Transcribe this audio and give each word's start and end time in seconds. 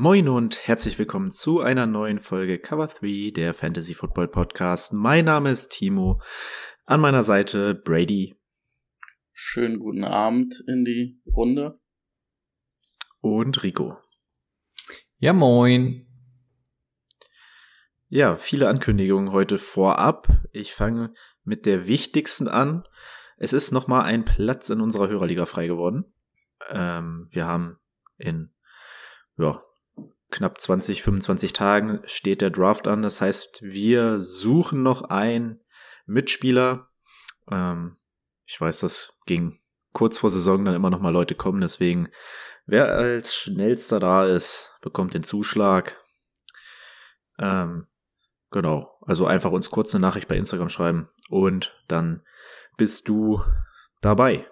Moin 0.00 0.28
und 0.28 0.68
herzlich 0.68 0.96
willkommen 1.00 1.32
zu 1.32 1.58
einer 1.58 1.84
neuen 1.84 2.20
Folge 2.20 2.60
Cover 2.60 2.86
3 2.86 3.32
der 3.34 3.52
Fantasy 3.52 3.94
Football 3.94 4.28
Podcast. 4.28 4.92
Mein 4.92 5.24
Name 5.24 5.50
ist 5.50 5.70
Timo. 5.70 6.22
An 6.84 7.00
meiner 7.00 7.24
Seite 7.24 7.74
Brady. 7.74 8.36
Schönen 9.32 9.80
guten 9.80 10.04
Abend 10.04 10.62
in 10.68 10.84
die 10.84 11.20
Runde. 11.26 11.80
Und 13.22 13.64
Rico. 13.64 13.98
Ja, 15.16 15.32
moin. 15.32 16.06
Ja, 18.06 18.36
viele 18.36 18.68
Ankündigungen 18.68 19.32
heute 19.32 19.58
vorab. 19.58 20.28
Ich 20.52 20.74
fange 20.74 21.12
mit 21.42 21.66
der 21.66 21.88
wichtigsten 21.88 22.46
an. 22.46 22.84
Es 23.36 23.52
ist 23.52 23.72
nochmal 23.72 24.04
ein 24.04 24.24
Platz 24.24 24.70
in 24.70 24.80
unserer 24.80 25.08
Hörerliga 25.08 25.44
frei 25.44 25.66
geworden. 25.66 26.04
Ähm, 26.68 27.26
wir 27.32 27.46
haben 27.46 27.80
in 28.16 28.52
ja, 29.38 29.60
knapp 30.30 30.60
20, 30.60 31.02
25 31.02 31.52
Tagen 31.52 32.00
steht 32.04 32.40
der 32.40 32.50
Draft 32.50 32.86
an. 32.86 33.02
Das 33.02 33.20
heißt, 33.20 33.62
wir 33.62 34.20
suchen 34.20 34.82
noch 34.82 35.02
einen 35.02 35.60
Mitspieler. 36.06 36.88
Ähm, 37.50 37.96
ich 38.44 38.60
weiß, 38.60 38.80
das 38.80 39.20
ging 39.26 39.58
kurz 39.92 40.18
vor 40.18 40.30
Saison 40.30 40.64
dann 40.64 40.74
immer 40.74 40.90
noch 40.90 41.00
mal 41.00 41.12
Leute 41.12 41.34
kommen. 41.34 41.60
Deswegen, 41.60 42.08
wer 42.66 42.92
als 42.92 43.34
schnellster 43.34 44.00
da 44.00 44.26
ist, 44.26 44.76
bekommt 44.80 45.14
den 45.14 45.22
Zuschlag. 45.22 45.96
Ähm, 47.38 47.86
genau. 48.50 48.98
Also 49.02 49.26
einfach 49.26 49.50
uns 49.50 49.70
kurz 49.70 49.94
eine 49.94 50.02
Nachricht 50.02 50.28
bei 50.28 50.36
Instagram 50.36 50.68
schreiben 50.68 51.08
und 51.30 51.74
dann 51.88 52.22
bist 52.76 53.08
du 53.08 53.42
dabei. 54.00 54.46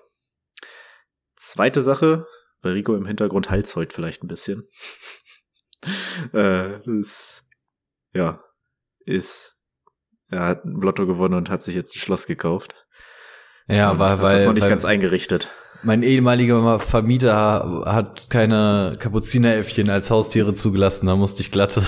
Zweite 1.36 1.82
Sache, 1.82 2.26
bei 2.62 2.70
Rico 2.72 2.96
im 2.96 3.06
Hintergrund 3.06 3.50
Hals 3.50 3.76
heute 3.76 3.94
vielleicht 3.94 4.24
ein 4.24 4.28
bisschen. 4.28 4.66
äh, 6.32 6.80
das, 6.84 7.48
ja, 8.14 8.40
ist, 9.04 9.56
er 10.28 10.44
hat 10.44 10.64
ein 10.64 10.80
Lotto 10.80 11.06
gewonnen 11.06 11.34
und 11.34 11.50
hat 11.50 11.62
sich 11.62 11.74
jetzt 11.74 11.94
ein 11.96 12.00
Schloss 12.00 12.26
gekauft. 12.26 12.74
Ja, 13.68 13.98
weil, 13.98 14.20
weil, 14.20 14.36
das 14.36 14.46
noch 14.46 14.52
nicht 14.52 14.62
weil 14.62 14.70
ganz 14.70 14.84
eingerichtet. 14.84 15.50
mein 15.82 16.02
ehemaliger 16.02 16.78
Vermieter 16.78 17.82
hat 17.84 18.30
keine 18.30 18.96
Kapuzineräffchen 18.98 19.90
als 19.90 20.10
Haustiere 20.10 20.54
zugelassen. 20.54 21.06
Da 21.06 21.16
musste 21.16 21.42
ich 21.42 21.50
glatt, 21.50 21.80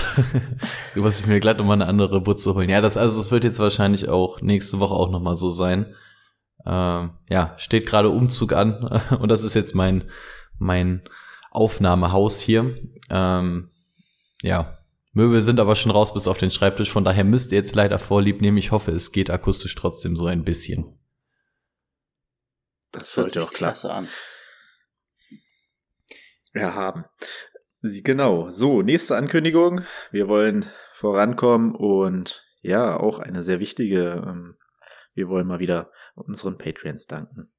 muss 0.95 1.21
ich 1.21 1.27
mir 1.27 1.39
glatt 1.39 1.61
um 1.61 1.71
eine 1.71 1.87
andere 1.87 2.21
Butze 2.21 2.53
holen. 2.53 2.69
Ja, 2.69 2.81
das, 2.81 2.97
also 2.97 3.19
es 3.19 3.31
wird 3.31 3.45
jetzt 3.45 3.59
wahrscheinlich 3.59 4.09
auch 4.09 4.41
nächste 4.41 4.79
Woche 4.79 4.95
auch 4.95 5.09
nochmal 5.09 5.37
so 5.37 5.49
sein. 5.49 5.95
Ähm, 6.65 7.11
ja, 7.29 7.53
steht 7.57 7.85
gerade 7.85 8.09
Umzug 8.09 8.53
an 8.53 9.01
und 9.19 9.31
das 9.31 9.43
ist 9.43 9.53
jetzt 9.53 9.73
mein, 9.75 10.09
mein 10.57 11.03
Aufnahmehaus 11.51 12.41
hier. 12.41 12.75
Ähm, 13.09 13.69
ja, 14.41 14.77
Möbel 15.11 15.41
sind 15.41 15.59
aber 15.59 15.75
schon 15.75 15.91
raus 15.91 16.13
bis 16.13 16.27
auf 16.27 16.37
den 16.37 16.51
Schreibtisch, 16.51 16.91
von 16.91 17.03
daher 17.03 17.23
müsst 17.23 17.51
ihr 17.51 17.57
jetzt 17.57 17.75
leider 17.75 17.97
vorlieb 17.99 18.41
nehmen. 18.41 18.57
Ich 18.57 18.71
hoffe, 18.71 18.91
es 18.91 19.11
geht 19.11 19.29
akustisch 19.29 19.75
trotzdem 19.75 20.15
so 20.15 20.27
ein 20.27 20.43
bisschen. 20.45 20.99
Das 22.91 23.13
sollte 23.13 23.43
auch 23.43 23.49
klar 23.51 23.71
klasse 23.71 23.93
an. 23.93 24.07
Ja, 26.53 26.73
haben. 26.73 27.05
Sie- 27.81 28.03
Genau. 28.03 28.49
So, 28.49 28.81
nächste 28.81 29.15
Ankündigung. 29.15 29.81
Wir 30.11 30.27
wollen 30.27 30.65
vorankommen 30.93 31.75
und 31.75 32.45
ja, 32.61 32.97
auch 32.99 33.19
eine 33.19 33.43
sehr 33.43 33.59
wichtige. 33.59 34.23
Ähm, 34.27 34.57
wir 35.13 35.27
wollen 35.29 35.47
mal 35.47 35.59
wieder 35.59 35.91
unseren 36.15 36.57
Patreons 36.57 37.05
danken. 37.07 37.51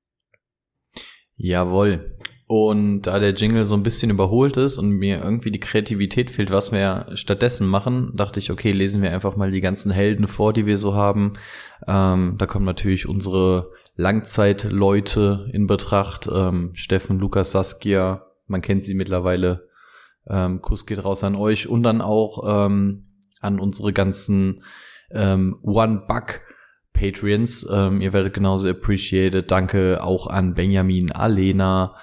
Jawohl. 1.37 2.19
Und 2.51 3.03
da 3.03 3.21
der 3.21 3.35
Jingle 3.35 3.65
so 3.65 3.77
ein 3.77 3.85
bisschen 3.85 4.11
überholt 4.11 4.57
ist 4.57 4.77
und 4.77 4.91
mir 4.91 5.23
irgendwie 5.23 5.53
die 5.53 5.61
Kreativität 5.61 6.33
fehlt, 6.33 6.51
was 6.51 6.73
wir 6.73 7.07
stattdessen 7.15 7.65
machen, 7.65 8.11
dachte 8.17 8.41
ich, 8.41 8.51
okay, 8.51 8.73
lesen 8.73 9.03
wir 9.03 9.13
einfach 9.13 9.37
mal 9.37 9.53
die 9.53 9.61
ganzen 9.61 9.93
Helden 9.93 10.27
vor, 10.27 10.53
die 10.53 10.67
wir 10.67 10.77
so 10.77 10.97
haben. 10.97 11.35
Ähm, 11.87 12.35
da 12.39 12.47
kommen 12.47 12.65
natürlich 12.65 13.09
unsere 13.09 13.71
Langzeitleute 13.95 15.49
in 15.53 15.69
Betracht. 15.69 16.29
Ähm, 16.35 16.73
Steffen, 16.75 17.21
Lukas, 17.21 17.53
Saskia, 17.53 18.27
man 18.49 18.63
kennt 18.63 18.83
sie 18.83 18.95
mittlerweile. 18.95 19.69
Ähm, 20.29 20.61
Kuss 20.61 20.87
geht 20.87 21.05
raus 21.05 21.23
an 21.23 21.37
euch 21.37 21.69
und 21.69 21.85
dann 21.85 22.01
auch 22.01 22.67
ähm, 22.67 23.13
an 23.41 23.61
unsere 23.61 23.93
ganzen 23.93 24.65
ähm, 25.13 25.57
One-Buck 25.63 26.41
Patreons. 26.95 27.65
Ähm, 27.73 28.01
ihr 28.01 28.13
werdet 28.13 28.35
genauso 28.35 28.69
appreciated. 28.69 29.53
Danke 29.53 30.03
auch 30.03 30.27
an 30.27 30.55
Benjamin, 30.55 31.13
Alena, 31.13 31.95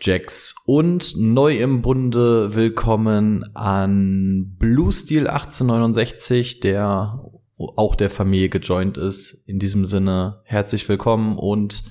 Jax 0.00 0.54
und 0.66 1.14
neu 1.16 1.56
im 1.56 1.80
Bunde 1.80 2.54
willkommen 2.54 3.44
an 3.54 4.56
Blue 4.58 4.92
Steel 4.92 5.28
1869, 5.28 6.60
der 6.60 7.22
auch 7.56 7.94
der 7.94 8.10
Familie 8.10 8.50
gejoint 8.50 8.98
ist. 8.98 9.48
In 9.48 9.58
diesem 9.58 9.86
Sinne 9.86 10.42
herzlich 10.44 10.86
willkommen 10.88 11.38
und 11.38 11.84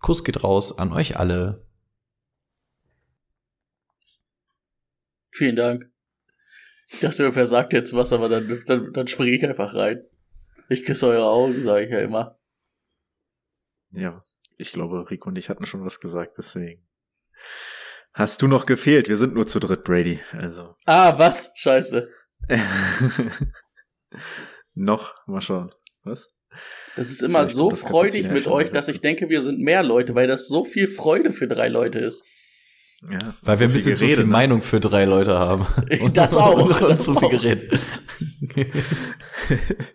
Kuss 0.00 0.24
geht 0.24 0.42
raus 0.42 0.78
an 0.78 0.92
euch 0.92 1.16
alle. 1.18 1.64
Vielen 5.30 5.56
Dank. 5.56 5.90
Ich 6.88 7.00
dachte, 7.00 7.34
wer 7.34 7.46
sagt 7.46 7.72
jetzt 7.72 7.94
was, 7.94 8.12
aber 8.12 8.28
dann, 8.28 8.62
dann, 8.66 8.92
dann 8.92 9.06
springe 9.06 9.30
ich 9.30 9.46
einfach 9.46 9.74
rein. 9.74 10.02
Ich 10.68 10.84
küsse 10.84 11.06
eure 11.06 11.28
Augen, 11.28 11.60
sage 11.60 11.84
ich 11.84 11.90
ja 11.90 12.00
immer. 12.00 12.38
Ja, 13.92 14.24
ich 14.56 14.72
glaube, 14.72 15.08
Rico 15.08 15.28
und 15.28 15.36
ich 15.36 15.48
hatten 15.48 15.66
schon 15.66 15.84
was 15.84 16.00
gesagt, 16.00 16.38
deswegen. 16.38 16.82
Hast 18.12 18.42
du 18.42 18.48
noch 18.48 18.66
gefehlt? 18.66 19.08
Wir 19.08 19.16
sind 19.16 19.34
nur 19.34 19.46
zu 19.46 19.60
dritt, 19.60 19.84
Brady. 19.84 20.20
Also. 20.32 20.74
Ah, 20.86 21.18
was? 21.18 21.52
Scheiße. 21.54 22.08
noch, 24.74 25.14
mal 25.26 25.40
schauen. 25.40 25.72
Was? 26.02 26.28
Das 26.96 27.10
ist 27.10 27.22
immer 27.22 27.40
Vielleicht 27.40 27.54
so 27.54 27.70
freudig 27.70 28.28
mit 28.30 28.46
euch, 28.48 28.70
dass 28.70 28.88
ich 28.88 29.00
denke, 29.00 29.28
wir 29.28 29.40
sind 29.40 29.60
mehr 29.60 29.82
Leute, 29.82 30.14
weil 30.14 30.26
das 30.26 30.48
so 30.48 30.64
viel 30.64 30.88
Freude 30.88 31.32
für 31.32 31.46
drei 31.46 31.68
Leute 31.68 32.00
ist. 32.00 32.24
Ja, 33.08 33.34
Weil 33.42 33.60
wir 33.60 33.66
ein 33.66 33.70
so 33.70 33.74
bisschen 33.74 33.94
zu 33.94 34.00
Gerede, 34.00 34.16
viel 34.16 34.26
ne? 34.26 34.32
Meinung 34.32 34.62
für 34.62 34.80
drei 34.80 35.04
Leute 35.04 35.38
haben. 35.38 35.66
Das 36.12 36.34
auch, 36.34 36.80
Und 36.80 36.90
das 36.90 37.04
zu 37.04 37.14
viel 37.14 37.28
auch. 37.28 37.30
Gerät. 37.30 37.78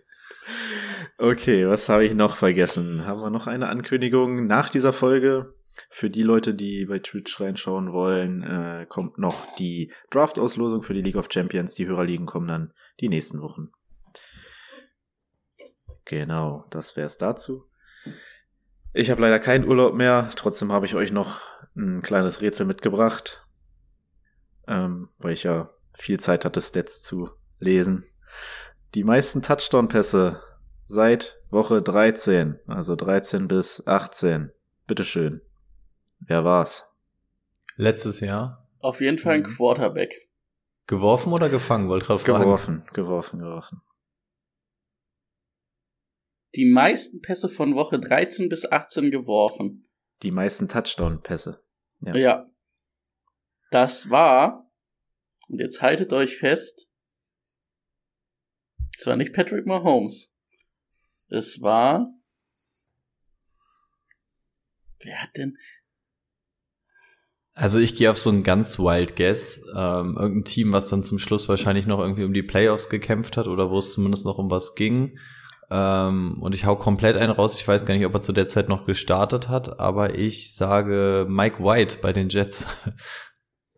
Okay, 1.18 1.66
was 1.66 1.88
habe 1.88 2.04
ich 2.04 2.12
noch 2.12 2.36
vergessen? 2.36 3.06
Haben 3.06 3.20
wir 3.22 3.30
noch 3.30 3.46
eine 3.46 3.68
Ankündigung 3.70 4.46
nach 4.46 4.68
dieser 4.68 4.92
Folge? 4.92 5.54
Für 5.90 6.10
die 6.10 6.22
Leute, 6.22 6.54
die 6.54 6.86
bei 6.86 6.98
Twitch 6.98 7.40
reinschauen 7.40 7.92
wollen, 7.92 8.42
äh, 8.42 8.86
kommt 8.88 9.18
noch 9.18 9.54
die 9.56 9.92
Draft-Auslosung 10.10 10.82
für 10.82 10.94
die 10.94 11.02
League 11.02 11.16
of 11.16 11.28
Champions. 11.30 11.74
Die 11.74 11.86
Hörerligen 11.86 12.26
kommen 12.26 12.48
dann 12.48 12.72
die 13.00 13.08
nächsten 13.08 13.40
Wochen. 13.40 13.70
Genau, 16.04 16.64
das 16.70 16.96
wäre 16.96 17.06
es 17.06 17.18
dazu. 17.18 17.68
Ich 18.92 19.10
habe 19.10 19.20
leider 19.20 19.38
keinen 19.38 19.68
Urlaub 19.68 19.94
mehr, 19.94 20.30
trotzdem 20.36 20.72
habe 20.72 20.86
ich 20.86 20.94
euch 20.94 21.12
noch 21.12 21.40
ein 21.76 22.00
kleines 22.00 22.40
Rätsel 22.40 22.64
mitgebracht, 22.64 23.46
ähm, 24.66 25.10
weil 25.18 25.34
ich 25.34 25.42
ja 25.42 25.68
viel 25.92 26.18
Zeit 26.18 26.44
hatte, 26.44 26.60
Stats 26.60 27.02
zu 27.02 27.30
lesen. 27.58 28.04
Die 28.94 29.04
meisten 29.04 29.42
Touchdown-Pässe 29.42 30.40
seit 30.84 31.36
Woche 31.50 31.82
13, 31.82 32.58
also 32.66 32.96
13 32.96 33.48
bis 33.48 33.86
18. 33.86 34.52
Bitteschön. 34.86 35.42
Wer 36.20 36.44
war's? 36.44 36.84
Letztes 37.76 38.20
Jahr. 38.20 38.68
Auf 38.80 39.00
jeden 39.00 39.18
Fall 39.18 39.34
ein 39.34 39.40
Mhm. 39.42 39.54
Quarterback. 39.56 40.28
Geworfen 40.86 41.32
oder 41.32 41.48
gefangen? 41.48 41.88
Wollte 41.88 42.06
gerade 42.06 42.20
fragen. 42.20 42.42
Geworfen, 42.44 42.84
geworfen, 42.92 43.38
geworfen. 43.40 43.80
Die 46.54 46.64
meisten 46.64 47.20
Pässe 47.20 47.48
von 47.48 47.74
Woche 47.74 47.98
13 47.98 48.48
bis 48.48 48.70
18 48.70 49.10
geworfen. 49.10 49.88
Die 50.22 50.30
meisten 50.30 50.68
Touchdown-Pässe. 50.68 51.62
Ja. 52.00 52.14
Ja. 52.14 52.50
Das 53.70 54.10
war, 54.10 54.70
und 55.48 55.58
jetzt 55.60 55.82
haltet 55.82 56.12
euch 56.12 56.36
fest, 56.38 56.88
es 58.98 59.06
war 59.06 59.16
nicht 59.16 59.34
Patrick 59.34 59.66
Mahomes. 59.66 60.32
Es 61.28 61.60
war, 61.60 62.08
wer 65.00 65.22
hat 65.22 65.36
denn, 65.36 65.58
Also 67.58 67.78
ich 67.78 67.94
gehe 67.94 68.10
auf 68.10 68.18
so 68.18 68.28
ein 68.28 68.42
ganz 68.42 68.78
wild 68.78 69.16
Guess. 69.16 69.62
Ähm, 69.74 70.18
irgendein 70.18 70.44
Team, 70.44 70.72
was 70.74 70.90
dann 70.90 71.04
zum 71.04 71.18
Schluss 71.18 71.48
wahrscheinlich 71.48 71.86
noch 71.86 72.00
irgendwie 72.00 72.24
um 72.24 72.34
die 72.34 72.42
Playoffs 72.42 72.90
gekämpft 72.90 73.38
hat 73.38 73.48
oder 73.48 73.70
wo 73.70 73.78
es 73.78 73.92
zumindest 73.92 74.26
noch 74.26 74.36
um 74.36 74.50
was 74.50 74.74
ging. 74.74 75.18
Ähm, 75.70 76.36
und 76.42 76.54
ich 76.54 76.66
hau 76.66 76.76
komplett 76.76 77.16
einen 77.16 77.32
raus. 77.32 77.56
Ich 77.56 77.66
weiß 77.66 77.86
gar 77.86 77.94
nicht, 77.94 78.04
ob 78.04 78.12
er 78.12 78.20
zu 78.20 78.34
der 78.34 78.46
Zeit 78.46 78.68
noch 78.68 78.84
gestartet 78.84 79.48
hat, 79.48 79.80
aber 79.80 80.18
ich 80.18 80.54
sage 80.54 81.26
Mike 81.30 81.64
White 81.64 81.98
bei 82.02 82.12
den 82.12 82.28
Jets. 82.28 82.68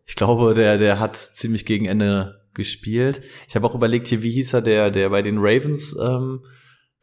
Ich 0.05 0.15
glaube, 0.15 0.55
der, 0.55 0.79
der 0.79 0.99
hat 0.99 1.15
ziemlich 1.15 1.67
gegen 1.67 1.85
Ende 1.85 2.41
gespielt. 2.55 3.21
Ich 3.47 3.55
habe 3.55 3.67
auch 3.67 3.75
überlegt 3.75 4.07
hier, 4.07 4.23
wie 4.23 4.31
hieß 4.31 4.53
er, 4.53 4.63
der, 4.63 4.89
der 4.89 5.11
bei 5.11 5.21
den 5.21 5.37
Ravens 5.37 5.95
ähm, 6.01 6.43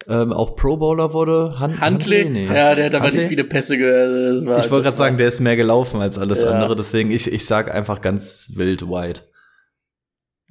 ähm, 0.08 0.32
auch 0.32 0.56
Pro 0.56 0.76
Bowler 0.76 1.12
wurde. 1.12 1.58
Han 1.58 1.81
Huntley? 1.81 2.29
Nee. 2.29 2.47
Ja, 2.47 2.75
der 2.75 2.87
hat 2.87 2.94
aber 2.94 3.05
Huntley? 3.05 3.20
nicht 3.20 3.29
viele 3.29 3.44
Pässe 3.44 3.76
ge 3.76 4.47
war, 4.47 4.58
Ich 4.58 4.70
wollte 4.70 4.85
gerade 4.85 4.97
sagen, 4.97 5.19
der 5.19 5.29
ist 5.29 5.41
mehr 5.41 5.56
gelaufen 5.56 6.00
als 6.00 6.19
alles 6.19 6.43
ja. 6.43 6.50
andere, 6.50 6.76
deswegen 6.76 7.11
ich, 7.11 7.32
ich 7.32 7.47
sag 7.47 7.73
einfach 7.73 8.00
ganz 8.00 8.53
wild 8.55 8.88
White. 8.88 9.23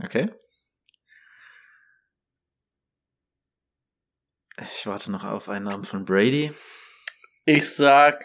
Okay. 0.03 0.29
Ich 4.73 4.87
warte 4.87 5.11
noch 5.11 5.23
auf 5.23 5.49
einen 5.49 5.65
Namen 5.65 5.83
von 5.83 6.05
Brady. 6.05 6.51
Ich 7.45 7.69
sag 7.73 8.19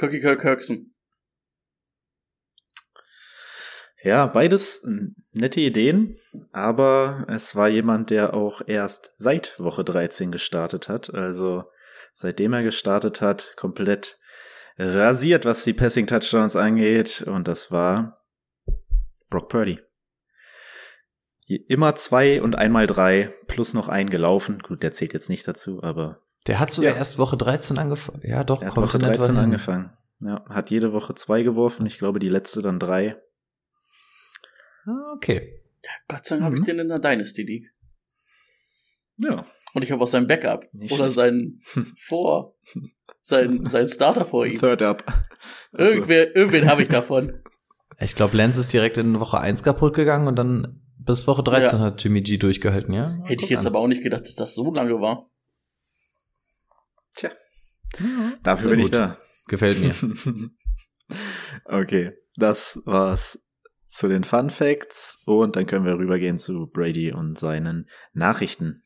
Cookie 0.00 0.20
Kirk 0.20 0.40
Kirkson. 0.40 0.95
Ja, 4.06 4.28
beides 4.28 4.86
nette 5.32 5.60
Ideen, 5.60 6.14
aber 6.52 7.26
es 7.26 7.56
war 7.56 7.66
jemand, 7.66 8.10
der 8.10 8.34
auch 8.34 8.62
erst 8.64 9.10
seit 9.16 9.58
Woche 9.58 9.82
13 9.82 10.30
gestartet 10.30 10.88
hat. 10.88 11.12
Also 11.12 11.64
seitdem 12.12 12.52
er 12.52 12.62
gestartet 12.62 13.20
hat, 13.20 13.54
komplett 13.56 14.20
rasiert, 14.78 15.44
was 15.44 15.64
die 15.64 15.72
Passing 15.72 16.06
Touchdowns 16.06 16.54
angeht. 16.54 17.24
Und 17.26 17.48
das 17.48 17.72
war 17.72 18.24
Brock 19.28 19.48
Purdy. 19.48 19.80
Immer 21.48 21.96
zwei 21.96 22.40
und 22.40 22.54
einmal 22.54 22.86
drei, 22.86 23.30
plus 23.48 23.74
noch 23.74 23.88
ein 23.88 24.08
gelaufen. 24.08 24.60
Gut, 24.60 24.84
der 24.84 24.92
zählt 24.92 25.14
jetzt 25.14 25.30
nicht 25.30 25.48
dazu, 25.48 25.82
aber. 25.82 26.20
Der 26.46 26.60
hat 26.60 26.72
sogar 26.72 26.92
ja. 26.92 26.96
erst 26.96 27.18
Woche 27.18 27.36
13 27.36 27.76
angefangen. 27.76 28.20
Ja, 28.22 28.44
doch, 28.44 28.62
er 28.62 28.68
hat 28.68 28.76
Woche 28.76 28.98
13 28.98 29.36
angefangen. 29.36 29.90
Ja, 30.20 30.44
hat 30.48 30.70
jede 30.70 30.92
Woche 30.92 31.16
zwei 31.16 31.42
geworfen. 31.42 31.86
Ich 31.86 31.98
glaube, 31.98 32.20
die 32.20 32.28
letzte 32.28 32.62
dann 32.62 32.78
drei. 32.78 33.20
Ah, 34.86 35.12
okay. 35.14 35.62
Ja, 35.84 35.90
Gott 36.08 36.26
sei 36.26 36.36
Dank 36.36 36.40
mhm. 36.40 36.44
habe 36.44 36.56
ich 36.56 36.64
den 36.64 36.78
in 36.78 36.88
der 36.88 36.98
Dynasty 36.98 37.42
League. 37.42 37.72
Ja. 39.18 39.44
Und 39.74 39.82
ich 39.82 39.92
habe 39.92 40.02
auch 40.02 40.08
sein 40.08 40.26
Backup. 40.26 40.66
Nicht 40.72 40.92
oder 40.92 41.10
sein 41.10 41.58
Vor. 41.98 42.56
Sein, 43.22 43.64
sein 43.64 43.88
Starter 43.88 44.24
vor 44.24 44.46
ihm. 44.46 44.58
Third 44.58 44.82
Up. 44.82 45.04
Also. 45.72 45.92
Irgendwer, 45.92 46.36
irgendwen 46.36 46.68
habe 46.68 46.82
ich 46.82 46.88
davon. 46.88 47.42
Ich 47.98 48.14
glaube, 48.14 48.36
Lance 48.36 48.60
ist 48.60 48.70
direkt 48.74 48.98
in 48.98 49.18
Woche 49.20 49.40
1 49.40 49.62
kaputt 49.62 49.94
gegangen 49.94 50.28
und 50.28 50.36
dann 50.36 50.82
bis 50.98 51.26
Woche 51.26 51.42
13 51.42 51.78
ja. 51.78 51.84
hat 51.86 52.04
Jimmy 52.04 52.20
G 52.20 52.36
durchgehalten, 52.36 52.92
ja? 52.92 53.16
Hätte 53.24 53.44
ich 53.44 53.50
jetzt 53.50 53.66
an. 53.66 53.72
aber 53.72 53.80
auch 53.80 53.86
nicht 53.86 54.02
gedacht, 54.02 54.26
dass 54.26 54.34
das 54.34 54.54
so 54.54 54.70
lange 54.70 55.00
war. 55.00 55.30
Tja. 57.14 57.30
Dafür 58.42 58.72
bin 58.72 58.80
gut. 58.80 58.88
ich 58.88 58.92
da. 58.92 59.16
Gefällt 59.48 59.80
mir. 59.80 59.94
okay. 61.64 62.12
Das 62.36 62.82
war's 62.84 63.45
zu 63.86 64.08
den 64.08 64.24
Fun 64.24 64.50
Facts 64.50 65.22
und 65.26 65.56
dann 65.56 65.66
können 65.66 65.84
wir 65.84 65.98
rübergehen 65.98 66.38
zu 66.38 66.66
Brady 66.66 67.12
und 67.12 67.38
seinen 67.38 67.88
Nachrichten. 68.12 68.82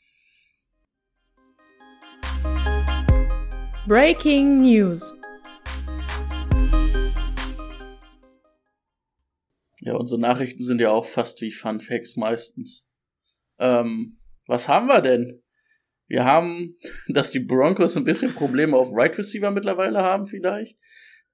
Breaking 3.86 4.56
News. 4.56 5.20
Ja, 9.80 9.94
unsere 9.94 10.20
Nachrichten 10.20 10.62
sind 10.62 10.80
ja 10.80 10.90
auch 10.90 11.06
fast 11.06 11.40
wie 11.40 11.50
Fun 11.50 11.80
Facts 11.80 12.16
meistens. 12.16 12.86
Ähm, 13.58 14.16
was 14.46 14.68
haben 14.68 14.86
wir 14.88 15.00
denn? 15.00 15.42
Wir 16.06 16.24
haben, 16.24 16.76
dass 17.08 17.30
die 17.30 17.40
Broncos 17.40 17.96
ein 17.96 18.04
bisschen 18.04 18.34
Probleme 18.34 18.76
auf 18.76 18.90
Right 18.92 19.16
Receiver 19.16 19.50
mittlerweile 19.50 20.02
haben 20.02 20.26
vielleicht. 20.26 20.78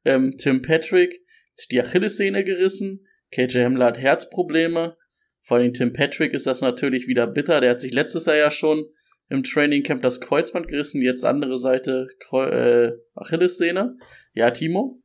Ähm, 0.04 0.36
Tim 0.38 0.62
Patrick 0.62 1.12
hat 1.58 1.70
die 1.72 1.80
Achillessehne 1.80 2.44
gerissen. 2.44 3.06
KJ 3.32 3.64
Hamler 3.64 3.87
hat 3.87 3.99
Herzprobleme. 3.99 4.96
Vor 5.43 5.58
allem 5.58 5.73
Tim 5.73 5.93
Patrick 5.93 6.32
ist 6.32 6.46
das 6.46 6.61
natürlich 6.61 7.06
wieder 7.06 7.26
bitter. 7.26 7.61
Der 7.61 7.70
hat 7.70 7.81
sich 7.81 7.93
letztes 7.93 8.26
Jahr 8.26 8.37
ja 8.37 8.50
schon 8.50 8.84
im 9.28 9.43
Training 9.43 9.82
Camp 9.82 10.02
das 10.02 10.20
Kreuzband 10.20 10.69
gerissen, 10.69 11.02
jetzt 11.02 11.25
andere 11.25 11.58
Seite 11.58 12.08
Kreu 12.20 12.46
äh, 12.46 12.93
Achillessehne. 13.14 13.96
Ja, 14.32 14.50
Timo? 14.50 15.02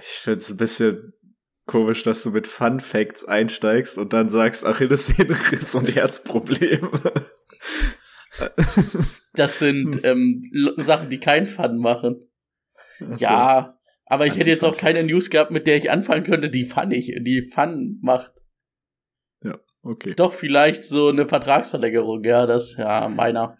Ich 0.00 0.20
find's 0.22 0.50
ein 0.50 0.56
bisschen 0.56 1.14
komisch, 1.66 2.02
dass 2.04 2.22
du 2.22 2.30
mit 2.30 2.46
Fun 2.46 2.80
Facts 2.80 3.24
einsteigst 3.24 3.98
und 3.98 4.12
dann 4.12 4.28
sagst 4.28 4.64
Achillessehnenriss 4.64 5.74
und 5.74 5.94
Herzprobleme. 5.94 6.90
das 9.34 9.58
sind 9.58 10.04
ähm, 10.04 10.42
Sachen, 10.76 11.10
die 11.10 11.18
keinen 11.18 11.46
Fun 11.46 11.78
machen. 11.78 12.28
So. 12.98 13.16
Ja, 13.16 13.75
aber 14.06 14.26
ich 14.26 14.36
hätte 14.36 14.50
jetzt 14.50 14.64
auch 14.64 14.76
keine 14.76 15.02
News 15.02 15.30
gehabt, 15.30 15.50
mit 15.50 15.66
der 15.66 15.76
ich 15.76 15.90
anfangen 15.90 16.24
könnte, 16.24 16.48
die 16.48 16.64
Fun 16.64 16.92
ich, 16.92 17.12
die 17.20 17.42
Fun 17.42 17.98
macht. 18.02 18.32
Ja, 19.42 19.58
okay. 19.82 20.14
Doch 20.16 20.32
vielleicht 20.32 20.84
so 20.84 21.08
eine 21.08 21.26
Vertragsverlängerung, 21.26 22.22
ja, 22.24 22.46
das, 22.46 22.76
ja, 22.76 23.08
meiner. 23.08 23.58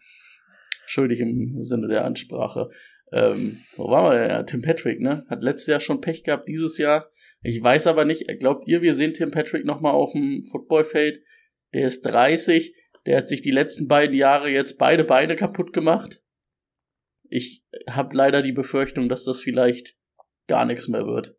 Schuldig 0.87 1.19
im 1.19 1.62
Sinne 1.62 1.88
der 1.88 2.04
Ansprache. 2.04 2.70
Ähm, 3.12 3.58
wo 3.76 3.90
war 3.90 4.12
wir? 4.12 4.28
Ja, 4.28 4.43
Tim 4.44 4.62
Patrick, 4.62 5.00
ne? 5.00 5.25
Hat 5.28 5.43
letztes 5.43 5.66
Jahr 5.66 5.81
schon 5.81 6.00
Pech 6.00 6.22
gehabt, 6.22 6.49
dieses 6.49 6.78
Jahr. 6.78 7.10
Ich 7.42 7.60
weiß 7.60 7.88
aber 7.88 8.04
nicht, 8.04 8.25
glaubt 8.38 8.69
ihr, 8.69 8.82
wir 8.82 8.94
sehen 8.94 9.14
Tim 9.14 9.32
Patrick 9.32 9.64
nochmal 9.64 9.92
auf 9.92 10.12
dem 10.12 10.44
Footballfeld? 10.44 11.22
Der 11.75 11.88
ist 11.88 12.02
30, 12.02 12.72
der 13.04 13.19
hat 13.19 13.28
sich 13.28 13.42
die 13.42 13.50
letzten 13.50 13.88
beiden 13.88 14.14
Jahre 14.14 14.49
jetzt 14.49 14.78
beide 14.78 15.02
Beine 15.02 15.34
kaputt 15.34 15.72
gemacht. 15.72 16.22
Ich 17.28 17.64
habe 17.88 18.16
leider 18.16 18.42
die 18.42 18.52
Befürchtung, 18.52 19.08
dass 19.08 19.25
das 19.25 19.40
vielleicht 19.40 19.95
gar 20.46 20.64
nichts 20.64 20.88
mehr 20.88 21.06
wird. 21.06 21.37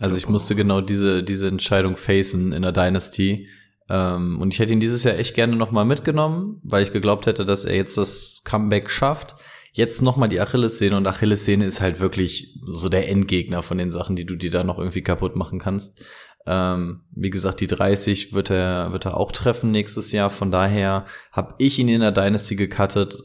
Also 0.00 0.16
ich 0.16 0.28
musste 0.28 0.54
genau 0.54 0.80
diese, 0.80 1.22
diese 1.22 1.48
Entscheidung 1.48 1.96
facen 1.96 2.52
in 2.52 2.62
der 2.62 2.72
Dynasty. 2.72 3.48
Ähm, 3.88 4.40
und 4.40 4.52
ich 4.52 4.58
hätte 4.58 4.72
ihn 4.72 4.80
dieses 4.80 5.04
Jahr 5.04 5.18
echt 5.18 5.34
gerne 5.34 5.56
nochmal 5.56 5.84
mitgenommen, 5.84 6.60
weil 6.64 6.82
ich 6.82 6.92
geglaubt 6.92 7.26
hätte, 7.26 7.44
dass 7.44 7.64
er 7.64 7.76
jetzt 7.76 7.98
das 7.98 8.42
Comeback 8.44 8.90
schafft. 8.90 9.36
Jetzt 9.72 10.02
nochmal 10.02 10.28
die 10.28 10.40
Achillessehne 10.40 10.96
und 10.96 11.06
Achillessehne 11.06 11.66
ist 11.66 11.80
halt 11.80 12.00
wirklich 12.00 12.58
so 12.66 12.88
der 12.88 13.08
Endgegner 13.08 13.62
von 13.62 13.76
den 13.76 13.90
Sachen, 13.90 14.16
die 14.16 14.24
du 14.24 14.36
dir 14.36 14.50
da 14.50 14.64
noch 14.64 14.78
irgendwie 14.78 15.02
kaputt 15.02 15.36
machen 15.36 15.58
kannst. 15.58 16.00
Ähm, 16.46 17.00
wie 17.10 17.30
gesagt, 17.30 17.60
die 17.60 17.66
30 17.66 18.34
wird 18.34 18.50
er, 18.50 18.92
wird 18.92 19.06
er 19.06 19.16
auch 19.16 19.32
treffen 19.32 19.70
nächstes 19.70 20.12
Jahr. 20.12 20.30
Von 20.30 20.50
daher 20.50 21.06
habe 21.32 21.54
ich 21.58 21.78
ihn 21.78 21.88
in 21.88 22.00
der 22.00 22.12
Dynasty 22.12 22.54
gecuttet. 22.54 23.18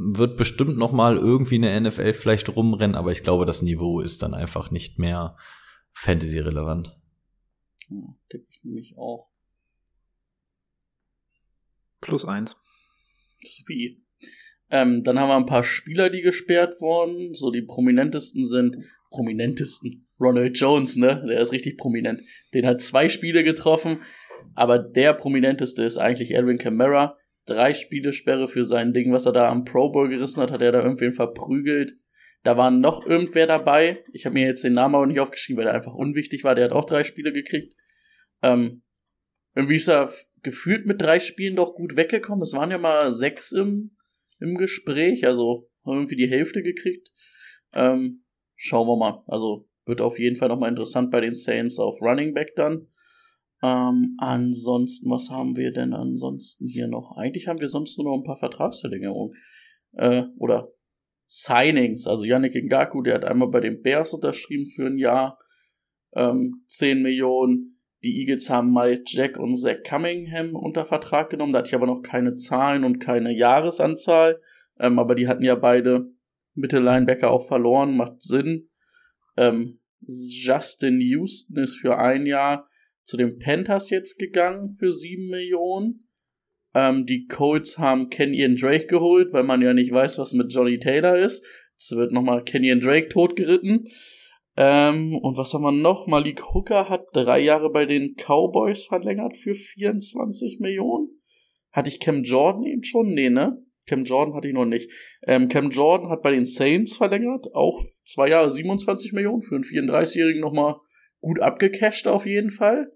Wird 0.00 0.36
bestimmt 0.36 0.76
noch 0.76 0.92
mal 0.92 1.16
irgendwie 1.16 1.56
in 1.56 1.62
der 1.62 1.80
NFL 1.80 2.12
vielleicht 2.12 2.54
rumrennen, 2.54 2.94
aber 2.94 3.10
ich 3.10 3.24
glaube, 3.24 3.46
das 3.46 3.62
Niveau 3.62 4.00
ist 4.00 4.22
dann 4.22 4.32
einfach 4.32 4.70
nicht 4.70 4.98
mehr 4.98 5.36
Fantasy-relevant. 5.92 6.96
Ja, 7.88 7.96
denke 8.32 8.46
ich 8.48 8.62
nämlich 8.62 8.96
auch. 8.96 9.28
Plus 12.00 12.24
eins. 12.24 12.56
Supi. 13.42 14.04
Ähm, 14.70 15.02
dann 15.02 15.18
haben 15.18 15.28
wir 15.28 15.36
ein 15.36 15.46
paar 15.46 15.64
Spieler, 15.64 16.10
die 16.10 16.20
gesperrt 16.20 16.80
wurden. 16.80 17.34
So 17.34 17.50
die 17.50 17.62
prominentesten 17.62 18.44
sind 18.44 18.76
prominentesten. 19.10 20.06
Ronald 20.20 20.58
Jones, 20.58 20.96
ne? 20.96 21.24
Der 21.28 21.40
ist 21.40 21.52
richtig 21.52 21.78
prominent. 21.78 22.22
Den 22.52 22.66
hat 22.66 22.80
zwei 22.82 23.08
Spiele 23.08 23.44
getroffen, 23.44 24.02
aber 24.54 24.78
der 24.78 25.14
prominenteste 25.14 25.84
ist 25.84 25.96
eigentlich 25.96 26.32
Edwin 26.32 26.58
Kamara. 26.58 27.16
Drei 27.48 27.74
Spiele 27.74 28.12
Sperre 28.12 28.46
für 28.48 28.64
sein 28.64 28.92
Ding, 28.92 29.12
was 29.12 29.26
er 29.26 29.32
da 29.32 29.48
am 29.48 29.64
Pro 29.64 29.90
Bowl 29.90 30.08
gerissen 30.08 30.40
hat, 30.42 30.50
hat 30.50 30.62
er 30.62 30.72
da 30.72 30.82
irgendwen 30.82 31.12
verprügelt. 31.12 31.96
Da 32.42 32.56
war 32.56 32.70
noch 32.70 33.04
irgendwer 33.06 33.46
dabei. 33.46 34.04
Ich 34.12 34.26
habe 34.26 34.34
mir 34.34 34.46
jetzt 34.46 34.62
den 34.64 34.74
Namen 34.74 34.94
aber 34.94 35.06
nicht 35.06 35.20
aufgeschrieben, 35.20 35.58
weil 35.58 35.64
der 35.64 35.74
einfach 35.74 35.94
unwichtig 35.94 36.44
war. 36.44 36.54
Der 36.54 36.66
hat 36.66 36.72
auch 36.72 36.84
drei 36.84 37.04
Spiele 37.04 37.32
gekriegt. 37.32 37.74
Ähm, 38.42 38.82
irgendwie 39.54 39.76
ist 39.76 39.88
er 39.88 40.12
gefühlt 40.42 40.86
mit 40.86 41.00
drei 41.00 41.18
Spielen 41.18 41.56
doch 41.56 41.74
gut 41.74 41.96
weggekommen. 41.96 42.42
Es 42.42 42.52
waren 42.52 42.70
ja 42.70 42.78
mal 42.78 43.10
sechs 43.10 43.52
im, 43.52 43.96
im 44.40 44.56
Gespräch, 44.56 45.26
also 45.26 45.68
haben 45.84 45.96
irgendwie 45.96 46.16
die 46.16 46.28
Hälfte 46.28 46.62
gekriegt. 46.62 47.08
Ähm, 47.72 48.24
schauen 48.54 48.86
wir 48.86 48.96
mal. 48.96 49.22
Also 49.26 49.68
wird 49.86 50.00
auf 50.00 50.18
jeden 50.18 50.36
Fall 50.36 50.48
nochmal 50.48 50.70
interessant 50.70 51.10
bei 51.10 51.20
den 51.20 51.34
Saints 51.34 51.78
auf 51.78 52.00
Running 52.00 52.34
Back 52.34 52.54
dann. 52.54 52.88
Ähm, 53.62 54.16
ansonsten, 54.18 55.10
was 55.10 55.30
haben 55.30 55.56
wir 55.56 55.72
denn 55.72 55.92
ansonsten 55.92 56.66
hier 56.66 56.86
noch? 56.86 57.16
Eigentlich 57.16 57.48
haben 57.48 57.60
wir 57.60 57.68
sonst 57.68 57.98
nur 57.98 58.06
noch 58.06 58.16
ein 58.16 58.24
paar 58.24 58.36
Vertragsverlängerungen. 58.36 59.36
Äh, 59.92 60.24
oder 60.36 60.68
Signings. 61.26 62.06
Also 62.06 62.24
Yannick 62.24 62.54
Ngaku, 62.54 63.02
der 63.02 63.14
hat 63.14 63.24
einmal 63.24 63.48
bei 63.48 63.60
den 63.60 63.82
Bears 63.82 64.14
unterschrieben 64.14 64.66
für 64.66 64.86
ein 64.86 64.98
Jahr. 64.98 65.38
Ähm, 66.14 66.64
10 66.68 67.02
Millionen. 67.02 67.80
Die 68.02 68.20
Eagles 68.20 68.48
haben 68.48 68.72
Mike 68.72 69.02
Jack 69.06 69.38
und 69.38 69.56
Zach 69.56 69.82
Cunningham 69.84 70.54
unter 70.54 70.86
Vertrag 70.86 71.30
genommen. 71.30 71.52
Da 71.52 71.58
hatte 71.58 71.68
ich 71.68 71.74
aber 71.74 71.86
noch 71.86 72.02
keine 72.02 72.36
Zahlen 72.36 72.84
und 72.84 73.00
keine 73.00 73.36
Jahresanzahl. 73.36 74.40
Ähm, 74.78 74.98
aber 74.98 75.14
die 75.16 75.26
hatten 75.26 75.42
ja 75.42 75.56
beide 75.56 76.10
Mitte-Linebacker 76.54 77.30
auch 77.30 77.46
verloren, 77.46 77.96
macht 77.96 78.22
Sinn. 78.22 78.70
Ähm, 79.36 79.80
Justin 80.00 81.00
Houston 81.00 81.58
ist 81.58 81.76
für 81.76 81.98
ein 81.98 82.24
Jahr 82.24 82.68
zu 83.08 83.16
den 83.16 83.38
Panthers 83.38 83.88
jetzt 83.88 84.18
gegangen 84.18 84.68
für 84.68 84.92
sieben 84.92 85.28
Millionen. 85.28 86.10
Ähm, 86.74 87.06
die 87.06 87.26
Colts 87.26 87.78
haben 87.78 88.10
Kenyon 88.10 88.56
Drake 88.56 88.86
geholt, 88.86 89.32
weil 89.32 89.44
man 89.44 89.62
ja 89.62 89.72
nicht 89.72 89.90
weiß, 89.90 90.18
was 90.18 90.34
mit 90.34 90.52
Johnny 90.52 90.78
Taylor 90.78 91.16
ist. 91.16 91.42
Jetzt 91.72 91.96
wird 91.96 92.12
nochmal 92.12 92.44
Kenyon 92.44 92.80
Drake 92.80 93.08
totgeritten. 93.08 93.88
Ähm, 94.58 95.16
und 95.16 95.38
was 95.38 95.54
haben 95.54 95.62
wir 95.62 95.72
noch? 95.72 96.06
Malik 96.06 96.52
Hooker 96.52 96.90
hat 96.90 97.06
drei 97.14 97.40
Jahre 97.40 97.70
bei 97.70 97.86
den 97.86 98.14
Cowboys 98.14 98.84
verlängert 98.84 99.38
für 99.38 99.54
24 99.54 100.60
Millionen. 100.60 101.08
Hatte 101.72 101.88
ich 101.88 102.00
Cam 102.00 102.24
Jordan 102.24 102.64
eben 102.64 102.84
schon? 102.84 103.14
Nee, 103.14 103.30
ne? 103.30 103.56
Cam 103.86 104.04
Jordan 104.04 104.34
hatte 104.34 104.48
ich 104.48 104.54
noch 104.54 104.66
nicht. 104.66 104.90
Ähm, 105.22 105.48
Cam 105.48 105.70
Jordan 105.70 106.10
hat 106.10 106.20
bei 106.20 106.32
den 106.32 106.44
Saints 106.44 106.98
verlängert, 106.98 107.46
auch 107.54 107.80
zwei 108.04 108.28
Jahre 108.28 108.50
27 108.50 109.14
Millionen, 109.14 109.40
für 109.40 109.54
einen 109.54 109.64
34-Jährigen 109.64 110.42
nochmal 110.42 110.74
gut 111.20 111.40
abgecasht 111.40 112.06
auf 112.06 112.26
jeden 112.26 112.50
Fall. 112.50 112.92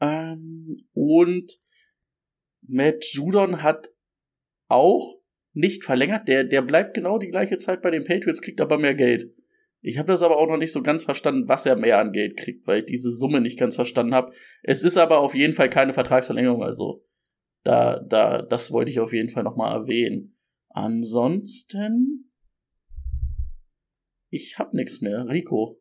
Ähm, 0.00 0.86
und 0.92 1.58
Matt 2.66 3.04
Judon 3.12 3.62
hat 3.62 3.90
auch 4.68 5.18
nicht 5.52 5.84
verlängert, 5.84 6.28
der, 6.28 6.44
der 6.44 6.62
bleibt 6.62 6.94
genau 6.94 7.18
die 7.18 7.30
gleiche 7.30 7.56
Zeit 7.56 7.82
bei 7.82 7.90
den 7.90 8.04
Patriots, 8.04 8.42
kriegt 8.42 8.60
aber 8.60 8.78
mehr 8.78 8.94
Geld. 8.94 9.34
Ich 9.80 9.98
habe 9.98 10.08
das 10.08 10.22
aber 10.22 10.38
auch 10.38 10.48
noch 10.48 10.56
nicht 10.56 10.72
so 10.72 10.82
ganz 10.82 11.04
verstanden, 11.04 11.48
was 11.48 11.64
er 11.64 11.76
mehr 11.76 11.98
an 11.98 12.12
Geld 12.12 12.36
kriegt, 12.36 12.66
weil 12.66 12.80
ich 12.80 12.86
diese 12.86 13.10
Summe 13.10 13.40
nicht 13.40 13.58
ganz 13.58 13.76
verstanden 13.76 14.14
habe. 14.14 14.32
Es 14.62 14.82
ist 14.82 14.96
aber 14.96 15.18
auf 15.18 15.34
jeden 15.34 15.54
Fall 15.54 15.70
keine 15.70 15.92
Vertragsverlängerung, 15.92 16.62
also 16.62 17.04
da, 17.64 18.00
da, 18.00 18.42
das 18.42 18.72
wollte 18.72 18.90
ich 18.90 19.00
auf 19.00 19.12
jeden 19.12 19.30
Fall 19.30 19.42
nochmal 19.42 19.74
erwähnen. 19.74 20.36
Ansonsten, 20.68 22.30
ich 24.30 24.58
hab 24.58 24.74
nichts 24.74 25.00
mehr. 25.00 25.26
Rico. 25.28 25.80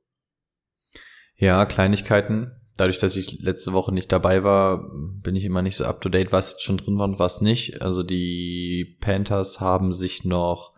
Ja, 1.36 1.66
Kleinigkeiten. 1.66 2.57
Dadurch, 2.78 3.00
dass 3.00 3.16
ich 3.16 3.42
letzte 3.42 3.74
Woche 3.74 3.92
nicht 3.92 4.12
dabei 4.12 4.44
war, 4.44 4.90
bin 4.94 5.36
ich 5.36 5.44
immer 5.44 5.64
nicht 5.64 5.76
so 5.76 5.86
up 5.86 6.00
to 6.00 6.10
date, 6.10 6.32
was 6.32 6.52
jetzt 6.52 6.62
schon 6.62 6.78
drin 6.78 6.98
war 6.98 7.06
und 7.06 7.20
was 7.20 7.42
nicht. 7.42 7.82
Also 7.82 8.04
die 8.04 8.98
Panthers 9.02 9.60
haben 9.60 9.94
sich 9.94 10.24
noch 10.24 10.74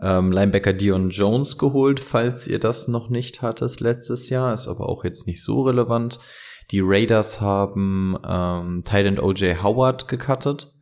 ähm, 0.00 0.30
Linebacker 0.30 0.74
Dion 0.74 1.10
Jones 1.10 1.56
geholt, 1.58 2.00
falls 2.00 2.46
ihr 2.46 2.58
das 2.58 2.86
noch 2.86 3.08
nicht 3.08 3.42
hattet 3.42 3.80
letztes 3.80 4.28
Jahr. 4.28 4.52
Ist 4.52 4.68
aber 4.68 4.88
auch 4.88 5.04
jetzt 5.04 5.26
nicht 5.26 5.42
so 5.42 5.62
relevant. 5.62 6.20
Die 6.70 6.80
Raiders 6.82 7.40
haben 7.40 8.16
ähm, 8.28 8.82
Titan 8.84 9.18
OJ 9.18 9.56
Howard 9.62 10.06
gecuttet, 10.06 10.72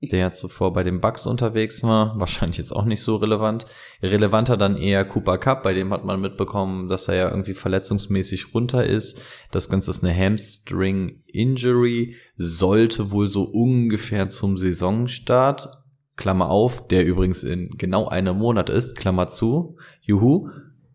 der 0.00 0.32
zuvor 0.32 0.72
bei 0.72 0.82
den 0.82 1.00
Bucks 1.00 1.26
unterwegs 1.26 1.82
war. 1.82 2.14
Wahrscheinlich 2.20 2.58
jetzt 2.58 2.72
auch 2.72 2.84
nicht 2.84 3.02
so 3.02 3.16
relevant. 3.16 3.66
Relevanter 4.02 4.56
dann 4.56 4.76
eher 4.76 5.04
Cooper 5.04 5.38
Cup, 5.38 5.62
bei 5.62 5.72
dem 5.72 5.92
hat 5.92 6.04
man 6.04 6.20
mitbekommen, 6.20 6.88
dass 6.88 7.08
er 7.08 7.14
ja 7.14 7.30
irgendwie 7.30 7.54
verletzungsmäßig 7.54 8.54
runter 8.54 8.84
ist. 8.84 9.20
Das 9.50 9.68
Ganze 9.68 9.90
ist 9.90 10.04
eine 10.04 10.14
Hamstring 10.14 11.22
Injury, 11.26 12.16
sollte 12.36 13.10
wohl 13.10 13.28
so 13.28 13.44
ungefähr 13.44 14.28
zum 14.28 14.56
Saisonstart 14.56 15.68
Klammer 16.16 16.50
auf, 16.50 16.88
der 16.88 17.04
übrigens 17.04 17.44
in 17.44 17.70
genau 17.76 18.08
einem 18.08 18.38
Monat 18.38 18.70
ist, 18.70 18.96
Klammer 18.96 19.28
zu, 19.28 19.76
juhu. 20.00 20.48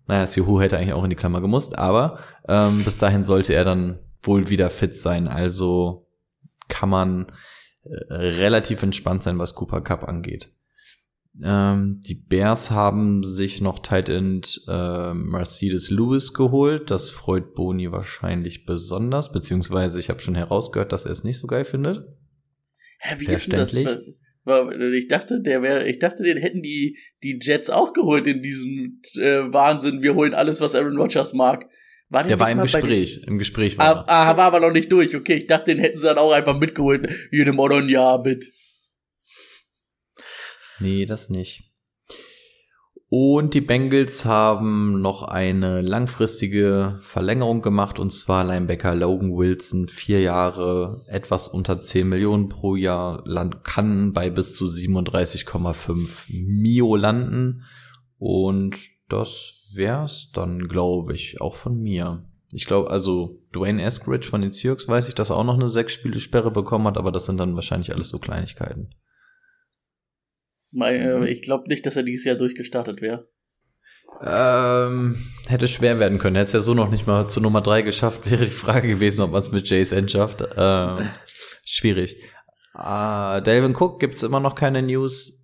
Naja, 0.07 0.21
das 0.21 0.35
Juhu 0.35 0.59
hätte 0.59 0.77
eigentlich 0.77 0.93
auch 0.93 1.03
in 1.03 1.11
die 1.11 1.15
Klammer 1.15 1.41
gemusst, 1.41 1.77
aber 1.77 2.19
ähm, 2.47 2.83
bis 2.83 2.97
dahin 2.97 3.23
sollte 3.23 3.53
er 3.53 3.63
dann 3.63 3.99
wohl 4.23 4.49
wieder 4.49 4.69
fit 4.69 4.99
sein. 4.99 5.27
Also 5.27 6.07
kann 6.67 6.89
man 6.89 7.31
relativ 7.83 8.83
entspannt 8.83 9.23
sein, 9.23 9.39
was 9.39 9.55
Cooper 9.55 9.81
Cup 9.81 10.03
angeht. 10.03 10.51
Ähm, 11.43 12.01
die 12.05 12.15
Bears 12.15 12.71
haben 12.71 13.23
sich 13.23 13.61
noch 13.61 13.79
Tight 13.79 14.09
End 14.09 14.61
äh, 14.67 15.13
Mercedes 15.13 15.89
Lewis 15.89 16.33
geholt. 16.33 16.91
Das 16.91 17.09
freut 17.09 17.55
Boni 17.55 17.91
wahrscheinlich 17.91 18.65
besonders, 18.65 19.31
beziehungsweise 19.31 19.99
ich 19.99 20.09
habe 20.09 20.19
schon 20.19 20.35
herausgehört, 20.35 20.91
dass 20.91 21.05
er 21.05 21.11
es 21.11 21.23
nicht 21.23 21.37
so 21.37 21.47
geil 21.47 21.63
findet. 21.63 22.05
Hä, 22.99 23.15
wie 23.19 23.31
ist 23.31 23.51
denn 23.51 23.59
das? 23.59 23.73
Ich 23.73 25.07
dachte, 25.07 25.41
der 25.41 25.61
wäre, 25.61 25.87
ich 25.87 25.99
dachte, 25.99 26.23
den 26.23 26.37
hätten 26.37 26.61
die, 26.61 26.97
die 27.23 27.39
Jets 27.41 27.69
auch 27.69 27.93
geholt 27.93 28.27
in 28.27 28.41
diesem 28.41 28.99
äh, 29.15 29.53
Wahnsinn. 29.53 30.01
Wir 30.01 30.15
holen 30.15 30.33
alles, 30.33 30.61
was 30.61 30.75
Aaron 30.75 30.97
Rodgers 30.97 31.33
mag. 31.33 31.69
War 32.11 32.23
der, 32.23 32.29
der 32.29 32.39
war 32.41 32.51
im 32.51 32.59
Gespräch. 32.59 33.23
Im 33.25 33.37
Gespräch 33.37 33.77
war 33.77 34.05
ah, 34.09 34.31
ah, 34.31 34.35
war 34.35 34.47
aber 34.47 34.59
noch 34.59 34.73
nicht 34.73 34.91
durch. 34.91 35.15
Okay, 35.15 35.35
ich 35.35 35.47
dachte, 35.47 35.73
den 35.73 35.79
hätten 35.79 35.97
sie 35.97 36.07
dann 36.07 36.17
auch 36.17 36.33
einfach 36.33 36.59
mitgeholt. 36.59 37.07
Ein 37.07 37.89
Jahr 37.89 38.21
mit. 38.21 38.51
Nee, 40.81 41.05
das 41.05 41.29
nicht. 41.29 41.71
Und 43.07 43.53
die 43.53 43.61
Bengals 43.61 44.25
haben 44.25 45.01
noch 45.01 45.23
eine 45.23 45.81
langfristige 45.81 46.99
Verlängerung 47.01 47.61
gemacht 47.61 47.97
und 47.97 48.09
zwar 48.09 48.43
Linebacker 48.43 48.93
Logan 48.93 49.33
Wilson, 49.33 49.87
vier 49.87 50.19
Jahre, 50.19 51.05
etwas 51.07 51.47
unter 51.47 51.79
10 51.79 52.09
Millionen 52.09 52.49
pro 52.49 52.75
Jahr, 52.75 53.23
kann 53.63 54.11
bei 54.11 54.29
bis 54.29 54.53
zu 54.55 54.65
37,5 54.65 56.07
Mio 56.29 56.95
landen 56.97 57.63
und 58.17 58.77
das 59.07 59.60
wär's 59.75 60.31
dann, 60.33 60.67
glaube 60.67 61.13
ich, 61.13 61.41
auch 61.41 61.55
von 61.55 61.79
mir. 61.79 62.25
Ich 62.53 62.65
glaube, 62.65 62.89
also 62.89 63.41
Dwayne 63.53 63.81
Eskridge 63.81 64.27
von 64.27 64.41
den 64.41 64.51
Seahawks 64.51 64.87
weiß 64.87 65.07
ich, 65.07 65.15
dass 65.15 65.29
er 65.29 65.37
auch 65.37 65.43
noch 65.43 65.55
eine 65.55 65.67
sechs 65.67 65.93
Spiele 65.93 66.19
Sperre 66.19 66.51
bekommen 66.51 66.87
hat, 66.87 66.97
aber 66.97 67.11
das 67.11 67.25
sind 67.25 67.37
dann 67.37 67.55
wahrscheinlich 67.55 67.93
alles 67.93 68.09
so 68.09 68.19
Kleinigkeiten. 68.19 68.93
Äh, 70.79 71.29
ich 71.29 71.41
glaube 71.41 71.67
nicht, 71.67 71.85
dass 71.85 71.95
er 71.95 72.03
dieses 72.03 72.25
Jahr 72.25 72.35
durchgestartet 72.35 73.01
wäre. 73.01 73.29
Ähm, 74.23 75.17
hätte 75.47 75.67
schwer 75.67 75.99
werden 75.99 76.19
können. 76.19 76.35
Hätte 76.35 76.47
es 76.47 76.53
ja 76.53 76.59
so 76.59 76.73
noch 76.73 76.91
nicht 76.91 77.07
mal 77.07 77.27
zur 77.27 77.43
Nummer 77.43 77.61
drei 77.61 77.81
geschafft. 77.81 78.29
Wäre 78.31 78.45
die 78.45 78.51
Frage 78.51 78.87
gewesen, 78.87 79.21
ob 79.21 79.31
man 79.31 79.41
es 79.41 79.51
mit 79.51 79.69
JSN 79.69 80.09
schafft. 80.09 80.43
Ähm, 80.55 81.09
schwierig. 81.65 82.17
Äh, 82.75 83.41
Delvin 83.41 83.75
Cook 83.75 83.99
gibt's 83.99 84.23
immer 84.23 84.39
noch 84.39 84.55
keine 84.55 84.81
News. 84.81 85.40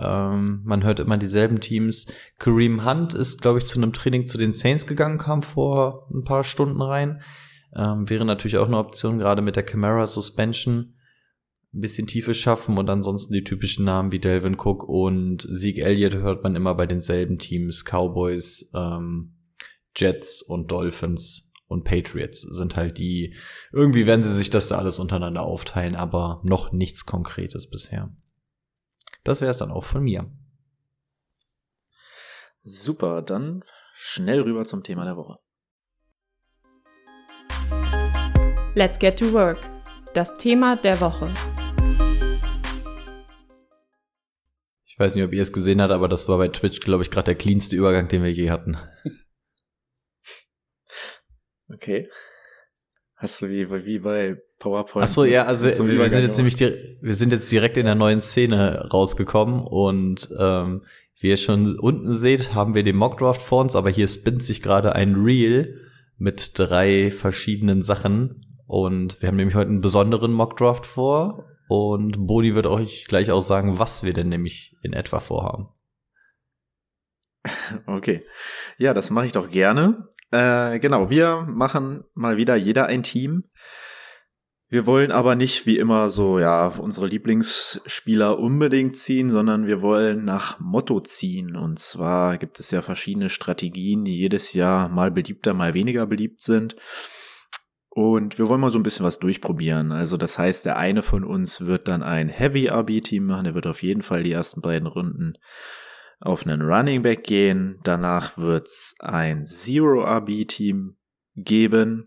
Ähm, 0.00 0.62
man 0.64 0.82
hört 0.84 1.00
immer 1.00 1.18
dieselben 1.18 1.60
Teams. 1.60 2.06
Kareem 2.38 2.84
Hunt 2.84 3.14
ist, 3.14 3.42
glaube 3.42 3.58
ich, 3.58 3.66
zu 3.66 3.78
einem 3.78 3.92
Training 3.92 4.26
zu 4.26 4.38
den 4.38 4.52
Saints 4.52 4.86
gegangen, 4.86 5.18
kam 5.18 5.42
vor 5.42 6.08
ein 6.12 6.24
paar 6.24 6.44
Stunden 6.44 6.80
rein. 6.80 7.22
Ähm, 7.76 8.08
wäre 8.08 8.24
natürlich 8.24 8.58
auch 8.58 8.66
eine 8.66 8.78
Option, 8.78 9.18
gerade 9.18 9.42
mit 9.42 9.56
der 9.56 9.62
Camara 9.62 10.06
Suspension 10.06 10.94
ein 11.72 11.80
bisschen 11.80 12.08
Tiefe 12.08 12.34
schaffen 12.34 12.78
und 12.78 12.90
ansonsten 12.90 13.32
die 13.32 13.44
typischen 13.44 13.84
Namen 13.84 14.10
wie 14.10 14.18
Delvin 14.18 14.58
Cook 14.58 14.88
und 14.88 15.46
Zeke 15.52 15.82
Elliott 15.82 16.14
hört 16.14 16.42
man 16.42 16.56
immer 16.56 16.74
bei 16.74 16.86
denselben 16.86 17.38
Teams. 17.38 17.84
Cowboys, 17.84 18.70
ähm, 18.74 19.36
Jets 19.96 20.42
und 20.42 20.70
Dolphins 20.70 21.52
und 21.68 21.84
Patriots 21.84 22.40
sind 22.40 22.76
halt 22.76 22.98
die, 22.98 23.36
irgendwie 23.72 24.06
werden 24.06 24.24
sie 24.24 24.34
sich 24.34 24.50
das 24.50 24.66
da 24.68 24.78
alles 24.78 24.98
untereinander 24.98 25.42
aufteilen, 25.42 25.94
aber 25.94 26.40
noch 26.44 26.72
nichts 26.72 27.06
Konkretes 27.06 27.70
bisher. 27.70 28.12
Das 29.24 29.40
wäre 29.40 29.50
es 29.50 29.58
dann 29.58 29.70
auch 29.70 29.84
von 29.84 30.02
mir. 30.02 30.30
Super, 32.62 33.22
dann 33.22 33.64
schnell 33.94 34.40
rüber 34.40 34.64
zum 34.64 34.82
Thema 34.82 35.04
der 35.04 35.16
Woche. 35.16 35.38
Let's 38.74 38.98
get 38.98 39.18
to 39.18 39.32
work. 39.32 39.58
Das 40.14 40.38
Thema 40.38 40.76
der 40.76 41.00
Woche. 41.00 41.32
Ich 44.84 44.98
weiß 44.98 45.14
nicht, 45.14 45.24
ob 45.24 45.32
ihr 45.32 45.42
es 45.42 45.52
gesehen 45.52 45.80
habt, 45.80 45.92
aber 45.92 46.08
das 46.08 46.28
war 46.28 46.38
bei 46.38 46.48
Twitch, 46.48 46.80
glaube 46.80 47.02
ich, 47.02 47.10
gerade 47.10 47.26
der 47.26 47.34
cleanste 47.34 47.76
Übergang, 47.76 48.08
den 48.08 48.22
wir 48.22 48.32
je 48.32 48.50
hatten. 48.50 48.76
Okay. 51.72 52.10
Hast 53.16 53.40
du 53.40 53.48
wie, 53.48 53.70
wie 53.84 53.98
bei 54.00 54.42
PowerPoint? 54.60 55.04
Ach 55.04 55.08
so, 55.08 55.24
ja, 55.24 55.44
also 55.46 55.66
wir, 55.66 56.08
sind 56.08 56.22
jetzt 56.22 56.36
nämlich, 56.36 56.60
wir 56.60 57.14
sind 57.14 57.32
jetzt 57.32 57.50
direkt 57.50 57.76
in 57.76 57.86
der 57.86 57.96
neuen 57.96 58.20
Szene 58.20 58.88
rausgekommen 58.92 59.60
und 59.60 60.28
ähm, 60.38 60.82
wie 61.18 61.28
ihr 61.28 61.36
schon 61.36 61.76
unten 61.78 62.14
seht, 62.14 62.54
haben 62.54 62.74
wir 62.74 62.84
den 62.84 62.96
Mockdraft 62.96 63.42
vor 63.42 63.62
uns, 63.62 63.74
aber 63.74 63.90
hier 63.90 64.06
spinnt 64.06 64.44
sich 64.44 64.62
gerade 64.62 64.94
ein 64.94 65.16
Reel 65.16 65.80
mit 66.16 66.58
drei 66.58 67.10
verschiedenen 67.10 67.82
Sachen 67.82 68.46
und 68.66 69.20
wir 69.20 69.28
haben 69.28 69.36
nämlich 69.36 69.56
heute 69.56 69.70
einen 69.70 69.80
besonderen 69.80 70.32
Mockdraft 70.32 70.86
vor 70.86 71.46
und 71.68 72.26
Bodi 72.26 72.54
wird 72.54 72.66
euch 72.66 73.06
gleich 73.06 73.30
auch 73.30 73.40
sagen, 73.40 73.78
was 73.78 74.04
wir 74.04 74.12
denn 74.12 74.28
nämlich 74.28 74.76
in 74.82 74.92
etwa 74.92 75.18
vorhaben. 75.18 75.68
Okay. 77.86 78.26
Ja, 78.76 78.92
das 78.92 79.10
mache 79.10 79.26
ich 79.26 79.32
doch 79.32 79.48
gerne. 79.48 80.08
Äh, 80.30 80.78
genau, 80.78 81.08
wir 81.08 81.46
machen 81.48 82.04
mal 82.14 82.36
wieder 82.36 82.54
jeder 82.56 82.86
ein 82.86 83.02
Team. 83.02 83.44
Wir 84.72 84.86
wollen 84.86 85.10
aber 85.10 85.34
nicht 85.34 85.66
wie 85.66 85.78
immer 85.78 86.10
so, 86.10 86.38
ja, 86.38 86.68
unsere 86.68 87.08
Lieblingsspieler 87.08 88.38
unbedingt 88.38 88.96
ziehen, 88.96 89.28
sondern 89.28 89.66
wir 89.66 89.82
wollen 89.82 90.24
nach 90.24 90.60
Motto 90.60 91.00
ziehen. 91.00 91.56
Und 91.56 91.80
zwar 91.80 92.38
gibt 92.38 92.60
es 92.60 92.70
ja 92.70 92.80
verschiedene 92.80 93.30
Strategien, 93.30 94.04
die 94.04 94.16
jedes 94.16 94.52
Jahr 94.52 94.88
mal 94.88 95.10
beliebter, 95.10 95.54
mal 95.54 95.74
weniger 95.74 96.06
beliebt 96.06 96.40
sind. 96.40 96.76
Und 97.88 98.38
wir 98.38 98.48
wollen 98.48 98.60
mal 98.60 98.70
so 98.70 98.78
ein 98.78 98.84
bisschen 98.84 99.04
was 99.04 99.18
durchprobieren. 99.18 99.90
Also 99.90 100.16
das 100.16 100.38
heißt, 100.38 100.64
der 100.64 100.76
eine 100.76 101.02
von 101.02 101.24
uns 101.24 101.62
wird 101.62 101.88
dann 101.88 102.04
ein 102.04 102.28
Heavy 102.28 102.68
RB-Team 102.68 103.26
machen, 103.26 103.44
der 103.44 103.54
wird 103.56 103.66
auf 103.66 103.82
jeden 103.82 104.02
Fall 104.02 104.22
die 104.22 104.30
ersten 104.30 104.60
beiden 104.60 104.86
Runden 104.86 105.32
auf 106.20 106.46
einen 106.46 106.62
Running 106.62 107.02
Back 107.02 107.24
gehen. 107.24 107.80
Danach 107.82 108.38
wird's 108.38 108.94
ein 109.00 109.46
Zero-RB-Team 109.46 110.96
geben. 111.34 112.06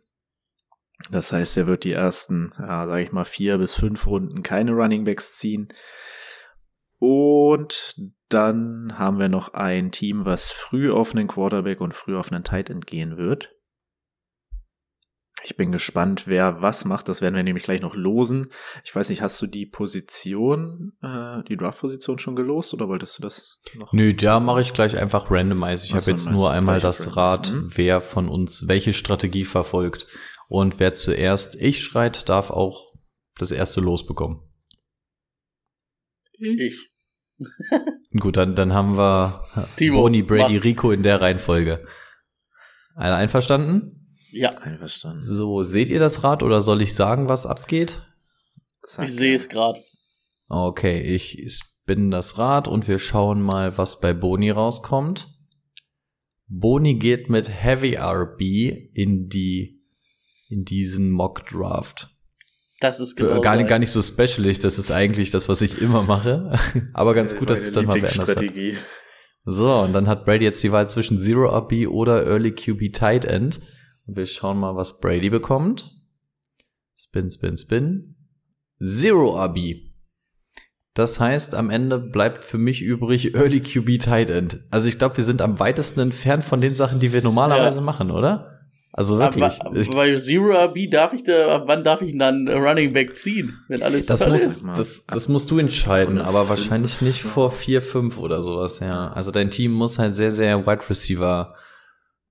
Das 1.12 1.32
heißt, 1.32 1.58
er 1.58 1.68
wird 1.68 1.84
die 1.84 1.92
ersten, 1.92 2.54
ja, 2.58 2.88
sag 2.88 3.00
ich 3.00 3.12
mal, 3.12 3.26
vier 3.26 3.58
bis 3.58 3.76
fünf 3.76 4.08
Runden 4.08 4.42
keine 4.44 4.72
Running 4.72 5.04
Backs 5.04 5.38
ziehen. 5.38 5.68
Und 7.00 7.96
dann 8.30 8.98
haben 8.98 9.20
wir 9.20 9.30
noch 9.30 9.54
ein 9.54 9.92
Team, 9.92 10.26
was 10.26 10.52
früh 10.52 10.92
auf 10.92 11.14
einen 11.14 11.28
Quarterback 11.28 11.82
und 11.82 11.94
früh 11.94 12.16
auf 12.16 12.32
einen 12.32 12.44
Tight 12.44 12.70
End 12.70 12.88
gehen 12.88 13.18
wird. 13.18 13.52
Ich 15.46 15.58
bin 15.58 15.74
gespannt, 15.74 16.24
wer 16.26 16.62
was 16.62 16.86
macht. 16.86 17.10
Das 17.10 17.20
werden 17.20 17.36
wir 17.36 17.44
nämlich 17.44 17.66
gleich 17.66 17.82
noch 17.82 17.96
losen. 17.96 18.50
Ich 18.86 18.96
weiß 18.96 19.10
nicht, 19.10 19.22
hast 19.22 19.42
du 19.42 19.48
die 19.48 19.66
Position, 19.66 20.94
äh, 21.02 21.44
die 21.44 21.58
Draft-Position 21.58 22.18
schon 22.18 22.38
gelost 22.38 22.74
oder 22.74 22.88
wolltest 22.88 23.18
du 23.18 23.24
das 23.24 23.60
noch? 23.76 23.92
Nö, 23.92 24.14
da 24.14 24.40
mache 24.40 24.62
ich 24.62 24.72
gleich 24.72 24.98
einfach 24.98 25.30
randomize. 25.30 25.86
Ich 25.86 25.94
habe 25.94 26.10
jetzt 26.10 26.32
nur 26.32 26.52
einmal 26.52 26.80
das. 26.80 27.18
Rad, 27.18 27.52
Mhm. 27.52 27.72
wer 27.76 28.00
von 28.00 28.30
uns 28.30 28.70
welche 28.70 28.94
Strategie 28.94 29.44
verfolgt. 29.44 30.08
Und 30.54 30.80
wer 30.80 30.94
zuerst 30.94 31.56
ich 31.56 31.84
schreit, 31.84 32.30
darf 32.30 32.52
auch 32.52 32.94
das 33.40 33.50
erste 33.52 33.82
Los 33.82 34.06
bekommen. 34.06 34.40
Ich. 36.38 36.90
Gut, 38.20 38.38
dann, 38.38 38.54
dann 38.54 38.72
haben 38.72 38.96
wir 38.96 39.46
Timo, 39.78 40.02
Boni, 40.02 40.22
Brady, 40.22 40.58
mach. 40.58 40.64
Rico 40.64 40.92
in 40.92 41.02
der 41.02 41.22
Reihenfolge. 41.22 41.88
Alle 42.94 43.16
einverstanden? 43.16 44.16
Ja, 44.30 44.52
Einverstanden. 44.60 45.22
So, 45.22 45.64
seht 45.64 45.90
ihr 45.90 46.00
das 46.00 46.24
Rad 46.24 46.44
oder 46.44 46.62
soll 46.62 46.84
ich 46.84 46.94
sagen, 46.94 47.30
was 47.30 47.48
abgeht? 47.48 48.04
Sag 48.84 49.06
ich 49.06 49.16
sehe 49.16 49.34
es 49.34 49.50
gerade. 49.50 49.80
Okay, 50.50 51.02
ich 51.02 51.48
spinne 51.52 52.12
das 52.12 52.38
Rad 52.38 52.68
und 52.68 52.88
wir 52.88 53.00
schauen 53.00 53.42
mal, 53.42 53.80
was 53.80 54.00
bei 54.00 54.14
Boni 54.14 54.52
rauskommt. 54.52 55.30
Boni 56.46 57.00
geht 57.00 57.28
mit 57.28 57.50
Heavy 57.50 57.98
RB 57.98 58.42
in 58.94 59.30
die 59.30 59.80
in 60.54 60.64
diesen 60.66 61.10
Mock 61.10 61.46
Draft. 61.48 62.10
Das 62.80 63.00
ist 63.00 63.20
Äh, 63.20 63.24
genau 63.24 63.42
gar, 63.42 63.56
nicht, 63.56 63.66
so 63.66 63.70
gar 63.70 63.80
nicht 63.80 63.92
so 63.92 64.02
specialig, 64.02 64.60
das 64.60 64.78
ist 64.80 64.92
eigentlich 64.92 65.32
das, 65.32 65.50
was 65.50 65.62
ich 65.62 65.82
immer 65.82 66.04
mache. 66.04 66.58
Aber 66.94 67.14
ganz 67.14 67.36
gut, 67.36 67.50
dass 67.50 67.62
es 67.62 67.72
dann 67.72 67.86
mal 67.86 68.02
wer 68.02 68.10
anders 68.12 68.30
hat. 68.36 68.44
So, 69.46 69.74
und 69.82 69.94
dann 69.94 70.08
hat 70.08 70.26
Brady 70.26 70.46
jetzt 70.46 70.64
die 70.64 70.72
Wahl 70.72 70.88
zwischen 70.88 71.20
Zero 71.20 71.50
RB 71.58 71.88
oder 71.88 72.26
Early 72.26 72.52
QB 72.54 72.94
Tight 72.94 73.26
End. 73.26 73.60
Und 74.08 74.16
wir 74.18 74.26
schauen 74.26 74.58
mal, 74.60 74.76
was 74.76 75.00
Brady 75.00 75.30
bekommt. 75.30 75.92
Spin, 76.96 77.30
spin, 77.32 77.58
spin. 77.58 78.16
Zero 78.82 79.38
RB. 79.44 79.58
Das 80.94 81.20
heißt, 81.20 81.56
am 81.56 81.70
Ende 81.70 81.98
bleibt 82.00 82.44
für 82.44 82.58
mich 82.58 82.82
übrig 82.82 83.34
Early 83.34 83.62
QB 83.62 84.00
Tight 84.00 84.30
End. 84.30 84.60
Also 84.72 84.88
ich 84.88 84.98
glaube, 85.00 85.18
wir 85.18 85.24
sind 85.24 85.42
am 85.42 85.60
weitesten 85.60 86.00
entfernt 86.02 86.44
von 86.44 86.62
den 86.62 86.76
Sachen, 86.76 87.00
die 87.00 87.12
wir 87.14 87.22
normalerweise 87.24 87.78
Ja. 87.78 87.84
machen, 87.84 88.12
oder? 88.12 88.53
Also 88.96 89.16
Aber, 89.20 89.36
wirklich. 89.36 89.60
Ich- 89.90 89.94
weil 89.96 90.20
Zero 90.20 90.54
RB 90.54 90.88
darf 90.90 91.14
ich 91.14 91.24
da, 91.24 91.56
ab 91.56 91.64
wann 91.66 91.84
darf 91.84 92.02
ich 92.04 92.16
dann 92.16 92.48
Running 92.48 92.94
Back 92.94 93.16
ziehen, 93.16 93.60
wenn 93.68 93.82
alles 93.82 94.06
Das 94.06 94.20
toll 94.20 94.30
muss, 94.34 94.46
ist? 94.46 94.64
das, 94.76 95.06
das 95.08 95.28
musst 95.28 95.50
du 95.50 95.58
entscheiden, 95.58 96.22
aber 96.22 96.40
fünf, 96.46 96.50
wahrscheinlich 96.50 97.02
nicht 97.02 97.24
ja. 97.24 97.30
vor 97.30 97.52
vier, 97.52 97.82
fünf 97.82 98.20
oder 98.20 98.44
sowas, 98.44 98.80
ja. 98.82 99.12
Also 99.14 99.32
dein 99.32 99.50
Team 99.50 99.72
muss 99.74 99.98
halt 99.98 100.16
sehr, 100.16 100.30
sehr 100.30 100.68
Wide 100.68 100.88
Receiver 100.90 101.56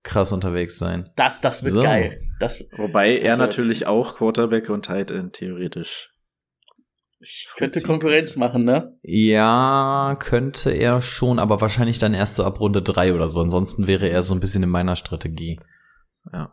krass 0.04 0.33
unterwegs 0.33 0.78
sein. 0.78 1.11
Das, 1.16 1.40
das 1.40 1.64
wird 1.64 1.75
So. 1.75 1.83
geil. 1.83 2.19
Das, 2.38 2.64
Wobei 2.76 3.16
Das 3.16 3.25
er 3.25 3.37
natürlich 3.38 3.87
auch 3.87 4.14
Quarterback 4.16 4.69
und 4.71 4.85
Tight 4.85 5.11
End 5.11 5.33
theoretisch. 5.33 6.11
ich 7.21 7.49
könnte 7.57 7.81
Konkurrenz 7.83 8.37
machen, 8.37 8.64
ne? 8.64 8.97
Ja, 9.02 10.14
könnte 10.19 10.71
er 10.71 11.02
schon, 11.02 11.38
aber 11.40 11.61
wahrscheinlich 11.61 11.99
dann 11.99 12.14
erst 12.14 12.37
so 12.37 12.45
ab 12.45 12.61
Runde 12.61 12.83
drei 12.83 13.14
oder 13.14 13.28
so. 13.28 13.40
Ansonsten 13.40 13.87
wäre 13.88 14.09
er 14.09 14.23
so 14.23 14.33
ein 14.35 14.40
bisschen 14.40 14.62
in 14.62 14.69
meiner 14.71 14.95
Strategie. 14.97 15.59
Ja. 16.33 16.52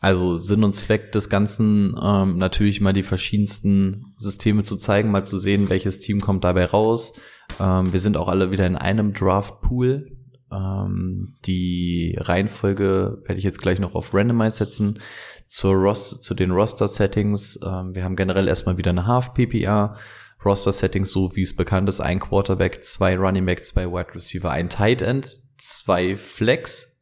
Also 0.00 0.36
Sinn 0.36 0.62
und 0.62 0.74
Zweck 0.74 1.10
des 1.12 1.28
Ganzen, 1.28 1.96
ähm, 2.00 2.38
natürlich 2.38 2.80
mal 2.80 2.92
die 2.92 3.02
verschiedensten 3.02 4.14
Systeme 4.16 4.62
zu 4.62 4.76
zeigen, 4.76 5.10
mal 5.10 5.26
zu 5.26 5.38
sehen, 5.38 5.68
welches 5.70 5.98
Team 5.98 6.20
kommt 6.20 6.44
dabei 6.44 6.66
raus. 6.66 7.14
Ähm, 7.58 7.92
wir 7.92 7.98
sind 7.98 8.16
auch 8.16 8.28
alle 8.28 8.52
wieder 8.52 8.66
in 8.66 8.76
einem 8.76 9.12
Draft-Pool. 9.12 10.16
Ähm, 10.52 11.36
die 11.44 12.16
Reihenfolge 12.18 13.22
werde 13.24 13.38
ich 13.38 13.44
jetzt 13.44 13.60
gleich 13.60 13.80
noch 13.80 13.96
auf 13.96 14.14
Randomize 14.14 14.58
setzen. 14.58 15.00
Zur 15.48 15.74
Ros 15.74 16.20
zu 16.20 16.34
den 16.34 16.52
Roster-Settings. 16.52 17.58
Ähm, 17.64 17.94
wir 17.94 18.04
haben 18.04 18.16
generell 18.16 18.46
erstmal 18.46 18.78
wieder 18.78 18.90
eine 18.90 19.06
Half-PPR. 19.06 19.96
Roster-Settings, 20.44 21.10
so 21.10 21.34
wie 21.34 21.42
es 21.42 21.56
bekannt 21.56 21.88
ist, 21.88 22.00
ein 22.00 22.20
Quarterback, 22.20 22.84
zwei 22.84 23.16
Running 23.16 23.44
Back, 23.44 23.64
zwei 23.64 23.86
Wide 23.90 24.14
Receiver, 24.14 24.50
ein 24.50 24.68
Tight 24.68 25.02
End, 25.02 25.42
zwei 25.56 26.16
Flex, 26.16 26.97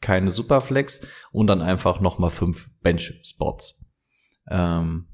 keine 0.00 0.30
Superflex 0.30 1.06
und 1.32 1.46
dann 1.48 1.62
einfach 1.62 2.00
nochmal 2.00 2.30
fünf 2.30 2.70
Bench-Spots. 2.82 3.86
Ähm, 4.50 5.08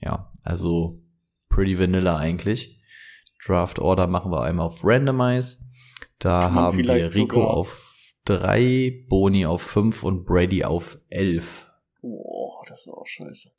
ja, 0.00 0.30
also 0.44 1.02
pretty 1.48 1.78
vanilla 1.78 2.16
eigentlich. 2.16 2.80
Draft 3.44 3.78
Order 3.78 4.06
machen 4.06 4.30
wir 4.30 4.42
einmal 4.42 4.66
auf 4.66 4.84
Randomize. 4.84 5.58
Da 6.18 6.52
haben 6.52 6.78
wir 6.78 7.14
Rico 7.14 7.44
auf 7.44 8.12
drei, 8.24 9.04
Boni 9.08 9.46
auf 9.46 9.62
fünf 9.62 10.04
und 10.04 10.24
Brady 10.24 10.64
auf 10.64 10.98
elf. 11.08 11.68
Boah, 12.00 12.62
das 12.68 12.86
war 12.86 12.98
auch 12.98 13.06
scheiße. 13.06 13.50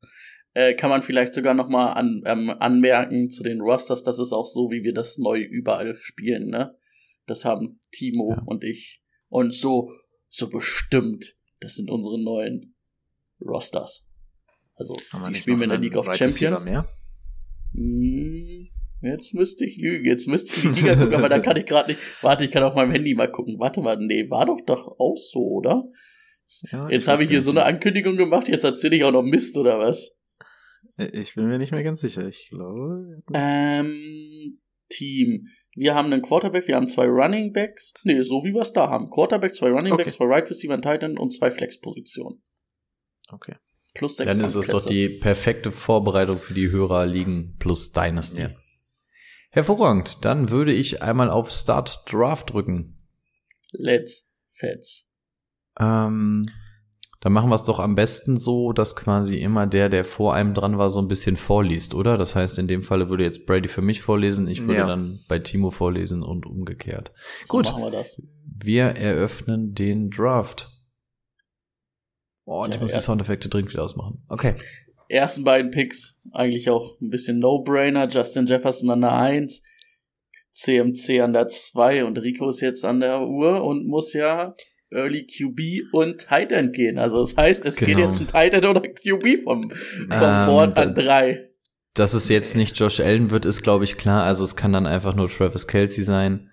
Äh, 0.54 0.76
kann 0.76 0.90
man 0.90 1.02
vielleicht 1.02 1.34
sogar 1.34 1.54
noch 1.54 1.68
mal 1.68 1.94
an, 1.94 2.22
ähm, 2.26 2.50
anmerken 2.60 3.30
zu 3.30 3.44
den 3.44 3.60
Rosters, 3.60 4.04
das 4.04 4.20
ist 4.20 4.34
auch 4.34 4.46
so, 4.46 4.70
wie 4.70 4.84
wir 4.84 4.94
das 4.94 5.18
neu 5.18 5.40
überall 5.40 5.96
spielen, 5.96 6.48
ne? 6.50 6.78
Das 7.26 7.44
haben 7.44 7.80
Timo 7.92 8.32
Ja. 8.36 8.44
und 8.46 8.64
ich. 8.64 9.02
Und 9.30 9.54
so, 9.54 9.90
so 10.34 10.50
bestimmt, 10.50 11.36
das 11.60 11.76
sind 11.76 11.92
unsere 11.92 12.20
neuen 12.20 12.76
Rosters. 13.40 14.04
Also, 14.76 14.96
Haben 15.12 15.30
nicht 15.30 15.42
spielen 15.42 15.60
wir 15.60 15.66
in 15.66 15.70
der 15.70 15.78
League 15.80 15.96
of 15.96 16.08
Champions. 16.16 16.66
Mehr? 16.66 16.90
Hm, 17.76 18.68
jetzt 19.02 19.36
müsste 19.36 19.64
ich 19.66 19.78
lügen, 19.78 20.06
jetzt 20.06 20.28
müsste 20.28 20.56
ich 20.56 20.62
die 20.62 20.68
Liga 20.82 20.96
gucken, 20.96 21.14
aber 21.14 21.30
da 21.30 21.40
kann 21.40 21.56
ich 21.58 21.68
gerade 21.68 21.92
nicht. 21.92 22.02
Warte, 22.24 22.46
ich 22.46 22.52
kann 22.52 22.64
auf 22.64 22.74
meinem 22.74 22.92
Handy 22.92 23.14
mal 23.14 23.32
gucken. 23.32 23.60
Warte 23.60 23.82
mal, 23.82 23.96
nee, 23.98 24.28
war 24.32 24.48
doch 24.48 24.60
doch 24.66 25.00
auch 25.00 25.18
so, 25.18 25.40
oder? 25.40 25.84
Ja, 26.72 26.90
Jetzt 26.90 27.08
habe 27.08 27.24
ich 27.24 27.30
hier 27.30 27.42
so 27.42 27.52
eine 27.52 27.66
Ankündigung 27.66 28.18
gemacht, 28.18 28.48
jetzt 28.48 28.64
erzähle 28.64 28.96
ich 28.96 29.04
auch 29.04 29.12
noch 29.12 29.24
Mist, 29.24 29.56
oder 29.56 29.78
was? 29.78 30.18
mehr. 30.98 31.14
Ich 31.14 31.36
bin 31.36 31.48
mir 31.48 31.60
nicht 31.60 31.72
mehr 31.72 31.84
ganz 31.84 32.02
sicher. 32.02 32.28
Ich 32.28 32.50
glaube. 32.50 33.22
Ähm, 33.34 34.60
Team. 34.90 35.48
Wir 35.76 35.96
haben 35.96 36.12
einen 36.12 36.22
Quarterback, 36.22 36.68
wir 36.68 36.76
haben 36.76 36.88
zwei 36.88 37.08
Running 37.08 37.52
Backs. 37.52 37.94
Nee, 38.04 38.22
so 38.22 38.44
wie 38.44 38.54
wir 38.54 38.62
es 38.62 38.74
da 38.74 38.90
haben. 38.90 39.10
Quarterback, 39.10 39.56
zwei 39.56 39.70
Running 39.70 39.94
Okay. 39.94 40.04
Backs, 40.04 40.16
zwei 40.16 40.26
Right 40.26 40.50
Receiver, 40.50 40.74
ein 40.74 40.82
Tight 40.82 41.04
End 41.04 41.20
und 41.20 41.32
zwei 41.32 41.50
Flex-Positionen. 41.50 42.42
Okay. 43.32 43.56
Plus 43.94 44.18
sechs 44.18 44.32
Dann 44.32 44.44
ist 44.44 44.56
es 44.56 44.68
doch 44.68 44.86
die 44.86 45.10
perfekte 45.10 45.72
Vorbereitung 45.72 46.38
für 46.38 46.54
die 46.54 46.70
Hörer 46.70 47.06
liegen 47.06 47.56
plus 47.60 47.92
Dynasty. 47.92 48.44
Ja. 48.44 48.50
Hervorragend. 49.52 50.18
Dann 50.22 50.50
würde 50.50 50.74
ich 50.74 51.04
einmal 51.04 51.30
auf 51.30 51.52
Start 51.52 52.12
Draft 52.12 52.54
drücken. 52.54 52.98
Let's 53.72 54.32
Fets. 54.50 55.12
Ähm, 55.80 56.44
dann 57.24 57.32
machen 57.32 57.50
wir 57.50 57.56
es 57.56 57.64
doch 57.64 57.80
am 57.80 57.96
besten 57.96 58.36
so, 58.36 58.74
dass 58.74 58.98
quasi 58.98 59.40
immer 59.40 59.66
der, 59.66 59.88
der 59.88 60.04
vor 60.04 60.34
einem 60.34 60.54
dran 60.54 60.78
war, 60.78 60.90
so 60.90 61.00
ein 61.00 61.08
bisschen 61.08 61.38
vorliest, 61.38 61.94
oder? 61.94 62.18
Das 62.18 62.36
heißt, 62.36 62.60
in 62.60 62.68
dem 62.68 62.84
Falle 62.84 63.10
würde 63.10 63.24
jetzt 63.24 63.46
Brady 63.46 63.70
für 63.70 63.82
mich 63.82 64.02
vorlesen, 64.02 64.50
ich 64.50 64.62
würde 64.64 64.76
Ja. 64.80 64.88
dann 64.88 65.22
bei 65.30 65.40
Timo 65.40 65.70
vorlesen 65.70 66.22
und 66.22 66.46
umgekehrt. 66.46 67.14
So 67.46 67.58
Gut. 67.58 67.68
machen 67.68 67.84
wir 67.84 67.92
das. 67.92 68.22
Wir 68.46 68.88
eröffnen 68.88 69.74
den 69.74 70.10
Draft. 70.10 70.70
Oh, 72.46 72.64
und 72.64 72.72
ich 72.72 72.76
Ja, 72.76 72.82
muss 72.82 72.92
ja. 72.92 72.98
die 72.98 73.04
Soundeffekte 73.06 73.48
dringend 73.48 73.72
wieder 73.72 73.84
ausmachen. 73.84 74.22
Okay. 74.28 74.56
Ersten 75.08 75.46
beiden 75.46 75.72
Picks, 75.72 76.20
eigentlich 76.34 76.70
auch 76.70 77.00
ein 77.02 77.10
bisschen 77.10 77.40
No-Brainer. 77.40 78.10
Justin 78.10 78.48
Jefferson 78.48 78.90
an 78.90 79.00
der 79.00 79.14
1, 79.14 79.64
CMC 80.52 81.22
an 81.22 81.32
der 81.32 81.48
2 81.48 82.04
und 82.04 82.18
Rico 82.18 82.50
ist 82.50 82.60
jetzt 82.60 82.84
an 82.84 83.00
der 83.00 83.22
Uhr 83.22 83.64
und 83.64 83.88
muss 83.88 84.12
ja 84.12 84.56
Early 84.94 85.26
QB 85.28 85.94
und 85.94 86.22
Tight 86.22 86.52
End 86.52 86.74
gehen. 86.74 86.98
Also 86.98 87.20
das 87.20 87.36
heißt, 87.36 87.66
es 87.66 87.76
geht 87.78 87.90
Genau. 87.90 88.00
jetzt 88.02 88.20
ein 88.20 88.28
Tight 88.28 88.54
End 88.54 88.66
oder 88.66 88.82
QB 88.82 89.44
vom, 89.44 89.62
vom 89.64 90.08
Ähm, 90.12 90.46
Board 90.48 90.78
an 90.78 90.96
3. 90.96 91.50
Dass 91.96 92.14
es 92.14 92.30
jetzt 92.30 92.56
nicht 92.56 92.78
Josh 92.80 93.00
Allen 93.00 93.30
wird, 93.30 93.46
ist, 93.46 93.62
glaube 93.62 93.84
ich, 93.84 93.98
klar. 93.98 94.24
Also 94.24 94.44
es 94.44 94.56
kann 94.56 94.74
dann 94.74 94.88
einfach 94.88 95.16
nur 95.16 95.30
Travis 95.30 95.68
Kelsey 95.68 96.04
sein. 96.04 96.50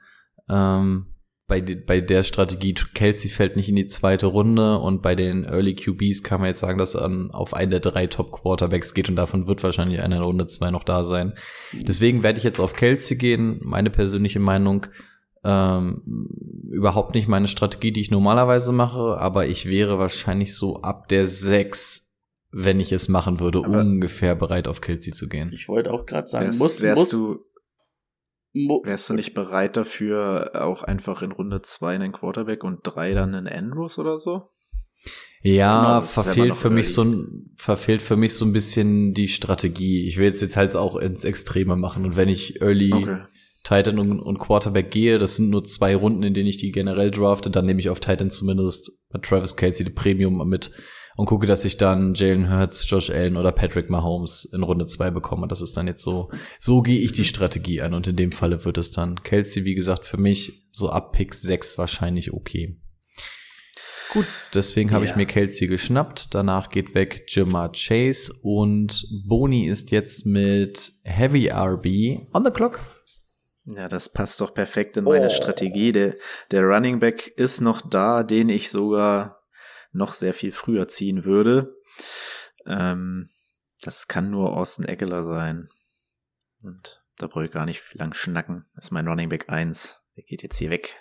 Ähm, 0.50 1.06
bei, 1.46 1.60
bei 1.60 2.00
der 2.00 2.22
Strategie, 2.22 2.74
Kelsey 2.94 3.28
fällt 3.28 3.56
nicht 3.56 3.68
in 3.68 3.74
die 3.74 3.86
zweite 3.86 4.26
Runde 4.26 4.78
und 4.78 5.02
bei 5.02 5.16
den 5.16 5.44
Early 5.44 5.74
QBs 5.74 6.22
kann 6.22 6.40
man 6.40 6.48
jetzt 6.48 6.60
sagen, 6.60 6.78
dass 6.78 6.94
an 6.94 7.30
auf 7.32 7.54
einen 7.54 7.72
der 7.72 7.80
drei 7.80 8.06
Top 8.06 8.30
Quarterbacks 8.30 8.94
geht 8.94 9.08
und 9.08 9.16
davon 9.16 9.48
wird 9.48 9.62
wahrscheinlich 9.64 10.00
einer 10.00 10.16
in 10.16 10.22
Runde 10.22 10.46
zwei 10.46 10.70
noch 10.70 10.84
da 10.84 11.02
sein. 11.04 11.32
Deswegen 11.72 12.22
werde 12.22 12.38
ich 12.38 12.44
jetzt 12.44 12.60
auf 12.60 12.74
Kelsey 12.74 13.16
gehen. 13.16 13.58
Meine 13.64 13.90
persönliche 13.90 14.38
Meinung, 14.38 14.86
ähm, 15.44 16.02
überhaupt 16.70 17.14
nicht 17.14 17.28
meine 17.28 17.48
Strategie, 17.48 17.92
die 17.92 18.00
ich 18.00 18.10
normalerweise 18.10 18.72
mache, 18.72 19.16
aber 19.18 19.46
ich 19.46 19.66
wäre 19.66 19.98
wahrscheinlich 19.98 20.54
so 20.54 20.82
ab 20.82 21.08
der 21.08 21.26
sechs, 21.26 22.18
wenn 22.50 22.80
ich 22.80 22.92
es 22.92 23.08
machen 23.08 23.40
würde, 23.40 23.60
Aber- 23.64 23.80
ungefähr 23.80 24.34
bereit 24.34 24.68
auf 24.68 24.80
Kelsey 24.80 25.12
zu 25.12 25.28
gehen. 25.28 25.50
Ich 25.52 25.68
wollte 25.68 25.92
auch 25.92 26.06
gerade 26.06 26.26
sagen, 26.26 26.46
Wärst, 26.46 26.58
muss, 26.60 26.80
wärst 26.82 27.00
muss, 27.00 27.10
du. 27.10 27.38
Mo 28.52 28.82
Wärst 28.84 29.08
du 29.08 29.14
nicht 29.14 29.32
bereit 29.34 29.76
dafür, 29.76 30.50
auch 30.54 30.82
einfach 30.82 31.22
in 31.22 31.30
Runde 31.30 31.62
zwei 31.62 31.94
einen 31.94 32.10
Quarterback 32.12 32.64
und 32.64 32.80
drei 32.82 33.14
dann 33.14 33.34
einen 33.34 33.46
Andrews 33.46 33.96
oder 33.98 34.18
so? 34.18 34.48
Ja, 35.42 36.00
Genau, 36.00 36.06
verfehlt 36.06 36.56
für 36.56 36.68
mich 36.68 36.92
so 36.92 37.04
ein, 37.04 37.54
verfehlt 37.56 38.02
für 38.02 38.16
mich 38.16 38.34
so 38.34 38.44
ein 38.44 38.52
bisschen 38.52 39.14
die 39.14 39.28
Strategie. 39.28 40.06
Ich 40.06 40.18
will 40.18 40.26
jetzt 40.26 40.42
jetzt 40.42 40.56
halt 40.56 40.74
auch 40.76 40.96
ins 40.96 41.24
Extreme 41.24 41.76
machen 41.76 42.04
und 42.04 42.16
wenn 42.16 42.28
ich 42.28 42.60
Early 42.60 42.92
Okay. 42.92 43.20
Titan 43.70 44.00
und, 44.00 44.18
und 44.18 44.38
Quarterback 44.40 44.90
gehe, 44.90 45.18
das 45.18 45.36
sind 45.36 45.48
nur 45.48 45.62
zwei 45.62 45.94
Runden, 45.94 46.24
in 46.24 46.34
denen 46.34 46.48
ich 46.48 46.56
die 46.56 46.72
generell 46.72 47.12
drafte, 47.12 47.50
dann 47.50 47.66
nehme 47.66 47.78
ich 47.78 47.88
auf 47.88 48.00
Titan 48.00 48.28
zumindest 48.28 48.90
bei 49.10 49.20
Travis 49.20 49.54
Kelsey 49.54 49.84
die 49.86 49.92
Premium 49.92 50.48
mit 50.48 50.72
und 51.16 51.26
gucke, 51.26 51.46
dass 51.46 51.64
ich 51.64 51.76
dann 51.76 52.14
Jalen 52.14 52.50
Hurts, 52.50 52.90
Josh 52.90 53.10
Allen 53.10 53.36
oder 53.36 53.52
Patrick 53.52 53.88
Mahomes 53.88 54.44
in 54.52 54.64
Runde 54.64 54.86
zwei 54.86 55.12
bekomme. 55.12 55.46
Das 55.46 55.62
ist 55.62 55.76
dann 55.76 55.86
jetzt 55.86 56.02
so, 56.02 56.30
so 56.58 56.82
gehe 56.82 56.98
ich 56.98 57.12
die 57.12 57.24
Strategie 57.24 57.80
an 57.80 57.94
und 57.94 58.08
in 58.08 58.16
dem 58.16 58.32
Falle 58.32 58.64
wird 58.64 58.76
es 58.76 58.90
dann 58.90 59.22
Kelsey, 59.22 59.64
wie 59.64 59.76
gesagt, 59.76 60.04
für 60.04 60.16
mich 60.16 60.68
so 60.72 60.90
ab 60.90 61.12
Pick 61.12 61.32
6 61.32 61.78
wahrscheinlich 61.78 62.32
okay. 62.32 62.76
Gut, 64.12 64.26
deswegen 64.52 64.90
habe 64.90 65.04
ich 65.04 65.12
Ja. 65.12 65.16
mir 65.16 65.26
Kelsey 65.26 65.68
geschnappt. 65.68 66.34
Danach 66.34 66.70
geht 66.70 66.96
weg 66.96 67.26
Jamar 67.28 67.70
Chase 67.70 68.32
und 68.42 69.06
Boni 69.28 69.68
ist 69.68 69.92
jetzt 69.92 70.26
mit 70.26 70.90
Heavy 71.04 71.48
RB 71.50 72.18
on 72.34 72.44
the 72.44 72.50
clock. 72.50 72.80
Ja, 73.64 73.88
das 73.88 74.08
passt 74.08 74.40
doch 74.40 74.54
perfekt 74.54 74.96
in 74.96 75.04
meine 75.04 75.26
Oh. 75.26 75.30
Strategie. 75.30 75.92
Der, 75.92 76.14
der 76.50 76.64
Running 76.64 76.98
Back 76.98 77.28
ist 77.28 77.60
noch 77.60 77.82
da, 77.82 78.22
den 78.22 78.48
ich 78.48 78.70
sogar 78.70 79.42
noch 79.92 80.12
sehr 80.12 80.34
viel 80.34 80.52
früher 80.52 80.88
ziehen 80.88 81.24
würde. 81.24 81.76
Ähm, 82.66 83.28
das 83.82 84.08
kann 84.08 84.30
nur 84.30 84.56
Austin 84.56 84.84
Eckler 84.84 85.24
sein. 85.24 85.68
Und 86.62 87.02
da 87.18 87.26
brauche 87.26 87.44
ich 87.44 87.50
gar 87.50 87.66
nicht 87.66 87.94
lang 87.94 88.14
schnacken. 88.14 88.66
Das 88.74 88.86
ist 88.86 88.90
mein 88.90 89.08
Running 89.08 89.28
Back 89.28 89.50
1. 89.50 90.02
Der 90.16 90.24
geht 90.24 90.42
jetzt 90.42 90.56
hier 90.56 90.70
weg. 90.70 90.96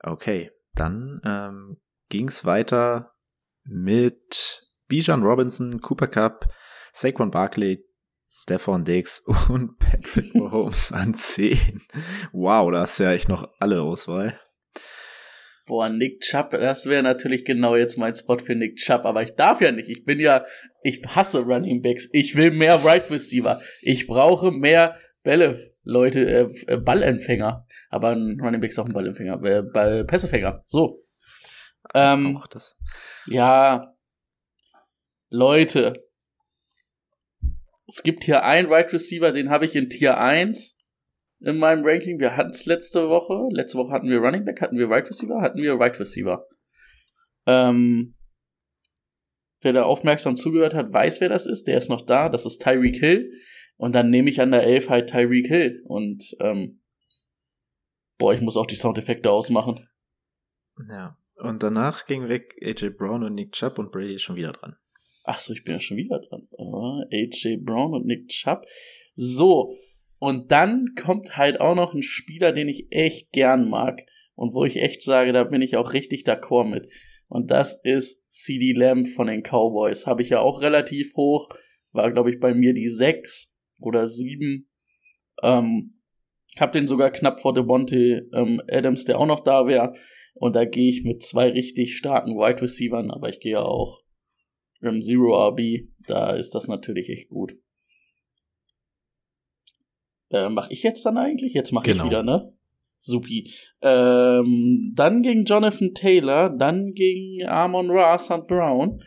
Okay, 0.00 0.52
dann 0.74 1.20
ähm, 1.24 1.80
ging's 2.08 2.44
weiter 2.44 3.14
mit 3.64 4.70
Bijan 4.88 5.22
Robinson, 5.22 5.80
Cooper 5.80 6.06
Cup, 6.06 6.52
Saquon 6.92 7.30
Barkley, 7.30 7.84
Stephon 8.28 8.84
Diggs 8.84 9.20
und 9.48 9.78
Patrick 9.78 10.34
Mahomes 10.34 10.92
an 10.92 11.14
10. 11.14 11.80
Wow, 12.32 12.70
da 12.72 12.84
ist 12.84 12.98
ja 12.98 13.12
echt 13.12 13.28
noch 13.28 13.48
alle 13.60 13.82
Auswahl. 13.82 14.38
Boah, 15.66 15.88
Nick 15.88 16.20
Chubb, 16.20 16.50
das 16.50 16.86
wäre 16.86 17.02
natürlich 17.02 17.44
genau 17.44 17.74
jetzt 17.74 17.98
mein 17.98 18.14
Spot 18.14 18.38
für 18.38 18.54
Nick 18.54 18.76
Chubb, 18.76 19.04
aber 19.04 19.22
ich 19.22 19.34
darf 19.34 19.60
ja 19.60 19.72
nicht. 19.72 19.88
Ich 19.88 20.04
bin 20.04 20.20
ja, 20.20 20.44
ich 20.82 21.02
hasse 21.04 21.40
Running 21.40 21.82
Backs. 21.82 22.08
Ich 22.12 22.36
will 22.36 22.52
mehr 22.52 22.84
Right 22.84 23.10
Receiver. 23.10 23.60
Ich 23.82 24.06
brauche 24.06 24.52
mehr 24.52 24.96
Bälle, 25.24 25.70
Leute, 25.82 26.24
äh, 26.24 26.48
äh, 26.68 26.76
Ballempfänger. 26.76 27.66
Aber 27.90 28.10
ein 28.10 28.38
Running 28.40 28.60
Back 28.60 28.70
ist 28.70 28.78
auch 28.78 28.86
ein 28.86 28.92
Ballempfänger, 28.92 29.42
äh, 29.42 29.62
Ball, 29.62 30.04
Passempfänger. 30.04 30.62
So. 30.66 31.02
Ähm, 31.94 32.36
Auch 32.36 32.46
das. 32.46 32.76
ja, 33.26 33.92
Leute, 35.28 36.05
es 37.86 38.02
gibt 38.02 38.24
hier 38.24 38.42
einen 38.42 38.72
Right 38.72 38.92
Receiver, 38.92 39.32
den 39.32 39.50
habe 39.50 39.64
ich 39.64 39.76
in 39.76 39.88
Tier 39.88 40.18
1 40.18 40.76
in 41.40 41.58
meinem 41.58 41.84
Ranking. 41.84 42.18
Wir 42.18 42.36
hatten 42.36 42.50
es 42.50 42.66
letzte 42.66 43.08
Woche. 43.08 43.48
Letzte 43.50 43.78
Woche 43.78 43.92
hatten 43.92 44.08
wir 44.08 44.18
Running 44.18 44.44
Back, 44.44 44.60
hatten 44.60 44.78
wir 44.78 44.88
Right 44.88 45.08
Receiver, 45.08 45.40
hatten 45.40 45.62
wir 45.62 45.74
Right 45.74 45.98
Receiver. 45.98 46.46
Ähm, 47.46 48.16
wer 49.60 49.72
da 49.72 49.84
aufmerksam 49.84 50.36
zugehört 50.36 50.74
hat, 50.74 50.92
weiß, 50.92 51.20
wer 51.20 51.28
das 51.28 51.46
ist. 51.46 51.64
Der 51.64 51.78
ist 51.78 51.88
noch 51.88 52.02
da. 52.02 52.28
Das 52.28 52.44
ist 52.44 52.62
Tyreek 52.62 52.96
Hill. 52.96 53.30
Und 53.76 53.94
dann 53.94 54.10
nehme 54.10 54.30
ich 54.30 54.40
an 54.40 54.50
der 54.50 54.64
11 54.64 54.88
halt 54.88 55.10
Tyreek 55.10 55.46
Hill. 55.46 55.82
Und, 55.84 56.36
ähm, 56.40 56.80
boah, 58.18 58.34
ich 58.34 58.40
muss 58.40 58.56
auch 58.56 58.66
die 58.66 58.76
Soundeffekte 58.76 59.30
ausmachen. 59.30 59.88
Ja. 60.88 61.16
Und 61.38 61.62
danach 61.62 62.06
ging 62.06 62.28
weg 62.28 62.56
AJ 62.62 62.90
Brown 62.90 63.22
und 63.22 63.34
Nick 63.34 63.52
Chubb 63.52 63.78
und 63.78 63.92
Brady 63.92 64.14
ist 64.14 64.22
schon 64.22 64.36
wieder 64.36 64.52
dran. 64.52 64.76
Ach 65.28 65.38
so, 65.38 65.52
ich 65.52 65.64
bin 65.64 65.74
ja 65.74 65.80
schon 65.80 65.96
wieder 65.96 66.20
dran. 66.20 66.46
Äh, 66.56 67.24
AJ 67.24 67.58
Brown 67.64 67.94
und 67.94 68.06
Nick 68.06 68.28
Chubb. 68.28 68.64
So. 69.14 69.74
Und 70.18 70.52
dann 70.52 70.94
kommt 70.94 71.36
halt 71.36 71.60
auch 71.60 71.74
noch 71.74 71.94
ein 71.94 72.02
Spieler, 72.02 72.52
den 72.52 72.68
ich 72.68 72.86
echt 72.90 73.32
gern 73.32 73.68
mag. 73.68 74.02
Und 74.36 74.54
wo 74.54 74.64
ich 74.64 74.76
echt 74.76 75.02
sage, 75.02 75.32
da 75.32 75.42
bin 75.44 75.62
ich 75.62 75.76
auch 75.76 75.92
richtig 75.94 76.24
d'accord 76.24 76.68
mit. 76.68 76.88
Und 77.28 77.50
das 77.50 77.80
ist 77.82 78.30
CD 78.30 78.72
Lamb 78.72 79.08
von 79.08 79.26
den 79.26 79.42
Cowboys. 79.42 80.06
Habe 80.06 80.22
ich 80.22 80.30
ja 80.30 80.40
auch 80.40 80.60
relativ 80.60 81.14
hoch. 81.16 81.48
War, 81.92 82.12
glaube 82.12 82.30
ich, 82.30 82.38
bei 82.38 82.54
mir 82.54 82.72
die 82.72 82.88
6 82.88 83.56
oder 83.80 84.06
7. 84.06 84.68
Ähm, 85.42 85.94
hab 86.56 86.70
den 86.70 86.86
sogar 86.86 87.10
knapp 87.10 87.40
vor 87.40 87.52
Devontae 87.52 88.22
ähm, 88.32 88.62
Adams, 88.68 89.04
der 89.04 89.18
auch 89.18 89.26
noch 89.26 89.40
da 89.40 89.66
wäre. 89.66 89.94
Und 90.34 90.54
da 90.54 90.64
gehe 90.64 90.88
ich 90.88 91.02
mit 91.02 91.24
zwei 91.24 91.48
richtig 91.48 91.96
starken 91.96 92.36
Wide 92.36 92.62
Receivern, 92.62 93.10
aber 93.10 93.28
ich 93.28 93.40
gehe 93.40 93.52
ja 93.52 93.62
auch 93.62 94.05
im 94.80 95.02
Zero 95.02 95.48
RB, 95.48 95.88
da 96.06 96.30
ist 96.30 96.54
das 96.54 96.68
natürlich 96.68 97.08
echt 97.08 97.28
gut. 97.28 97.56
Äh, 100.30 100.48
mach 100.48 100.70
ich 100.70 100.82
jetzt 100.82 101.04
dann 101.06 101.18
eigentlich? 101.18 101.54
Jetzt 101.54 101.72
mach 101.72 101.82
Genau. 101.82 102.04
ich 102.04 102.10
wieder, 102.10 102.22
ne? 102.22 102.52
Supi. 102.98 103.50
Ähm, 103.82 104.92
dann 104.94 105.22
ging 105.22 105.44
Jonathan 105.44 105.94
Taylor, 105.94 106.50
dann 106.50 106.92
ging 106.94 107.44
Amon 107.46 107.90
Ra 107.90 108.18
St. 108.18 108.46
Brown, 108.46 109.02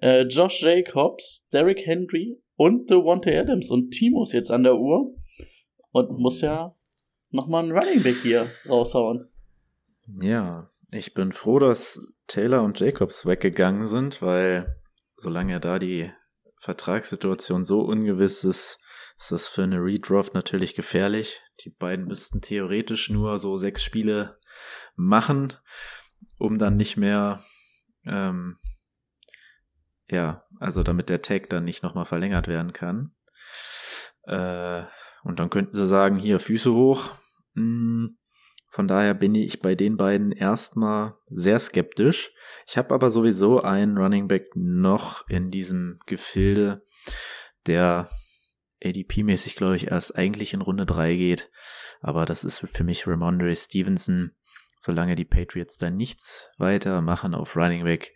äh, 0.00 0.22
Josh 0.22 0.62
Jacobs, 0.62 1.46
Derrick 1.52 1.84
Henry 1.86 2.40
und 2.56 2.88
Devontae 2.88 3.36
Adams 3.38 3.70
und 3.70 3.90
Timo 3.90 4.22
ist 4.22 4.32
jetzt 4.32 4.50
an 4.50 4.62
der 4.62 4.78
Uhr 4.78 5.14
und 5.90 6.18
muss 6.18 6.40
ja 6.40 6.74
nochmal 7.30 7.64
einen 7.64 7.72
Running 7.72 8.02
Back 8.02 8.16
hier 8.22 8.46
raushauen. 8.68 9.28
Ja, 10.20 10.68
ich 10.90 11.12
bin 11.14 11.32
froh, 11.32 11.58
dass 11.58 12.12
Taylor 12.26 12.62
und 12.62 12.78
Jacobs 12.78 13.26
weggegangen 13.26 13.86
sind, 13.86 14.22
weil 14.22 14.76
solange 15.22 15.60
da 15.60 15.78
die 15.78 16.12
Vertragssituation 16.58 17.64
so 17.64 17.80
ungewiss 17.80 18.44
ist, 18.44 18.78
ist 19.16 19.32
das 19.32 19.48
für 19.48 19.62
eine 19.62 19.78
Redraft 19.78 20.34
natürlich 20.34 20.74
gefährlich. 20.74 21.40
Die 21.60 21.70
beiden 21.70 22.06
müssten 22.06 22.40
theoretisch 22.40 23.08
nur 23.08 23.38
so 23.38 23.56
sechs 23.56 23.82
Spiele 23.82 24.38
machen, 24.94 25.52
um 26.38 26.58
dann 26.58 26.76
nicht 26.76 26.96
mehr, 26.96 27.42
ähm, 28.04 28.58
ja, 30.10 30.44
also 30.58 30.82
damit 30.82 31.08
der 31.08 31.22
Tag 31.22 31.48
dann 31.50 31.64
nicht 31.64 31.82
nochmal 31.82 32.04
verlängert 32.04 32.48
werden 32.48 32.72
kann. 32.72 33.14
Äh, 34.24 34.82
und 35.22 35.38
dann 35.38 35.50
könnten 35.50 35.74
sie 35.74 35.86
sagen, 35.86 36.18
hier 36.18 36.40
Füße 36.40 36.72
hoch. 36.72 37.10
Hm, 37.54 38.18
von 38.72 38.88
daher 38.88 39.12
bin 39.12 39.34
ich 39.34 39.60
bei 39.60 39.74
den 39.74 39.98
beiden 39.98 40.32
erstmal 40.32 41.18
sehr 41.28 41.58
skeptisch. 41.58 42.32
Ich 42.66 42.78
habe 42.78 42.94
aber 42.94 43.10
sowieso 43.10 43.60
einen 43.60 43.98
Running 43.98 44.28
Back 44.28 44.46
noch 44.54 45.28
in 45.28 45.50
diesem 45.50 46.00
Gefilde, 46.06 46.82
der 47.66 48.08
ADP-mäßig, 48.82 49.56
glaube 49.56 49.76
ich, 49.76 49.88
erst 49.88 50.16
eigentlich 50.16 50.54
in 50.54 50.62
Runde 50.62 50.86
3 50.86 51.16
geht. 51.16 51.50
Aber 52.00 52.24
das 52.24 52.44
ist 52.44 52.66
für 52.72 52.82
mich 52.82 53.06
Ramondre 53.06 53.54
Stevenson. 53.54 54.32
Solange 54.78 55.16
die 55.16 55.26
Patriots 55.26 55.76
da 55.76 55.90
nichts 55.90 56.48
weiter 56.56 57.02
machen 57.02 57.34
auf 57.34 57.54
Running 57.54 57.84
Back, 57.84 58.14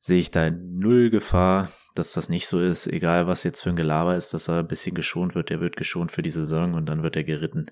sehe 0.00 0.18
ich 0.18 0.32
da 0.32 0.50
null 0.50 1.10
Gefahr, 1.10 1.70
dass 1.94 2.12
das 2.12 2.28
nicht 2.28 2.48
so 2.48 2.60
ist. 2.60 2.88
Egal, 2.88 3.28
was 3.28 3.44
jetzt 3.44 3.62
für 3.62 3.70
ein 3.70 3.76
Gelaber 3.76 4.16
ist, 4.16 4.34
dass 4.34 4.48
er 4.48 4.58
ein 4.58 4.66
bisschen 4.66 4.96
geschont 4.96 5.36
wird. 5.36 5.48
Der 5.48 5.60
wird 5.60 5.76
geschont 5.76 6.10
für 6.10 6.22
die 6.22 6.32
Saison 6.32 6.74
und 6.74 6.86
dann 6.86 7.04
wird 7.04 7.14
er 7.14 7.22
geritten. 7.22 7.66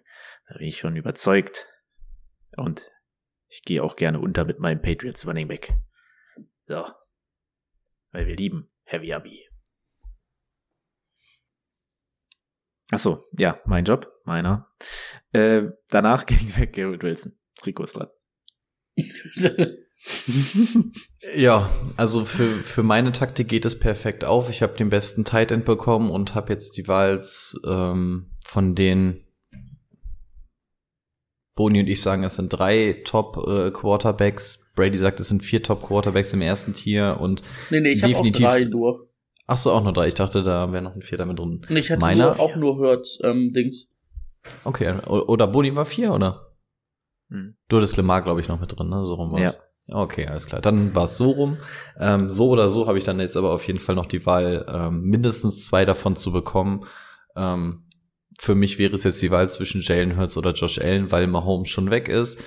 Da 0.47 0.59
bin 0.59 0.69
ich 0.69 0.79
schon 0.79 0.95
überzeugt. 0.95 1.67
Und 2.59 2.91
ich 3.49 3.63
gehe 3.63 3.83
auch 3.83 3.97
gerne 3.97 4.21
unter 4.21 4.45
mit 4.45 4.59
meinem 4.59 4.83
Patriots 4.83 5.27
Running 5.27 5.49
Back. 5.49 5.73
So. 6.63 6.85
Weil 8.13 8.27
wir 8.27 8.37
lieben 8.37 8.71
Heavy 8.85 9.13
RB. 9.13 9.29
Ach 12.91 12.99
so, 12.99 13.23
ja, 13.33 13.61
mein 13.67 13.85
Job, 13.85 14.11
meiner. 14.25 14.71
Äh, 15.33 15.65
danach 15.89 16.27
ging 16.27 16.57
weg 16.57 16.73
Garrett 16.73 17.03
Wilson. 17.03 17.39
Rico 17.65 17.83
ist 17.83 17.97
dran. 17.97 18.09
Ja, 21.35 21.69
also 21.97 22.25
für, 22.25 22.63
für 22.63 22.83
meine 22.83 23.13
Taktik 23.13 23.49
geht 23.49 23.67
es 23.67 23.79
perfekt 23.79 24.25
auf. 24.25 24.49
Ich 24.49 24.63
habe 24.63 24.77
den 24.77 24.91
besten 24.91 25.25
Tight 25.25 25.51
End 25.51 25.65
bekommen 25.65 26.11
und 26.11 26.35
habe 26.35 26.53
jetzt 26.53 26.77
die 26.77 26.87
Wahl 26.87 27.23
ähm, 27.67 28.31
von 28.45 28.75
den 28.75 29.28
Boni 31.59 31.81
und 31.81 31.89
ich 31.89 32.01
sagen, 32.01 32.23
es 32.23 32.37
sind 32.37 32.51
drei 32.51 33.03
Top 33.05 33.37
äh, 33.49 33.73
Quarterbacks. 33.73 34.73
Brady 34.77 34.97
sagt, 34.97 35.19
es 35.19 35.27
sind 35.27 35.45
vier 35.45 35.61
Top 35.61 35.83
Quarterbacks 35.83 36.33
im 36.33 36.41
ersten 36.41 36.73
Tier 36.73 37.19
und 37.21 37.43
nee, 37.71 37.81
nee, 37.81 37.91
ich 37.91 38.03
habe 38.05 38.15
auch 38.15 38.23
Definitiv- 38.23 38.47
drei 38.47 38.65
nur. 38.65 39.09
ach 39.49 39.57
so 39.59 39.73
auch 39.73 39.83
nur 39.83 39.93
drei. 39.93 40.07
Ich 40.07 40.15
dachte, 40.15 40.45
da 40.45 40.71
wäre 40.71 40.83
noch 40.85 40.95
ein 40.95 41.03
vierter 41.03 41.27
mit 41.27 41.37
drin. 41.41 41.61
Nee, 41.69 41.81
ich 41.81 41.91
hatte 41.91 42.01
Meiner? 42.01 42.27
nur, 42.27 42.39
auch 42.41 42.55
nur 42.55 42.77
Hurts 42.77 43.19
ähm, 43.25 43.53
Dings. 43.53 43.91
Okay, 44.63 44.95
oder 45.09 45.49
Boni 45.49 45.75
war 45.75 45.85
vier, 45.85 46.13
oder? 46.15 46.53
Hm. 47.29 47.57
Du 47.69 47.77
hattest 47.79 47.97
Lemar, 47.97 48.23
glaube 48.23 48.41
ich, 48.41 48.47
noch 48.47 48.61
mit 48.61 48.79
drin, 48.79 48.89
ne? 48.89 49.05
So 49.05 49.15
rum 49.15 49.33
war's. 49.33 49.61
Ja. 49.89 50.01
Okay, 50.01 50.27
alles 50.29 50.47
klar. 50.47 50.61
Dann 50.61 50.95
war 50.95 51.05
es 51.07 51.17
so 51.17 51.31
rum. 51.31 51.57
Ähm, 51.99 52.31
so 52.31 52.51
oder 52.51 52.69
so 52.69 52.87
habe 52.87 52.99
ich 52.99 53.05
dann 53.05 53.19
jetzt 53.19 53.37
aber 53.37 53.51
auf 53.51 53.67
jeden 53.67 53.81
Fall 53.81 53.97
noch 53.97 54.07
die 54.07 54.25
Wahl, 54.27 54.65
ähm, 54.73 55.03
mindestens 55.03 55.65
zwei 55.67 55.85
davon 55.85 56.15
zu 56.15 56.31
bekommen. 56.31 56.85
Ähm, 57.37 57.83
für 58.39 58.55
mich 58.55 58.79
wäre 58.79 58.95
es 58.95 59.03
jetzt 59.03 59.21
die 59.21 59.31
Wahl 59.31 59.49
zwischen 59.49 59.83
Jalen 59.83 60.17
Hurts 60.17 60.37
oder 60.37 60.53
Josh 60.53 60.79
Allen, 60.79 61.11
weil 61.11 61.27
Mahomes 61.27 61.69
schon 61.69 61.91
weg 61.91 62.09
ist. 62.09 62.43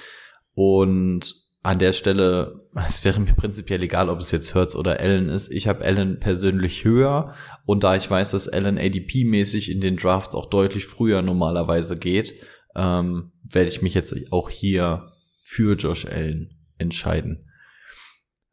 Und 0.54 1.36
an 1.64 1.80
der 1.80 1.94
Stelle, 1.94 2.66
es 2.88 3.04
wäre 3.04 3.20
mir 3.20 3.34
prinzipiell 3.34 3.84
egal, 3.84 4.10
ob 4.10 4.20
es 4.20 4.32
jetzt 4.32 4.56
Hurts 4.56 4.76
oder 4.76 5.00
Allen 5.02 5.30
ist. 5.30 5.52
Ich 5.52 5.68
habe 5.68 5.84
Allen 5.84 6.20
persönlich 6.20 6.86
höher 6.86 7.36
und 7.66 7.84
da 7.84 7.96
ich 7.96 8.10
weiß, 8.10 8.32
dass 8.32 8.48
Allen 8.48 8.80
ADP-mäßig 8.80 9.70
in 9.70 9.82
den 9.82 9.98
Drafts 9.98 10.34
auch 10.34 10.48
deutlich 10.48 10.86
früher 10.86 11.22
normalerweise 11.22 11.98
geht, 11.98 12.34
ähm, 12.76 13.34
werde 13.44 13.70
ich 13.70 13.82
mich 13.82 13.94
jetzt 13.94 14.16
auch 14.32 14.50
hier 14.50 15.12
für 15.44 15.76
Josh 15.76 16.06
Allen 16.06 16.58
entscheiden. 16.78 17.50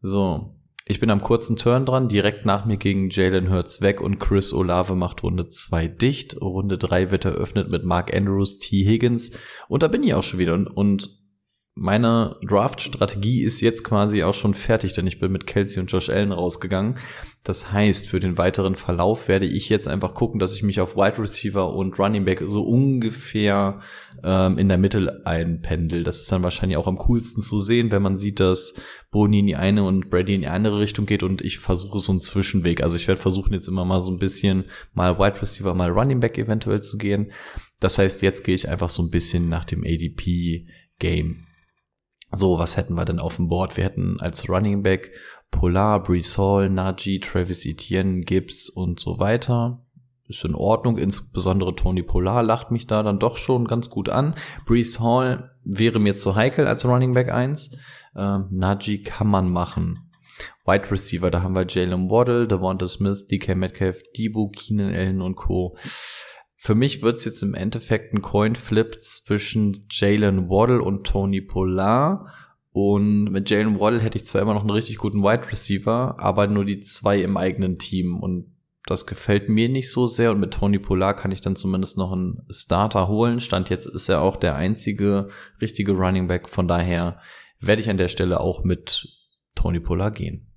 So, 0.01 0.58
ich 0.89 1.01
bin 1.01 1.11
am 1.11 1.21
kurzen 1.21 1.57
Turn 1.57 1.85
dran, 1.85 2.09
direkt 2.09 2.47
nach 2.47 2.65
mir 2.65 2.79
gegen 2.79 3.11
Jalen 3.11 3.51
Hurts 3.51 3.83
weg 3.83 4.01
und 4.01 4.19
Chris 4.19 4.55
Olave 4.55 4.95
macht 4.95 5.23
Runde 5.23 5.47
2 5.47 5.87
dicht. 5.87 6.41
Runde 6.41 6.79
3 6.79 7.11
wird 7.11 7.27
eröffnet 7.27 7.69
mit 7.69 7.85
Mark 7.85 8.15
Andrews, 8.15 8.59
T. 8.59 8.85
Higgins 8.85 9.33
und 9.69 9.83
da 9.83 9.89
bin 9.89 10.03
ich 10.03 10.15
auch 10.15 10.23
schon 10.23 10.39
wieder 10.39 10.55
und, 10.55 10.67
und 10.67 11.19
meine 11.81 12.37
Draft-Strategie 12.43 13.43
ist 13.43 13.61
jetzt 13.61 13.85
quasi 13.85 14.25
auch 14.25 14.35
schon 14.35 14.53
fertig, 14.53 14.95
denn 14.95 15.07
ich 15.07 15.21
bin 15.21 15.31
mit 15.31 15.47
Kelsey 15.47 15.81
und 15.81 15.91
Josh 15.91 16.11
Allen 16.11 16.33
rausgegangen. 16.33 16.99
Das 17.45 17.73
heißt, 17.73 18.09
für 18.09 18.19
den 18.19 18.37
weiteren 18.37 18.75
Verlauf 18.75 19.29
werde 19.29 19.47
ich 19.47 19.69
jetzt 19.69 19.87
einfach 19.87 20.13
gucken, 20.13 20.41
dass 20.41 20.57
ich 20.57 20.63
mich 20.65 20.81
auf 20.81 20.97
Wide 20.97 21.19
Receiver 21.19 21.73
und 21.73 21.99
Running 21.99 22.25
Back 22.25 22.43
so 22.47 22.65
ungefähr 22.65 23.81
ähm, 24.25 24.59
in 24.59 24.69
der 24.69 24.77
Mitte 24.77 25.23
einpendel. 25.25 26.03
Das 26.03 26.21
ist 26.21 26.33
dann 26.33 26.43
wahrscheinlich 26.43 26.77
auch 26.77 26.89
am 26.89 26.99
coolsten 26.99 27.43
zu 27.43 27.61
sehen, 27.61 27.93
wenn 27.93 28.03
man 28.03 28.19
sieht, 28.19 28.41
dass 28.41 28.75
Boni 29.11 29.39
in 29.39 29.47
die 29.47 29.57
eine 29.57 29.85
und 29.85 30.11
Brady 30.11 30.35
in 30.35 30.43
die 30.43 30.49
andere 30.49 30.81
Richtung 30.81 31.07
geht 31.07 31.23
und 31.23 31.41
ich 31.43 31.59
versuche 31.59 32.01
so 32.01 32.13
einen 32.13 32.21
Zwischenweg. 32.21 32.83
Also 32.83 32.97
ich 32.97 33.07
werde 33.07 33.21
versuchen 33.21 33.55
jetzt 33.55 33.69
immer 33.69 33.85
mal 33.85 34.01
so 34.01 34.11
ein 34.11 34.19
bisschen 34.19 34.65
mal 34.93 35.19
Wide 35.19 35.41
Receiver, 35.41 35.75
mal 35.75 35.91
Running 35.91 36.21
Back 36.21 36.37
eventuell 36.39 36.83
zu 36.83 36.99
gehen. 36.99 37.31
Das 37.81 37.99
heißt, 37.99 38.21
jetzt 38.23 38.43
gehe 38.43 38.57
ich 38.57 38.69
einfach 38.69 38.89
so 38.89 39.03
ein 39.03 39.11
bisschen 39.11 39.49
nach 39.49 39.65
dem 39.65 39.85
ADP 39.85 40.67
Game. 40.99 41.48
So, 42.31 42.59
was 42.59 42.77
hätten 42.77 42.95
wir 42.95 43.05
denn 43.05 43.21
auf 43.21 43.37
dem 43.37 43.49
Board? 43.49 43.77
Wir 43.77 43.85
hätten 43.85 44.21
als 44.21 44.49
Running 44.49 44.83
Back 44.83 45.11
Polar, 45.51 46.03
Brees 46.03 46.37
Hall, 46.37 46.69
Najee, 46.69 47.21
Travis 47.21 47.65
Etienne, 47.65 48.21
Gibbs 48.21 48.69
und 48.69 49.01
so 49.01 49.19
weiter. 49.19 49.83
Ist 50.27 50.45
in 50.45 50.55
Ordnung, 50.55 50.99
insbesondere 50.99 51.75
Tony 51.75 52.03
Polar 52.03 52.43
lacht 52.43 52.71
mich 52.71 52.87
da 52.87 53.03
dann 53.03 53.19
doch 53.19 53.39
schon 53.39 53.67
ganz 53.67 53.89
gut 53.89 54.11
an. 54.11 54.35
Brees 54.67 55.01
Hall 55.01 55.53
wäre 55.65 55.99
mir 55.99 56.17
zu 56.17 56.37
heikel 56.37 56.67
als 56.67 56.85
Running 56.85 57.15
Back 57.15 57.33
1. 57.33 57.79
Ähm, 58.15 58.49
Najee 58.51 59.03
kann 59.03 59.29
man 59.29 59.51
machen. 59.51 60.11
Wide 60.67 60.91
Receiver, 60.91 61.31
da 61.31 61.43
haben 61.43 61.55
wir 61.55 61.67
Jalen 61.67 62.11
Waddle, 62.11 62.47
Devonta 62.47 62.87
Smith, 62.87 63.27
DK 63.27 63.57
Metcalf, 63.57 64.03
Debo, 64.17 64.51
Keenan 64.51 64.95
Allen 64.95 65.23
und 65.23 65.37
Co. 65.37 65.77
Für 66.61 66.75
mich 66.75 67.03
wird's 67.03 67.25
jetzt 67.25 67.43
im 67.45 67.55
Endeffekt 67.55 68.13
ein 68.13 68.21
Coin-Flip 68.21 69.01
zwischen 69.01 69.87
Jalen 69.89 70.49
Waddle 70.51 70.83
und 70.83 71.07
Tony 71.07 71.41
Polar. 71.41 72.35
Und 72.73 73.31
mit 73.31 73.49
Jalen 73.49 73.79
Waddle 73.79 74.01
hätte 74.01 74.19
ich 74.19 74.27
zwar 74.27 74.43
immer 74.43 74.55
noch 74.55 74.63
einen 74.63 74.71
richtig 74.71 74.99
guten 74.99 75.23
Wide 75.23 75.51
Receiver, 75.53 76.17
aber 76.19 76.49
nur 76.49 76.65
die 76.65 76.81
zwei 76.81 77.23
im 77.23 77.37
eigenen 77.37 77.79
Team. 77.79 78.19
Und 78.19 78.57
das 78.87 79.07
gefällt 79.07 79.49
mir 79.49 79.69
nicht 79.69 79.89
so 79.89 80.09
sehr. 80.09 80.33
Und 80.33 80.41
mit 80.41 80.53
Tony 80.53 80.81
Polar 80.81 81.15
kann 81.15 81.31
ich 81.31 81.41
dann 81.41 81.55
zumindest 81.55 81.97
noch 81.97 82.11
einen 82.11 82.45
Starter 82.51 83.07
holen. 83.07 83.39
Stand 83.39 83.71
jetzt 83.71 83.87
ist 83.87 84.09
er 84.09 84.21
auch 84.21 84.37
der 84.37 84.57
einzige 84.57 85.29
richtige 85.63 85.93
Running 85.93 86.27
Back. 86.27 86.49
Von 86.49 86.67
daher 86.67 87.21
werde 87.61 87.81
ich 87.81 87.89
an 87.89 87.99
der 87.99 88.09
Stelle 88.09 88.41
auch 88.41 88.65
mit 88.65 89.07
Tony 89.55 89.79
Polar 89.79 90.11
gehen 90.11 90.48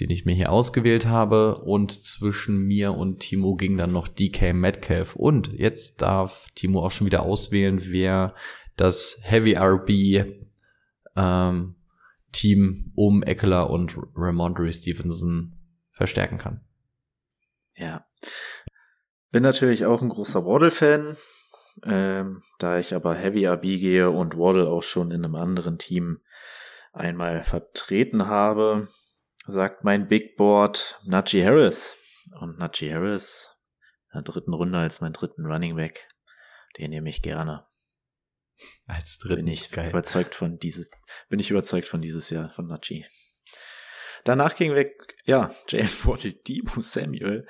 den 0.00 0.10
ich 0.10 0.24
mir 0.24 0.34
hier 0.34 0.52
ausgewählt 0.52 1.06
habe. 1.06 1.56
Und 1.56 1.92
zwischen 1.92 2.58
mir 2.58 2.94
und 2.94 3.20
Timo 3.20 3.56
ging 3.56 3.76
dann 3.76 3.92
noch 3.92 4.08
DK 4.08 4.52
Metcalf. 4.54 5.16
Und 5.16 5.52
jetzt 5.52 6.02
darf 6.02 6.46
Timo 6.54 6.84
auch 6.84 6.90
schon 6.90 7.06
wieder 7.06 7.22
auswählen, 7.22 7.80
wer 7.84 8.34
das 8.76 9.18
Heavy 9.22 9.56
RB 9.56 10.40
ähm, 11.16 11.74
Team 12.32 12.92
um 12.94 13.22
Eckler 13.22 13.70
und 13.70 13.96
Ramondre 14.14 14.72
Stevenson 14.72 15.56
verstärken 15.90 16.38
kann. 16.38 16.60
Ja. 17.74 18.06
Bin 19.30 19.42
natürlich 19.42 19.84
auch 19.84 20.02
ein 20.02 20.08
großer 20.08 20.44
Waddle-Fan. 20.44 21.16
Ähm, 21.84 22.42
da 22.58 22.78
ich 22.78 22.94
aber 22.94 23.14
Heavy 23.14 23.46
RB 23.46 23.62
gehe 23.62 24.10
und 24.10 24.36
Waddle 24.36 24.68
auch 24.68 24.82
schon 24.82 25.10
in 25.10 25.24
einem 25.24 25.36
anderen 25.36 25.78
Team 25.78 26.20
einmal 26.92 27.44
vertreten 27.44 28.26
habe, 28.26 28.88
sagt 29.48 29.82
mein 29.82 30.08
Big 30.08 30.36
Board 30.36 31.00
Najee 31.04 31.44
Harris. 31.44 31.96
Und 32.40 32.58
Najee 32.58 32.92
Harris 32.92 33.54
in 34.12 34.22
der 34.22 34.22
dritten 34.22 34.52
Runde 34.52 34.78
als 34.78 35.00
mein 35.00 35.12
dritten 35.12 35.46
Running 35.46 35.76
Back. 35.76 36.08
Den 36.76 36.90
nehme 36.90 37.08
ich 37.08 37.22
gerne. 37.22 37.66
Als 38.86 39.18
dritten. 39.18 39.44
Bin 39.44 39.52
ich 39.52 39.70
Geil. 39.70 39.90
überzeugt 39.90 40.34
von 40.34 40.58
dieses, 40.58 40.90
bin 41.28 41.38
ich 41.38 41.50
überzeugt 41.50 41.88
von 41.88 42.02
dieses 42.02 42.30
Jahr, 42.30 42.50
von 42.50 42.66
Najee. 42.66 43.06
Danach 44.24 44.54
ging 44.54 44.74
weg, 44.74 45.16
ja, 45.24 45.54
Jalen 45.68 45.88
Waddle, 46.04 46.34
Debo 46.34 46.82
Samuel, 46.82 47.46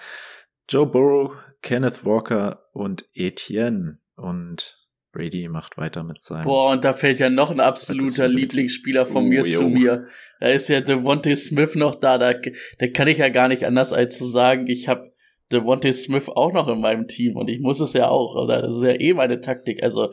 Joe 0.68 0.86
Burrow, 0.86 1.32
Kenneth 1.62 2.04
Walker 2.04 2.68
und 2.72 3.06
Etienne. 3.14 4.00
Und 4.14 4.87
Brady 5.18 5.48
macht 5.48 5.76
weiter 5.76 6.04
mit 6.04 6.20
seinem. 6.20 6.44
Boah, 6.44 6.70
und 6.70 6.84
da 6.84 6.92
fällt 6.92 7.18
ja 7.18 7.28
noch 7.28 7.50
ein 7.50 7.58
absoluter 7.58 8.28
Lieblingsspieler 8.28 9.04
von 9.04 9.24
oh, 9.24 9.28
mir 9.28 9.40
yo. 9.40 9.46
zu 9.46 9.68
mir. 9.68 10.06
Da 10.38 10.48
ist 10.50 10.68
ja 10.68 10.80
Devontae 10.80 11.34
Smith 11.34 11.74
noch 11.74 11.96
da. 11.96 12.18
Da, 12.18 12.34
da 12.78 12.86
kann 12.86 13.08
ich 13.08 13.18
ja 13.18 13.28
gar 13.28 13.48
nicht 13.48 13.64
anders 13.64 13.92
als 13.92 14.16
zu 14.16 14.26
sagen, 14.26 14.68
ich 14.68 14.86
habe 14.86 15.12
Devontae 15.50 15.92
Smith 15.92 16.28
auch 16.28 16.52
noch 16.52 16.68
in 16.68 16.80
meinem 16.80 17.08
Team 17.08 17.34
und 17.34 17.50
ich 17.50 17.58
muss 17.58 17.80
es 17.80 17.94
ja 17.94 18.08
auch. 18.08 18.36
Oder 18.36 18.62
das 18.62 18.76
ist 18.76 18.82
ja 18.84 19.00
eh 19.00 19.12
meine 19.12 19.40
Taktik. 19.40 19.82
Also, 19.82 20.12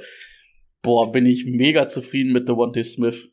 boah, 0.82 1.12
bin 1.12 1.28
ich 1.28 1.46
mega 1.46 1.88
zufrieden 1.88 2.34
mit 2.34 2.50
Devontae 2.50 2.84
Smith. 2.84 3.28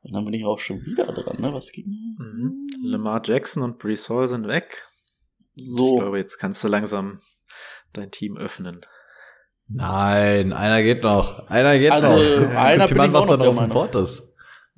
Und 0.00 0.14
dann 0.14 0.24
bin 0.24 0.34
ich 0.34 0.44
auch 0.44 0.58
schon 0.58 0.84
wieder 0.84 1.06
dran, 1.06 1.40
ne? 1.40 1.52
Was 1.52 1.70
ging? 1.70 1.86
Mhm. 2.18 2.66
Lamar 2.82 3.22
Jackson 3.24 3.62
und 3.62 3.78
Brees 3.78 4.10
Hall 4.10 4.26
sind 4.26 4.48
weg. 4.48 4.84
So. 5.54 5.94
Ich 5.94 6.00
glaube, 6.00 6.18
jetzt 6.18 6.38
kannst 6.38 6.64
du 6.64 6.68
langsam 6.68 7.20
dein 7.92 8.10
Team 8.10 8.36
öffnen. 8.36 8.80
Nein, 9.68 10.52
einer 10.52 10.82
geht 10.82 11.02
noch. 11.02 11.46
Einer 11.48 11.78
geht 11.78 11.92
also, 11.92 12.16
noch. 12.16 12.54
Einer 12.56 12.86
Guck 12.86 12.98
bin 12.98 13.12
was 13.12 13.26
da 13.26 13.36
noch 13.36 13.46
auf 13.48 13.58
dem 13.58 13.68
Board 13.68 13.94
ist. 13.96 14.22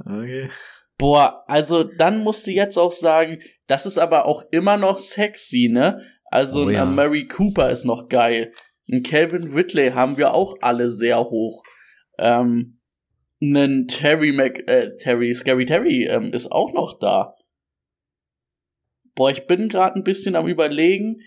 Okay. 0.04 0.50
Boah, 0.98 1.44
also 1.46 1.84
dann 1.84 2.22
musst 2.22 2.46
du 2.46 2.50
jetzt 2.50 2.76
auch 2.76 2.90
sagen, 2.90 3.40
das 3.66 3.86
ist 3.86 3.98
aber 3.98 4.26
auch 4.26 4.44
immer 4.50 4.76
noch 4.76 4.98
sexy, 4.98 5.68
ne? 5.72 6.00
Also 6.24 6.64
oh, 6.64 6.70
ja. 6.70 6.82
ein 6.82 6.94
Mary 6.94 7.26
Cooper 7.26 7.70
ist 7.70 7.84
noch 7.84 8.08
geil. 8.08 8.52
Ein 8.90 9.02
Calvin 9.02 9.52
Ridley 9.52 9.92
haben 9.92 10.16
wir 10.16 10.34
auch 10.34 10.56
alle 10.60 10.90
sehr 10.90 11.18
hoch. 11.20 11.62
Ähm, 12.18 12.80
einen 13.40 13.86
Terry 13.86 14.32
Mac, 14.32 14.58
äh, 14.68 14.96
Terry, 14.96 15.32
Scary 15.32 15.64
Terry 15.64 16.04
ähm, 16.04 16.32
ist 16.32 16.50
auch 16.50 16.72
noch 16.72 16.98
da. 16.98 17.34
Boah, 19.14 19.30
ich 19.30 19.46
bin 19.46 19.68
gerade 19.68 19.96
ein 19.96 20.04
bisschen 20.04 20.36
am 20.36 20.46
überlegen, 20.46 21.20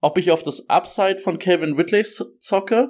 ob 0.00 0.18
ich 0.18 0.30
auf 0.30 0.42
das 0.42 0.68
Upside 0.68 1.18
von 1.18 1.38
Calvin 1.38 1.74
Ridley 1.74 2.02
zocke 2.02 2.88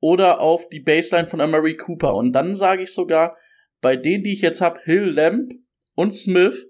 oder 0.00 0.40
auf 0.40 0.68
die 0.68 0.80
Baseline 0.80 1.26
von 1.26 1.40
Amari 1.40 1.76
Cooper. 1.76 2.14
Und 2.14 2.32
dann 2.32 2.54
sage 2.54 2.82
ich 2.82 2.92
sogar, 2.92 3.36
bei 3.80 3.96
denen, 3.96 4.24
die 4.24 4.32
ich 4.32 4.40
jetzt 4.40 4.60
habe, 4.60 4.80
Hill, 4.84 5.10
Lamb 5.10 5.52
und 5.94 6.14
Smith, 6.14 6.66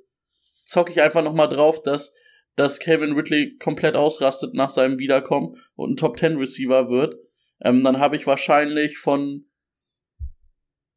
zocke 0.67 0.93
ich 0.93 1.01
einfach 1.01 1.23
nochmal 1.23 1.49
drauf, 1.49 1.83
dass, 1.83 2.15
dass 2.57 2.81
Calvin 2.81 3.13
Ridley 3.13 3.57
komplett 3.59 3.97
ausrastet 3.97 4.55
nach 4.55 4.71
seinem 4.71 4.99
Wiederkommen 4.99 5.57
und 5.75 5.93
ein 5.93 5.97
Top 5.97 6.19
10 6.19 6.37
Receiver 6.37 6.89
wird. 6.89 7.17
Ähm, 7.63 7.83
dann 7.85 7.99
habe 7.99 8.17
ich 8.17 8.27
wahrscheinlich 8.27 8.99
von, 8.99 9.47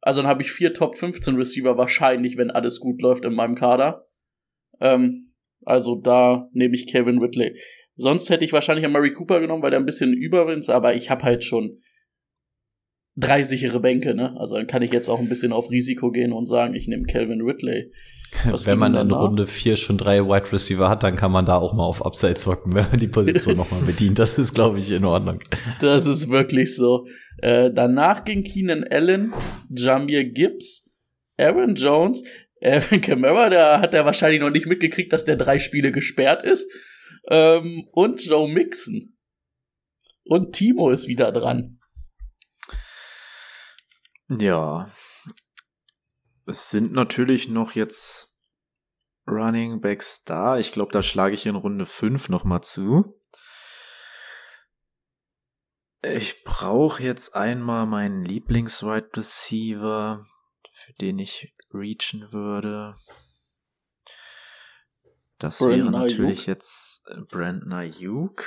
also 0.00 0.22
dann 0.22 0.28
habe 0.28 0.42
ich 0.42 0.50
vier 0.50 0.72
Top 0.74 0.96
15 0.96 1.36
Receiver 1.36 1.76
wahrscheinlich, 1.76 2.36
wenn 2.36 2.50
alles 2.50 2.80
gut 2.80 3.00
läuft 3.02 3.24
in 3.24 3.34
meinem 3.34 3.54
Kader. 3.54 4.08
Ähm, 4.80 5.28
also 5.64 6.00
da 6.00 6.48
nehme 6.52 6.74
ich 6.74 6.86
Kevin 6.86 7.20
Ridley. 7.20 7.56
Sonst 7.96 8.30
hätte 8.30 8.44
ich 8.44 8.52
wahrscheinlich 8.52 8.86
Murray 8.88 9.12
Cooper 9.12 9.40
genommen, 9.40 9.62
weil 9.62 9.70
der 9.70 9.80
ein 9.80 9.86
bisschen 9.86 10.12
überwindet, 10.12 10.68
aber 10.70 10.94
ich 10.94 11.10
habe 11.10 11.22
halt 11.22 11.44
schon 11.44 11.78
drei 13.16 13.42
sichere 13.42 13.80
Bänke, 13.80 14.14
ne? 14.14 14.34
Also 14.38 14.56
dann 14.56 14.66
kann 14.66 14.82
ich 14.82 14.92
jetzt 14.92 15.08
auch 15.08 15.20
ein 15.20 15.28
bisschen 15.28 15.52
auf 15.52 15.70
Risiko 15.70 16.10
gehen 16.10 16.32
und 16.32 16.46
sagen, 16.46 16.74
ich 16.74 16.88
nehme 16.88 17.04
Calvin 17.04 17.42
Ridley. 17.42 17.92
Was 18.50 18.66
wenn 18.66 18.78
man 18.78 18.96
in 18.96 19.12
Runde 19.12 19.46
4 19.46 19.76
schon 19.76 19.96
drei 19.96 20.24
Wide 20.24 20.52
Receiver 20.52 20.88
hat, 20.88 21.04
dann 21.04 21.14
kann 21.14 21.30
man 21.30 21.46
da 21.46 21.56
auch 21.56 21.72
mal 21.72 21.84
auf 21.84 22.04
Upside 22.04 22.34
zocken, 22.34 22.74
wenn 22.74 22.88
man 22.90 22.98
die 22.98 23.06
Position 23.06 23.56
nochmal 23.56 23.82
bedient. 23.82 24.18
Das 24.18 24.38
ist, 24.38 24.54
glaube 24.54 24.78
ich, 24.78 24.90
in 24.90 25.04
Ordnung. 25.04 25.38
Das 25.80 26.06
ist 26.06 26.30
wirklich 26.30 26.74
so. 26.74 27.06
Äh, 27.38 27.70
danach 27.72 28.24
ging 28.24 28.42
Keenan 28.42 28.84
Allen, 28.90 29.32
Jamir 29.70 30.24
Gibbs, 30.24 30.90
Aaron 31.36 31.76
Jones, 31.76 32.24
Evan 32.60 33.00
Kamara, 33.00 33.50
da 33.50 33.80
hat 33.80 33.94
er 33.94 34.04
wahrscheinlich 34.04 34.40
noch 34.40 34.50
nicht 34.50 34.66
mitgekriegt, 34.66 35.12
dass 35.12 35.24
der 35.24 35.36
drei 35.36 35.58
Spiele 35.58 35.92
gesperrt 35.92 36.42
ist 36.42 36.66
ähm, 37.28 37.88
und 37.92 38.24
Joe 38.24 38.48
Mixon. 38.48 39.16
Und 40.24 40.54
Timo 40.54 40.90
ist 40.90 41.08
wieder 41.08 41.32
dran. 41.32 41.80
Ja. 44.28 44.90
Es 46.46 46.70
sind 46.70 46.92
natürlich 46.92 47.48
noch 47.48 47.72
jetzt 47.72 48.34
Running 49.26 49.80
Backs 49.80 50.24
da. 50.24 50.58
Ich 50.58 50.72
glaube, 50.72 50.92
da 50.92 51.02
schlage 51.02 51.34
ich 51.34 51.46
in 51.46 51.56
Runde 51.56 51.86
5 51.86 52.28
nochmal 52.28 52.62
zu. 52.62 53.18
Ich 56.02 56.44
brauche 56.44 57.02
jetzt 57.02 57.34
einmal 57.34 57.86
meinen 57.86 58.24
Lieblings-Wide 58.24 59.10
Receiver, 59.16 60.26
für 60.70 60.92
den 60.94 61.18
ich 61.18 61.54
reachen 61.72 62.30
würde. 62.30 62.94
Das 65.44 65.58
Brandon 65.58 65.78
wäre 65.78 65.90
natürlich 65.90 66.38
Ayuk. 66.38 66.46
jetzt 66.46 67.06
äh, 67.08 67.20
Brandon 67.20 67.74
Ayuk. 67.74 68.44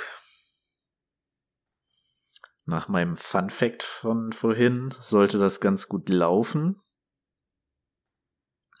Nach 2.66 2.88
meinem 2.88 3.16
Fun 3.16 3.50
Fact 3.50 3.84
von 3.84 4.32
vorhin 4.32 4.92
sollte 4.98 5.38
das 5.38 5.60
ganz 5.60 5.86
gut 5.86 6.08
laufen. 6.08 6.82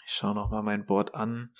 Ich 0.04 0.14
schaue 0.14 0.34
noch 0.34 0.50
mal 0.50 0.64
mein 0.64 0.84
Board 0.84 1.14
an. 1.14 1.54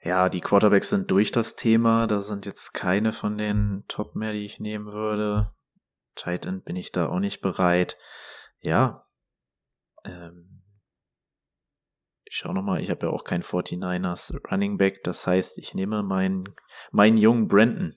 Ja, 0.00 0.28
die 0.28 0.40
Quarterbacks 0.40 0.90
sind 0.90 1.10
durch 1.10 1.32
das 1.32 1.56
Thema. 1.56 2.06
Da 2.06 2.22
sind 2.22 2.46
jetzt 2.46 2.72
keine 2.72 3.12
von 3.12 3.36
den 3.36 3.84
Top 3.88 4.14
mehr, 4.14 4.32
die 4.32 4.46
ich 4.46 4.60
nehmen 4.60 4.86
würde. 4.86 5.52
Tight 6.14 6.46
End 6.46 6.64
bin 6.64 6.76
ich 6.76 6.92
da 6.92 7.08
auch 7.08 7.18
nicht 7.18 7.40
bereit. 7.40 7.98
Ja. 8.60 9.08
Ähm, 10.04 10.49
ich 12.30 12.36
schau 12.36 12.52
noch 12.52 12.62
mal, 12.62 12.80
ich 12.80 12.90
habe 12.90 13.06
ja 13.06 13.12
auch 13.12 13.24
kein 13.24 13.42
49ers 13.42 14.38
Running 14.52 14.78
Back. 14.78 15.02
Das 15.02 15.26
heißt, 15.26 15.58
ich 15.58 15.74
nehme 15.74 16.04
meinen, 16.04 16.44
meinen 16.92 17.16
jungen 17.16 17.48
Brandon. 17.48 17.96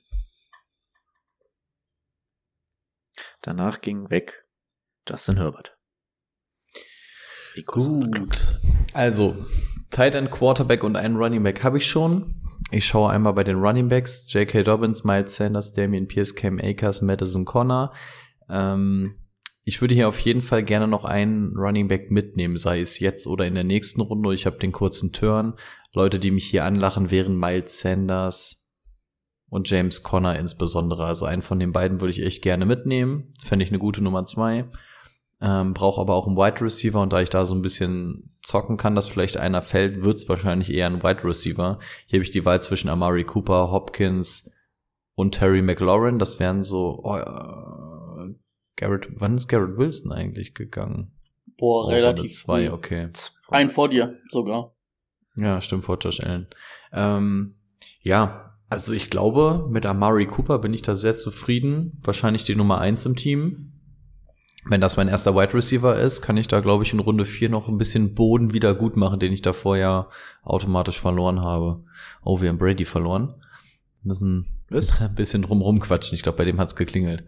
Danach 3.41 3.81
ging 3.81 4.09
weg 4.09 4.47
Justin 5.07 5.37
Herbert. 5.37 5.77
Gut. 7.67 8.59
Also, 8.95 9.45
Tight 9.91 10.15
End, 10.15 10.31
Quarterback 10.31 10.83
und 10.83 10.95
einen 10.95 11.15
Running 11.15 11.43
Back 11.43 11.63
habe 11.63 11.77
ich 11.77 11.85
schon. 11.85 12.41
Ich 12.71 12.87
schaue 12.87 13.11
einmal 13.11 13.33
bei 13.33 13.43
den 13.43 13.57
Running 13.57 13.87
Backs. 13.87 14.25
J.K. 14.33 14.63
Dobbins, 14.63 15.03
Miles 15.03 15.35
Sanders, 15.35 15.73
Damian 15.73 16.07
Pierce, 16.07 16.33
Cam 16.33 16.59
Akers, 16.59 17.03
Madison 17.03 17.45
Connor. 17.45 17.93
Ähm, 18.49 19.22
ich 19.65 19.81
würde 19.81 19.95
hier 19.95 20.09
auf 20.09 20.19
jeden 20.19 20.41
Fall 20.41 20.63
gerne 20.63 20.87
noch 20.87 21.05
einen 21.05 21.55
Running 21.55 21.87
Back 21.87 22.11
mitnehmen, 22.11 22.57
sei 22.57 22.81
es 22.81 22.99
jetzt 22.99 23.27
oder 23.27 23.45
in 23.45 23.55
der 23.55 23.63
nächsten 23.63 24.01
Runde. 24.01 24.33
Ich 24.33 24.45
habe 24.45 24.57
den 24.57 24.71
kurzen 24.71 25.13
Turn. 25.13 25.53
Leute, 25.93 26.19
die 26.19 26.31
mich 26.31 26.45
hier 26.45 26.65
anlachen, 26.65 27.11
wären 27.11 27.37
Miles 27.37 27.79
Sanders 27.79 28.71
und 29.47 29.69
James 29.69 30.03
Conner 30.03 30.37
insbesondere. 30.37 31.05
Also 31.05 31.25
einen 31.25 31.43
von 31.43 31.59
den 31.59 31.71
beiden 31.71 32.01
würde 32.01 32.11
ich 32.11 32.23
echt 32.23 32.41
gerne 32.41 32.65
mitnehmen. 32.65 33.31
Fände 33.41 33.63
ich 33.63 33.69
eine 33.69 33.79
gute 33.79 34.03
Nummer 34.03 34.25
zwei. 34.25 34.65
Ähm, 35.39 35.73
brauche 35.73 36.01
aber 36.01 36.15
auch 36.15 36.27
einen 36.27 36.37
Wide 36.37 36.61
Receiver 36.61 37.01
und 37.01 37.13
da 37.13 37.21
ich 37.21 37.29
da 37.29 37.45
so 37.45 37.53
ein 37.53 37.61
bisschen 37.61 38.35
zocken 38.41 38.77
kann, 38.77 38.95
dass 38.95 39.07
vielleicht 39.07 39.37
einer 39.37 39.61
fällt, 39.61 40.03
wird's 40.03 40.27
wahrscheinlich 40.27 40.73
eher 40.73 40.87
ein 40.87 41.03
Wide 41.03 41.23
Receiver. 41.23 41.79
Hier 42.05 42.17
habe 42.17 42.23
ich 42.23 42.31
die 42.31 42.45
Wahl 42.45 42.61
zwischen 42.61 42.89
Amari 42.89 43.23
Cooper, 43.23 43.71
Hopkins 43.71 44.51
und 45.15 45.35
Terry 45.35 45.61
McLaurin. 45.61 46.17
Das 46.17 46.39
wären 46.39 46.63
so 46.63 47.01
oh, 47.03 47.92
Garrett, 48.75 49.07
wann 49.15 49.35
ist 49.35 49.47
Garrett 49.47 49.77
Wilson 49.77 50.11
eigentlich 50.11 50.53
gegangen? 50.53 51.11
Boah, 51.57 51.85
Oh, 51.85 51.89
relativ 51.89 52.21
Runde 52.21 52.33
zwei, 52.33 52.71
okay. 52.71 53.09
Ein 53.49 53.69
vor 53.69 53.89
dir 53.89 54.17
sogar. 54.29 54.73
Ja, 55.35 55.61
stimmt, 55.61 55.85
vor 55.85 55.97
Josh 55.99 56.19
Allen. 56.19 56.47
Ähm, 56.91 57.55
ja, 58.01 58.57
also 58.69 58.93
ich 58.93 59.09
glaube, 59.09 59.67
mit 59.69 59.85
Amari 59.85 60.25
Cooper 60.25 60.59
bin 60.59 60.73
ich 60.73 60.81
da 60.81 60.95
sehr 60.95 61.15
zufrieden. 61.15 61.99
Wahrscheinlich 62.03 62.43
die 62.43 62.55
Nummer 62.55 62.79
eins 62.79 63.05
im 63.05 63.15
Team. 63.15 63.73
Wenn 64.65 64.81
das 64.81 64.95
mein 64.95 65.09
erster 65.09 65.35
Wide 65.35 65.53
Receiver 65.53 65.99
ist, 65.99 66.21
kann 66.21 66.37
ich 66.37 66.47
da, 66.47 66.61
glaube 66.61 66.83
ich, 66.83 66.93
in 66.93 66.99
Runde 66.99 67.25
vier 67.25 67.49
noch 67.49 67.67
ein 67.67 67.77
bisschen 67.77 68.15
Boden 68.15 68.53
wieder 68.53 68.73
gut 68.73 68.95
machen, 68.95 69.19
den 69.19 69.33
ich 69.33 69.41
davor 69.41 69.77
ja 69.77 70.09
automatisch 70.41 70.99
verloren 70.99 71.41
habe. 71.41 71.83
Oh, 72.23 72.41
wir 72.41 72.49
haben 72.49 72.57
Brady 72.57 72.85
verloren. 72.85 73.35
Wir 74.01 74.09
müssen 74.09 74.45
Was? 74.69 75.01
ein 75.01 75.15
bisschen 75.15 75.41
drumrum 75.41 75.79
quatschen. 75.79 76.15
Ich 76.15 76.23
glaube, 76.23 76.37
bei 76.37 76.45
dem 76.45 76.59
hat's 76.59 76.75
geklingelt. 76.75 77.25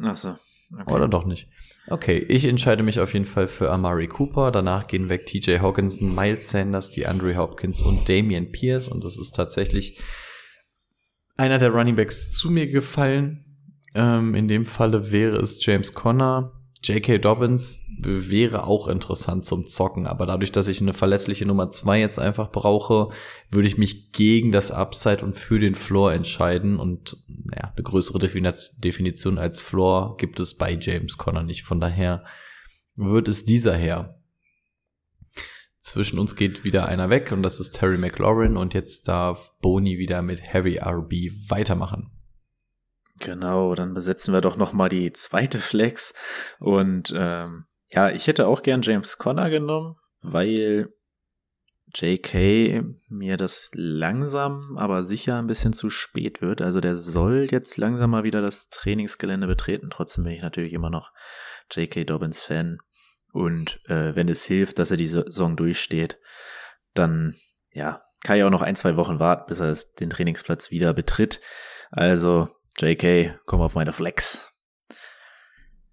Achso. 0.00 0.36
Okay. 0.72 0.92
Oder 0.92 1.08
doch 1.08 1.26
nicht. 1.26 1.48
Okay, 1.88 2.18
ich 2.18 2.46
entscheide 2.46 2.82
mich 2.82 3.00
auf 3.00 3.12
jeden 3.12 3.26
Fall 3.26 3.46
für 3.46 3.70
Amari 3.70 4.08
Cooper. 4.08 4.50
Danach 4.50 4.86
gehen 4.86 5.08
weg 5.08 5.26
TJ 5.26 5.58
Hawkinson, 5.58 6.14
Miles 6.14 6.48
Sanders, 6.48 6.90
die 6.90 7.06
Andre 7.06 7.36
Hopkins 7.36 7.82
und 7.82 8.08
Damian 8.08 8.52
Pierce. 8.52 8.88
Und 8.88 9.04
das 9.04 9.18
ist 9.18 9.32
tatsächlich 9.32 10.00
einer 11.36 11.58
der 11.58 11.70
Running 11.70 11.96
Backs 11.96 12.30
zu 12.30 12.50
mir 12.50 12.68
gefallen. 12.68 13.44
Ähm, 13.94 14.34
in 14.34 14.48
dem 14.48 14.64
Falle 14.64 15.12
wäre 15.12 15.36
es 15.36 15.64
James 15.64 15.92
Conner. 15.92 16.52
J.K. 16.84 17.18
Dobbins 17.18 17.86
wäre 18.00 18.66
auch 18.66 18.88
interessant 18.88 19.44
zum 19.44 19.68
Zocken, 19.68 20.08
aber 20.08 20.26
dadurch, 20.26 20.50
dass 20.50 20.66
ich 20.66 20.80
eine 20.80 20.94
verlässliche 20.94 21.46
Nummer 21.46 21.70
zwei 21.70 22.00
jetzt 22.00 22.18
einfach 22.18 22.50
brauche, 22.50 23.10
würde 23.50 23.68
ich 23.68 23.78
mich 23.78 24.10
gegen 24.10 24.50
das 24.50 24.72
Upside 24.72 25.24
und 25.24 25.36
für 25.36 25.60
den 25.60 25.76
Floor 25.76 26.12
entscheiden 26.12 26.80
und 26.80 27.16
ja, 27.54 27.72
eine 27.72 27.82
größere 27.84 28.18
Defini- 28.18 28.80
Definition 28.80 29.38
als 29.38 29.60
Floor 29.60 30.16
gibt 30.16 30.40
es 30.40 30.54
bei 30.54 30.76
James 30.78 31.18
Conner 31.18 31.44
nicht. 31.44 31.62
Von 31.62 31.78
daher 31.78 32.24
wird 32.96 33.28
es 33.28 33.44
dieser 33.44 33.76
her. 33.76 34.18
Zwischen 35.78 36.18
uns 36.18 36.34
geht 36.34 36.64
wieder 36.64 36.86
einer 36.86 37.10
weg 37.10 37.30
und 37.30 37.44
das 37.44 37.60
ist 37.60 37.76
Terry 37.76 37.98
McLaurin 37.98 38.56
und 38.56 38.74
jetzt 38.74 39.06
darf 39.06 39.52
Boni 39.60 39.98
wieder 39.98 40.22
mit 40.22 40.52
Harry 40.52 40.78
RB 40.80 41.30
weitermachen. 41.48 42.10
Genau, 43.22 43.76
dann 43.76 43.94
besetzen 43.94 44.34
wir 44.34 44.40
doch 44.40 44.56
noch 44.56 44.72
mal 44.72 44.88
die 44.88 45.12
zweite 45.12 45.58
Flex. 45.58 46.12
Und 46.58 47.14
ähm, 47.16 47.66
ja, 47.90 48.10
ich 48.10 48.26
hätte 48.26 48.48
auch 48.48 48.62
gern 48.62 48.82
James 48.82 49.16
Conner 49.16 49.48
genommen, 49.48 49.96
weil 50.22 50.92
JK 51.94 52.84
mir 53.08 53.36
das 53.36 53.70
langsam, 53.74 54.76
aber 54.76 55.04
sicher 55.04 55.38
ein 55.38 55.46
bisschen 55.46 55.72
zu 55.72 55.88
spät 55.88 56.40
wird. 56.40 56.62
Also 56.62 56.80
der 56.80 56.96
soll 56.96 57.46
jetzt 57.48 57.76
langsam 57.76 58.10
mal 58.10 58.24
wieder 58.24 58.42
das 58.42 58.70
Trainingsgelände 58.70 59.46
betreten. 59.46 59.90
Trotzdem 59.90 60.24
bin 60.24 60.32
ich 60.32 60.42
natürlich 60.42 60.72
immer 60.72 60.90
noch 60.90 61.12
JK 61.70 62.04
Dobbins 62.06 62.42
Fan. 62.42 62.78
Und 63.32 63.80
äh, 63.88 64.16
wenn 64.16 64.28
es 64.28 64.44
hilft, 64.44 64.80
dass 64.80 64.90
er 64.90 64.96
die 64.96 65.06
Saison 65.06 65.56
durchsteht, 65.56 66.18
dann 66.94 67.36
ja, 67.70 68.02
kann 68.24 68.36
ich 68.36 68.42
auch 68.42 68.50
noch 68.50 68.62
ein, 68.62 68.76
zwei 68.76 68.96
Wochen 68.96 69.20
warten, 69.20 69.44
bis 69.46 69.60
er 69.60 69.76
den 70.00 70.10
Trainingsplatz 70.10 70.72
wieder 70.72 70.92
betritt. 70.92 71.40
Also 71.90 72.48
JK, 72.78 73.38
komm 73.46 73.60
auf 73.60 73.74
meine 73.74 73.92
Flex. 73.92 74.52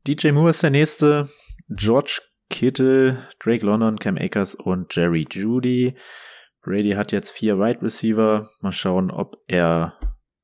DJ 0.08 0.32
Moore 0.32 0.52
ist 0.52 0.63
der 0.63 0.70
nächste. 0.70 1.30
George 1.70 2.22
Kittle, 2.50 3.18
Drake 3.39 3.65
London, 3.65 4.00
Cam 4.00 4.18
Akers 4.18 4.56
und 4.56 4.96
Jerry 4.96 5.26
Judy. 5.30 5.94
Brady 6.62 6.92
hat 6.92 7.12
jetzt 7.12 7.32
vier 7.32 7.60
Wide 7.60 7.82
Receiver. 7.82 8.50
Mal 8.62 8.72
schauen, 8.72 9.12
ob 9.12 9.38
er 9.48 10.00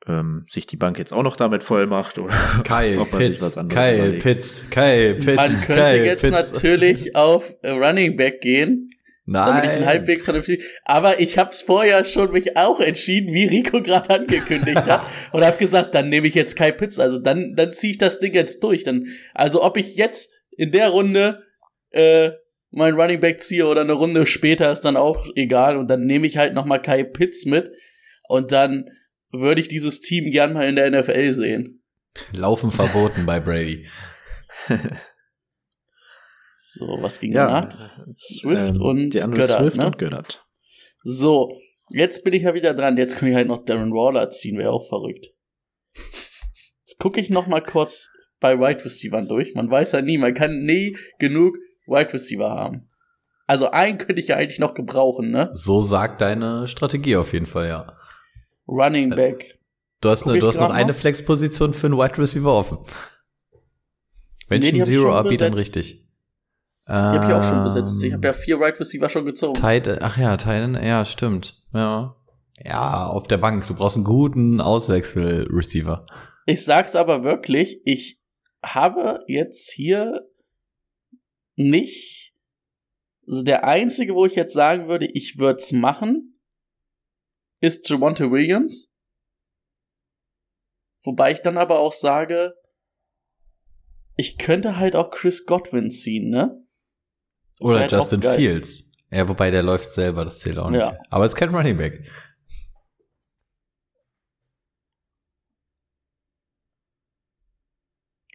ähm, 0.07 0.45
sich 0.47 0.67
die 0.67 0.77
Bank 0.77 0.99
jetzt 0.99 1.13
auch 1.13 1.23
noch 1.23 1.35
damit 1.35 1.63
voll 1.63 1.87
macht 1.87 2.17
oder 2.19 2.33
Kyle 2.63 2.99
ob 2.99 3.11
er 3.13 3.19
sich 3.19 3.29
Pitts, 3.29 3.41
was 3.41 3.57
anderes 3.57 3.83
Kyle 3.83 3.97
überlegt. 3.97 4.23
Pitts, 4.23 4.69
Kyle 4.69 5.15
Pitts, 5.15 5.35
Man 5.35 5.49
könnte 5.49 5.73
Kyle 5.83 6.05
jetzt 6.05 6.21
Pitts. 6.21 6.51
natürlich 6.53 7.15
auf 7.15 7.53
Running 7.63 8.15
Back 8.15 8.41
gehen, 8.41 8.91
damit 9.25 9.65
ich 9.65 9.71
Nein. 9.71 9.85
halbwegs 9.85 10.25
vernünftig. 10.25 10.63
Aber 10.83 11.19
ich 11.19 11.37
habe 11.37 11.49
es 11.49 11.61
vorher 11.61 12.05
schon 12.05 12.31
mich 12.31 12.57
auch 12.57 12.79
entschieden, 12.79 13.33
wie 13.33 13.45
Rico 13.45 13.81
gerade 13.81 14.09
angekündigt 14.11 14.85
hat, 14.85 15.01
und 15.31 15.43
habe 15.43 15.57
gesagt, 15.57 15.95
dann 15.95 16.09
nehme 16.09 16.27
ich 16.27 16.35
jetzt 16.35 16.55
Kai 16.55 16.71
Pitts. 16.71 16.99
Also 16.99 17.17
dann, 17.19 17.55
dann 17.55 17.73
ziehe 17.73 17.91
ich 17.91 17.97
das 17.97 18.19
Ding 18.19 18.33
jetzt 18.33 18.63
durch. 18.63 18.83
Dann, 18.83 19.07
also 19.33 19.63
ob 19.63 19.77
ich 19.77 19.95
jetzt 19.95 20.31
in 20.51 20.71
der 20.71 20.89
Runde 20.89 21.43
äh, 21.91 22.31
mein 22.71 22.93
Running 22.93 23.19
Back 23.19 23.41
ziehe 23.41 23.65
oder 23.65 23.81
eine 23.81 23.93
Runde 23.93 24.25
später, 24.25 24.71
ist 24.71 24.81
dann 24.81 24.97
auch 24.97 25.25
egal. 25.35 25.77
Und 25.77 25.87
dann 25.87 26.05
nehme 26.05 26.27
ich 26.27 26.37
halt 26.37 26.53
noch 26.53 26.65
mal 26.65 26.79
Kai 26.79 27.03
Pitts 27.03 27.45
mit. 27.45 27.71
Und 28.27 28.51
dann 28.51 28.89
würde 29.31 29.61
ich 29.61 29.67
dieses 29.67 30.01
Team 30.01 30.29
gern 30.31 30.53
mal 30.53 30.67
in 30.67 30.75
der 30.75 30.91
NFL 30.91 31.31
sehen. 31.31 31.81
Laufen 32.31 32.71
verboten 32.71 33.25
bei 33.25 33.39
Brady. 33.39 33.87
So, 36.77 36.85
was 36.99 37.19
ging 37.21 37.31
Ja, 37.31 37.61
danach? 37.61 37.89
Swift 38.19 38.77
und 38.79 39.11
die 39.11 39.21
andere 39.21 39.41
Goddard, 39.41 39.61
Swift 39.61 39.77
ne? 39.77 39.85
und 39.85 39.97
Gönnert. 39.97 40.45
So, 41.03 41.57
jetzt 41.89 42.23
bin 42.25 42.33
ich 42.33 42.43
ja 42.43 42.53
wieder 42.53 42.73
dran. 42.73 42.97
Jetzt 42.97 43.15
kann 43.17 43.29
ich 43.29 43.35
halt 43.35 43.47
noch 43.47 43.63
Darren 43.63 43.93
Waller 43.93 44.29
ziehen, 44.29 44.57
wäre 44.57 44.71
auch 44.71 44.85
verrückt. 44.87 45.27
Jetzt 46.81 46.99
gucke 46.99 47.21
ich 47.21 47.29
noch 47.29 47.47
mal 47.47 47.61
kurz 47.61 48.09
bei 48.41 48.59
Wide 48.59 48.83
Receivern 48.83 49.27
durch. 49.29 49.55
Man 49.55 49.71
weiß 49.71 49.93
ja 49.93 50.01
nie, 50.01 50.17
man 50.17 50.33
kann 50.33 50.65
nie 50.65 50.97
genug 51.17 51.55
Wide 51.87 52.11
Receiver 52.11 52.49
haben. 52.49 52.89
Also 53.47 53.69
einen 53.71 53.97
könnte 53.97 54.21
ich 54.21 54.27
ja 54.27 54.35
eigentlich 54.35 54.59
noch 54.59 54.73
gebrauchen, 54.73 55.29
ne? 55.31 55.51
So 55.53 55.81
sagt 55.81 56.19
deine 56.19 56.67
Strategie 56.67 57.15
auf 57.15 57.31
jeden 57.31 57.45
Fall, 57.45 57.67
ja. 57.67 57.97
Running 58.67 59.11
Back. 59.11 59.59
Du 60.01 60.09
hast, 60.09 60.25
ne, 60.25 60.37
du 60.39 60.47
hast 60.47 60.59
noch 60.59 60.71
eine? 60.71 60.93
Flexposition 60.93 61.73
für 61.73 61.87
einen 61.87 61.97
Wide 61.97 62.17
Receiver 62.17 62.51
offen. 62.53 62.79
Wenn 64.47 64.61
Nee, 64.61 64.69
ich 64.69 64.83
Zero 64.83 65.13
schon 65.13 65.27
RB, 65.27 65.37
dann 65.37 65.53
richtig. 65.53 66.04
Die 66.87 66.93
habe 66.93 67.25
ich 67.25 67.33
auch 67.33 67.43
schon 67.43 67.57
Ähm, 67.57 67.63
besetzt. 67.63 68.03
Ich 68.03 68.13
habe 68.13 68.27
ja 68.27 68.33
vier 68.33 68.59
Wide 68.59 68.79
Receiver 68.79 69.09
schon 69.09 69.25
gezogen. 69.25 69.55
Tight, 69.55 69.87
ach 70.03 70.17
ja, 70.17 70.37
Titan, 70.37 70.75
ja, 70.75 71.03
stimmt. 71.03 71.59
Ja. 71.73 72.15
Ja, 72.63 73.07
auf 73.07 73.27
der 73.27 73.37
Bank. 73.37 73.65
Du 73.67 73.73
brauchst 73.73 73.97
einen 73.97 74.05
guten 74.05 74.61
Auswechsel-Receiver. 74.61 76.05
Ich 76.45 76.63
sag's 76.63 76.95
aber 76.95 77.23
wirklich, 77.23 77.81
ich 77.85 78.21
habe 78.63 79.23
jetzt 79.27 79.71
hier 79.71 80.29
nicht, 81.55 82.35
also 83.27 83.43
der 83.43 83.63
einzige, 83.63 84.13
wo 84.13 84.25
ich 84.25 84.35
jetzt 84.35 84.53
sagen 84.53 84.87
würde, 84.87 85.07
ich 85.07 85.39
würde 85.39 85.57
es 85.57 85.71
machen, 85.71 86.39
ist 87.61 87.89
Javonte 87.89 88.29
Williams. 88.31 88.93
Wobei 91.03 91.31
ich 91.31 91.41
dann 91.41 91.57
aber 91.57 91.79
auch 91.79 91.93
sage, 91.93 92.53
ich 94.17 94.37
könnte 94.37 94.77
halt 94.77 94.95
auch 94.95 95.09
Chris 95.09 95.45
Godwin 95.45 95.89
ziehen, 95.89 96.29
ne? 96.29 96.64
Oder 97.59 97.81
halt 97.81 97.91
Justin. 97.91 98.21
Fields. 98.21 98.83
Ja, 99.11 99.27
wobei 99.29 99.51
der 99.51 99.63
läuft 99.63 99.91
selber, 99.91 100.25
das 100.25 100.39
zählt 100.39 100.57
auch 100.57 100.69
nicht. 100.69 100.81
Ja. 100.81 100.97
Aber 101.09 101.25
es 101.25 101.33
ist 101.33 101.35
kein 101.37 101.53
Running 101.53 101.77
Back. 101.77 102.05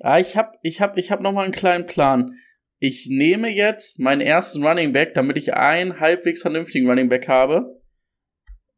Ah, 0.02 0.18
ich 0.18 0.36
hab, 0.36 0.58
ich 0.62 0.80
hab, 0.80 0.96
ich 0.96 1.10
hab 1.10 1.20
noch 1.20 1.32
mal 1.32 1.44
einen 1.44 1.52
kleinen 1.52 1.86
Plan. 1.86 2.38
Ich 2.78 3.06
nehme 3.10 3.50
jetzt 3.50 3.98
meinen 3.98 4.22
ersten 4.22 4.66
Running 4.66 4.92
Back, 4.92 5.12
damit 5.12 5.36
ich 5.36 5.52
einen 5.52 6.00
halbwegs 6.00 6.40
vernünftigen 6.40 6.88
Running 6.88 7.10
Back 7.10 7.28
habe. 7.28 7.82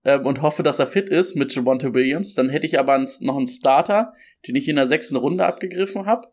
Ähm, 0.05 0.27
und 0.27 0.43
hoffe, 0.43 0.65
dass 0.65 0.81
er 0.81 0.89
fit 0.89 1.09
ist 1.09 1.37
mit 1.37 1.55
Javonte 1.55 1.95
Williams. 1.95 2.35
Dann 2.35 2.49
hätte 2.49 2.67
ich 2.67 2.81
aber 2.81 2.95
einen, 2.95 3.09
noch 3.21 3.37
einen 3.37 3.47
Starter, 3.47 4.15
den 4.49 4.57
ich 4.57 4.69
in 4.69 4.75
der 4.75 4.89
sechsten 4.89 5.15
Runde 5.15 5.47
abgegriffen 5.47 6.07
habe. 6.07 6.27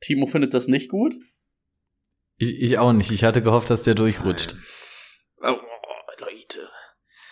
Timo 0.00 0.26
findet 0.26 0.54
das 0.54 0.68
nicht 0.68 0.88
gut. 0.88 1.16
Ich, 2.36 2.62
ich 2.62 2.78
auch 2.78 2.92
nicht. 2.92 3.10
Ich 3.10 3.24
hatte 3.24 3.42
gehofft, 3.42 3.70
dass 3.70 3.82
der 3.82 3.94
durchrutscht. 3.94 4.56
Oh, 5.42 5.56
Leute. 6.18 6.60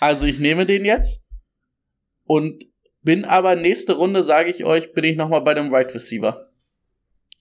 Also 0.00 0.26
ich 0.26 0.38
nehme 0.38 0.66
den 0.66 0.84
jetzt 0.84 1.26
und 2.24 2.64
bin 3.03 3.24
aber 3.24 3.57
nächste 3.57 3.94
Runde, 3.94 4.22
sage 4.22 4.50
ich 4.50 4.64
euch, 4.64 4.92
bin 4.92 5.05
ich 5.05 5.16
noch 5.16 5.28
mal 5.28 5.40
bei 5.40 5.55
dem 5.55 5.72
Right 5.72 5.92
Receiver. 5.94 6.50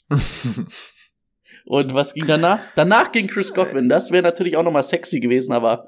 Und 1.66 1.94
was 1.94 2.14
ging 2.14 2.26
danach? 2.28 2.60
Danach 2.76 3.12
ging 3.12 3.28
Chris 3.28 3.54
Godwin. 3.54 3.88
Das 3.88 4.12
wäre 4.12 4.24
natürlich 4.24 4.58
auch 4.58 4.64
noch 4.64 4.72
mal 4.72 4.84
sexy 4.84 5.20
gewesen, 5.20 5.54
aber 5.54 5.88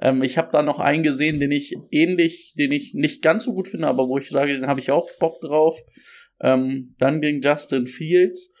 ähm, 0.00 0.22
ich 0.22 0.36
habe 0.38 0.50
da 0.52 0.62
noch 0.62 0.80
einen 0.80 1.02
gesehen, 1.02 1.40
den 1.40 1.52
ich 1.52 1.76
ähnlich, 1.90 2.54
den 2.58 2.72
ich 2.72 2.92
nicht 2.94 3.22
ganz 3.22 3.44
so 3.44 3.54
gut 3.54 3.68
finde, 3.68 3.86
aber 3.86 4.08
wo 4.08 4.18
ich 4.18 4.28
sage, 4.28 4.52
den 4.52 4.66
habe 4.66 4.80
ich 4.80 4.90
auch 4.90 5.08
Bock 5.20 5.40
drauf. 5.40 5.78
Ähm, 6.40 6.94
dann 6.98 7.20
ging 7.20 7.40
Justin 7.40 7.86
Fields, 7.86 8.54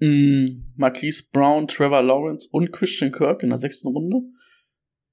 mh, 0.00 0.62
Marquise 0.76 1.24
Brown, 1.32 1.66
Trevor 1.68 2.02
Lawrence 2.02 2.48
und 2.50 2.72
Christian 2.72 3.12
Kirk 3.12 3.42
in 3.42 3.48
der 3.50 3.58
sechsten 3.58 3.88
Runde. 3.88 4.20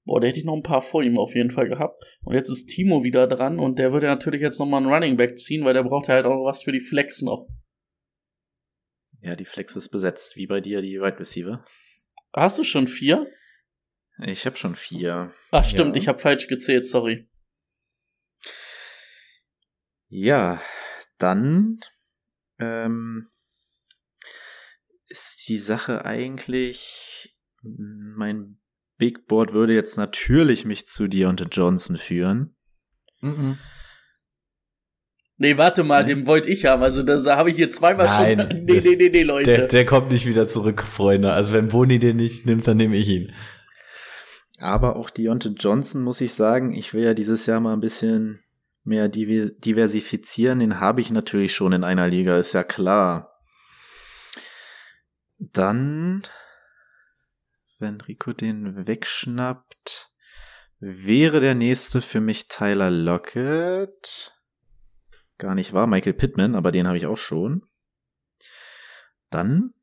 Boah, 0.06 0.20
da 0.20 0.28
hätte 0.28 0.40
ich 0.40 0.46
noch 0.46 0.56
ein 0.56 0.64
paar 0.64 0.82
vor 0.82 1.02
ihm 1.02 1.18
auf 1.18 1.34
jeden 1.34 1.50
Fall 1.50 1.70
gehabt. 1.70 1.98
Und 2.24 2.36
jetzt 2.36 2.50
ist 2.50 2.68
Timo 2.68 3.04
wieder 3.04 3.26
dran 3.28 3.58
und 3.60 3.80
der 3.80 3.94
würde 3.94 4.08
natürlich 4.08 4.42
jetzt 4.42 4.60
noch 4.60 4.66
mal 4.66 4.78
einen 4.78 4.92
Running 4.94 5.16
Back 5.18 5.38
ziehen, 5.38 5.64
weil 5.64 5.74
der 5.74 5.84
braucht 5.84 6.10
halt 6.10 6.26
auch 6.26 6.44
was 6.46 6.64
für 6.64 6.74
die 6.74 6.82
Flex 6.82 7.22
noch. 7.22 7.48
Ja, 9.22 9.38
die 9.38 9.46
Flex 9.46 9.78
ist 9.78 9.90
besetzt, 9.90 10.36
wie 10.36 10.48
bei 10.48 10.60
dir 10.60 10.82
die 10.82 11.00
Wide 11.00 11.18
Receiver. 11.18 11.64
Hast 12.36 12.60
du 12.60 12.66
schon 12.66 12.88
vier? 12.88 13.26
Ich 14.26 14.46
habe 14.46 14.58
schon 14.58 14.76
vier. 14.76 15.32
Ach 15.52 15.64
stimmt, 15.64 15.96
Ja. 15.96 16.02
ich 16.02 16.08
habe 16.10 16.20
falsch 16.20 16.48
gezählt, 16.48 16.86
sorry. 16.86 17.30
Ja, 20.10 20.62
dann 21.18 21.80
ähm, 22.60 23.26
ist 25.14 25.48
die 25.48 25.60
Sache 25.60 26.06
eigentlich, 26.06 27.36
mein 27.62 28.58
Big 28.98 29.28
Board 29.28 29.54
würde 29.54 29.76
jetzt 29.76 29.96
natürlich 29.96 30.66
mich 30.66 30.88
zu 30.88 31.08
Deontay 31.08 31.46
Johnson 31.52 31.98
führen. 31.98 32.56
Mhm. 33.22 33.60
Nee, 35.38 35.58
warte 35.58 35.84
mal, 35.84 36.04
Nee. 36.04 36.16
den 36.16 36.26
wollte 36.26 36.50
ich 36.50 36.66
haben. 36.66 36.82
Also 36.82 37.04
da 37.04 37.38
habe 37.38 37.52
ich 37.52 37.56
hier 37.58 37.70
zweimal 37.70 38.08
Nein, 38.08 38.40
schon. 38.52 38.66
Nee, 38.66 38.82
nee, 38.84 38.96
nee, 38.96 39.10
nee, 39.10 39.24
Leute. 39.24 39.52
Der, 39.52 39.68
der 39.68 39.86
kommt 39.86 40.12
nicht 40.12 40.26
wieder 40.26 40.48
zurück, 40.48 40.82
Freunde. 40.82 41.32
Also 41.32 41.54
wenn 41.54 41.68
Boni 41.68 42.00
den 42.00 42.18
nicht 42.18 42.46
nimmt, 42.48 42.68
dann 42.68 42.78
nehme 42.78 42.96
ich 42.98 43.08
ihn. 43.08 43.34
Aber 44.58 44.96
auch 44.96 45.12
Deontay 45.12 45.50
Johnson 45.60 46.02
muss 46.02 46.22
ich 46.22 46.34
sagen, 46.34 46.74
ich 46.74 46.94
will 46.96 47.04
ja 47.04 47.14
dieses 47.14 47.46
Jahr 47.46 47.60
mal 47.60 47.74
ein 47.74 47.82
bisschen 47.82 48.40
mehr 48.84 49.10
diversifizieren. 49.10 50.60
Den 50.60 50.80
habe 50.80 51.02
ich 51.02 51.12
natürlich 51.12 51.54
schon 51.54 51.74
in 51.74 51.84
einer 51.84 52.08
Liga, 52.08 52.38
ist 52.38 52.54
ja 52.54 52.64
klar. 52.64 53.33
Dann, 55.52 56.24
wenn 57.80 58.00
Rico 58.00 58.32
den 58.32 58.88
wegschnappt, 58.88 60.10
wäre 60.80 61.42
der 61.42 61.54
nächste 61.54 62.02
für 62.02 62.22
mich 62.22 62.48
Tyler 62.48 62.90
Lockett. 62.90 64.34
Gar 65.38 65.56
nicht 65.56 65.74
wahr, 65.74 65.88
Michael 65.88 66.14
Pittman, 66.14 66.56
aber 66.56 66.72
den 66.72 66.88
habe 66.88 66.98
ich 66.98 67.08
auch 67.08 67.18
schon. 67.18 67.66
Dann 69.30 69.74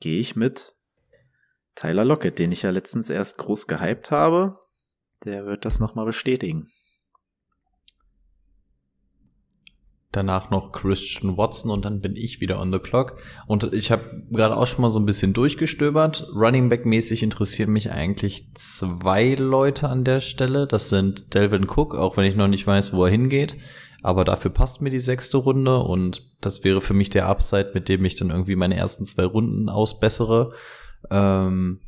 gehe 0.00 0.18
ich 0.18 0.34
mit 0.34 0.74
Tyler 1.76 2.04
Lockett, 2.04 2.40
den 2.40 2.50
ich 2.50 2.62
ja 2.62 2.70
letztens 2.70 3.10
erst 3.10 3.38
groß 3.38 3.68
gehypt 3.68 4.10
habe. 4.10 4.58
Der 5.24 5.46
wird 5.46 5.64
das 5.64 5.78
nochmal 5.78 6.06
bestätigen. 6.06 6.68
Danach 10.12 10.50
noch 10.50 10.72
Christian 10.72 11.36
Watson 11.36 11.70
und 11.70 11.84
dann 11.84 12.00
bin 12.00 12.16
ich 12.16 12.40
wieder 12.40 12.60
on 12.60 12.72
the 12.72 12.80
clock. 12.80 13.16
Und 13.46 13.72
ich 13.72 13.92
habe 13.92 14.02
gerade 14.30 14.56
auch 14.56 14.66
schon 14.66 14.82
mal 14.82 14.88
so 14.88 14.98
ein 14.98 15.06
bisschen 15.06 15.32
durchgestöbert. 15.32 16.26
Running 16.34 16.68
Back 16.68 16.84
mäßig 16.84 17.22
interessieren 17.22 17.70
mich 17.72 17.92
eigentlich 17.92 18.52
zwei 18.54 19.34
Leute 19.34 19.88
an 19.88 20.02
der 20.02 20.20
Stelle. 20.20 20.66
Das 20.66 20.88
sind 20.88 21.34
Delvin 21.34 21.68
Cook, 21.68 21.94
auch 21.94 22.16
wenn 22.16 22.24
ich 22.24 22.34
noch 22.34 22.48
nicht 22.48 22.66
weiß, 22.66 22.92
wo 22.92 23.04
er 23.04 23.10
hingeht. 23.10 23.56
Aber 24.02 24.24
dafür 24.24 24.50
passt 24.50 24.80
mir 24.80 24.90
die 24.90 24.98
sechste 24.98 25.36
Runde 25.36 25.78
und 25.78 26.26
das 26.40 26.64
wäre 26.64 26.80
für 26.80 26.94
mich 26.94 27.10
der 27.10 27.28
Upside, 27.28 27.70
mit 27.74 27.88
dem 27.88 28.04
ich 28.04 28.16
dann 28.16 28.30
irgendwie 28.30 28.56
meine 28.56 28.76
ersten 28.76 29.04
zwei 29.04 29.24
Runden 29.24 29.68
ausbessere. 29.68 30.54
Ähm, 31.10 31.80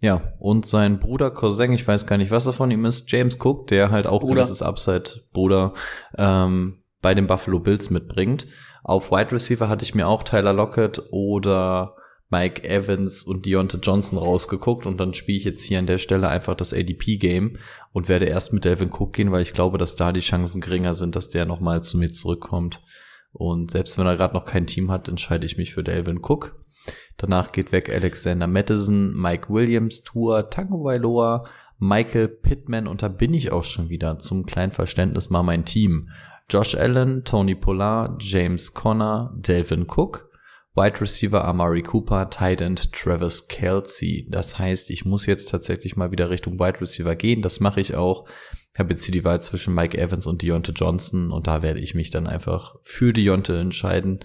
ja, 0.00 0.22
und 0.38 0.64
sein 0.64 0.98
Bruder 0.98 1.30
Cousin, 1.30 1.72
ich 1.72 1.86
weiß 1.86 2.06
gar 2.06 2.16
nicht, 2.16 2.30
was 2.30 2.46
er 2.46 2.54
von 2.54 2.70
ihm 2.70 2.84
ist, 2.86 3.10
James 3.10 3.38
Cook, 3.38 3.66
der 3.66 3.90
halt 3.90 4.06
auch 4.06 4.20
Bruder. 4.20 4.36
gewisses 4.36 4.62
Upside, 4.62 5.20
Bruder, 5.32 5.74
ähm, 6.16 6.79
bei 7.00 7.14
den 7.14 7.26
Buffalo 7.26 7.60
Bills 7.60 7.90
mitbringt. 7.90 8.46
Auf 8.82 9.10
Wide 9.10 9.32
Receiver 9.32 9.68
hatte 9.68 9.84
ich 9.84 9.94
mir 9.94 10.08
auch 10.08 10.22
Tyler 10.22 10.52
Lockett 10.52 11.02
oder 11.10 11.96
Mike 12.30 12.62
Evans 12.62 13.24
und 13.24 13.44
Deontay 13.44 13.78
Johnson 13.82 14.18
rausgeguckt 14.18 14.86
und 14.86 14.98
dann 14.98 15.14
spiele 15.14 15.38
ich 15.38 15.44
jetzt 15.44 15.64
hier 15.64 15.80
an 15.80 15.86
der 15.86 15.98
Stelle 15.98 16.28
einfach 16.28 16.54
das 16.54 16.72
ADP-Game 16.72 17.58
und 17.92 18.08
werde 18.08 18.26
erst 18.26 18.52
mit 18.52 18.64
Delvin 18.64 18.92
Cook 18.92 19.12
gehen, 19.12 19.32
weil 19.32 19.42
ich 19.42 19.52
glaube, 19.52 19.78
dass 19.78 19.96
da 19.96 20.12
die 20.12 20.20
Chancen 20.20 20.60
geringer 20.60 20.94
sind, 20.94 21.16
dass 21.16 21.28
der 21.28 21.44
nochmal 21.44 21.82
zu 21.82 21.98
mir 21.98 22.12
zurückkommt. 22.12 22.82
Und 23.32 23.72
selbst 23.72 23.98
wenn 23.98 24.06
er 24.06 24.16
gerade 24.16 24.34
noch 24.34 24.44
kein 24.44 24.66
Team 24.66 24.90
hat, 24.90 25.08
entscheide 25.08 25.44
ich 25.44 25.56
mich 25.56 25.74
für 25.74 25.82
Delvin 25.82 26.20
Cook. 26.22 26.56
Danach 27.16 27.52
geht 27.52 27.72
weg 27.72 27.90
Alexander 27.90 28.46
Madison, 28.46 29.12
Mike 29.12 29.52
Williams, 29.52 30.02
Tour, 30.02 30.50
Tango 30.50 30.84
Vailoa, 30.84 31.44
Michael 31.78 32.28
Pittman 32.28 32.86
und 32.86 33.02
da 33.02 33.08
bin 33.08 33.34
ich 33.34 33.52
auch 33.52 33.64
schon 33.64 33.88
wieder 33.88 34.18
zum 34.18 34.46
kleinen 34.46 34.72
Verständnis 34.72 35.30
mal 35.30 35.42
mein 35.42 35.64
Team. 35.64 36.10
Josh 36.50 36.74
Allen, 36.74 37.22
Tony 37.24 37.54
Pollard, 37.54 38.20
James 38.20 38.74
Conner, 38.74 39.32
Delvin 39.36 39.86
Cook, 39.86 40.28
Wide 40.74 41.00
Receiver 41.00 41.44
Amari 41.44 41.82
Cooper, 41.82 42.28
Tight 42.28 42.60
End 42.60 42.92
Travis 42.92 43.46
Kelsey. 43.46 44.26
Das 44.28 44.58
heißt, 44.58 44.90
ich 44.90 45.04
muss 45.04 45.26
jetzt 45.26 45.46
tatsächlich 45.46 45.96
mal 45.96 46.10
wieder 46.10 46.28
Richtung 46.28 46.58
Wide 46.58 46.80
Receiver 46.80 47.14
gehen. 47.14 47.40
Das 47.40 47.60
mache 47.60 47.80
ich 47.80 47.94
auch. 47.94 48.28
Ich 48.72 48.80
habe 48.80 48.90
jetzt 48.90 49.04
hier 49.04 49.12
die 49.12 49.24
Wahl 49.24 49.40
zwischen 49.40 49.74
Mike 49.74 49.96
Evans 49.96 50.26
und 50.26 50.42
Deontay 50.42 50.72
Johnson 50.72 51.30
und 51.30 51.46
da 51.46 51.62
werde 51.62 51.78
ich 51.78 51.94
mich 51.94 52.10
dann 52.10 52.26
einfach 52.26 52.74
für 52.82 53.12
Deontay 53.12 53.60
entscheiden, 53.60 54.18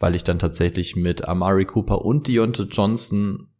weil 0.00 0.16
ich 0.16 0.24
dann 0.24 0.40
tatsächlich 0.40 0.96
mit 0.96 1.28
Amari 1.28 1.64
Cooper 1.64 2.04
und 2.04 2.26
Deontay 2.26 2.64
Johnson 2.64 3.50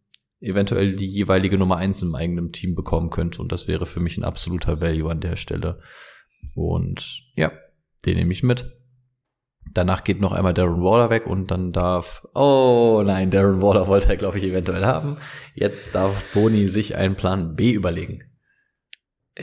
eventuell 0.40 0.96
die 0.96 1.06
jeweilige 1.06 1.56
Nummer 1.56 1.76
eins 1.76 2.02
im 2.02 2.16
eigenen 2.16 2.50
Team 2.50 2.74
bekommen 2.74 3.10
könnte 3.10 3.40
und 3.42 3.52
das 3.52 3.68
wäre 3.68 3.86
für 3.86 4.00
mich 4.00 4.16
ein 4.16 4.24
absoluter 4.24 4.80
Value 4.80 5.10
an 5.10 5.20
der 5.20 5.36
Stelle. 5.36 5.80
Und 6.54 7.22
ja, 7.36 7.52
den 8.04 8.16
nehme 8.16 8.32
ich 8.32 8.42
mit. 8.42 8.74
Danach 9.74 10.04
geht 10.04 10.20
noch 10.20 10.32
einmal 10.32 10.54
Darren 10.54 10.82
Waller 10.82 11.10
weg 11.10 11.26
und 11.26 11.50
dann 11.50 11.72
darf, 11.72 12.26
oh 12.34 13.02
nein, 13.04 13.30
Darren 13.30 13.60
Waller 13.60 13.86
wollte 13.86 14.08
er, 14.08 14.16
glaube 14.16 14.38
ich, 14.38 14.44
eventuell 14.44 14.84
haben. 14.84 15.16
Jetzt 15.54 15.94
darf 15.94 16.32
Boni 16.32 16.68
sich 16.68 16.96
einen 16.96 17.16
Plan 17.16 17.54
B 17.54 17.72
überlegen. 17.72 18.24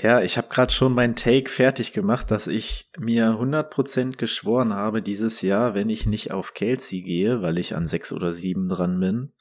Ja, 0.01 0.21
ich 0.21 0.37
habe 0.37 0.49
gerade 0.49 0.73
schon 0.73 0.93
meinen 0.93 1.15
Take 1.15 1.49
fertig 1.49 1.93
gemacht, 1.93 2.29
dass 2.29 2.47
ich 2.47 2.91
mir 2.97 3.29
100% 3.39 4.17
geschworen 4.17 4.73
habe 4.73 5.01
dieses 5.01 5.41
Jahr, 5.41 5.73
wenn 5.73 5.89
ich 5.89 6.05
nicht 6.05 6.31
auf 6.31 6.53
Kelsey 6.53 7.01
gehe, 7.01 7.41
weil 7.41 7.57
ich 7.57 7.75
an 7.75 7.87
sechs 7.87 8.11
oder 8.11 8.33
sieben 8.33 8.67
dran 8.67 8.99
bin, 8.99 9.31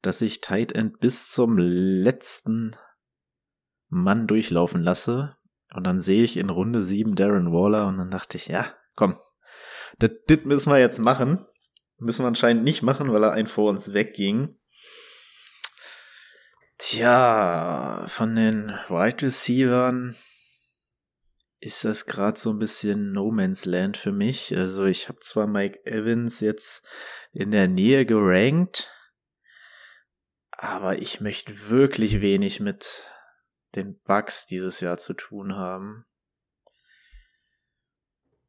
dass 0.00 0.22
ich 0.22 0.40
Tight 0.40 0.72
End 0.72 1.00
bis 1.00 1.28
zum 1.28 1.58
letzten 1.58 2.70
Mann 3.88 4.26
durchlaufen 4.26 4.80
lasse. 4.80 5.36
Und 5.74 5.84
dann 5.84 5.98
sehe 5.98 6.24
ich 6.24 6.36
in 6.36 6.50
Runde 6.50 6.82
sieben 6.82 7.14
Darren 7.14 7.52
Waller 7.52 7.86
und 7.86 7.98
dann 7.98 8.10
dachte 8.10 8.36
ich, 8.36 8.48
ja, 8.48 8.74
komm, 8.96 9.16
das 9.98 10.10
das 10.26 10.38
müssen 10.44 10.72
wir 10.72 10.78
jetzt 10.78 10.98
machen. 10.98 11.46
Müssen 11.98 12.24
wir 12.24 12.28
anscheinend 12.28 12.64
nicht 12.64 12.82
machen, 12.82 13.12
weil 13.12 13.22
er 13.22 13.32
ein 13.32 13.46
vor 13.46 13.68
uns 13.68 13.92
wegging. 13.92 14.56
Tja, 16.78 18.06
von 18.08 18.34
den 18.34 18.70
Wide 18.88 19.26
Receivern 19.26 20.16
ist 21.60 21.84
das 21.84 22.06
gerade 22.06 22.38
so 22.38 22.50
ein 22.50 22.58
bisschen 22.58 23.12
No 23.12 23.30
Man's 23.30 23.66
Land 23.66 23.98
für 23.98 24.12
mich. 24.12 24.56
Also 24.56 24.86
ich 24.86 25.08
habe 25.08 25.20
zwar 25.20 25.46
Mike 25.46 25.84
Evans 25.84 26.40
jetzt 26.40 26.82
in 27.32 27.50
der 27.50 27.68
Nähe 27.68 28.06
gerankt, 28.06 28.90
aber 30.52 30.98
ich 30.98 31.20
möchte 31.20 31.68
wirklich 31.68 32.22
wenig 32.22 32.60
mit 32.60 33.09
den 33.76 33.98
Bucks 34.04 34.46
dieses 34.46 34.80
Jahr 34.80 34.98
zu 34.98 35.14
tun 35.14 35.56
haben. 35.56 36.04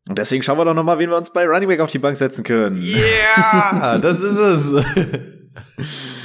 Und 0.07 0.17
deswegen 0.17 0.43
schauen 0.43 0.57
wir 0.57 0.65
doch 0.65 0.74
nochmal, 0.74 0.99
wen 0.99 1.09
wir 1.09 1.17
uns 1.17 1.32
bei 1.32 1.45
Running 1.45 1.69
Back 1.69 1.80
auf 1.80 1.91
die 1.91 1.99
Bank 1.99 2.17
setzen 2.17 2.43
können. 2.43 2.76
Ja, 2.76 3.97
das 4.01 4.19
ist 4.19 4.38
es. 4.38 4.86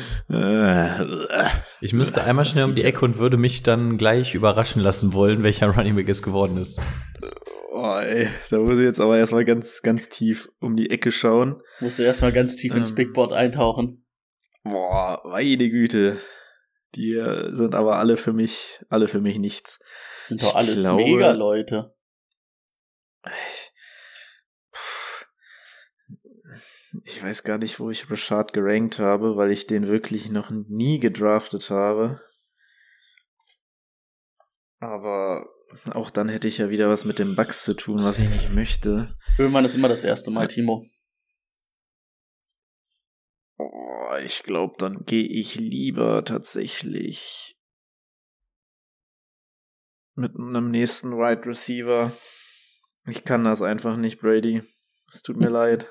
Ich 1.80 1.92
müsste 1.92 2.24
einmal 2.24 2.44
schnell 2.44 2.64
um 2.64 2.74
die 2.74 2.82
Ecke 2.82 3.05
und 3.05 3.18
würde 3.18 3.36
mich 3.36 3.62
dann 3.62 3.97
gleich 3.97 4.34
überraschen 4.34 4.82
lassen 4.82 5.12
wollen, 5.12 5.44
welcher 5.44 5.68
Running 5.68 5.94
Back 5.94 6.09
es 6.09 6.20
geworden 6.20 6.57
ist. 6.57 6.80
Oh, 7.70 7.97
ey, 7.99 8.28
da 8.51 8.59
muss 8.59 8.78
ich 8.78 8.84
jetzt 8.84 9.01
aber 9.01 9.18
erstmal 9.18 9.44
ganz, 9.44 9.82
ganz 9.82 10.09
tief 10.09 10.49
um 10.61 10.74
die 10.74 10.90
Ecke 10.90 11.12
schauen. 11.12 11.61
Musst 11.78 12.01
du 12.01 12.03
erstmal 12.03 12.32
ganz 12.32 12.57
tief 12.57 12.74
ins 12.74 12.90
Ähm. 12.90 12.97
Big 12.97 13.12
Board 13.12 13.32
eintauchen. 13.32 14.05
Boah, 14.64 15.22
meine 15.24 15.70
Güte. 15.70 16.18
Die 16.97 17.14
sind 17.53 17.74
aber 17.74 17.99
alle 17.99 18.16
für 18.16 18.32
mich, 18.32 18.80
alle 18.88 19.07
für 19.07 19.20
mich 19.20 19.38
nichts. 19.38 19.78
Das 20.16 20.28
sind 20.28 20.42
doch 20.42 20.49
Ich 20.51 20.55
alles 20.55 20.80
glaube- 20.82 21.03
Mega-Leute. 21.05 21.94
Ich 27.05 27.22
weiß 27.22 27.42
gar 27.44 27.59
nicht, 27.59 27.78
wo 27.80 27.90
ich 27.90 28.11
Rashad 28.11 28.53
gerankt 28.53 28.99
habe, 28.99 29.36
weil 29.36 29.51
ich 29.51 29.66
den 29.66 29.86
wirklich 29.86 30.30
noch 30.30 30.51
nie 30.51 30.99
gedraftet 30.99 31.68
habe. 31.70 32.20
Aber 34.78 35.47
auch 35.92 36.11
dann 36.11 36.28
hätte 36.28 36.49
ich 36.49 36.59
ja 36.59 36.70
wieder 36.70 36.88
was 36.88 37.05
mit 37.05 37.18
den 37.18 37.34
Bugs 37.36 37.64
zu 37.64 37.74
tun, 37.74 38.03
was 38.05 38.18
ich 38.18 38.28
nicht 38.28 38.53
möchte. 38.55 39.14
Irgendwann 39.38 39.64
ist 39.64 39.74
immer 39.74 39.88
das 39.88 40.05
erste 40.05 40.30
Mal, 40.30 40.49
Timo. 40.49 40.86
Ich 44.24 44.42
glaube, 44.42 44.74
dann 44.78 45.04
gehe 45.04 45.26
ich 45.26 45.56
lieber 45.56 46.24
tatsächlich 46.24 47.56
mit 50.14 50.34
einem 50.36 50.70
nächsten 50.70 51.12
Wide 51.12 51.46
Receiver. 51.46 52.10
Ich 53.06 53.24
kann 53.24 53.44
das 53.44 53.62
einfach 53.62 53.96
nicht, 53.96 54.20
Brady. 54.20 54.62
Es 55.12 55.22
tut 55.22 55.36
mir 55.36 55.48
leid. 55.50 55.88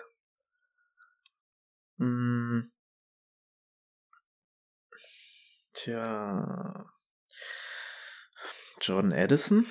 Hm. 1.97 2.71
Tja. 5.73 6.85
Jordan 8.81 9.13
Addison? 9.13 9.65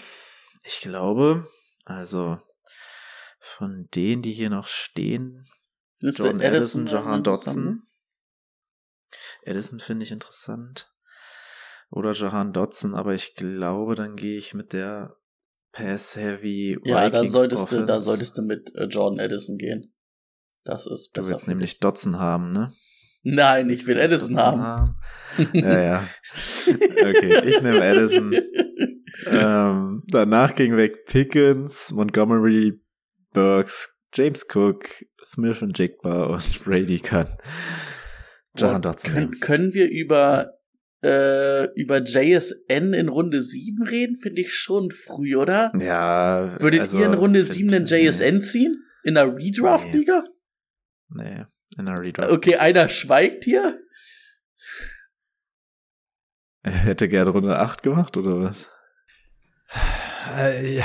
Ich 0.62 0.80
glaube, 0.80 1.46
also 1.84 2.40
von 3.38 3.88
denen, 3.94 4.22
die 4.22 4.32
hier 4.32 4.50
noch 4.50 4.66
stehen, 4.66 5.46
Findest 5.98 6.18
Jordan 6.18 6.40
du 6.40 6.46
Addison, 6.46 6.86
Jahan 6.86 7.18
interessant? 7.18 7.82
Addison 9.46 9.78
finde 9.80 10.04
ich 10.04 10.10
interessant. 10.12 10.90
Oder 11.90 12.12
Jahan 12.12 12.52
Dodson, 12.52 12.94
aber 12.94 13.14
ich 13.14 13.34
glaube, 13.34 13.94
dann 13.94 14.16
gehe 14.16 14.38
ich 14.38 14.54
mit 14.54 14.72
der 14.72 15.16
Pass-Heavy 15.72 16.78
Ja, 16.84 17.08
da 17.10 17.24
solltest 17.24 17.72
du, 17.72 17.84
da 17.84 18.00
solltest 18.00 18.38
du 18.38 18.42
mit 18.42 18.74
äh, 18.74 18.84
Jordan 18.84 19.20
Addison 19.20 19.58
gehen. 19.58 19.92
Das 20.64 20.86
ist 20.86 21.10
Du 21.12 21.20
besser. 21.20 21.32
willst 21.32 21.48
nämlich 21.48 21.78
Dodson 21.78 22.18
haben, 22.18 22.52
ne? 22.52 22.72
Nein, 23.22 23.70
ich 23.70 23.86
will 23.86 23.94
du 23.96 24.02
Addison 24.02 24.34
Dodson 24.34 24.60
haben. 24.60 24.96
ja, 25.52 25.80
ja. 25.80 26.08
Okay, 26.66 27.48
ich 27.48 27.60
nehme 27.60 27.82
Addison. 27.82 28.32
ähm, 29.26 30.02
danach 30.08 30.54
ging 30.54 30.76
weg 30.76 31.04
Pickens, 31.06 31.92
Montgomery, 31.92 32.80
Burks, 33.32 34.04
James 34.12 34.46
Cook, 34.52 34.86
Smith 35.26 35.62
und 35.62 35.78
Jigba 35.78 36.24
und 36.26 36.64
Brady 36.64 36.98
kann 37.00 37.28
Jahan 38.56 38.80
Boah, 38.82 38.90
Dodson 38.92 39.12
können, 39.12 39.40
können 39.40 39.74
wir 39.74 39.88
über, 39.90 40.52
äh, 41.02 41.64
über 41.74 42.02
JSN 42.02 42.94
in 42.94 43.08
Runde 43.08 43.40
7 43.40 43.82
reden? 43.86 44.16
Finde 44.16 44.42
ich 44.42 44.54
schon 44.54 44.90
früh, 44.90 45.36
oder? 45.36 45.72
Ja. 45.78 46.60
Würdet 46.60 46.80
also, 46.80 46.98
ihr 46.98 47.06
in 47.06 47.14
Runde 47.14 47.44
find- 47.44 47.54
7 47.54 47.74
einen 47.74 47.86
JSN 47.86 48.42
ziehen? 48.42 48.82
In 49.02 49.14
der 49.14 49.34
Redraft-Liga? 49.34 50.24
Nee, 51.10 51.22
nee, 51.22 51.44
in 51.76 51.86
der 51.86 52.00
Redraft. 52.00 52.30
Okay, 52.30 52.56
einer 52.56 52.88
schweigt 52.88 53.44
hier. 53.44 53.80
Er 56.62 56.72
hätte 56.72 57.08
gerne 57.08 57.30
Runde 57.30 57.58
8 57.58 57.82
gemacht, 57.82 58.16
oder 58.16 58.40
was? 58.40 58.70
Äh, 60.34 60.76
ja. 60.76 60.84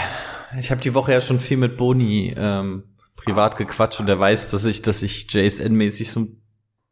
Ich 0.58 0.72
habe 0.72 0.82
die 0.82 0.94
Woche 0.94 1.14
ja 1.14 1.22
schon 1.22 1.40
viel 1.40 1.58
mit 1.58 1.78
Boni 1.78 2.34
ähm, 2.36 2.96
privat 3.16 3.56
gequatscht 3.56 4.00
und 4.00 4.10
er 4.10 4.20
weiß, 4.20 4.50
dass 4.50 4.66
ich, 4.66 4.82
dass 4.82 5.04
ich 5.04 5.28
JSN-mäßig 5.30 6.10
so 6.10 6.22
ein 6.22 6.42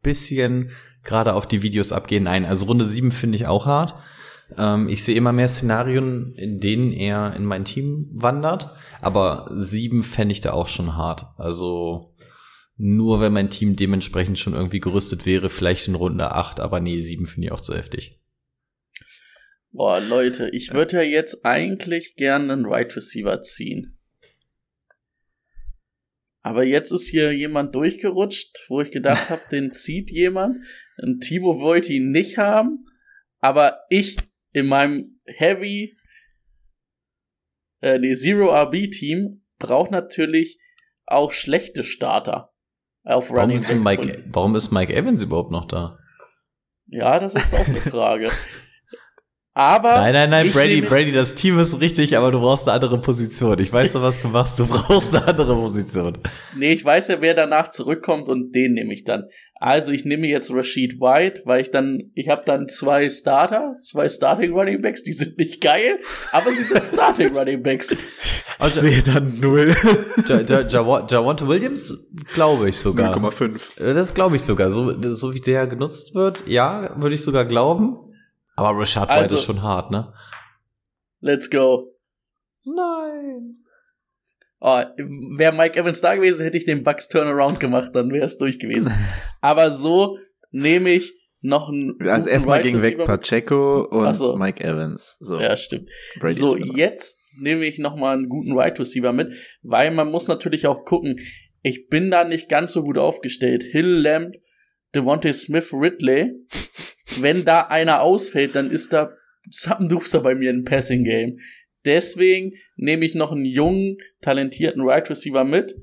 bisschen 0.02 0.70
gerade 1.04 1.34
auf 1.34 1.46
die 1.46 1.62
Videos 1.62 1.92
abgehe. 1.92 2.20
Nein, 2.20 2.44
also 2.44 2.66
Runde 2.66 2.84
7 2.84 3.12
finde 3.12 3.36
ich 3.36 3.46
auch 3.46 3.66
hart. 3.66 3.94
Ähm, 4.56 4.88
ich 4.88 5.04
sehe 5.04 5.16
immer 5.16 5.32
mehr 5.32 5.48
Szenarien, 5.48 6.34
in 6.34 6.60
denen 6.60 6.92
er 6.92 7.34
in 7.34 7.44
mein 7.44 7.64
Team 7.64 8.08
wandert, 8.14 8.70
aber 9.00 9.50
7 9.54 10.02
fände 10.02 10.32
ich 10.32 10.40
da 10.40 10.52
auch 10.52 10.68
schon 10.68 10.96
hart. 10.96 11.26
Also 11.36 12.14
nur 12.76 13.20
wenn 13.20 13.32
mein 13.32 13.50
Team 13.50 13.76
dementsprechend 13.76 14.38
schon 14.38 14.54
irgendwie 14.54 14.80
gerüstet 14.80 15.26
wäre, 15.26 15.50
vielleicht 15.50 15.88
in 15.88 15.96
Runde 15.96 16.32
8, 16.32 16.60
aber 16.60 16.80
nee, 16.80 17.00
7 17.00 17.26
finde 17.26 17.48
ich 17.48 17.52
auch 17.52 17.60
zu 17.60 17.74
heftig. 17.74 18.20
Boah, 19.70 20.00
Leute, 20.00 20.48
ich 20.52 20.72
würde 20.72 20.96
ja 20.96 21.02
jetzt 21.02 21.44
eigentlich 21.44 22.14
gerne 22.16 22.52
einen 22.52 22.66
Right 22.66 22.94
Receiver 22.96 23.42
ziehen. 23.42 23.97
Aber 26.42 26.64
jetzt 26.64 26.92
ist 26.92 27.08
hier 27.08 27.32
jemand 27.32 27.74
durchgerutscht, 27.74 28.64
wo 28.68 28.80
ich 28.80 28.90
gedacht 28.90 29.30
habe, 29.30 29.42
den 29.50 29.72
zieht 29.72 30.10
jemand. 30.10 30.64
Und 31.02 31.20
Timo 31.20 31.60
wollte 31.60 31.92
ihn 31.92 32.10
nicht 32.10 32.38
haben. 32.38 32.84
Aber 33.40 33.80
ich 33.90 34.16
in 34.52 34.66
meinem 34.66 35.20
Heavy, 35.26 35.96
äh, 37.80 37.98
nee, 37.98 38.14
Zero 38.14 38.54
RB 38.54 38.90
Team 38.90 39.44
braucht 39.58 39.90
natürlich 39.90 40.58
auch 41.06 41.32
schlechte 41.32 41.84
Starter 41.84 42.52
auf 43.04 43.30
Warum 43.30 43.40
Running 43.40 43.56
ist. 43.56 43.74
Mike, 43.74 44.24
warum 44.26 44.54
ist 44.56 44.70
Mike 44.70 44.94
Evans 44.94 45.22
überhaupt 45.22 45.50
noch 45.50 45.66
da? 45.66 45.98
Ja, 46.86 47.18
das 47.18 47.34
ist 47.34 47.54
auch 47.54 47.66
eine 47.66 47.80
Frage. 47.80 48.30
Aber 49.58 49.96
Nein, 49.96 50.12
nein, 50.12 50.30
nein, 50.30 50.52
Brady, 50.52 50.80
Brady, 50.82 51.10
das 51.10 51.34
Team 51.34 51.58
ist 51.58 51.80
richtig, 51.80 52.16
aber 52.16 52.30
du 52.30 52.38
brauchst 52.38 52.68
eine 52.68 52.74
andere 52.74 53.00
Position. 53.00 53.58
Ich 53.58 53.72
weiß 53.72 53.92
doch, 53.92 54.02
was 54.02 54.16
du 54.18 54.28
machst, 54.28 54.58
du 54.60 54.66
brauchst 54.68 55.14
eine 55.16 55.26
andere 55.26 55.54
Position. 55.56 56.16
Nee, 56.56 56.72
ich 56.74 56.84
weiß 56.84 57.08
ja, 57.08 57.20
wer 57.20 57.34
danach 57.34 57.68
zurückkommt 57.70 58.28
und 58.28 58.54
den 58.54 58.74
nehme 58.74 58.94
ich 58.94 59.02
dann. 59.02 59.24
Also 59.60 59.90
ich 59.90 60.04
nehme 60.04 60.28
jetzt 60.28 60.52
Rashid 60.54 61.00
White, 61.00 61.42
weil 61.44 61.60
ich 61.60 61.72
dann, 61.72 62.12
ich 62.14 62.28
habe 62.28 62.42
dann 62.46 62.66
zwei 62.68 63.10
Starter, 63.10 63.72
zwei 63.74 64.08
Starting 64.08 64.52
Running 64.52 64.80
Backs, 64.80 65.02
die 65.02 65.12
sind 65.12 65.36
nicht 65.36 65.60
geil, 65.60 65.98
aber 66.30 66.52
sie 66.52 66.62
sind 66.62 66.84
Starting 66.84 67.36
Running 67.36 67.60
Backs. 67.62 67.96
Ich 68.60 68.74
sehe 68.74 69.02
dann 69.04 69.38
0. 69.38 69.72
Ja, 70.26 70.40
ja, 70.40 70.60
Jawa- 70.62 71.06
Javonte 71.08 71.46
Williams, 71.46 71.94
glaube 72.34 72.68
ich 72.68 72.76
sogar. 72.76 73.16
0,5. 73.16 73.80
Äh, 73.80 73.94
Das 73.94 74.12
glaube 74.14 74.34
ich 74.34 74.42
sogar. 74.42 74.68
So, 74.70 75.00
so 75.00 75.32
wie 75.32 75.40
der 75.40 75.68
genutzt 75.68 76.12
wird, 76.16 76.42
ja, 76.48 76.90
würde 77.00 77.14
ich 77.14 77.22
sogar 77.22 77.44
glauben. 77.44 77.98
Aber 78.58 78.78
Rashad 78.78 79.08
White 79.08 79.12
Also- 79.20 79.36
ist 79.36 79.44
schon 79.44 79.62
hart, 79.62 79.90
ne? 79.90 80.12
Let's 81.20 81.48
go. 81.50 81.94
Nein. 82.64 83.54
Oh, 84.60 84.82
wäre 85.38 85.52
Mike 85.54 85.78
Evans 85.78 86.00
da 86.00 86.14
gewesen, 86.16 86.42
hätte 86.42 86.56
ich 86.58 86.64
den 86.64 86.82
Bucks 86.82 87.08
Turnaround 87.08 87.60
gemacht, 87.60 87.90
dann 87.94 88.10
wäre 88.10 88.24
es 88.24 88.38
durch 88.38 88.58
gewesen. 88.58 88.92
Aber 89.40 89.70
so 89.70 90.18
nehme 90.50 90.90
ich 90.90 91.14
noch 91.40 91.68
einen. 91.68 91.96
Also 92.00 92.24
guten 92.24 92.28
erstmal 92.28 92.60
ging 92.62 92.82
weg 92.82 93.04
Pacheco 93.04 93.82
und 93.84 94.14
so. 94.14 94.34
Mike 94.36 94.62
Evans. 94.62 95.16
So, 95.20 95.38
Ja, 95.38 95.56
stimmt. 95.56 95.88
Brady 96.18 96.34
so, 96.34 96.56
jetzt 96.56 97.16
nehme 97.40 97.66
ich 97.66 97.78
noch 97.78 97.94
mal 97.94 98.14
einen 98.16 98.28
guten 98.28 98.56
Wide 98.56 98.78
Receiver 98.80 99.12
mit, 99.12 99.32
weil 99.62 99.92
man 99.92 100.10
muss 100.10 100.26
natürlich 100.26 100.66
auch 100.66 100.84
gucken, 100.84 101.20
ich 101.62 101.88
bin 101.88 102.10
da 102.10 102.24
nicht 102.24 102.48
ganz 102.48 102.72
so 102.72 102.82
gut 102.82 102.98
aufgestellt. 102.98 103.62
Hill, 103.62 104.00
Lamb, 104.02 104.34
Devontae 104.94 105.32
Smith, 105.32 105.72
Ridley. 105.72 106.32
Wenn 107.16 107.44
da 107.44 107.62
einer 107.62 108.02
ausfällt, 108.02 108.54
dann 108.54 108.70
ist 108.70 108.92
da 108.92 109.12
Zappenduster 109.50 110.20
bei 110.20 110.34
mir 110.34 110.50
im 110.50 110.64
Passing 110.64 111.04
Game. 111.04 111.38
Deswegen 111.84 112.54
nehme 112.76 113.04
ich 113.04 113.14
noch 113.14 113.32
einen 113.32 113.44
jungen, 113.44 113.98
talentierten 114.20 114.82
Wide 114.82 115.08
Receiver 115.08 115.44
mit, 115.44 115.74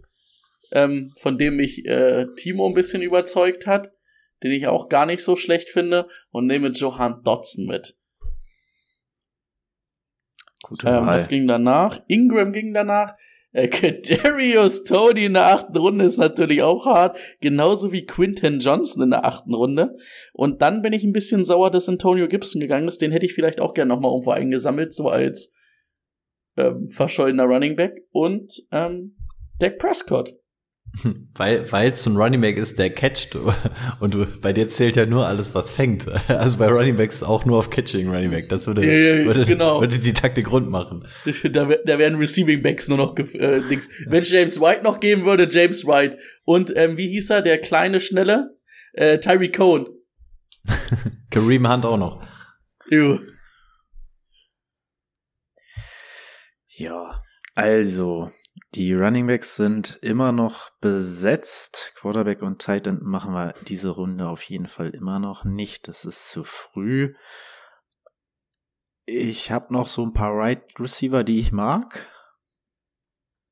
ähm, 0.71 1.13
von 1.17 1.37
dem 1.37 1.55
mich 1.55 1.85
äh, 1.85 2.27
Timo 2.35 2.67
ein 2.67 2.73
bisschen 2.73 3.01
überzeugt 3.01 3.65
hat, 3.65 3.91
den 4.43 4.51
ich 4.51 4.67
auch 4.67 4.89
gar 4.89 5.05
nicht 5.05 5.23
so 5.23 5.35
schlecht 5.35 5.69
finde, 5.69 6.07
und 6.29 6.45
nehme 6.45 6.69
Johan 6.69 7.23
Dotson 7.23 7.65
mit. 7.65 7.97
Gute 10.61 10.87
Ähm, 10.89 11.05
was 11.05 11.27
ging 11.27 11.47
danach? 11.47 12.01
Ingram 12.07 12.51
ging 12.51 12.73
danach. 12.73 13.15
Äh, 13.55 13.69
Kadarius 13.69 14.83
Tony 14.83 15.25
in 15.25 15.33
der 15.33 15.47
achten 15.47 15.77
Runde 15.77 16.03
ist 16.03 16.17
natürlich 16.17 16.61
auch 16.61 16.85
hart. 16.85 17.17
Genauso 17.39 17.93
wie 17.93 18.05
Quinton 18.05 18.59
Johnson 18.59 19.03
in 19.03 19.11
der 19.11 19.23
achten 19.23 19.53
Runde. 19.53 19.95
Und 20.33 20.61
dann 20.61 20.81
bin 20.81 20.91
ich 20.91 21.05
ein 21.05 21.13
bisschen 21.13 21.45
sauer, 21.45 21.71
dass 21.71 21.87
Antonio 21.87 22.27
Gibson 22.27 22.59
gegangen 22.59 22.89
ist. 22.89 23.01
Den 23.01 23.13
hätte 23.13 23.25
ich 23.25 23.33
vielleicht 23.33 23.61
auch 23.61 23.73
gerne 23.73 23.93
nochmal 23.93 24.11
irgendwo 24.11 24.31
eingesammelt, 24.31 24.93
so 24.93 25.07
als 25.07 25.53
ähm, 26.57 26.87
verschollener 26.87 27.45
Running 27.45 27.77
Back. 27.77 27.93
Und 28.11 28.61
ähm, 28.73 29.15
Dak 29.59 29.77
Prescott. 29.77 30.33
Weil 31.35 31.71
weil 31.71 31.91
es 31.91 32.05
ein 32.05 32.15
Running 32.15 32.41
Back 32.41 32.57
ist, 32.57 32.79
der 32.79 32.89
catcht 32.89 33.35
und 33.99 34.13
du, 34.13 34.25
bei 34.41 34.53
dir 34.53 34.69
zählt 34.69 34.95
ja 34.95 35.05
nur 35.05 35.27
alles, 35.27 35.53
was 35.53 35.71
fängt. 35.71 36.07
Also 36.27 36.57
bei 36.57 36.67
Running 36.67 36.95
Backs 36.95 37.23
auch 37.23 37.45
nur 37.45 37.59
auf 37.59 37.69
Catching 37.69 38.09
Running 38.09 38.31
Back. 38.31 38.49
Das 38.49 38.67
würde, 38.67 38.85
Ja, 38.85 38.93
ja, 38.93 39.25
würde, 39.25 39.45
genau. 39.45 39.81
würde 39.81 39.97
die 39.97 40.13
Taktik 40.13 40.51
rund 40.51 40.69
machen. 40.69 41.07
Da, 41.43 41.65
da 41.65 41.97
werden 41.97 42.17
Receiving 42.17 42.61
Backs 42.61 42.87
nur 42.87 42.97
noch 42.97 43.17
äh, 43.17 43.59
nix. 43.69 43.89
Wenn 44.07 44.21
es 44.21 44.31
James 44.31 44.59
White 44.59 44.83
noch 44.83 44.99
geben 44.99 45.25
würde, 45.25 45.47
James 45.49 45.85
White. 45.85 46.17
Und 46.43 46.75
ähm, 46.75 46.97
wie 46.97 47.09
hieß 47.09 47.29
er, 47.29 47.41
der 47.41 47.59
kleine, 47.59 47.99
schnelle? 47.99 48.57
Äh, 48.93 49.19
Tyree 49.19 49.49
Cohen. 49.49 49.87
Kareem 51.29 51.69
Hunt 51.71 51.85
auch 51.85 51.97
noch. 51.97 52.23
Ew. 52.89 53.19
Ja, 56.77 57.21
also, 57.55 58.31
die 58.75 58.93
Running 58.93 59.27
Backs 59.27 59.55
sind 59.55 59.99
immer 60.01 60.33
noch 60.33 60.69
besetzt. 60.81 61.93
Quarterback 61.95 62.41
und 62.41 62.61
Tight 62.61 62.87
End 62.87 63.03
machen 63.03 63.33
wir 63.33 63.53
diese 63.67 63.89
Runde 63.89 64.27
auf 64.27 64.43
jeden 64.43 64.67
Fall 64.67 64.89
immer 64.89 65.17
noch 65.17 65.45
nicht. 65.45 65.87
Das 65.87 66.03
ist 66.03 66.29
zu 66.29 66.43
früh. 66.43 67.15
Ich 69.05 69.49
habe 69.49 69.71
noch 69.71 69.87
so 69.87 70.05
ein 70.05 70.11
paar 70.11 70.35
Right 70.35 70.61
Receiver, 70.77 71.23
die 71.23 71.39
ich 71.39 71.53
mag. 71.53 72.09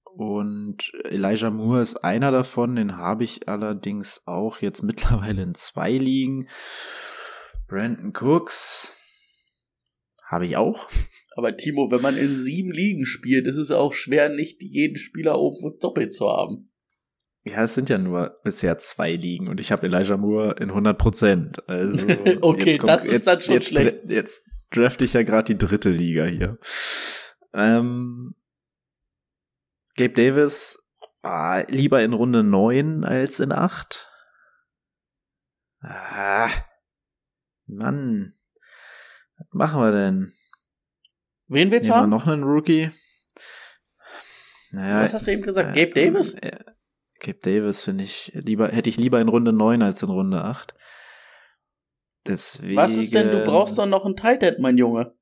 Und 0.04 0.92
Elijah 1.06 1.50
Moore 1.50 1.82
ist 1.82 2.04
einer 2.04 2.32
davon, 2.32 2.76
den 2.76 2.98
habe 2.98 3.24
ich 3.24 3.48
allerdings 3.48 4.28
auch 4.28 4.60
jetzt 4.60 4.84
mittlerweile 4.84 5.42
in 5.42 5.56
zwei 5.56 5.92
Ligen. 5.92 6.50
Brandon 7.68 8.12
Cooks 8.14 8.94
habe 10.26 10.46
ich 10.46 10.58
auch. 10.58 10.90
Aber 11.36 11.58
Timo, 11.58 11.90
wenn 11.92 12.02
man 12.02 12.18
in 12.18 12.36
sieben 12.36 12.72
Ligen 12.72 13.06
spielt, 13.06 13.48
ist 13.48 13.58
es 13.58 13.72
auch 13.72 13.94
schwer, 13.94 14.30
nicht 14.30 14.62
jeden 14.62 14.98
Spieler 14.98 15.34
irgendwo 15.34 15.70
doppelt 15.72 16.14
zu 16.14 16.30
haben. 16.30 16.70
Ja, 17.46 17.64
es 17.64 17.74
sind 17.74 17.90
ja 17.90 17.98
nur 17.98 18.40
bisher 18.44 18.78
zwei 18.78 19.16
Ligen 19.16 19.50
und 19.50 19.60
ich 19.60 19.72
habe 19.72 19.86
Elijah 19.88 20.16
Moore 20.16 20.56
in 20.60 20.70
100 20.70 20.98
Prozent. 20.98 21.68
Also 21.68 22.08
Okay, 22.42 22.74
jetzt 22.74 22.88
das 22.88 23.06
ist 23.06 23.28
dann 23.28 23.42
schon 23.42 23.56
jetzt, 23.56 23.68
schlecht. 23.68 23.98
Jetzt 24.08 24.68
drafte 24.72 25.04
ich 25.04 25.14
ja 25.14 25.24
gerade 25.24 25.54
die 25.54 25.58
dritte 25.58 25.90
Liga 25.90 26.26
hier. 26.26 26.58
Ähm, 27.54 28.36
Gabe 29.96 30.14
Davis 30.14 30.80
ah, 31.24 31.64
lieber 31.68 32.02
in 32.02 32.14
Runde 32.14 32.44
9 32.44 33.04
als 33.04 33.40
in 33.40 33.52
8. 33.52 34.10
Ah, 35.82 36.50
Mann, 37.66 38.36
was 39.38 39.48
machen 39.52 39.82
wir 39.82 39.92
denn? 39.92 40.34
Wen 41.54 41.72
willst 41.72 41.90
du 41.90 41.94
haben? 41.94 42.10
noch 42.10 42.28
einen 42.28 42.44
Rookie? 42.44 42.92
Naja, 44.72 45.04
Was 45.04 45.14
hast 45.14 45.28
du 45.28 45.32
eben 45.32 45.44
gesagt? 45.44 45.76
äh, 45.78 45.86
Gabe 45.86 45.94
Davis? 45.94 46.34
äh, 46.34 46.58
Gabe 47.20 47.40
Davis 47.42 47.84
finde 47.84 48.04
ich 48.04 48.32
lieber, 48.34 48.70
hätte 48.70 48.90
ich 48.90 48.98
lieber 48.98 49.22
in 49.22 49.28
Runde 49.28 49.54
9 49.54 49.82
als 49.82 50.02
in 50.02 50.10
Runde 50.10 50.44
8. 50.44 50.74
Deswegen. 52.26 52.76
Was 52.76 52.96
ist 52.98 53.14
denn, 53.14 53.30
du 53.30 53.46
brauchst 53.46 53.78
doch 53.78 53.86
noch 53.86 54.06
einen 54.06 54.16
Tight 54.16 54.44
End, 54.44 54.60
mein 54.60 54.78
Junge. 54.78 55.14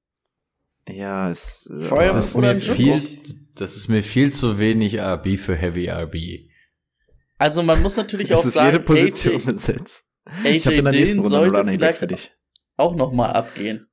Ja, 0.88 1.30
es. 1.30 1.68
äh, 1.70 1.90
Das 1.90 2.16
ist, 2.16 2.36
mir 2.38 2.56
viel, 2.56 3.20
das 3.56 3.76
ist 3.76 3.88
mir 3.88 4.04
viel 4.04 4.32
zu 4.32 4.58
wenig 4.60 5.00
RB 5.00 5.38
für 5.38 5.56
Heavy 5.56 5.90
RB. 5.90 6.16
Also 7.38 7.64
man 7.64 7.82
muss 7.82 7.98
natürlich 7.98 8.34
auch 8.34 8.40
es 8.40 8.46
ist 8.46 8.54
sagen, 8.54 8.68
jede 8.68 8.80
Position 8.84 9.36
AJ, 9.36 9.46
besetzt. 9.46 10.06
AJ 10.44 10.56
Ich 10.56 10.66
habe 10.68 10.76
in 10.78 10.86
der 10.86 10.94
nächsten 10.94 11.20
Runde 11.20 11.38
einen 11.38 11.46
sollte 11.50 11.60
Running 11.60 11.80
Back 11.80 11.98
vielleicht 11.98 12.00
für 12.00 12.08
dich. 12.08 12.32
auch 12.78 12.96
noch 12.96 13.12
mal 13.12 13.32
abgehen. 13.32 13.88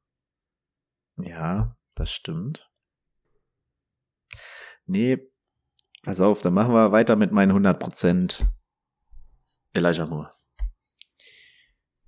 Ja, 1.16 1.74
das 1.98 2.12
stimmt. 2.12 2.70
Nee, 4.86 5.18
pass 6.02 6.20
auf, 6.20 6.40
dann 6.40 6.54
machen 6.54 6.72
wir 6.72 6.92
weiter 6.92 7.16
mit 7.16 7.32
meinen 7.32 7.52
100% 7.52 8.44
Elijah 9.74 10.06
Moore. 10.06 10.30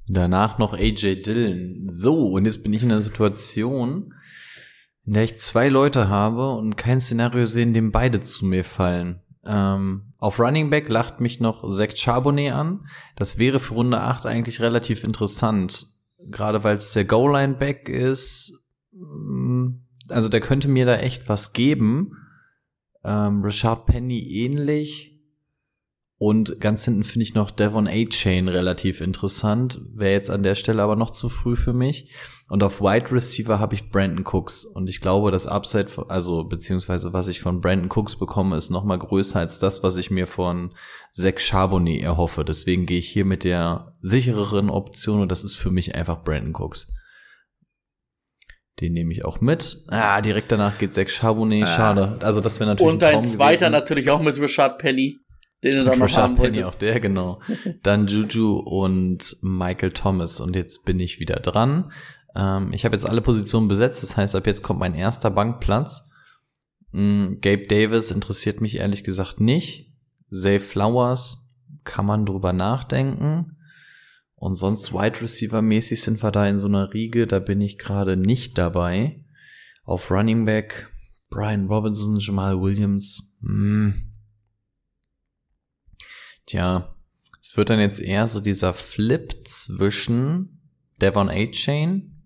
Danach 0.08 0.58
noch 0.58 0.72
AJ 0.72 1.22
Dillon. 1.22 1.88
So, 1.88 2.30
und 2.32 2.44
jetzt 2.44 2.62
bin 2.62 2.72
ich 2.72 2.82
in 2.82 2.90
einer 2.90 3.00
Situation, 3.00 4.14
in 5.04 5.12
der 5.12 5.24
ich 5.24 5.38
zwei 5.38 5.68
Leute 5.68 6.08
habe 6.08 6.50
und 6.54 6.76
kein 6.76 7.00
Szenario 7.00 7.44
sehe, 7.44 7.62
in 7.62 7.74
dem 7.74 7.92
beide 7.92 8.20
zu 8.20 8.44
mir 8.44 8.64
fallen. 8.64 9.22
Ähm, 9.44 10.12
auf 10.18 10.38
Running 10.38 10.68
Back 10.68 10.88
lacht 10.88 11.20
mich 11.20 11.40
noch 11.40 11.68
Zach 11.70 11.96
Charbonnet 11.96 12.52
an. 12.52 12.86
Das 13.16 13.38
wäre 13.38 13.60
für 13.60 13.74
Runde 13.74 14.00
8 14.00 14.26
eigentlich 14.26 14.60
relativ 14.60 15.04
interessant. 15.04 15.86
Gerade 16.26 16.64
weil 16.64 16.76
es 16.76 16.92
der 16.92 17.04
Goal-Line-Back 17.04 17.88
ist. 17.88 18.52
Mm, 18.92 19.82
Also 20.08 20.28
der 20.28 20.40
könnte 20.40 20.68
mir 20.68 20.86
da 20.86 20.96
echt 20.96 21.28
was 21.28 21.52
geben. 21.52 22.16
Ähm, 23.04 23.42
Richard 23.42 23.86
Penny 23.86 24.20
ähnlich. 24.20 25.10
Und 26.22 26.60
ganz 26.60 26.84
hinten 26.84 27.04
finde 27.04 27.22
ich 27.22 27.32
noch 27.34 27.50
Devon 27.50 27.88
A-Chain 27.88 28.48
relativ 28.48 29.00
interessant. 29.00 29.80
Wäre 29.94 30.12
jetzt 30.12 30.30
an 30.30 30.42
der 30.42 30.54
Stelle 30.54 30.82
aber 30.82 30.94
noch 30.94 31.12
zu 31.12 31.30
früh 31.30 31.56
für 31.56 31.72
mich. 31.72 32.10
Und 32.50 32.62
auf 32.62 32.82
Wide 32.82 33.10
Receiver 33.10 33.58
habe 33.58 33.74
ich 33.74 33.88
Brandon 33.88 34.26
Cooks. 34.26 34.66
Und 34.66 34.88
ich 34.88 35.00
glaube, 35.00 35.30
das 35.30 35.46
Upside, 35.46 35.88
also 36.08 36.44
beziehungsweise 36.44 37.14
was 37.14 37.28
ich 37.28 37.40
von 37.40 37.62
Brandon 37.62 37.88
Cooks 37.90 38.16
bekomme, 38.16 38.58
ist 38.58 38.68
noch 38.68 38.84
mal 38.84 38.98
größer 38.98 39.38
als 39.38 39.60
das, 39.60 39.82
was 39.82 39.96
ich 39.96 40.10
mir 40.10 40.26
von 40.26 40.74
Zach 41.14 41.38
Charbonnet 41.38 42.02
erhoffe. 42.02 42.44
Deswegen 42.44 42.84
gehe 42.84 42.98
ich 42.98 43.08
hier 43.08 43.24
mit 43.24 43.42
der 43.44 43.96
sichereren 44.02 44.68
Option 44.68 45.22
und 45.22 45.32
das 45.32 45.42
ist 45.42 45.54
für 45.54 45.70
mich 45.70 45.94
einfach 45.94 46.22
Brandon 46.22 46.52
Cooks. 46.54 46.92
Den 48.80 48.94
nehme 48.94 49.12
ich 49.12 49.24
auch 49.24 49.40
mit. 49.40 49.84
Ah, 49.88 50.20
direkt 50.20 50.50
danach 50.52 50.78
geht 50.78 50.94
Zach 50.94 51.08
Charbonnet. 51.08 51.64
Ah. 51.64 51.66
Schade. 51.66 52.16
Also 52.20 52.40
das 52.40 52.58
wäre 52.60 52.70
natürlich 52.70 52.94
Und 52.94 53.04
ein 53.04 53.12
dein 53.14 53.24
zweiter 53.24 53.58
gewesen. 53.66 53.72
natürlich 53.72 54.10
auch 54.10 54.22
mit 54.22 54.40
Richard 54.40 54.78
Penny, 54.78 55.18
den 55.62 55.72
du 55.72 55.78
Und 55.80 55.86
noch 55.86 56.00
Rashad 56.00 56.22
haben 56.22 56.34
Penny 56.36 56.46
wolltest. 56.56 56.68
auf 56.70 56.78
der, 56.78 56.98
genau. 57.00 57.40
Dann 57.82 58.06
Juju 58.06 58.58
und 58.58 59.36
Michael 59.42 59.92
Thomas. 59.92 60.40
Und 60.40 60.56
jetzt 60.56 60.84
bin 60.86 60.98
ich 60.98 61.20
wieder 61.20 61.36
dran. 61.36 61.92
Ähm, 62.34 62.72
ich 62.72 62.84
habe 62.84 62.94
jetzt 62.96 63.08
alle 63.08 63.20
Positionen 63.20 63.68
besetzt. 63.68 64.02
Das 64.02 64.16
heißt, 64.16 64.34
ab 64.36 64.46
jetzt 64.46 64.62
kommt 64.62 64.80
mein 64.80 64.94
erster 64.94 65.30
Bankplatz. 65.30 66.10
Mm, 66.92 67.34
Gabe 67.40 67.66
Davis 67.66 68.10
interessiert 68.10 68.60
mich 68.60 68.78
ehrlich 68.78 69.04
gesagt 69.04 69.40
nicht. 69.40 69.92
Zay 70.32 70.58
Flowers 70.60 71.54
kann 71.84 72.06
man 72.06 72.24
drüber 72.24 72.52
nachdenken. 72.52 73.56
Und 74.40 74.54
sonst 74.54 74.94
Wide 74.94 75.20
Receiver 75.20 75.60
mäßig 75.60 76.00
sind 76.00 76.22
wir 76.22 76.30
da 76.30 76.46
in 76.46 76.58
so 76.58 76.66
einer 76.66 76.94
Riege. 76.94 77.26
Da 77.26 77.40
bin 77.40 77.60
ich 77.60 77.76
gerade 77.76 78.16
nicht 78.16 78.56
dabei. 78.56 79.22
Auf 79.84 80.10
Running 80.10 80.46
Back 80.46 80.90
Brian 81.28 81.66
Robinson, 81.66 82.18
Jamal 82.18 82.58
Williams. 82.58 83.38
Hm. 83.42 84.14
Tja, 86.46 86.96
es 87.42 87.54
wird 87.58 87.68
dann 87.68 87.80
jetzt 87.80 88.00
eher 88.00 88.26
so 88.26 88.40
dieser 88.40 88.72
Flip 88.72 89.46
zwischen 89.46 90.62
Devon 91.02 91.28
A-Chain 91.28 92.22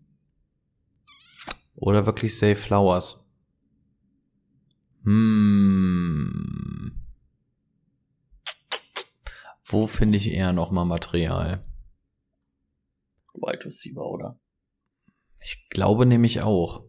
oder 1.74 2.06
wirklich 2.06 2.38
Say 2.38 2.54
Flowers. 2.54 3.36
Hm. 5.02 6.92
Wo 9.64 9.88
finde 9.88 10.16
ich 10.16 10.30
eher 10.30 10.52
nochmal 10.52 10.84
Material? 10.84 11.60
Wide 13.34 13.64
Receiver, 13.64 14.04
oder? 14.04 14.38
Ich 15.40 15.68
glaube 15.70 16.06
nämlich 16.06 16.42
auch. 16.42 16.84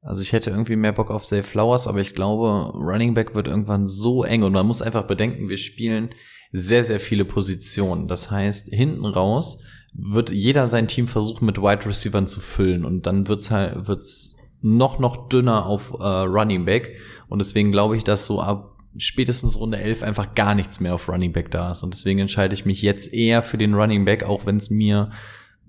Also 0.00 0.22
ich 0.22 0.32
hätte 0.32 0.50
irgendwie 0.50 0.76
mehr 0.76 0.92
Bock 0.92 1.10
auf 1.10 1.24
Save 1.24 1.42
Flowers, 1.42 1.86
aber 1.86 2.00
ich 2.00 2.14
glaube, 2.14 2.72
Running 2.74 3.14
Back 3.14 3.34
wird 3.34 3.48
irgendwann 3.48 3.88
so 3.88 4.22
eng 4.22 4.42
und 4.42 4.52
man 4.52 4.66
muss 4.66 4.82
einfach 4.82 5.04
bedenken, 5.04 5.48
wir 5.48 5.56
spielen 5.56 6.10
sehr, 6.52 6.84
sehr 6.84 7.00
viele 7.00 7.24
Positionen. 7.24 8.06
Das 8.06 8.30
heißt, 8.30 8.68
hinten 8.72 9.06
raus 9.06 9.62
wird 9.94 10.30
jeder 10.30 10.66
sein 10.66 10.88
Team 10.88 11.06
versuchen, 11.06 11.46
mit 11.46 11.58
Wide 11.58 11.86
Receivern 11.86 12.26
zu 12.26 12.40
füllen 12.40 12.84
und 12.84 13.06
dann 13.06 13.28
wird's 13.28 13.50
halt, 13.50 13.88
wird's 13.88 14.36
noch, 14.60 14.98
noch 14.98 15.28
dünner 15.28 15.66
auf 15.66 15.92
äh, 15.98 16.04
Running 16.04 16.64
Back 16.64 16.96
und 17.28 17.38
deswegen 17.38 17.72
glaube 17.72 17.96
ich, 17.96 18.04
dass 18.04 18.26
so 18.26 18.40
ab 18.40 18.76
spätestens 18.96 19.58
Runde 19.58 19.78
11 19.78 20.02
einfach 20.02 20.34
gar 20.34 20.54
nichts 20.54 20.80
mehr 20.80 20.94
auf 20.94 21.08
Running 21.08 21.32
Back 21.32 21.50
da 21.50 21.72
ist 21.72 21.82
und 21.82 21.94
deswegen 21.94 22.20
entscheide 22.20 22.54
ich 22.54 22.64
mich 22.64 22.82
jetzt 22.82 23.12
eher 23.12 23.42
für 23.42 23.58
den 23.58 23.74
Running 23.74 24.04
Back, 24.04 24.24
auch 24.24 24.46
wenn 24.46 24.56
es 24.56 24.70
mir 24.70 25.10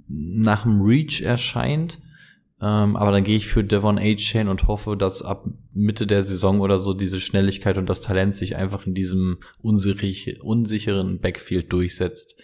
nach 0.08 0.64
dem 0.64 0.82
Reach 0.82 1.22
erscheint. 1.22 2.00
Ähm, 2.62 2.96
aber 2.96 3.12
dann 3.12 3.24
gehe 3.24 3.36
ich 3.36 3.48
für 3.48 3.64
Devon 3.64 4.00
A-Chain 4.00 4.48
und 4.48 4.68
hoffe, 4.68 4.96
dass 4.96 5.22
ab 5.22 5.46
Mitte 5.74 6.08
der 6.08 6.24
Saison 6.24 6.62
oder 6.62 6.80
so 6.80 6.94
diese 6.94 7.20
Schnelligkeit 7.20 7.78
und 7.78 7.88
das 7.88 8.02
Talent 8.02 8.34
sich 8.34 8.56
einfach 8.56 8.86
in 8.86 8.94
diesem 8.94 9.40
unsich 9.62 10.42
unsicheren 10.42 11.20
Backfield 11.20 11.72
durchsetzt 11.74 12.42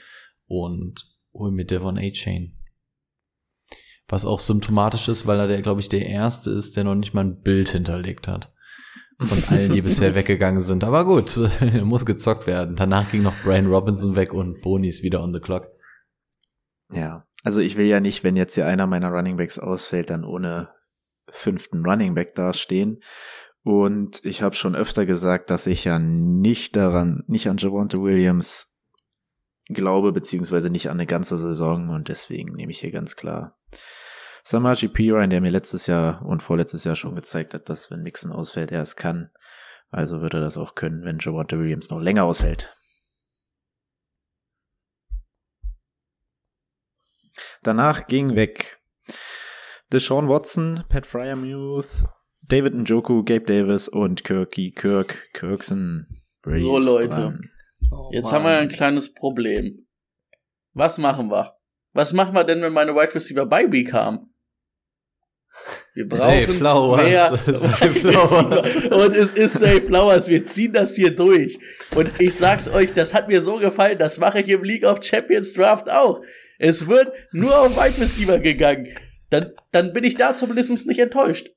und 0.47 1.07
hol 1.33 1.51
mir 1.51 1.65
Devon 1.65 1.97
A-Chain. 1.97 2.57
Was 4.09 4.25
auch 4.25 4.41
symptomatisch 4.41 5.07
ist, 5.07 5.25
weil 5.25 5.39
er 5.39 5.47
der, 5.47 5.61
glaube 5.61 5.79
ich, 5.79 5.87
der 5.87 6.05
erste 6.05 6.49
ist, 6.49 6.75
der 6.75 6.83
noch 6.83 6.95
nicht 6.95 7.13
mal 7.13 7.23
ein 7.23 7.41
Bild 7.41 7.69
hinterlegt 7.69 8.27
hat. 8.27 8.53
Von 9.17 9.41
allen, 9.47 9.71
die 9.71 9.81
bisher 9.81 10.15
weggegangen 10.15 10.61
sind. 10.61 10.83
Aber 10.83 11.05
gut, 11.05 11.39
muss 11.83 12.05
gezockt 12.05 12.47
werden. 12.47 12.75
Danach 12.75 13.09
ging 13.09 13.21
noch 13.21 13.35
Brian 13.43 13.67
Robinson 13.67 14.17
weg 14.17 14.33
und 14.33 14.59
Boni 14.61 14.89
ist 14.89 15.03
wieder 15.03 15.23
on 15.23 15.33
the 15.33 15.39
clock. 15.39 15.69
Ja, 16.91 17.25
also 17.43 17.61
ich 17.61 17.77
will 17.77 17.85
ja 17.85 17.99
nicht, 17.99 18.23
wenn 18.23 18.35
jetzt 18.35 18.55
hier 18.55 18.67
einer 18.67 18.87
meiner 18.87 19.11
Runningbacks 19.11 19.59
ausfällt, 19.59 20.09
dann 20.09 20.23
ohne 20.23 20.69
fünften 21.29 21.85
Runningback 21.85 22.35
dastehen. 22.35 23.01
Und 23.63 24.25
ich 24.25 24.41
habe 24.41 24.55
schon 24.55 24.75
öfter 24.75 25.05
gesagt, 25.05 25.49
dass 25.49 25.67
ich 25.67 25.83
ja 25.85 25.99
nicht 25.99 26.75
daran, 26.75 27.23
nicht 27.27 27.47
an 27.47 27.57
Javonte 27.57 28.01
Williams 28.01 28.79
glaube, 29.69 30.11
beziehungsweise 30.11 30.69
nicht 30.69 30.89
an 30.89 30.97
eine 30.97 31.05
ganze 31.05 31.37
Saison. 31.37 31.89
Und 31.89 32.07
deswegen 32.07 32.53
nehme 32.53 32.71
ich 32.71 32.79
hier 32.79 32.91
ganz 32.91 33.15
klar 33.15 33.59
Samaji 34.43 34.87
Piran, 34.87 35.29
der 35.29 35.41
mir 35.41 35.51
letztes 35.51 35.87
Jahr 35.87 36.25
und 36.25 36.41
vorletztes 36.41 36.83
Jahr 36.83 36.95
schon 36.95 37.15
gezeigt 37.15 37.53
hat, 37.53 37.69
dass 37.69 37.91
wenn 37.91 38.01
Mixon 38.01 38.31
ausfällt, 38.31 38.71
er 38.71 38.81
es 38.81 38.95
kann. 38.95 39.29
Also 39.91 40.21
würde 40.21 40.37
er 40.37 40.41
das 40.41 40.57
auch 40.57 40.73
können, 40.73 41.03
wenn 41.03 41.19
Javonte 41.19 41.59
Williams 41.59 41.89
noch 41.89 41.99
länger 41.99 42.23
ausfällt. 42.23 42.75
Danach 47.63 48.07
ging 48.07 48.35
weg 48.35 48.79
Deshaun 49.91 50.27
Watson, 50.29 50.83
Pat 50.89 51.05
Fryermuth, 51.05 51.87
David 52.47 52.73
Njoku, 52.73 53.23
Gabe 53.23 53.45
Davis 53.45 53.87
und 53.87 54.23
Kirky 54.23 54.71
Kirk 54.71 55.29
Kirkson. 55.33 56.07
Brace 56.41 56.61
so 56.61 56.79
Leute, 56.79 57.39
oh, 57.91 58.09
jetzt 58.11 58.25
Mann. 58.25 58.33
haben 58.33 58.43
wir 58.45 58.57
ein 58.57 58.69
kleines 58.69 59.13
Problem. 59.13 59.85
Was 60.73 60.97
machen 60.97 61.29
wir? 61.29 61.55
Was 61.93 62.13
machen 62.13 62.33
wir 62.33 62.43
denn, 62.43 62.61
wenn 62.61 62.73
meine 62.73 62.95
Wide 62.95 63.13
Receiver 63.13 63.45
bei 63.45 63.71
Week 63.71 63.93
haben? 63.93 64.33
Wir 65.93 66.07
brauchen 66.07 66.55
Flowers. 66.55 67.03
mehr 67.03 67.37
Flowers. 67.37 68.75
Und 68.85 69.15
es 69.15 69.33
ist 69.33 69.59
Safe 69.59 69.81
Flowers. 69.81 70.29
Wir 70.29 70.43
ziehen 70.45 70.71
das 70.71 70.95
hier 70.95 71.13
durch. 71.13 71.59
Und 71.93 72.09
ich 72.19 72.35
sag's 72.35 72.69
euch, 72.69 72.93
das 72.93 73.13
hat 73.13 73.27
mir 73.27 73.41
so 73.41 73.57
gefallen. 73.57 73.99
Das 73.99 74.17
mache 74.17 74.39
ich 74.39 74.47
im 74.47 74.63
League 74.63 74.85
of 74.85 75.03
Champions 75.03 75.53
Draft 75.53 75.91
auch. 75.91 76.21
Es 76.61 76.87
wird 76.87 77.11
nur 77.31 77.57
auf 77.57 77.75
Wide 77.75 77.99
Receiver 77.99 78.37
gegangen. 78.37 78.87
Dann, 79.31 79.51
dann 79.71 79.93
bin 79.93 80.03
ich 80.03 80.13
da 80.13 80.35
zumindest 80.35 80.85
nicht 80.85 80.99
enttäuscht. 80.99 81.49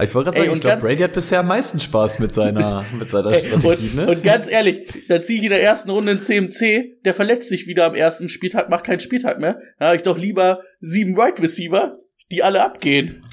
Ich 0.00 0.14
wollte 0.14 0.30
gerade 0.30 0.44
sagen, 0.44 0.54
ich 0.54 0.60
glaube, 0.60 0.82
Brady 0.82 1.02
hat 1.02 1.14
bisher 1.14 1.40
am 1.40 1.48
meisten 1.48 1.80
Spaß 1.80 2.20
mit 2.20 2.32
seiner, 2.32 2.84
mit 2.98 3.10
seiner 3.10 3.32
ey, 3.32 3.44
Strategie. 3.44 3.88
Und, 3.88 3.96
ne? 3.96 4.06
und 4.06 4.22
ganz 4.22 4.48
ehrlich, 4.48 5.06
da 5.08 5.20
ziehe 5.20 5.38
ich 5.38 5.44
in 5.44 5.50
der 5.50 5.64
ersten 5.64 5.90
Runde 5.90 6.12
einen 6.12 6.20
CMC, 6.20 7.02
der 7.04 7.12
verletzt 7.12 7.48
sich 7.48 7.66
wieder 7.66 7.86
am 7.86 7.96
ersten 7.96 8.28
Spieltag, 8.28 8.70
macht 8.70 8.84
keinen 8.84 9.00
Spieltag 9.00 9.40
mehr. 9.40 9.58
Da 9.80 9.86
habe 9.86 9.96
ich 9.96 10.02
doch 10.02 10.16
lieber 10.16 10.60
sieben 10.80 11.18
Right 11.18 11.42
Receiver, 11.42 11.98
die 12.30 12.44
alle 12.44 12.62
abgehen. 12.62 13.24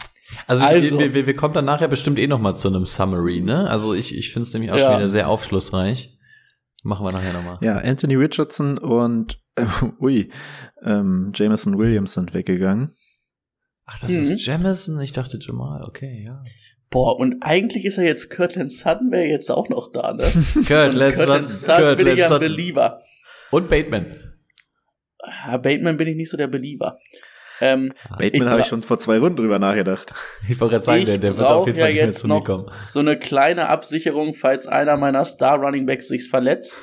Also, 0.47 0.63
also. 0.63 0.99
wir, 0.99 1.13
wir, 1.13 1.27
wir 1.27 1.35
kommen 1.35 1.53
dann 1.53 1.65
nachher 1.65 1.89
bestimmt 1.89 2.17
eh 2.17 2.25
noch 2.25 2.39
mal 2.39 2.55
zu 2.55 2.69
einem 2.69 2.87
Summary, 2.87 3.41
ne? 3.41 3.69
Also 3.69 3.93
ich, 3.93 4.17
ich 4.17 4.33
finde 4.33 4.47
es 4.47 4.53
nämlich 4.53 4.71
auch 4.71 4.77
ja. 4.77 4.85
schon 4.85 4.95
wieder 4.95 5.09
sehr 5.09 5.29
aufschlussreich. 5.29 6.17
Machen 6.81 7.05
wir 7.05 7.11
nachher 7.11 7.33
nochmal. 7.33 7.59
Ja, 7.61 7.77
Anthony 7.77 8.15
Richardson 8.15 8.79
und 8.79 9.42
äh, 9.55 9.65
ui, 9.99 10.29
ähm, 10.83 11.31
Jameson 11.33 11.77
Williams 11.77 12.13
sind 12.13 12.33
weggegangen. 12.33 12.93
Ach, 13.85 13.99
das 13.99 14.11
mhm. 14.11 14.19
ist 14.21 14.45
Jamison? 14.45 14.99
Ich 15.01 15.11
dachte 15.11 15.37
Jamal, 15.41 15.83
okay, 15.83 16.23
ja. 16.25 16.41
Boah, 16.89 17.19
und 17.19 17.41
eigentlich 17.41 17.85
ist 17.85 17.97
er 17.97 18.05
jetzt 18.05 18.29
Kirtland 18.29 18.71
Sutton, 18.71 19.11
wäre 19.11 19.25
jetzt 19.25 19.49
auch 19.49 19.67
noch 19.67 19.91
da, 19.91 20.13
ne? 20.13 20.23
Kirtland 20.65 21.17
Sutton, 21.17 21.47
Sutton 21.47 21.97
bin 21.97 22.07
ich 22.07 22.17
ja 22.17 22.31
ein 22.31 22.39
Believer. 22.39 23.01
Und 23.51 23.69
Bateman. 23.69 24.17
Ja, 25.47 25.57
Bateman 25.57 25.97
bin 25.97 26.07
ich 26.07 26.15
nicht 26.15 26.29
so 26.29 26.37
der 26.37 26.47
Believer. 26.47 26.99
Ähm, 27.61 27.93
Bateman 28.19 28.49
habe 28.49 28.61
ich 28.61 28.67
schon 28.67 28.81
vor 28.81 28.97
zwei 28.97 29.17
Runden 29.17 29.37
drüber 29.37 29.59
nachgedacht. 29.59 30.13
Ich 30.49 30.59
wollte 30.59 30.73
gerade 30.73 30.85
sagen, 30.85 31.05
der, 31.05 31.17
der 31.17 31.37
wird 31.37 31.49
auf 31.49 31.65
jeden 31.65 31.79
Fall 31.79 31.91
ja 31.91 32.05
nicht 32.05 32.05
mehr 32.05 32.11
zu 32.11 32.27
mir 32.27 32.43
kommen. 32.43 32.69
So 32.87 32.99
eine 32.99 33.17
kleine 33.17 33.69
Absicherung, 33.69 34.33
falls 34.33 34.67
einer 34.67 34.97
meiner 34.97 35.23
Star 35.23 35.57
Running 35.57 35.85
Backs 35.85 36.09
sich 36.09 36.29
verletzt. 36.29 36.77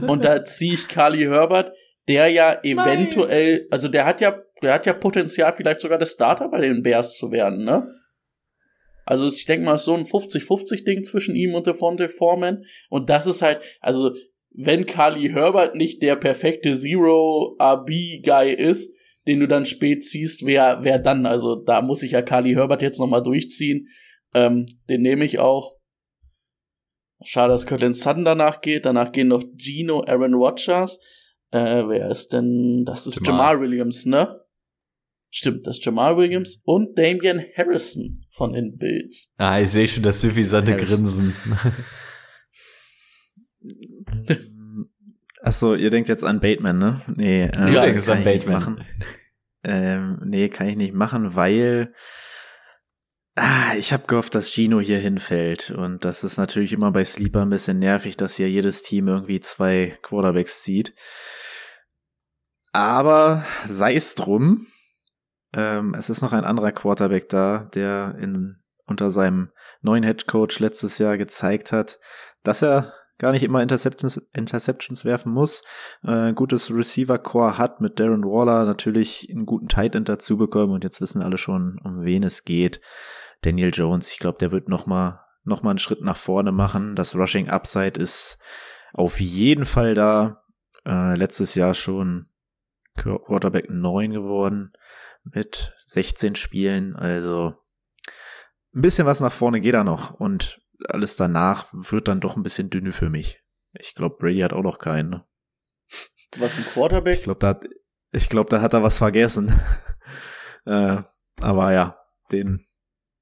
und 0.00 0.24
da 0.24 0.44
ziehe 0.44 0.74
ich 0.74 0.88
Carly 0.88 1.24
Herbert, 1.24 1.72
der 2.08 2.28
ja 2.28 2.58
eventuell, 2.62 3.58
Nein. 3.58 3.66
also 3.70 3.88
der 3.88 4.06
hat 4.06 4.20
ja, 4.20 4.42
der 4.62 4.74
hat 4.74 4.86
ja 4.86 4.94
Potenzial, 4.94 5.52
vielleicht 5.52 5.80
sogar 5.80 5.98
der 5.98 6.06
Starter 6.06 6.48
bei 6.48 6.60
den 6.60 6.82
Bears 6.82 7.16
zu 7.16 7.30
werden, 7.30 7.64
ne? 7.64 7.86
Also 9.04 9.26
ich 9.26 9.46
denke 9.46 9.64
mal, 9.64 9.78
so 9.78 9.94
ein 9.94 10.04
50-50-Ding 10.04 11.02
zwischen 11.02 11.34
ihm 11.34 11.54
und 11.54 11.66
der 11.66 11.72
Fonte 11.72 12.10
Foreman. 12.10 12.64
Und 12.90 13.08
das 13.08 13.26
ist 13.26 13.40
halt, 13.40 13.62
also 13.80 14.14
wenn 14.50 14.84
Carly 14.84 15.30
Herbert 15.30 15.74
nicht 15.76 16.02
der 16.02 16.16
perfekte 16.16 16.72
Zero-RB-Guy 16.72 18.52
ist, 18.52 18.94
den 19.26 19.40
du 19.40 19.48
dann 19.48 19.64
spät 19.64 20.04
ziehst, 20.04 20.44
wer, 20.44 20.80
wer 20.82 20.98
dann? 20.98 21.24
Also 21.24 21.56
da 21.56 21.80
muss 21.80 22.02
ich 22.02 22.12
ja 22.12 22.22
Carly 22.22 22.52
Herbert 22.52 22.82
jetzt 22.82 22.98
nochmal 22.98 23.22
durchziehen. 23.22 23.88
Ähm, 24.34 24.66
den 24.90 25.00
nehme 25.00 25.24
ich 25.24 25.38
auch. 25.38 25.76
Schade, 27.24 27.52
dass 27.52 27.66
Curtin 27.66 27.94
Sutton 27.94 28.24
danach 28.24 28.60
geht. 28.60 28.84
Danach 28.84 29.12
gehen 29.12 29.28
noch 29.28 29.42
Gino, 29.56 30.04
Aaron 30.06 30.34
Rodgers. 30.34 31.00
Äh, 31.50 31.88
wer 31.88 32.10
ist 32.10 32.32
denn? 32.32 32.84
Das 32.84 33.06
ist 33.06 33.26
Jamal. 33.26 33.54
Jamal 33.54 33.60
Williams, 33.60 34.06
ne? 34.06 34.40
Stimmt, 35.30 35.66
das 35.66 35.78
ist 35.78 35.84
Jamal 35.84 36.16
Williams 36.16 36.62
und 36.64 36.98
Damian 36.98 37.42
Harrison 37.56 38.22
von 38.30 38.54
den 38.54 38.78
Bills. 38.78 39.32
Ah, 39.36 39.60
ich 39.60 39.70
sehe 39.70 39.86
schon 39.86 40.02
das 40.02 40.20
suffisante 40.20 40.74
Grinsen. 40.74 41.34
Achso, 45.42 45.74
ihr 45.74 45.90
denkt 45.90 46.08
jetzt 46.08 46.24
an 46.24 46.40
Bateman, 46.40 46.78
ne? 46.78 47.02
Nee, 47.14 47.44
äh, 47.44 47.72
ja, 47.72 47.84
denkst 47.84 48.08
an 48.08 48.24
Bateman. 48.24 48.54
Machen. 48.54 48.84
Ähm, 49.64 50.20
nee, 50.24 50.48
kann 50.48 50.68
ich 50.68 50.76
nicht 50.76 50.94
machen, 50.94 51.34
weil 51.34 51.92
ah, 53.38 53.74
ich 53.76 53.92
habe 53.92 54.06
gehofft, 54.06 54.34
dass 54.34 54.52
Gino 54.52 54.80
hier 54.80 54.98
hinfällt. 54.98 55.70
Und 55.70 56.04
das 56.04 56.24
ist 56.24 56.36
natürlich 56.36 56.72
immer 56.72 56.90
bei 56.92 57.04
Sleeper 57.04 57.42
ein 57.42 57.50
bisschen 57.50 57.78
nervig, 57.78 58.16
dass 58.16 58.36
hier 58.36 58.50
jedes 58.50 58.82
Team 58.82 59.08
irgendwie 59.08 59.40
zwei 59.40 59.98
Quarterbacks 60.02 60.62
zieht. 60.62 60.94
Aber 62.72 63.44
sei 63.64 63.94
es 63.94 64.14
drum. 64.14 64.66
Ähm, 65.54 65.94
es 65.94 66.10
ist 66.10 66.20
noch 66.20 66.32
ein 66.32 66.44
anderer 66.44 66.72
Quarterback 66.72 67.28
da, 67.28 67.70
der 67.74 68.16
in, 68.20 68.56
unter 68.86 69.10
seinem 69.10 69.50
neuen 69.80 70.04
Head 70.04 70.26
Coach 70.26 70.58
letztes 70.58 70.98
Jahr 70.98 71.16
gezeigt 71.16 71.72
hat, 71.72 71.98
dass 72.42 72.62
er 72.62 72.92
gar 73.18 73.32
nicht 73.32 73.42
immer 73.42 73.62
Interceptions, 73.62 74.20
Interceptions 74.32 75.04
werfen 75.04 75.32
muss. 75.32 75.64
Äh, 76.04 76.32
gutes 76.34 76.72
Receiver-Core 76.72 77.58
hat 77.58 77.80
mit 77.80 77.98
Darren 77.98 78.24
Waller 78.24 78.64
natürlich 78.64 79.28
einen 79.30 79.46
guten 79.46 79.68
Tight 79.68 79.94
End 79.94 80.08
dazu 80.08 80.36
bekommen 80.36 80.72
und 80.72 80.84
jetzt 80.84 81.00
wissen 81.00 81.22
alle 81.22 81.38
schon, 81.38 81.80
um 81.82 82.04
wen 82.04 82.22
es 82.22 82.44
geht. 82.44 82.80
Daniel 83.42 83.70
Jones, 83.72 84.10
ich 84.10 84.18
glaube, 84.18 84.38
der 84.38 84.50
wird 84.52 84.68
noch 84.68 84.86
mal, 84.86 85.24
noch 85.44 85.62
mal 85.62 85.70
einen 85.70 85.78
Schritt 85.78 86.02
nach 86.02 86.16
vorne 86.16 86.52
machen. 86.52 86.96
Das 86.96 87.14
Rushing 87.14 87.48
Upside 87.48 88.00
ist 88.00 88.38
auf 88.92 89.20
jeden 89.20 89.64
Fall 89.64 89.94
da. 89.94 90.44
Äh, 90.84 91.16
letztes 91.16 91.54
Jahr 91.54 91.74
schon 91.74 92.28
Quarterback 92.96 93.70
9 93.70 94.12
geworden 94.12 94.72
mit 95.22 95.74
16 95.86 96.34
Spielen. 96.34 96.96
Also 96.96 97.54
ein 98.74 98.82
bisschen 98.82 99.06
was 99.06 99.20
nach 99.20 99.32
vorne 99.32 99.60
geht 99.60 99.74
da 99.74 99.84
noch. 99.84 100.14
Und 100.14 100.60
alles 100.84 101.16
danach 101.16 101.68
wird 101.72 102.08
dann 102.08 102.20
doch 102.20 102.36
ein 102.36 102.42
bisschen 102.42 102.70
dünne 102.70 102.92
für 102.92 103.10
mich. 103.10 103.42
Ich 103.72 103.94
glaube, 103.94 104.16
Brady 104.18 104.40
hat 104.40 104.52
auch 104.52 104.62
noch 104.62 104.78
keinen. 104.78 105.10
Ne? 105.10 105.24
Was 106.38 106.58
ein 106.58 106.64
Quarterback? 106.64 107.18
Ich 107.18 107.24
glaube, 107.24 107.40
da, 107.40 107.48
hat, 107.48 107.64
ich 108.12 108.28
glaub, 108.28 108.48
da 108.48 108.60
hat 108.60 108.74
er 108.74 108.82
was 108.82 108.98
vergessen. 108.98 109.52
äh, 110.66 111.02
aber 111.40 111.72
ja, 111.72 111.98
den, 112.32 112.64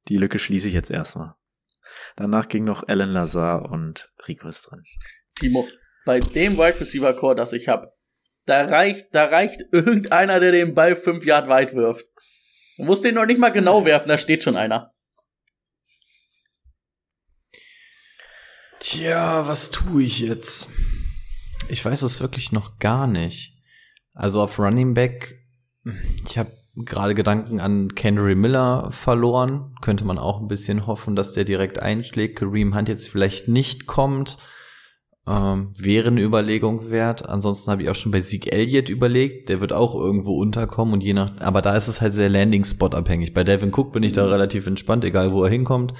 die 0.08 0.16
Lücke 0.16 0.38
schließe 0.38 0.68
ich 0.68 0.74
jetzt 0.74 0.90
erstmal. 0.90 1.34
Danach 2.16 2.48
ging 2.48 2.64
noch 2.64 2.86
Alan 2.88 3.10
Lazar 3.10 3.70
und 3.70 4.12
Rico 4.26 4.48
ist 4.48 4.62
dran. 4.62 4.82
Timo, 5.34 5.68
bei 6.04 6.20
dem 6.20 6.56
Wide 6.56 6.80
Receiver 6.80 7.14
Core, 7.14 7.34
das 7.34 7.52
ich 7.52 7.68
habe, 7.68 7.92
da 8.46 8.64
reicht, 8.64 9.06
da 9.12 9.26
reicht 9.26 9.60
irgendeiner, 9.72 10.40
der 10.40 10.52
den 10.52 10.74
Ball 10.74 10.96
fünf 10.96 11.24
Yard 11.24 11.48
weit 11.48 11.74
wirft. 11.74 12.06
Du 12.76 12.84
musst 12.84 13.04
den 13.04 13.14
noch 13.14 13.26
nicht 13.26 13.40
mal 13.40 13.50
genau 13.50 13.84
werfen, 13.84 14.08
da 14.08 14.18
steht 14.18 14.42
schon 14.42 14.56
einer. 14.56 14.92
Tja, 18.78 19.46
was 19.48 19.70
tue 19.70 20.04
ich 20.04 20.20
jetzt? 20.20 20.68
Ich 21.68 21.84
weiß 21.84 22.02
es 22.02 22.20
wirklich 22.20 22.52
noch 22.52 22.78
gar 22.78 23.06
nicht. 23.06 23.60
Also 24.12 24.42
auf 24.42 24.58
Running 24.58 24.94
Back, 24.94 25.34
ich 26.24 26.38
habe 26.38 26.52
gerade 26.76 27.14
Gedanken 27.14 27.60
an 27.60 27.94
Kendry 27.94 28.34
Miller 28.34 28.88
verloren. 28.90 29.74
Könnte 29.80 30.04
man 30.04 30.18
auch 30.18 30.40
ein 30.40 30.48
bisschen 30.48 30.86
hoffen, 30.86 31.16
dass 31.16 31.32
der 31.32 31.44
direkt 31.44 31.80
einschlägt. 31.80 32.38
Kareem 32.38 32.76
Hunt 32.76 32.88
jetzt 32.88 33.08
vielleicht 33.08 33.48
nicht 33.48 33.86
kommt. 33.86 34.38
Ähm, 35.28 35.72
wäre 35.76 36.08
eine 36.08 36.22
Überlegung 36.22 36.90
wert. 36.90 37.28
Ansonsten 37.28 37.70
habe 37.70 37.82
ich 37.82 37.90
auch 37.90 37.94
schon 37.94 38.12
bei 38.12 38.20
Sieg 38.20 38.52
Elliott 38.52 38.88
überlegt. 38.88 39.48
Der 39.48 39.60
wird 39.60 39.72
auch 39.72 39.94
irgendwo 39.94 40.36
unterkommen 40.36 40.94
und 40.94 41.02
je 41.02 41.14
nach, 41.14 41.32
aber 41.40 41.62
da 41.62 41.76
ist 41.76 41.88
es 41.88 42.00
halt 42.00 42.14
sehr 42.14 42.28
Landing-Spot 42.28 42.88
abhängig. 42.88 43.34
Bei 43.34 43.42
Devin 43.42 43.72
Cook 43.74 43.92
bin 43.92 44.02
ich 44.02 44.12
da 44.12 44.24
mhm. 44.24 44.32
relativ 44.32 44.66
entspannt, 44.66 45.04
egal 45.04 45.32
wo 45.32 45.42
er 45.42 45.50
hinkommt. 45.50 45.94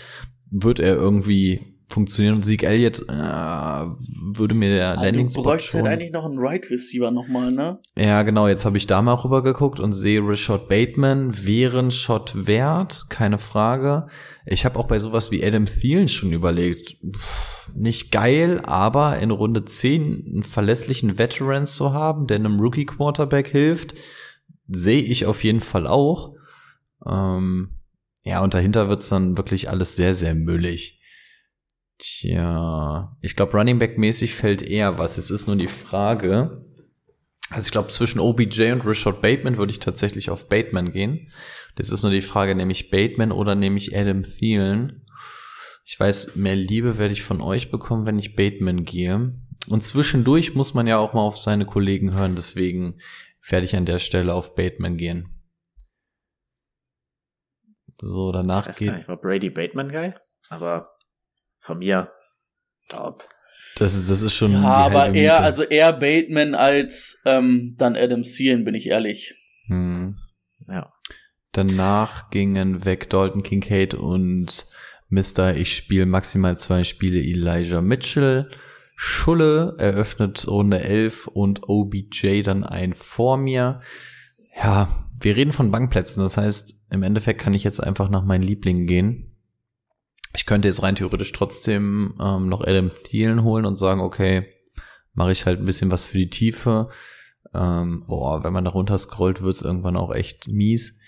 Wird 0.50 0.78
er 0.78 0.94
irgendwie 0.94 1.75
funktionieren. 1.88 2.36
Und 2.36 2.44
Sieg 2.44 2.62
Elliott 2.62 3.02
äh, 3.08 3.12
würde 3.12 4.54
mir 4.54 4.70
der 4.74 4.96
Landing 4.96 5.28
Spot 5.28 5.42
Du 5.42 5.48
bräuchst 5.48 5.74
halt 5.74 5.86
eigentlich 5.86 6.12
noch 6.12 6.24
einen 6.24 6.38
Right 6.38 6.68
Receiver 6.70 7.10
nochmal, 7.10 7.52
ne? 7.52 7.78
Ja, 7.96 8.22
genau. 8.22 8.48
Jetzt 8.48 8.64
habe 8.64 8.76
ich 8.76 8.86
da 8.86 9.02
mal 9.02 9.14
rüber 9.14 9.42
geguckt 9.42 9.80
und 9.80 9.92
sehe 9.92 10.20
Rashad 10.20 10.68
Bateman 10.68 11.46
wären 11.46 11.90
Shot 11.90 12.46
wert, 12.46 13.06
keine 13.08 13.38
Frage. 13.38 14.08
Ich 14.44 14.64
habe 14.64 14.78
auch 14.78 14.86
bei 14.86 14.98
sowas 14.98 15.30
wie 15.30 15.44
Adam 15.44 15.66
Thielen 15.66 16.08
schon 16.08 16.32
überlegt. 16.32 16.96
Pff, 17.14 17.70
nicht 17.74 18.12
geil, 18.12 18.60
aber 18.64 19.18
in 19.18 19.30
Runde 19.30 19.64
10 19.64 20.24
einen 20.26 20.42
verlässlichen 20.42 21.18
Veteran 21.18 21.66
zu 21.66 21.92
haben, 21.92 22.26
der 22.26 22.36
einem 22.36 22.60
Rookie 22.60 22.86
Quarterback 22.86 23.48
hilft, 23.48 23.94
sehe 24.68 25.02
ich 25.02 25.26
auf 25.26 25.44
jeden 25.44 25.60
Fall 25.60 25.86
auch. 25.86 26.34
Ähm, 27.06 27.70
ja, 28.24 28.42
und 28.42 28.54
dahinter 28.54 28.88
wird's 28.88 29.08
dann 29.08 29.36
wirklich 29.36 29.70
alles 29.70 29.94
sehr, 29.94 30.14
sehr 30.14 30.34
müllig. 30.34 31.00
Tja, 31.98 33.16
ich 33.22 33.36
glaube, 33.36 33.56
Running 33.56 33.78
Back 33.78 33.96
mäßig 33.96 34.34
fällt 34.34 34.62
eher 34.62 34.98
was. 34.98 35.18
Es 35.18 35.30
ist 35.30 35.46
nur 35.46 35.56
die 35.56 35.68
Frage. 35.68 36.64
Also 37.48 37.66
ich 37.66 37.72
glaube, 37.72 37.90
zwischen 37.90 38.18
OBJ 38.20 38.72
und 38.72 38.86
Richard 38.86 39.22
Bateman 39.22 39.56
würde 39.56 39.72
ich 39.72 39.78
tatsächlich 39.78 40.30
auf 40.30 40.48
Bateman 40.48 40.92
gehen. 40.92 41.30
Das 41.76 41.90
ist 41.90 42.02
nur 42.02 42.12
die 42.12 42.22
Frage, 42.22 42.54
nehme 42.54 42.72
ich 42.72 42.90
Bateman 42.90 43.32
oder 43.32 43.54
nehme 43.54 43.76
ich 43.76 43.96
Adam 43.96 44.24
Thielen? 44.24 45.06
Ich 45.84 45.98
weiß, 45.98 46.34
mehr 46.34 46.56
Liebe 46.56 46.98
werde 46.98 47.12
ich 47.14 47.22
von 47.22 47.40
euch 47.40 47.70
bekommen, 47.70 48.06
wenn 48.06 48.18
ich 48.18 48.34
Bateman 48.34 48.84
gehe. 48.84 49.32
Und 49.68 49.84
zwischendurch 49.84 50.54
muss 50.54 50.74
man 50.74 50.86
ja 50.86 50.98
auch 50.98 51.12
mal 51.12 51.20
auf 51.20 51.38
seine 51.38 51.64
Kollegen 51.64 52.12
hören, 52.12 52.34
deswegen 52.34 52.98
werde 53.48 53.66
ich 53.66 53.76
an 53.76 53.86
der 53.86 54.00
Stelle 54.00 54.34
auf 54.34 54.54
Bateman 54.54 54.96
gehen. 54.96 55.28
So, 58.00 58.32
danach 58.32 58.64
Ich 58.64 58.68
weiß 58.70 58.78
geht. 58.78 58.88
gar 58.88 58.96
nicht, 58.96 59.08
war 59.08 59.16
Brady 59.20 59.50
Bateman 59.50 59.88
geil, 59.88 60.20
aber 60.48 60.95
von 61.66 61.78
mir 61.78 62.10
top. 62.88 63.28
Das 63.76 63.94
ist, 63.94 64.08
das 64.08 64.22
ist 64.22 64.34
schon. 64.34 64.52
die 64.52 64.56
Ja, 64.56 64.62
aber 64.62 65.06
eher, 65.06 65.34
Miete. 65.34 65.40
also 65.40 65.62
eher 65.64 65.92
Bateman 65.92 66.54
als 66.54 67.20
ähm, 67.26 67.74
dann 67.76 67.96
Adam 67.96 68.22
Thielen, 68.22 68.64
bin 68.64 68.74
ich 68.74 68.86
ehrlich. 68.86 69.34
Hm. 69.66 70.16
Ja. 70.66 70.90
Danach 71.52 72.30
gingen 72.30 72.84
weg 72.84 73.10
Dalton 73.10 73.42
Kincaid 73.42 73.94
und 73.94 74.66
Mr. 75.08 75.54
Ich 75.56 75.74
spiele 75.74 76.06
maximal 76.06 76.58
zwei 76.58 76.84
Spiele 76.84 77.18
Elijah 77.18 77.80
Mitchell. 77.80 78.50
Schulle 78.94 79.74
eröffnet 79.78 80.48
Runde 80.48 80.82
11 80.82 81.26
und 81.26 81.68
OBJ 81.68 82.42
dann 82.42 82.64
ein 82.64 82.94
vor 82.94 83.36
mir. 83.36 83.80
Ja, 84.56 84.88
wir 85.20 85.36
reden 85.36 85.52
von 85.52 85.70
Bankplätzen. 85.70 86.22
Das 86.22 86.38
heißt, 86.38 86.86
im 86.90 87.02
Endeffekt 87.02 87.40
kann 87.40 87.52
ich 87.52 87.64
jetzt 87.64 87.80
einfach 87.80 88.08
nach 88.08 88.24
meinen 88.24 88.42
Lieblingen 88.42 88.86
gehen. 88.86 89.35
Ich 90.36 90.46
könnte 90.46 90.68
jetzt 90.68 90.82
rein 90.82 90.94
theoretisch 90.96 91.32
trotzdem 91.32 92.14
ähm, 92.20 92.48
noch 92.48 92.60
Adam 92.60 92.90
Thielen 92.90 93.42
holen 93.42 93.64
und 93.64 93.78
sagen, 93.78 94.00
okay, 94.00 94.46
mache 95.14 95.32
ich 95.32 95.46
halt 95.46 95.58
ein 95.58 95.64
bisschen 95.64 95.90
was 95.90 96.04
für 96.04 96.18
die 96.18 96.30
Tiefe. 96.30 96.90
Ähm, 97.54 98.04
boah, 98.06 98.44
wenn 98.44 98.52
man 98.52 98.64
da 98.64 98.70
runter 98.70 98.98
scrollt, 98.98 99.40
wird's 99.40 99.62
irgendwann 99.62 99.96
auch 99.96 100.14
echt 100.14 100.48
mies. 100.48 101.00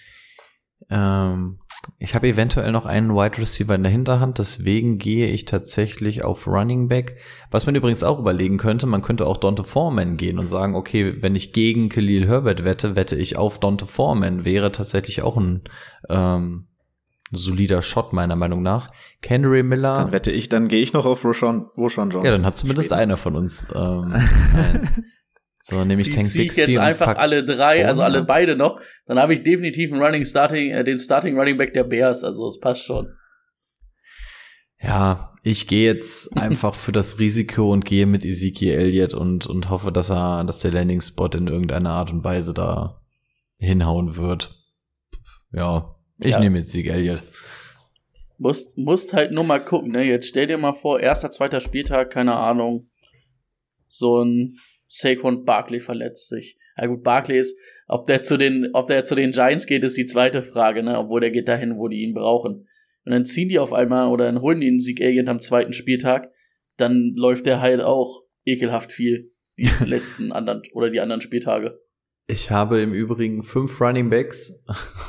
Ähm, 0.89 1.59
ich 1.99 2.15
habe 2.15 2.29
eventuell 2.29 2.73
noch 2.73 2.87
einen 2.87 3.15
Wide 3.15 3.39
Receiver 3.39 3.75
in 3.75 3.83
der 3.83 3.93
Hinterhand, 3.93 4.39
deswegen 4.39 4.99
gehe 4.99 5.29
ich 5.29 5.45
tatsächlich 5.45 6.25
auf 6.25 6.47
Running 6.47 6.89
Back. 6.89 7.19
Was 7.51 7.67
man 7.67 7.75
übrigens 7.75 8.05
auch 8.05 8.19
überlegen 8.19 8.57
könnte, 8.57 8.87
man 8.87 9.03
könnte 9.03 9.27
auch 9.27 9.37
Dante 9.37 9.65
Foreman 9.65 10.17
gehen 10.17 10.39
und 10.39 10.47
sagen, 10.47 10.75
okay, 10.75 11.23
wenn 11.23 11.37
ich 11.37 11.53
gegen 11.53 11.89
Khalil 11.89 12.27
Herbert 12.27 12.65
wette, 12.65 12.97
wette 12.97 13.17
ich 13.17 13.37
auf 13.37 13.61
Dante 13.61 13.87
Foreman. 13.87 14.45
Wäre 14.45 14.73
tatsächlich 14.73 15.23
auch 15.23 15.37
ein 15.37 15.63
ähm, 16.09 16.68
solider 17.31 17.83
Shot 17.83 18.13
meiner 18.13 18.37
Meinung 18.37 18.63
nach. 18.63 18.89
Henry 19.25 19.63
Miller. 19.63 19.95
Dann 19.95 20.13
wette 20.13 20.31
ich, 20.31 20.49
dann 20.49 20.69
gehe 20.69 20.81
ich 20.83 20.93
noch 20.93 21.07
auf 21.07 21.25
Roshan, 21.25 21.67
Roshan 21.77 22.11
Johnson. 22.11 22.25
ja, 22.25 22.31
dann 22.31 22.47
hat 22.47 22.57
zumindest 22.57 22.89
Später. 22.89 23.01
einer 23.03 23.17
von 23.17 23.37
uns. 23.37 23.69
Ähm, 23.75 24.09
nein. 24.55 25.05
So, 25.61 25.85
nehme 25.85 26.01
ich 26.01 26.09
Tank 26.09 26.27
ziehe 26.27 26.45
ich 26.45 26.49
Bixby 26.49 26.73
jetzt 26.73 26.79
einfach 26.79 27.11
fuck 27.11 27.19
alle 27.19 27.45
drei, 27.45 27.87
also 27.87 28.03
alle 28.03 28.25
beide 28.25 28.57
noch. 28.57 28.81
Dann 29.05 29.19
habe 29.19 29.35
ich 29.35 29.43
definitiv 29.43 29.93
einen 29.93 30.03
Running 30.03 30.25
Starting, 30.25 30.71
äh, 30.71 30.83
den 30.83 30.99
Starting 30.99 31.39
Running 31.39 31.59
Back 31.59 31.75
der 31.75 31.85
Bears, 31.85 32.25
also 32.25 32.49
es 32.49 32.59
passt 32.59 32.85
schon. 32.85 33.13
Ja, 34.81 35.35
ich 35.43 35.67
gehe 35.67 35.93
jetzt 35.93 36.35
einfach 36.39 36.75
für 36.75 36.93
das 36.93 37.19
Risiko 37.19 37.71
und 37.71 37.85
gehe 37.85 38.07
mit 38.07 38.25
Ezekiel 38.25 38.73
Elliott 38.73 39.13
und, 39.13 39.47
und 39.47 39.69
hoffe, 39.69 39.93
dass 39.93 40.11
er, 40.11 40.45
dass 40.45 40.61
der 40.61 40.73
Landing 40.73 41.03
Spot 41.03 41.29
in 41.35 41.49
irgendeiner 41.49 41.91
Art 41.91 42.13
und 42.13 42.25
Weise 42.25 42.55
da 42.55 43.03
hinhauen 43.59 44.17
wird. 44.17 44.55
Ja, 45.53 45.98
ich 46.21 46.33
Ja. 46.33 46.41
nehme 46.41 46.59
jetzt 46.59 46.73
Sieg 46.73 46.87
Elliott. 46.89 47.23
Musst, 48.39 48.79
musst 48.79 49.13
halt 49.15 49.33
nur 49.35 49.45
mal 49.45 49.59
gucken, 49.59 49.93
ne? 49.93 50.05
Jetzt 50.05 50.29
stell 50.29 50.47
dir 50.47 50.59
mal 50.59 50.73
vor, 50.75 51.01
erster, 51.01 51.31
zweiter 51.31 51.61
Spieltag, 51.61 52.11
keine 52.11 52.35
Ahnung. 52.37 52.89
So 53.89 54.23
ein 54.23 54.57
Saquon 54.89 55.45
Barkley 55.45 55.81
verletzt 55.81 56.29
sich. 56.29 56.57
Ja 56.77 56.87
gut, 56.87 57.03
Barkley 57.03 57.39
ist, 57.39 57.59
ob 57.89 58.05
der 58.05 58.23
zu 58.23 58.37
den, 58.37 58.71
ob 58.75 58.87
der 58.87 59.05
zu 59.05 59.15
den 59.17 59.33
Giants 59.33 59.67
geht, 59.67 59.83
ist 59.83 59.97
die 59.97 60.07
zweite 60.07 60.43
Frage, 60.43 60.83
ne? 60.85 60.99
Obwohl 60.99 61.21
der 61.21 61.31
geht 61.33 61.49
dahin, 61.49 61.77
wo 61.79 61.89
die 61.89 62.03
ihn 62.03 62.15
brauchen. 62.15 62.69
Und 63.05 63.13
dann 63.13 63.25
ziehen 63.27 63.49
die 63.49 63.59
auf 63.59 63.73
einmal 63.73 64.09
oder 64.09 64.27
dann 64.27 64.41
holen 64.41 64.61
die 64.61 64.69
einen 64.69 64.81
Sieg 64.81 65.01
Agent 65.03 65.29
am 65.29 65.41
zweiten 65.41 65.73
Spieltag, 65.73 66.31
dann 66.77 67.15
läuft 67.17 67.47
der 67.47 67.61
halt 67.61 67.81
auch 67.81 68.23
ekelhaft 68.45 68.93
viel. 68.93 69.33
Die 69.59 69.69
letzten 69.85 70.31
anderen 70.31 70.63
oder 70.73 70.91
die 70.91 71.01
anderen 71.01 71.23
Spieltage. 71.23 71.81
Ich 72.31 72.51
habe 72.51 72.81
im 72.81 72.93
Übrigen 72.93 73.43
fünf 73.43 73.81
Running 73.81 74.11
Backs 74.11 74.53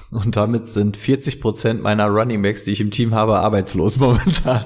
und 0.10 0.38
damit 0.38 0.68
sind 0.68 0.96
40 0.96 1.42
Prozent 1.42 1.82
meiner 1.82 2.08
Running 2.08 2.42
Backs, 2.42 2.64
die 2.64 2.72
ich 2.72 2.80
im 2.80 2.92
Team 2.92 3.14
habe, 3.14 3.40
arbeitslos 3.40 3.98
momentan. 4.00 4.64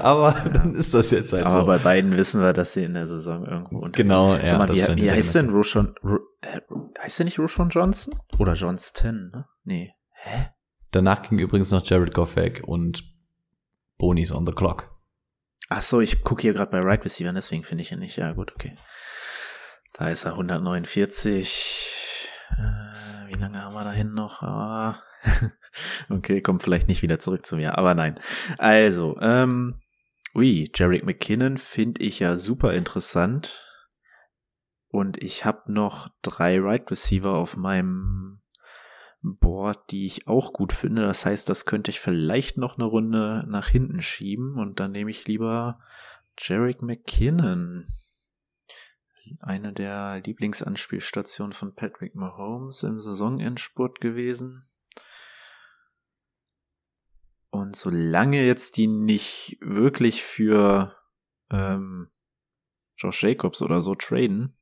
Aber 0.00 0.32
dann 0.52 0.74
ist 0.74 0.92
das 0.92 1.12
jetzt 1.12 1.32
halt 1.32 1.46
Aber 1.46 1.60
so. 1.60 1.66
bei 1.66 1.78
beiden 1.78 2.16
wissen 2.16 2.40
wir, 2.40 2.52
dass 2.52 2.72
sie 2.72 2.82
in 2.82 2.94
der 2.94 3.06
Saison 3.06 3.46
irgendwo 3.46 3.78
unter. 3.78 4.02
Genau, 4.02 4.34
ja. 4.34 4.58
Mal, 4.58 4.66
das 4.66 4.76
wie, 4.76 5.02
wie 5.02 5.10
heißt 5.10 5.36
denn 5.36 5.50
Roshan? 5.50 5.94
Ro, 6.02 6.18
äh, 6.40 6.60
heißt 7.00 7.20
der 7.20 7.26
nicht 7.26 7.38
Roshan 7.38 7.68
Johnson? 7.68 8.14
Oder 8.40 8.54
Johnston, 8.54 9.30
ne? 9.32 9.46
Nee. 9.62 9.92
Hä? 10.10 10.48
Danach 10.90 11.22
ging 11.22 11.38
übrigens 11.38 11.70
noch 11.70 11.86
Jared 11.86 12.12
Goff 12.12 12.34
weg 12.34 12.64
und 12.66 13.04
Bonis 13.98 14.32
on 14.32 14.44
the 14.44 14.52
clock. 14.52 14.90
Ach 15.68 15.82
so, 15.82 16.00
ich 16.00 16.24
gucke 16.24 16.42
hier 16.42 16.54
gerade 16.54 16.72
bei 16.72 16.80
Right 16.80 17.04
Receiver, 17.04 17.32
deswegen 17.32 17.62
finde 17.62 17.82
ich 17.82 17.92
ihn 17.92 18.00
nicht. 18.00 18.16
Ja, 18.16 18.32
gut, 18.32 18.52
okay. 18.52 18.76
Da 19.98 20.10
ist 20.10 20.24
er 20.24 20.32
149. 20.32 22.28
Äh, 22.50 23.28
wie 23.28 23.40
lange 23.40 23.62
haben 23.62 23.72
wir 23.74 23.84
dahin 23.84 24.12
noch? 24.12 24.42
Ah. 24.42 25.02
okay, 26.10 26.42
kommt 26.42 26.62
vielleicht 26.62 26.88
nicht 26.88 27.00
wieder 27.00 27.18
zurück 27.18 27.46
zu 27.46 27.56
mir, 27.56 27.78
aber 27.78 27.94
nein. 27.94 28.20
Also, 28.58 29.18
ähm, 29.22 29.80
ui, 30.34 30.70
Jarek 30.74 31.04
McKinnon 31.04 31.56
finde 31.56 32.02
ich 32.02 32.18
ja 32.20 32.36
super 32.36 32.74
interessant. 32.74 33.62
Und 34.88 35.22
ich 35.22 35.46
habe 35.46 35.72
noch 35.72 36.08
drei 36.20 36.60
Right 36.60 36.90
Receiver 36.90 37.30
auf 37.30 37.56
meinem 37.56 38.42
Board, 39.22 39.90
die 39.90 40.04
ich 40.04 40.28
auch 40.28 40.52
gut 40.52 40.74
finde. 40.74 41.02
Das 41.02 41.24
heißt, 41.24 41.48
das 41.48 41.64
könnte 41.64 41.90
ich 41.90 42.00
vielleicht 42.00 42.58
noch 42.58 42.76
eine 42.76 42.84
Runde 42.84 43.44
nach 43.48 43.68
hinten 43.68 44.02
schieben 44.02 44.58
und 44.58 44.78
dann 44.78 44.92
nehme 44.92 45.10
ich 45.10 45.26
lieber 45.26 45.80
Jarek 46.38 46.82
McKinnon. 46.82 47.86
Eine 49.40 49.72
der 49.72 50.20
Lieblingsanspielstationen 50.24 51.52
von 51.52 51.74
Patrick 51.74 52.14
Mahomes 52.14 52.82
im 52.82 53.00
Saisonendspurt 53.00 54.00
gewesen. 54.00 54.64
Und 57.50 57.76
solange 57.76 58.44
jetzt 58.44 58.76
die 58.76 58.86
nicht 58.86 59.56
wirklich 59.60 60.22
für 60.22 60.94
ähm, 61.50 62.10
Josh 62.96 63.22
Jacobs 63.22 63.62
oder 63.62 63.80
so 63.80 63.94
traden, 63.94 64.58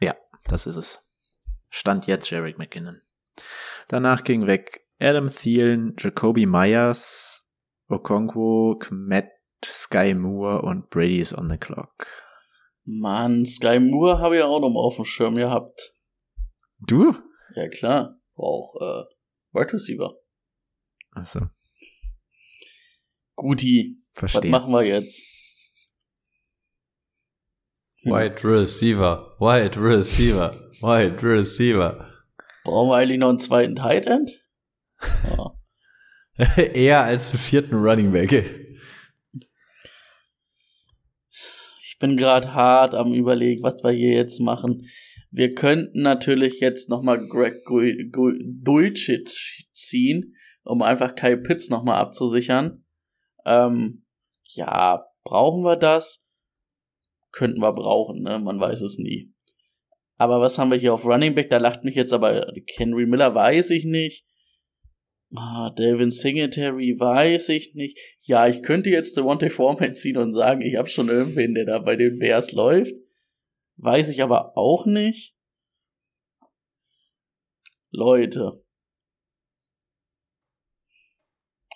ja, 0.00 0.14
das 0.44 0.66
ist 0.66 0.76
es. 0.76 1.10
Stand 1.70 2.06
jetzt 2.06 2.30
Jarek 2.30 2.58
McKinnon. 2.58 3.00
Danach 3.88 4.24
ging 4.24 4.46
weg 4.46 4.86
Adam 5.00 5.28
Thielen, 5.28 5.96
Jacoby 5.98 6.46
Myers, 6.46 7.50
Okonkwo, 7.88 8.76
Kmet, 8.76 9.30
Sky 9.64 10.14
Moore 10.14 10.62
und 10.62 10.90
Brady 10.90 11.20
is 11.20 11.36
on 11.36 11.48
the 11.50 11.56
clock. 11.58 12.06
Mann, 12.84 13.46
Sky 13.46 13.78
Moore 13.80 14.18
habe 14.18 14.36
ich 14.36 14.42
auch 14.42 14.60
noch 14.60 14.70
mal 14.70 14.80
auf 14.80 14.96
dem 14.96 15.04
Schirm 15.04 15.34
gehabt. 15.34 15.94
Du? 16.80 17.14
Ja 17.54 17.68
klar, 17.68 18.20
auch 18.36 18.74
äh, 18.80 19.04
Wide 19.52 19.72
Receiver. 19.72 20.14
Achso, 21.12 21.48
Guti, 23.36 24.02
was 24.14 24.32
verstehe. 24.32 24.50
machen 24.50 24.72
wir 24.72 24.82
jetzt? 24.82 25.22
Hm. 28.02 28.12
Wide 28.12 28.44
Receiver, 28.44 29.36
Wide 29.38 29.80
Receiver, 29.80 30.52
Wide 30.80 31.22
Receiver. 31.22 32.10
Brauchen 32.64 32.90
wir 32.90 32.96
eigentlich 32.96 33.18
noch 33.18 33.28
einen 33.30 33.38
zweiten 33.38 33.76
Tight 33.76 34.06
End? 34.06 34.30
Ja. 36.36 36.56
Eher 36.56 37.02
als 37.04 37.30
einen 37.30 37.38
vierten 37.38 37.76
Running 37.76 38.10
Back. 38.10 38.32
Ich 41.94 42.00
bin 42.00 42.16
gerade 42.16 42.52
hart 42.54 42.92
am 42.96 43.14
überlegen, 43.14 43.62
was 43.62 43.84
wir 43.84 43.92
hier 43.92 44.14
jetzt 44.14 44.40
machen. 44.40 44.88
Wir 45.30 45.54
könnten 45.54 46.02
natürlich 46.02 46.58
jetzt 46.58 46.90
nochmal 46.90 47.24
Greg 47.28 47.62
Dulcich 48.64 49.68
ziehen, 49.72 50.34
um 50.64 50.82
einfach 50.82 51.14
Kyle 51.14 51.38
Pitts 51.38 51.70
nochmal 51.70 52.00
abzusichern. 52.00 52.84
Ähm, 53.46 54.04
ja, 54.54 55.06
brauchen 55.22 55.62
wir 55.62 55.76
das? 55.76 56.24
Könnten 57.30 57.60
wir 57.60 57.72
brauchen, 57.72 58.22
ne? 58.22 58.40
Man 58.40 58.58
weiß 58.58 58.82
es 58.82 58.98
nie. 58.98 59.32
Aber 60.16 60.40
was 60.40 60.58
haben 60.58 60.72
wir 60.72 60.78
hier 60.78 60.94
auf 60.94 61.04
Running 61.04 61.36
Back? 61.36 61.48
Da 61.48 61.58
lacht 61.58 61.84
mich 61.84 61.94
jetzt 61.94 62.12
aber 62.12 62.52
Henry 62.76 63.06
Miller, 63.06 63.36
weiß 63.36 63.70
ich 63.70 63.84
nicht. 63.84 64.26
Ah, 65.32 65.70
Delvin 65.70 66.10
Singletary, 66.10 66.96
weiß 66.98 67.50
ich 67.50 67.74
nicht. 67.74 67.98
Ja, 68.26 68.46
ich 68.48 68.62
könnte 68.62 68.88
jetzt 68.88 69.16
Devontae 69.18 69.50
Foreman 69.50 69.94
ziehen 69.94 70.16
und 70.16 70.32
sagen, 70.32 70.62
ich 70.62 70.76
habe 70.76 70.88
schon 70.88 71.08
irgendwen, 71.08 71.54
der 71.54 71.66
da 71.66 71.78
bei 71.78 71.94
den 71.94 72.18
Bears 72.18 72.52
läuft. 72.52 72.96
Weiß 73.76 74.08
ich 74.08 74.22
aber 74.22 74.56
auch 74.56 74.86
nicht. 74.86 75.36
Leute. 77.90 78.64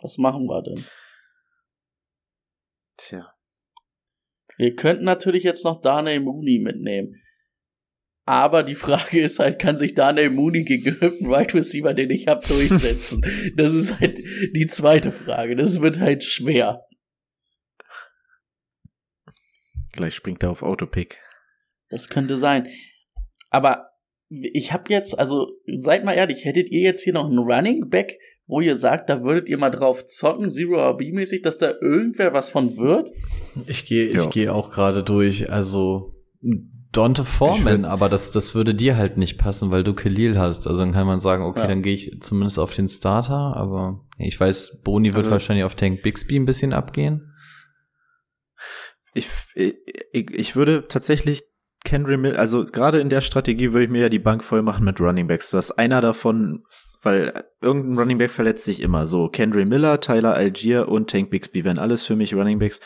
Was 0.00 0.16
machen 0.16 0.46
wir 0.46 0.62
denn? 0.62 0.84
Tja. 2.96 3.34
Wir 4.56 4.74
könnten 4.74 5.04
natürlich 5.04 5.44
jetzt 5.44 5.64
noch 5.64 5.82
Darnay 5.82 6.18
Mooney 6.18 6.60
mitnehmen. 6.60 7.20
Aber 8.28 8.62
die 8.62 8.74
Frage 8.74 9.22
ist 9.22 9.38
halt, 9.38 9.58
kann 9.58 9.78
sich 9.78 9.94
Darnay 9.94 10.28
Mooney 10.28 10.64
gegen 10.64 10.84
irgendeinen 11.00 11.32
Right 11.32 11.54
Receiver, 11.54 11.94
den 11.94 12.10
ich 12.10 12.26
habe, 12.26 12.46
durchsetzen? 12.46 13.22
das 13.56 13.72
ist 13.72 14.00
halt 14.00 14.18
die 14.54 14.66
zweite 14.66 15.12
Frage. 15.12 15.56
Das 15.56 15.80
wird 15.80 15.98
halt 15.98 16.22
schwer. 16.22 16.84
Gleich 19.92 20.14
springt 20.14 20.42
er 20.42 20.50
auf 20.50 20.62
Autopick. 20.62 21.16
Das 21.88 22.10
könnte 22.10 22.36
sein. 22.36 22.68
Aber 23.48 23.92
ich 24.28 24.74
habe 24.74 24.92
jetzt, 24.92 25.18
also 25.18 25.50
seid 25.78 26.04
mal 26.04 26.12
ehrlich, 26.12 26.44
hättet 26.44 26.68
ihr 26.70 26.82
jetzt 26.82 27.04
hier 27.04 27.14
noch 27.14 27.30
einen 27.30 27.38
Running 27.38 27.88
Back, 27.88 28.18
wo 28.46 28.60
ihr 28.60 28.74
sagt, 28.74 29.08
da 29.08 29.22
würdet 29.22 29.48
ihr 29.48 29.56
mal 29.56 29.70
drauf 29.70 30.04
zocken, 30.04 30.50
Zero 30.50 30.76
RB-mäßig, 30.90 31.40
dass 31.40 31.56
da 31.56 31.72
irgendwer 31.80 32.34
was 32.34 32.50
von 32.50 32.76
wird? 32.76 33.10
Ich 33.66 33.86
gehe, 33.86 34.04
ich 34.04 34.24
Ja. 34.24 34.28
gehe 34.28 34.52
auch 34.52 34.68
gerade 34.70 35.02
durch. 35.02 35.50
Also 35.50 36.14
Dante 36.98 37.24
Foreman, 37.24 37.84
würd- 37.84 37.88
aber 37.88 38.08
das, 38.08 38.30
das 38.32 38.54
würde 38.54 38.74
dir 38.74 38.96
halt 38.96 39.16
nicht 39.18 39.38
passen, 39.38 39.70
weil 39.70 39.84
du 39.84 39.94
Khalil 39.94 40.38
hast. 40.38 40.66
Also 40.66 40.80
dann 40.80 40.92
kann 40.92 41.06
man 41.06 41.20
sagen, 41.20 41.44
okay, 41.44 41.60
Ja. 41.60 41.66
dann 41.68 41.82
gehe 41.82 41.94
ich 41.94 42.18
zumindest 42.20 42.58
auf 42.58 42.74
den 42.74 42.88
Starter, 42.88 43.56
aber 43.56 44.04
ich 44.18 44.38
weiß, 44.38 44.82
Boni 44.84 45.08
wird 45.10 45.18
Also- 45.24 45.30
wahrscheinlich 45.30 45.64
auf 45.64 45.74
Tank 45.76 46.02
Bixby 46.02 46.36
ein 46.38 46.44
bisschen 46.46 46.72
abgehen. 46.72 47.34
Ich, 49.14 49.28
ich, 49.54 49.76
ich 50.12 50.56
würde 50.56 50.86
tatsächlich 50.88 51.42
Kendry 51.84 52.16
Mill, 52.16 52.36
also 52.36 52.64
gerade 52.66 53.00
in 53.00 53.08
der 53.08 53.20
Strategie 53.20 53.72
würde 53.72 53.84
ich 53.84 53.90
mir 53.90 54.02
ja 54.02 54.08
die 54.08 54.18
Bank 54.18 54.44
voll 54.44 54.62
machen 54.62 54.84
mit 54.84 55.00
Running 55.00 55.26
Backs, 55.28 55.50
dass 55.50 55.70
einer 55.70 56.00
davon, 56.00 56.64
weil 57.02 57.44
irgendein 57.62 57.98
Running 57.98 58.18
Back 58.18 58.30
verletzt 58.30 58.64
sich 58.64 58.80
immer. 58.80 59.06
So, 59.06 59.28
Kendry 59.28 59.64
Miller, 59.64 60.00
Tyler 60.00 60.34
Algier 60.34 60.88
und 60.88 61.08
Tank 61.10 61.30
Bixby 61.30 61.64
wären 61.64 61.78
alles 61.78 62.04
für 62.04 62.16
mich 62.16 62.34
Running 62.34 62.58
Backs. 62.58 62.80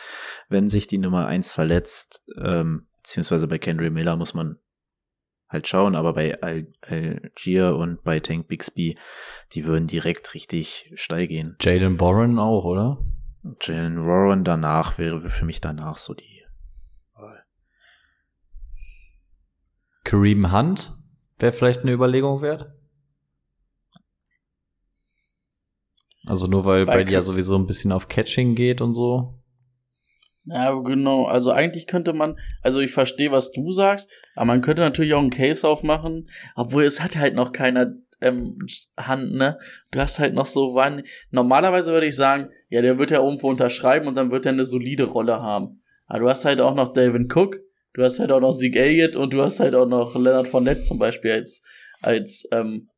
Wenn 0.49 0.69
sich 0.69 0.87
die 0.87 0.99
Nummer 0.99 1.25
eins 1.27 1.53
verletzt, 1.53 2.21
ähm, 2.41 2.87
beziehungsweise 3.03 3.47
bei 3.47 3.59
Kendry 3.59 3.89
Miller 3.89 4.15
muss 4.15 4.33
man 4.33 4.57
halt 5.49 5.67
schauen, 5.67 5.95
aber 5.95 6.13
bei 6.13 6.41
Al 6.41 6.67
Algier 6.81 7.75
und 7.75 8.03
bei 8.03 8.19
Tank 8.19 8.47
Bixby, 8.47 8.97
die 9.51 9.65
würden 9.65 9.87
direkt 9.87 10.33
richtig 10.33 10.91
steil 10.95 11.27
gehen. 11.27 11.55
Jalen 11.61 11.99
Warren 11.99 12.39
auch, 12.39 12.63
oder? 12.63 13.05
Jalen 13.61 14.07
Warren 14.07 14.43
danach 14.43 14.97
wäre 14.97 15.21
für 15.29 15.45
mich 15.45 15.61
danach 15.61 15.97
so 15.97 16.13
die 16.13 16.43
Wahl. 17.13 17.43
Kareem 20.03 20.51
Hunt 20.51 20.97
wäre 21.37 21.51
vielleicht 21.51 21.81
eine 21.81 21.91
Überlegung 21.91 22.41
wert. 22.41 22.73
Also 26.25 26.47
nur 26.47 26.63
weil 26.63 26.85
Bei 26.85 26.95
bei 26.95 27.03
dir 27.03 27.13
ja 27.13 27.21
sowieso 27.21 27.55
ein 27.57 27.67
bisschen 27.67 27.91
auf 27.91 28.07
Catching 28.07 28.55
geht 28.55 28.79
und 28.79 28.95
so. 28.95 29.42
Ja, 30.45 30.73
genau. 30.73 31.25
Also 31.25 31.51
eigentlich 31.51 31.87
könnte 31.87 32.13
man, 32.13 32.37
also 32.61 32.79
ich 32.79 32.91
verstehe, 32.91 33.31
was 33.31 33.51
du 33.51 33.71
sagst, 33.71 34.11
aber 34.35 34.45
man 34.45 34.61
könnte 34.61 34.81
natürlich 34.81 35.13
auch 35.13 35.21
einen 35.21 35.29
Case 35.29 35.67
aufmachen, 35.67 36.29
obwohl 36.55 36.83
es 36.83 37.01
hat 37.01 37.15
halt 37.15 37.35
noch 37.35 37.53
keiner 37.53 37.93
ähm, 38.23 38.57
Hand, 38.97 39.33
ne? 39.33 39.57
Du 39.91 39.99
hast 39.99 40.19
halt 40.19 40.33
noch 40.33 40.45
so 40.45 40.75
wann. 40.75 41.03
Normalerweise 41.31 41.91
würde 41.91 42.07
ich 42.07 42.15
sagen, 42.15 42.49
ja, 42.69 42.81
der 42.81 42.97
wird 42.97 43.11
ja 43.11 43.21
irgendwo 43.21 43.49
unterschreiben 43.49 44.07
und 44.07 44.15
dann 44.15 44.31
wird 44.31 44.45
er 44.45 44.53
eine 44.53 44.65
solide 44.65 45.05
Rolle 45.05 45.37
haben. 45.37 45.81
Aber 46.07 46.19
du 46.19 46.29
hast 46.29 46.45
halt 46.45 46.61
auch 46.61 46.75
noch 46.75 46.91
Dalvin 46.91 47.29
Cook, 47.31 47.59
du 47.93 48.03
hast 48.03 48.19
halt 48.19 48.31
auch 48.31 48.39
noch 48.39 48.53
Zeke 48.53 48.79
Elliott 48.79 49.15
und 49.15 49.33
du 49.33 49.41
hast 49.41 49.59
halt 49.59 49.75
auch 49.75 49.87
noch 49.87 50.15
Leonard 50.15 50.47
Fournette 50.47 50.83
zum 50.83 50.99
Beispiel 50.99 51.31
als, 51.31 51.63
als, 52.01 52.47
ähm, 52.51 52.89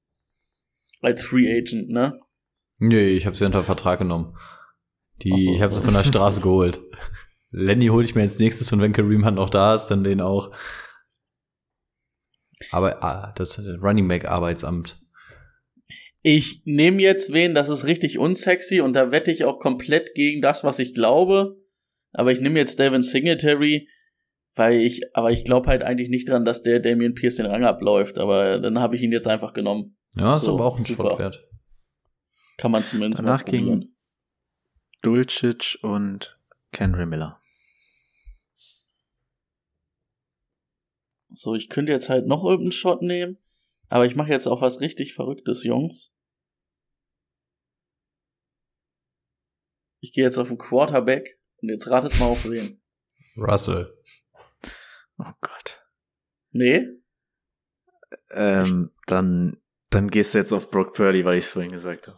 als 1.02 1.24
Free 1.24 1.52
Agent, 1.58 1.90
ne? 1.90 2.20
Nee, 2.78 3.10
ich 3.10 3.26
habe 3.26 3.36
sie 3.36 3.46
unter 3.46 3.64
Vertrag 3.64 4.00
genommen. 4.00 4.36
Die, 5.22 5.30
so. 5.30 5.54
ich 5.54 5.62
habe 5.62 5.74
sie 5.74 5.82
von 5.82 5.94
der 5.94 6.04
Straße 6.04 6.42
geholt. 6.42 6.80
Lenny 7.58 7.88
hole 7.88 8.04
ich 8.04 8.16
mir 8.16 8.24
als 8.24 8.38
nächstes 8.38 8.74
und 8.74 8.82
wenn 8.82 8.92
Kareem 8.92 9.26
Hunt 9.26 9.38
noch 9.38 9.50
da 9.50 9.74
ist, 9.74 9.88
dann 9.88 10.04
den 10.04 10.20
auch. 10.20 10.52
Aber 12.72 13.02
ah, 13.02 13.34
das 13.38 13.60
Running 13.82 14.10
Back 14.10 14.26
Arbeitsamt. 14.26 15.00
Ich 16.22 16.64
nehme 16.66 17.02
jetzt 17.02 17.32
wen, 17.32 17.54
das 17.54 17.70
ist 17.70 17.86
richtig 17.86 18.20
unsexy 18.20 18.82
und 18.82 18.94
da 18.94 19.12
wette 19.12 19.32
ich 19.32 19.46
auch 19.46 19.60
komplett 19.60 20.16
gegen 20.16 20.42
das, 20.42 20.66
was 20.66 20.80
ich 20.80 20.94
glaube. 20.94 21.56
Aber 22.12 22.32
ich 22.32 22.42
nehme 22.42 22.60
jetzt 22.60 22.78
Devin 22.78 23.04
Singletary, 23.04 23.88
weil 24.56 24.82
ich, 24.82 25.02
aber 25.14 25.32
ich 25.32 25.46
glaube 25.46 25.70
halt 25.70 25.82
eigentlich 25.82 26.10
nicht 26.10 26.28
dran, 26.28 26.44
dass 26.44 26.62
der 26.62 26.82
Damian 26.82 27.14
Pierce 27.14 27.38
den 27.38 27.46
Rang 27.46 27.64
abläuft. 27.64 28.18
Aber 28.18 28.60
dann 28.60 28.80
habe 28.80 28.98
ich 28.98 29.02
ihn 29.02 29.14
jetzt 29.14 29.28
einfach 29.28 29.54
genommen. 29.54 29.98
Ja, 30.18 30.36
ist 30.36 30.42
So, 30.42 30.56
aber 30.56 30.66
auch 30.66 30.78
ein 30.78 30.84
super. 30.84 31.12
Shot 31.12 31.20
wert. 31.20 31.48
Kann 32.58 32.72
man 32.72 32.84
zumindest 32.84 33.20
Danach 33.20 33.46
mal 33.46 33.52
ging 33.52 33.86
Dulcich 35.02 35.80
und 35.84 36.38
Kendry 36.74 37.06
Miller. 37.06 37.40
So, 41.36 41.54
ich 41.54 41.70
könnte 41.70 41.92
jetzt 41.92 42.10
halt 42.10 42.28
noch 42.28 42.44
irgendeinen 42.44 42.72
Shot 42.72 43.02
nehmen, 43.02 43.38
aber 43.90 44.06
ich 44.06 44.16
mache 44.16 44.30
jetzt 44.32 44.48
auch 44.48 44.62
was 44.62 44.80
richtig 44.80 45.14
Verrücktes, 45.14 45.64
Jungs. 45.64 46.14
Ich 50.00 50.14
gehe 50.14 50.24
jetzt 50.24 50.38
auf 50.38 50.48
den 50.48 50.58
Quarterback 50.58 51.40
und 51.62 51.70
jetzt 51.70 51.90
ratet 51.90 52.18
mal 52.20 52.28
auf 52.28 52.50
wen. 52.50 52.82
Russell. 53.36 53.94
Oh 55.18 55.32
Gott. 55.42 55.84
Nee? 56.52 56.88
Ähm, 58.32 58.92
dann, 59.08 59.62
dann 59.90 60.10
gehst 60.10 60.34
du 60.34 60.38
jetzt 60.38 60.54
auf 60.54 60.72
Brock 60.72 60.94
Purdy, 60.94 61.26
weil 61.26 61.38
ich 61.38 61.46
es 61.46 61.52
vorhin 61.52 61.72
gesagt 61.72 62.08
habe. 62.08 62.18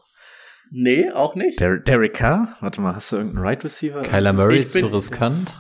Nee, 0.70 1.10
auch 1.12 1.34
nicht. 1.34 1.60
Der, 1.60 1.78
Derek 1.78 2.14
Carr? 2.14 2.58
Warte 2.60 2.82
mal, 2.82 2.94
hast 2.94 3.12
du 3.12 3.16
irgendeinen 3.16 3.46
Right 3.46 3.64
Receiver? 3.64 4.02
Kyler 4.02 4.34
Murray 4.34 4.58
Ich 4.58 4.66
ist 4.66 4.74
zu 4.74 4.86
riskant. 4.88 5.60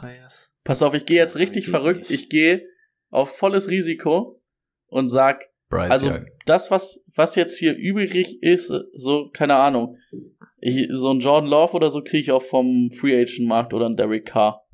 Pass 0.63 0.83
auf, 0.83 0.93
ich 0.93 1.05
gehe 1.05 1.17
jetzt 1.17 1.37
richtig 1.37 1.65
Geht 1.65 1.71
verrückt. 1.71 2.01
nicht. 2.01 2.11
Ich 2.11 2.29
gehe 2.29 2.67
auf 3.09 3.35
volles 3.35 3.69
Risiko 3.69 4.41
und 4.87 5.07
sag, 5.07 5.45
Bryce 5.69 5.91
also 5.91 6.09
Young. 6.09 6.25
das, 6.45 6.71
was, 6.71 7.03
was 7.15 7.35
jetzt 7.35 7.57
hier 7.57 7.75
übrig 7.75 8.41
ist, 8.41 8.73
so, 8.93 9.29
keine 9.33 9.55
Ahnung. 9.55 9.97
Ich, 10.59 10.87
so 10.91 11.11
ein 11.11 11.19
Jordan 11.19 11.49
Love 11.49 11.73
oder 11.73 11.89
so 11.89 12.01
kriege 12.01 12.19
ich 12.19 12.31
auch 12.31 12.41
vom 12.41 12.89
Free 12.91 13.19
Agent 13.19 13.47
Markt 13.47 13.73
oder 13.73 13.85
ein 13.85 13.95
Derek 13.95 14.25
Carr. 14.25 14.65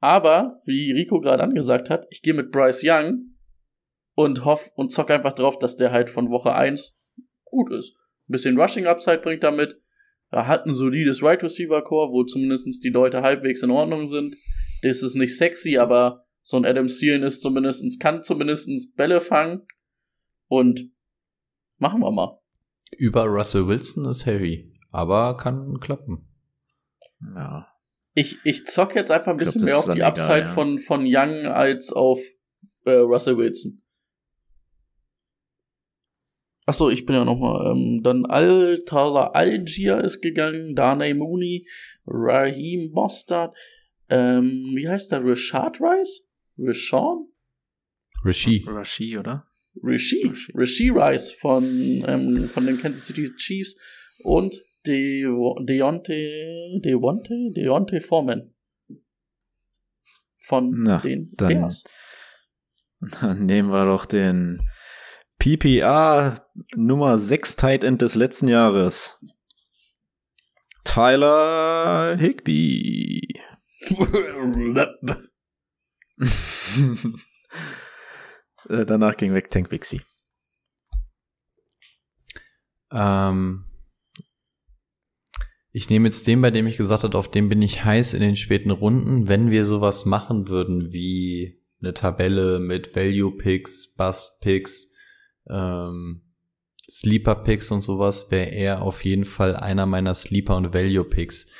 Aber, 0.00 0.60
wie 0.64 0.92
Rico 0.92 1.20
gerade 1.20 1.42
angesagt 1.42 1.88
hat, 1.88 2.06
ich 2.10 2.22
gehe 2.22 2.34
mit 2.34 2.50
Bryce 2.50 2.82
Young 2.84 3.36
und 4.14 4.44
hoff 4.44 4.70
und 4.74 4.90
zock 4.90 5.10
einfach 5.10 5.32
drauf, 5.32 5.58
dass 5.58 5.76
der 5.76 5.92
halt 5.92 6.10
von 6.10 6.30
Woche 6.30 6.52
1 6.52 6.98
gut 7.44 7.70
ist. 7.72 7.96
Ein 8.28 8.32
bisschen 8.32 8.58
Rushing 8.58 8.86
Upside 8.86 9.18
bringt 9.18 9.44
er 9.44 9.52
mit. 9.52 9.80
Er 10.30 10.46
hat 10.46 10.66
ein 10.66 10.74
solides 10.74 11.22
Right 11.22 11.42
Receiver 11.42 11.82
Core, 11.82 12.10
wo 12.10 12.24
zumindest 12.24 12.82
die 12.82 12.88
Leute 12.88 13.22
halbwegs 13.22 13.62
in 13.62 13.70
Ordnung 13.70 14.06
sind. 14.06 14.34
Das 14.82 15.02
ist 15.02 15.14
nicht 15.14 15.36
sexy, 15.36 15.78
aber 15.78 16.26
so 16.42 16.56
ein 16.56 16.64
Adam 16.64 16.88
Thielen 16.88 17.22
ist 17.22 17.40
zumindestens 17.40 17.98
kann 17.98 18.22
zumindestens 18.22 18.92
Bälle 18.92 19.20
fangen. 19.20 19.66
Und 20.48 20.90
machen 21.78 22.00
wir 22.00 22.10
mal. 22.10 22.40
Über 22.90 23.24
Russell 23.24 23.66
Wilson 23.68 24.04
ist 24.06 24.26
heavy, 24.26 24.70
aber 24.90 25.36
kann 25.36 25.80
klappen. 25.80 26.28
Ja. 27.20 27.68
Ich, 28.14 28.38
ich 28.44 28.66
zock 28.66 28.94
jetzt 28.94 29.10
einfach 29.10 29.32
ein 29.32 29.38
glaub, 29.38 29.46
bisschen 29.46 29.62
das 29.62 29.70
mehr 29.70 29.78
auf 29.78 29.84
die 29.86 30.00
egal, 30.00 30.10
Upside 30.10 30.40
ja. 30.40 30.46
von, 30.46 30.78
von 30.78 31.04
Young 31.06 31.46
als 31.46 31.92
auf 31.92 32.20
äh, 32.84 32.92
Russell 32.92 33.38
Wilson. 33.38 33.80
Achso, 36.66 36.90
ich 36.90 37.06
bin 37.06 37.16
ja 37.16 37.24
nochmal. 37.24 37.72
Ähm, 37.72 38.02
dann 38.02 38.26
Al-Tala 38.26 39.30
Algier 39.30 40.04
ist 40.04 40.20
gegangen, 40.20 40.76
Darnay 40.76 41.14
Mooney, 41.14 41.66
Raheem 42.06 42.92
Mostard, 42.92 43.56
ähm, 44.12 44.72
wie 44.74 44.88
heißt 44.88 45.10
der? 45.10 45.24
Rashad 45.24 45.80
Rice? 45.80 46.28
Rashawn? 46.62 47.26
Rishi. 48.24 48.64
Rashi, 48.66 49.18
oder? 49.18 49.46
Rishi, 49.82 50.26
Rishi. 50.28 50.52
Rishi 50.54 50.90
Rice 50.90 51.30
von, 51.32 51.64
ähm, 52.06 52.48
von 52.52 52.66
den 52.66 52.78
Kansas 52.80 53.06
City 53.06 53.30
Chiefs 53.36 53.76
und 54.24 54.54
De 54.86 55.22
Deontay, 55.60 56.80
Deontay, 56.84 57.52
Deontay 57.54 58.00
Foreman 58.00 58.52
von 60.36 60.70
Na, 60.82 60.98
den 60.98 61.28
dann- 61.36 61.48
Bears. 61.48 61.84
Dann 63.20 63.46
nehmen 63.46 63.70
wir 63.70 63.84
doch 63.84 64.06
den 64.06 64.60
PPA 65.38 66.46
Nummer 66.76 67.18
6 67.18 67.56
Tight 67.56 67.84
End 67.84 68.02
des 68.02 68.14
letzten 68.14 68.48
Jahres. 68.48 69.24
Tyler 70.84 72.16
Higby. 72.18 73.20
Äh, 78.68 78.86
Danach 78.86 79.16
ging 79.16 79.34
weg 79.34 79.50
Tank 79.50 79.70
Bixie. 79.70 80.00
Ähm, 82.92 83.64
ich 85.72 85.88
nehme 85.88 86.08
jetzt 86.08 86.26
den, 86.26 86.42
bei 86.42 86.50
dem 86.50 86.66
ich 86.66 86.76
gesagt 86.76 87.02
habe, 87.02 87.16
auf 87.16 87.30
den 87.30 87.48
bin 87.48 87.62
ich 87.62 87.84
heiß 87.84 88.14
in 88.14 88.20
den 88.20 88.36
späten 88.36 88.70
Runden. 88.70 89.28
Wenn 89.28 89.50
wir 89.50 89.64
sowas 89.64 90.04
machen 90.04 90.48
würden 90.48 90.92
wie 90.92 91.62
eine 91.80 91.94
Tabelle 91.94 92.60
mit 92.60 92.94
Value 92.94 93.36
Picks, 93.36 93.94
Bust 93.96 94.40
Picks, 94.42 94.94
ähm, 95.48 96.22
Sleeper-Picks 96.88 97.70
und 97.70 97.80
sowas, 97.80 98.30
wäre 98.30 98.50
er 98.50 98.82
auf 98.82 99.04
jeden 99.04 99.24
Fall 99.24 99.56
einer 99.56 99.86
meiner 99.86 100.14
Sleeper- 100.14 100.56
und 100.56 100.74
Value-Picks. 100.74 101.50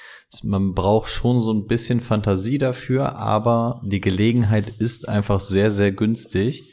Man 0.42 0.74
braucht 0.74 1.10
schon 1.10 1.40
so 1.40 1.52
ein 1.52 1.66
bisschen 1.66 2.00
Fantasie 2.00 2.58
dafür, 2.58 3.16
aber 3.16 3.82
die 3.84 4.00
Gelegenheit 4.00 4.68
ist 4.78 5.08
einfach 5.08 5.40
sehr, 5.40 5.70
sehr 5.70 5.92
günstig. 5.92 6.72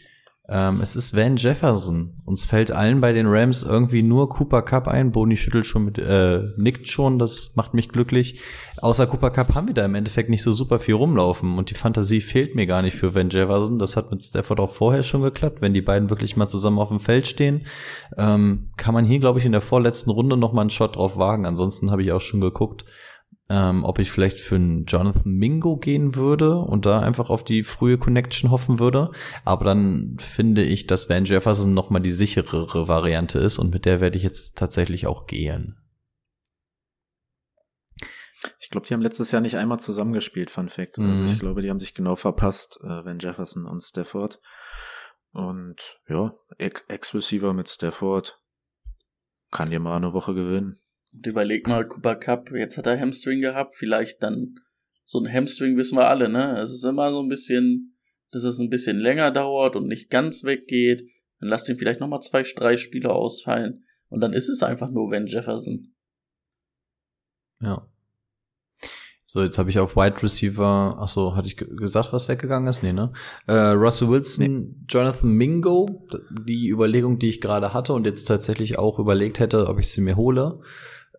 Ähm, 0.52 0.80
es 0.82 0.96
ist 0.96 1.16
Van 1.16 1.38
Jefferson. 1.38 2.14
Uns 2.26 2.44
fällt 2.44 2.72
allen 2.72 3.02
bei 3.02 3.14
den 3.14 3.28
Rams 3.28 3.62
irgendwie 3.62 4.02
nur 4.02 4.30
Cooper 4.30 4.64
Cup 4.64 4.88
ein. 4.88 5.12
Boni 5.12 5.38
schüttelt 5.38 5.68
schon 5.68 5.86
mit, 5.86 6.00
äh, 6.00 6.42
nickt 6.58 6.88
schon, 6.88 7.20
das 7.20 7.56
macht 7.56 7.76
mich 7.76 7.90
glücklich. 7.90 8.42
Außer 8.82 9.06
Cooper 9.06 9.30
Cup 9.30 9.54
haben 9.54 9.68
wir 9.68 9.76
da 9.76 9.86
im 9.86 9.94
Endeffekt 9.94 10.30
nicht 10.30 10.42
so 10.42 10.52
super 10.52 10.80
viel 10.80 10.96
rumlaufen 10.96 11.58
und 11.58 11.70
die 11.70 11.76
Fantasie 11.76 12.22
fehlt 12.22 12.56
mir 12.56 12.66
gar 12.66 12.82
nicht 12.82 12.96
für 12.96 13.14
Van 13.14 13.30
Jefferson. 13.30 13.78
Das 13.78 13.96
hat 13.96 14.10
mit 14.10 14.24
Stafford 14.24 14.60
auch 14.60 14.72
vorher 14.72 15.04
schon 15.04 15.22
geklappt. 15.22 15.62
Wenn 15.62 15.76
die 15.76 15.84
beiden 15.84 16.10
wirklich 16.10 16.36
mal 16.36 16.48
zusammen 16.48 16.80
auf 16.80 16.90
dem 16.90 17.00
Feld 17.00 17.28
stehen, 17.28 17.68
ähm, 18.18 18.70
kann 18.76 18.96
man 18.96 19.06
hier, 19.06 19.20
glaube 19.20 19.38
ich, 19.38 19.46
in 19.46 19.52
der 19.52 19.62
vorletzten 19.62 20.10
Runde 20.10 20.36
noch 20.36 20.54
mal 20.54 20.62
einen 20.62 20.70
Shot 20.72 20.96
drauf 20.96 21.18
wagen. 21.18 21.46
Ansonsten 21.46 21.92
habe 21.92 22.02
ich 22.02 22.12
auch 22.12 22.22
schon 22.22 22.42
geguckt, 22.42 22.86
ähm, 23.50 23.84
ob 23.84 24.00
ich 24.00 24.12
vielleicht 24.12 24.40
für 24.40 24.56
einen 24.56 24.86
Jonathan 24.86 25.32
Mingo 25.34 25.78
gehen 25.78 26.16
würde 26.16 26.56
und 26.58 26.86
da 26.86 27.00
einfach 27.00 27.30
auf 27.30 27.44
die 27.44 27.64
frühe 27.64 27.98
Connection 27.98 28.52
hoffen 28.52 28.80
würde. 28.80 29.12
Aber 29.44 29.66
dann 29.66 30.18
finde 30.20 30.64
ich, 30.64 30.86
dass 30.88 31.10
Van 31.10 31.26
Jefferson 31.26 31.74
nochmal 31.74 32.02
die 32.02 32.12
sicherere 32.12 32.88
Variante 32.88 33.40
ist 33.40 33.58
und 33.58 33.72
mit 33.72 33.86
der 33.86 34.02
werde 34.02 34.18
ich 34.18 34.24
jetzt 34.24 34.58
tatsächlich 34.58 35.08
auch 35.08 35.26
gehen. 35.26 35.78
Ich 38.60 38.70
glaube, 38.70 38.88
die 38.88 38.94
haben 38.94 39.02
letztes 39.02 39.32
Jahr 39.32 39.42
nicht 39.42 39.58
einmal 39.58 39.80
zusammengespielt, 39.80 40.50
Fun 40.50 40.70
Fact. 40.70 40.98
Also 41.00 41.24
Mhm. 41.24 41.30
ich 41.30 41.40
glaube, 41.40 41.62
die 41.62 41.70
haben 41.70 41.80
sich 41.80 41.94
genau 41.94 42.16
verpasst, 42.16 42.80
äh, 42.84 43.04
Van 43.04 43.20
Jefferson 43.20 43.66
und 43.66 43.82
Stafford. 43.82 44.40
Und 45.32 46.00
ja, 46.08 46.34
Ex- 46.58 46.86
Ex-Receiver 46.88 47.54
mit 47.54 47.68
Stafford 47.70 48.40
kann 49.52 49.70
dir 49.72 49.80
mal 49.80 49.98
eine 49.98 50.14
Woche 50.14 50.34
gewinnen. 50.34 50.80
Und 51.14 51.26
überleg 51.26 51.68
mal, 51.68 51.88
Cooper 51.88 52.16
Cup, 52.16 52.52
jetzt 52.52 52.78
hat 52.78 52.88
er 52.88 53.00
Hamstring 53.00 53.42
gehabt, 53.42 53.74
vielleicht 53.76 54.22
dann 54.24 54.56
so 55.06 55.20
ein 55.20 55.32
Hamstring 55.32 55.76
wissen 55.76 55.98
wir 55.98 56.08
alle, 56.08 56.30
ne? 56.30 56.60
Es 56.60 56.72
ist 56.72 56.84
immer 56.84 57.10
so 57.10 57.20
ein 57.22 57.30
bisschen, 57.30 57.98
dass 58.32 58.44
es 58.44 58.60
ein 58.60 58.70
bisschen 58.70 59.00
länger 59.00 59.32
dauert 59.32 59.76
und 59.76 59.88
nicht 59.88 60.10
ganz 60.12 60.44
weggeht. 60.44 61.10
Dann 61.40 61.50
lasst 61.50 61.68
ihn 61.68 61.78
vielleicht 61.78 62.00
nochmal 62.00 62.22
zwei, 62.22 62.44
drei 62.44 62.78
Spiele 62.78 63.10
ausfallen. 63.10 63.86
Und 64.10 64.22
dann 64.22 64.34
ist 64.34 64.50
es 64.50 64.62
einfach 64.62 64.92
nur 64.92 65.10
Van 65.10 65.26
Jefferson. 65.26 65.94
Ja. 67.62 67.88
So, 69.26 69.44
jetzt 69.44 69.60
habe 69.60 69.70
ich 69.70 69.78
auf 69.78 69.96
Wide 69.96 70.24
Receiver, 70.24 70.98
ach 71.00 71.08
so, 71.08 71.36
hatte 71.36 71.48
ich 71.48 71.56
ge- 71.56 71.76
gesagt, 71.76 72.14
was 72.14 72.28
weggegangen 72.28 72.68
ist? 72.68 72.82
Nee, 72.82 72.94
ne? 72.94 73.14
Äh, 73.46 73.54
Russell 73.54 74.10
Wilson, 74.10 74.86
Jonathan 74.90 75.30
Mingo, 75.30 76.08
die 76.48 76.70
Überlegung, 76.70 77.20
die 77.20 77.30
ich 77.30 77.40
gerade 77.40 77.72
hatte 77.74 77.94
und 77.94 78.08
jetzt 78.08 78.26
tatsächlich 78.26 78.80
auch 78.80 78.98
überlegt 78.98 79.40
hätte, 79.40 79.68
ob 79.68 79.80
ich 79.80 79.92
sie 79.92 80.02
mir 80.02 80.16
hole. 80.16 80.62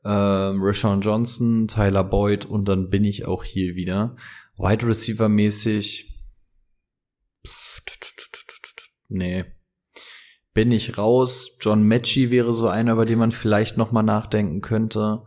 Ähm, 0.05 0.63
Rashawn 0.63 1.01
Johnson, 1.01 1.69
Tyler 1.69 2.05
Boyd 2.05 2.47
und 2.47 2.67
dann 2.67 2.89
bin 2.89 3.05
ich 3.05 3.27
auch 3.27 3.45
hier 3.45 3.75
wieder. 3.75 4.17
Wide 4.57 4.87
Receiver 4.87 5.29
mäßig. 5.29 6.15
Nee. 9.09 9.45
Bin 10.53 10.73
ich 10.73 10.99
raus. 10.99 11.59
John 11.61 11.87
Matchy 11.87 12.31
wäre 12.31 12.53
so 12.53 12.69
einer, 12.69 12.93
über 12.93 13.07
den 13.07 13.19
man 13.19 13.33
vielleicht 13.33 13.77
noch 13.77 13.93
mal 13.93 14.03
nachdenken 14.03 14.61
könnte. 14.61 15.23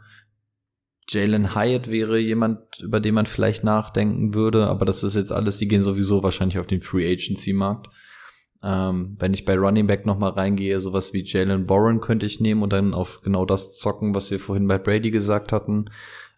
Jalen 1.09 1.53
Hyatt 1.55 1.89
wäre 1.89 2.17
jemand, 2.17 2.59
über 2.82 2.99
den 2.99 3.13
man 3.13 3.26
vielleicht 3.26 3.63
nachdenken 3.63 4.34
würde, 4.34 4.67
aber 4.67 4.86
das 4.86 5.03
ist 5.03 5.15
jetzt 5.15 5.32
alles, 5.32 5.57
die 5.57 5.67
gehen 5.67 5.82
sowieso 5.82 6.24
wahrscheinlich 6.24 6.59
auf 6.59 6.67
den 6.67 6.82
Free 6.82 7.11
Agency 7.11 7.53
Markt. 7.53 7.88
Ähm, 8.64 9.18
wenn 9.20 9.34
ich 9.34 9.45
bei 9.45 9.55
Running 9.55 9.88
Back 9.88 10.05
noch 10.05 10.18
mal 10.18 10.30
reingehe, 10.30 10.80
sowas 10.80 11.14
wie 11.14 11.24
Jalen 11.24 11.70
Warren 11.70 11.99
könnte 11.99 12.26
ich 12.26 12.39
nehmen 12.39 12.64
und 12.64 12.72
dann 12.72 12.93
auf 12.93 13.22
genau 13.24 13.45
das 13.45 13.74
zocken, 13.74 14.16
was 14.16 14.32
wir 14.32 14.39
vorhin 14.39 14.68
bei 14.68 14.78
Brady 14.78 15.11
gesagt 15.11 15.51
hatten. 15.51 15.86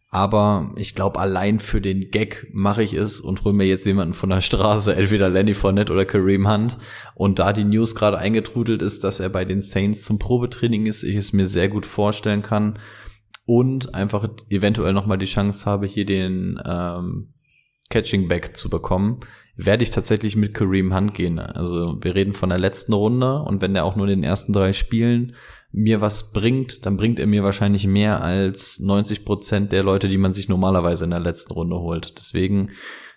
Aber 0.09 0.71
ich 0.77 0.95
glaube, 0.95 1.19
allein 1.19 1.59
für 1.59 1.81
den 1.81 2.09
Gag 2.09 2.47
mache 2.53 2.83
ich 2.83 2.93
es 2.93 3.19
und 3.19 3.43
hole 3.43 3.53
mir 3.53 3.65
jetzt 3.65 3.85
jemanden 3.85 4.13
von 4.13 4.29
der 4.29 4.41
Straße, 4.41 4.95
entweder 4.95 5.29
Lenny 5.29 5.53
Fournette 5.53 5.91
oder 5.91 6.05
Kareem 6.05 6.49
Hunt. 6.49 6.77
Und 7.15 7.39
da 7.39 7.51
die 7.51 7.65
News 7.65 7.95
gerade 7.95 8.17
eingetrudelt 8.17 8.81
ist, 8.81 9.03
dass 9.03 9.19
er 9.19 9.29
bei 9.29 9.45
den 9.45 9.61
Saints 9.61 10.03
zum 10.03 10.17
Probetraining 10.17 10.85
ist, 10.85 11.03
ich 11.03 11.15
es 11.15 11.33
mir 11.33 11.47
sehr 11.47 11.69
gut 11.69 11.85
vorstellen 11.85 12.41
kann 12.41 12.79
und 13.45 13.93
einfach 13.93 14.27
eventuell 14.49 14.93
noch 14.93 15.05
mal 15.05 15.17
die 15.17 15.25
Chance 15.25 15.65
habe, 15.65 15.85
hier 15.85 16.05
den 16.05 16.59
ähm, 16.65 17.33
Catching 17.89 18.27
Back 18.27 18.55
zu 18.57 18.69
bekommen, 18.69 19.19
werde 19.57 19.83
ich 19.83 19.89
tatsächlich 19.89 20.35
mit 20.35 20.53
Kareem 20.53 20.93
Hunt 20.93 21.13
gehen. 21.13 21.39
Also 21.39 21.97
wir 22.01 22.15
reden 22.15 22.33
von 22.33 22.49
der 22.49 22.57
letzten 22.57 22.93
Runde 22.93 23.41
und 23.41 23.61
wenn 23.61 23.73
der 23.73 23.85
auch 23.85 23.95
nur 23.95 24.07
in 24.07 24.21
den 24.21 24.23
ersten 24.23 24.53
drei 24.53 24.73
Spielen 24.73 25.33
mir 25.71 26.01
was 26.01 26.31
bringt, 26.31 26.85
dann 26.85 26.97
bringt 26.97 27.19
er 27.19 27.27
mir 27.27 27.43
wahrscheinlich 27.43 27.87
mehr 27.87 28.21
als 28.21 28.79
90 28.79 29.25
Prozent 29.25 29.71
der 29.71 29.83
Leute, 29.83 30.07
die 30.07 30.17
man 30.17 30.33
sich 30.33 30.49
normalerweise 30.49 31.03
in 31.05 31.11
der 31.11 31.19
letzten 31.19 31.53
Runde 31.53 31.77
holt. 31.77 32.17
Deswegen 32.17 32.71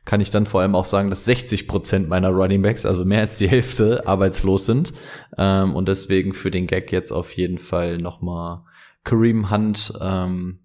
kann 0.05 0.21
ich 0.21 0.31
dann 0.31 0.47
vor 0.47 0.63
allem 0.63 0.75
auch 0.75 0.85
sagen, 0.85 1.11
dass 1.11 1.25
60 1.25 1.69
Prozent 1.69 2.09
meiner 2.09 2.31
Running 2.31 2.63
Backs, 2.63 2.87
also 2.87 3.05
mehr 3.05 3.21
als 3.21 3.39
die 3.39 3.49
Hälfte, 3.49 4.07
arbeitslos 4.07 4.65
sind. 4.65 4.93
Ähm, 5.37 5.75
und 5.75 5.87
deswegen 5.87 6.35
für 6.35 6.51
den 6.51 6.67
Gag 6.67 6.91
jetzt 6.93 7.13
auf 7.13 7.33
jeden 7.33 7.59
Fall 7.59 7.99
nochmal 7.99 8.63
Kareem 9.05 9.51
Hunt 9.51 9.93
ähm, 10.01 10.59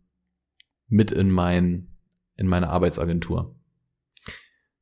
mit 0.87 1.11
in 1.11 1.29
mein 1.29 1.89
in 2.35 2.47
meine 2.47 2.69
Arbeitsagentur. 2.69 3.55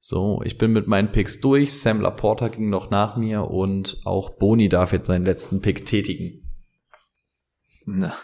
So, 0.04 0.41
ich 0.43 0.58
bin 0.58 0.72
mit 0.72 0.88
meinen 0.88 1.12
Picks 1.12 1.41
durch. 1.41 1.80
Sam 1.80 2.02
Laporta 2.02 2.47
ging 2.47 2.72
noch 2.72 2.89
nach 2.89 3.18
mir 3.18 3.43
und 3.43 4.02
auch 4.04 4.32
Boni 4.32 4.68
darf 4.68 4.93
jetzt 4.93 5.06
seinen 5.06 5.26
letzten 5.26 5.62
Pick 5.62 5.86
tätigen. 5.86 6.52
Na. 7.86 8.16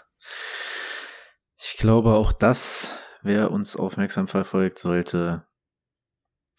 Ich 1.56 1.78
glaube, 1.78 2.16
auch 2.16 2.34
das, 2.34 2.98
wer 3.22 3.52
uns 3.52 3.78
aufmerksam 3.78 4.28
verfolgt, 4.28 4.80
sollte 4.80 5.46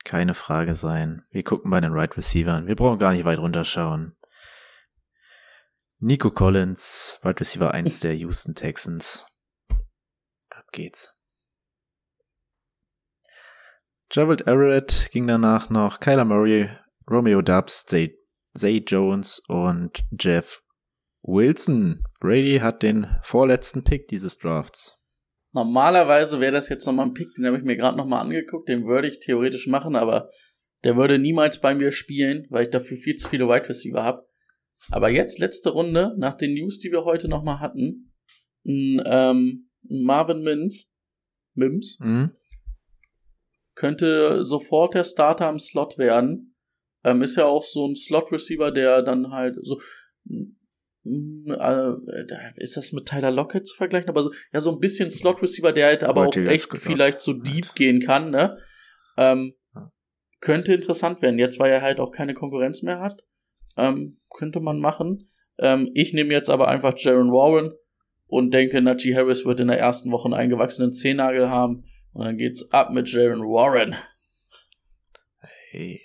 keine 0.05 0.35
Frage 0.35 0.75
sein. 0.75 1.25
Wir 1.31 1.43
gucken 1.43 1.73
bei 1.73 1.81
den 1.81 1.93
Right 1.93 2.17
Receivern. 2.17 2.69
Wir 2.69 2.77
brauchen 2.77 3.01
gar 3.01 3.11
nicht 3.11 3.25
weit 3.25 3.41
runterschauen. 3.41 4.17
Nico 5.99 6.31
Collins, 6.31 7.19
Right 7.25 7.41
Receiver 7.41 7.75
1 7.75 7.99
der 8.01 8.15
Houston 8.15 8.55
Texans. 8.55 9.27
Ab 10.51 10.67
geht's. 10.71 11.18
Gerald 14.11 14.47
Everett 14.47 15.11
ging 15.13 15.27
danach 15.27 15.69
noch 15.69 16.01
Kyler 16.01 16.25
Murray, 16.25 16.71
Romeo 17.11 17.43
Dubs, 17.43 17.85
Zay, 17.85 18.17
Zay 18.57 18.83
Jones 18.87 19.43
und 19.49 20.03
Jeff 20.19 20.63
Wilson. 21.23 22.03
Brady 22.19 22.61
hat 22.61 22.83
den 22.83 23.07
vorletzten 23.23 23.85
Pick 23.85 24.09
dieses 24.09 24.39
Drafts. 24.39 24.97
Normalerweise 25.53 26.41
wäre 26.41 26.53
das 26.53 26.71
jetzt 26.71 26.87
nochmal 26.87 27.07
ein 27.07 27.13
Pick, 27.13 27.35
den 27.35 27.45
habe 27.45 27.59
ich 27.59 27.65
mir 27.65 27.77
gerade 27.77 27.99
nochmal 27.99 28.23
angeguckt, 28.23 28.71
den 28.71 28.87
würde 28.87 29.09
ich 29.09 29.19
theoretisch 29.19 29.67
machen, 29.67 29.95
aber 29.95 30.31
der 30.85 30.97
würde 30.97 31.19
niemals 31.19 31.61
bei 31.61 31.75
mir 31.75 31.93
spielen, 31.93 32.47
weil 32.49 32.65
ich 32.65 32.71
dafür 32.71 32.97
viel 32.97 33.17
zu 33.17 33.29
viele 33.29 33.47
Wide 33.47 33.69
Receiver 33.69 34.03
habe. 34.03 34.27
Aber 34.91 35.11
jetzt, 35.11 35.39
letzte 35.39 35.71
Runde, 35.71 36.15
nach 36.17 36.35
den 36.35 36.55
News, 36.55 36.79
die 36.79 36.93
wir 36.93 37.05
heute 37.05 37.29
nochmal 37.29 37.61
hatten, 37.61 38.15
ein, 38.65 39.03
ähm, 39.05 39.65
Marvin 39.83 40.41
Mims, 40.41 40.95
Mims 41.55 41.99
Mhm. 42.01 42.33
Könnte 43.79 44.43
sofort 44.43 44.95
der 44.95 45.05
Starter 45.05 45.47
am 45.47 45.61
Slot 45.61 45.99
werden. 45.99 46.57
Ähm, 47.05 47.23
ist 47.23 47.37
ja 47.37 47.45
auch 47.45 47.63
so 47.63 47.87
ein 47.87 47.95
Slot-Receiver, 47.95 48.73
der 48.73 49.03
dann 49.03 49.31
halt 49.31 49.57
so. 49.63 49.81
mm, 50.25 51.53
äh, 51.53 51.93
ist 52.57 52.77
das 52.77 52.93
mit 52.93 53.07
Tyler 53.07 53.31
Lockett 53.31 53.69
zu 53.69 53.77
vergleichen? 53.77 54.09
Aber 54.09 54.25
so, 54.25 54.33
ja, 54.53 54.59
so 54.59 54.73
ein 54.73 54.81
bisschen 54.81 55.13
Slot-Receiver, 55.13 55.71
der 55.73 55.87
halt 55.87 56.03
aber 56.03 56.27
auch 56.27 56.37
echt 56.37 56.77
vielleicht 56.77 57.21
so 57.21 57.33
deep 57.33 57.77
gehen 57.77 58.01
kann, 58.01 58.31
ne? 58.31 58.59
Ähm, 59.17 59.55
könnte 60.41 60.75
interessant 60.75 61.23
werden. 61.23 61.39
Jetzt, 61.39 61.61
weil 61.61 61.71
er 61.71 61.81
halt 61.81 62.01
auch 62.01 62.11
keine 62.11 62.35
Konkurrenz 62.35 62.83
mehr 62.83 62.99
hat. 62.99 63.23
Ähm, 63.77 64.21
könnte 64.37 64.59
man 64.59 64.81
machen. 64.81 65.31
Ähm, 65.61 65.91
ich 65.95 66.13
nehme 66.13 66.35
jetzt 66.35 66.51
aber 66.51 66.67
einfach 66.67 66.95
Jaron 66.97 67.31
Warren 67.31 67.75
und 68.27 68.53
denke, 68.53 68.83
Najee 68.83 69.15
Harris 69.15 69.45
wird 69.45 69.61
in 69.61 69.69
der 69.69 69.79
ersten 69.79 70.11
Woche 70.11 70.27
einen 70.27 70.35
eingewachsenen 70.35 70.93
Zehennagel 70.93 71.49
haben. 71.49 71.85
Und 72.19 72.25
dann 72.25 72.37
geht's 72.37 72.73
ab 72.73 72.91
mit 72.91 73.09
Jaron 73.13 73.43
Warren. 73.43 73.95
Hey. 75.71 76.03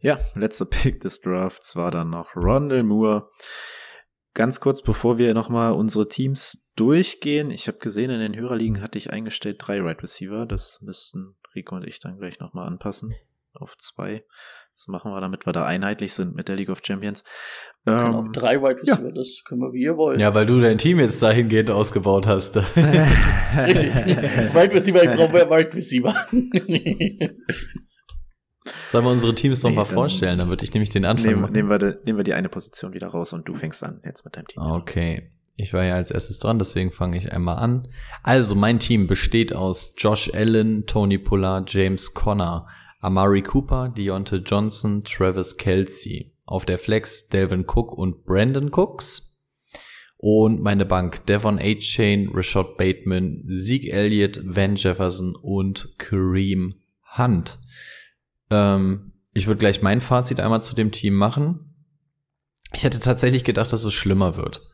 Ja, 0.00 0.20
letzter 0.34 0.66
Pick 0.66 1.00
des 1.00 1.22
Drafts 1.22 1.74
war 1.74 1.90
dann 1.90 2.10
noch 2.10 2.36
Rondell 2.36 2.82
Moore. 2.82 3.30
Ganz 4.34 4.60
kurz, 4.60 4.82
bevor 4.82 5.16
wir 5.16 5.32
nochmal 5.32 5.72
unsere 5.72 6.10
Teams 6.10 6.70
durchgehen. 6.76 7.50
Ich 7.50 7.66
habe 7.66 7.78
gesehen, 7.78 8.10
in 8.10 8.20
den 8.20 8.36
Hörerligen 8.36 8.82
hatte 8.82 8.98
ich 8.98 9.14
eingestellt 9.14 9.56
drei 9.60 9.80
Right 9.80 10.02
Receiver. 10.02 10.44
Das 10.44 10.82
müssten 10.82 11.34
Rico 11.54 11.74
und 11.74 11.86
ich 11.86 12.00
dann 12.00 12.18
gleich 12.18 12.40
nochmal 12.40 12.66
anpassen 12.66 13.14
auf 13.54 13.78
zwei. 13.78 14.26
Das 14.76 14.88
machen 14.88 15.12
wir, 15.12 15.20
damit 15.20 15.46
wir 15.46 15.52
da 15.52 15.64
einheitlich 15.64 16.12
sind 16.14 16.34
mit 16.34 16.48
der 16.48 16.56
League 16.56 16.68
of 16.68 16.80
Champions. 16.84 17.22
Wir 17.84 17.94
Ähm, 17.94 18.14
auch 18.14 18.28
drei 18.32 18.60
Wide 18.60 18.82
Receiver, 18.82 19.12
das 19.12 19.42
können 19.46 19.60
wir 19.60 19.72
wie 19.72 19.82
ihr 19.84 19.96
wollt. 19.96 20.20
Ja, 20.20 20.34
weil 20.34 20.46
du 20.46 20.60
dein 20.60 20.78
Team 20.78 20.98
jetzt 20.98 21.22
dahingehend 21.22 21.70
ausgebaut 21.70 22.26
hast. 22.26 22.56
Richtig. 23.56 23.94
Wide 23.94 24.72
Receiver, 24.74 25.04
ich 25.04 25.10
brauche 25.16 25.32
mehr 25.32 25.48
Wide 25.48 25.74
Receiver. 25.76 26.14
Sollen 28.88 29.04
wir 29.04 29.10
unsere 29.10 29.34
Teams 29.34 29.62
noch 29.62 29.70
Nee, 29.70 29.76
mal 29.76 29.84
vorstellen? 29.84 30.38
Dann 30.38 30.48
würde 30.48 30.64
ich 30.64 30.72
nämlich 30.72 30.88
den 30.90 31.04
Anfang 31.04 31.28
Nehmen, 31.28 31.42
machen. 31.42 31.52
nehmen, 31.52 31.68
wir 31.68 31.78
die, 31.78 31.94
nehmen 32.06 32.18
wir 32.18 32.24
die 32.24 32.32
eine 32.34 32.48
Position 32.48 32.94
wieder 32.94 33.08
raus 33.08 33.32
und 33.34 33.46
du 33.46 33.54
fängst 33.54 33.84
an 33.84 34.00
jetzt 34.04 34.24
mit 34.24 34.36
deinem 34.36 34.46
Team. 34.46 34.62
Okay. 34.62 35.30
Ich 35.56 35.72
war 35.72 35.84
ja 35.84 35.94
als 35.94 36.10
erstes 36.10 36.38
dran, 36.40 36.58
deswegen 36.58 36.90
fange 36.90 37.16
ich 37.16 37.32
einmal 37.32 37.58
an. 37.58 37.86
Also, 38.24 38.54
mein 38.56 38.80
Team 38.80 39.06
besteht 39.06 39.54
aus 39.54 39.94
Josh 39.98 40.32
Allen, 40.34 40.86
Tony 40.86 41.18
Pollard, 41.18 41.72
James 41.72 42.12
Conner, 42.14 42.66
Amari 43.04 43.42
Cooper, 43.42 43.90
Deontay 43.90 44.38
Johnson, 44.38 45.04
Travis 45.04 45.58
Kelsey. 45.58 46.32
Auf 46.46 46.64
der 46.64 46.78
Flex 46.78 47.28
Delvin 47.28 47.66
Cook 47.66 47.92
und 47.92 48.24
Brandon 48.24 48.70
Cooks. 48.72 49.46
Und 50.16 50.62
meine 50.62 50.86
Bank 50.86 51.26
Devon 51.26 51.58
H. 51.58 51.80
Chain, 51.80 52.30
Rashad 52.32 52.78
Bateman, 52.78 53.44
Zeke 53.46 53.92
Elliott, 53.92 54.40
Van 54.42 54.76
Jefferson 54.76 55.36
und 55.36 55.96
Kareem 55.98 56.80
Hunt. 57.18 57.58
Ähm, 58.48 59.12
ich 59.34 59.46
würde 59.48 59.58
gleich 59.58 59.82
mein 59.82 60.00
Fazit 60.00 60.40
einmal 60.40 60.62
zu 60.62 60.74
dem 60.74 60.90
Team 60.90 61.14
machen. 61.14 61.74
Ich 62.72 62.84
hätte 62.84 63.00
tatsächlich 63.00 63.44
gedacht, 63.44 63.70
dass 63.70 63.84
es 63.84 63.92
schlimmer 63.92 64.36
wird. 64.36 64.66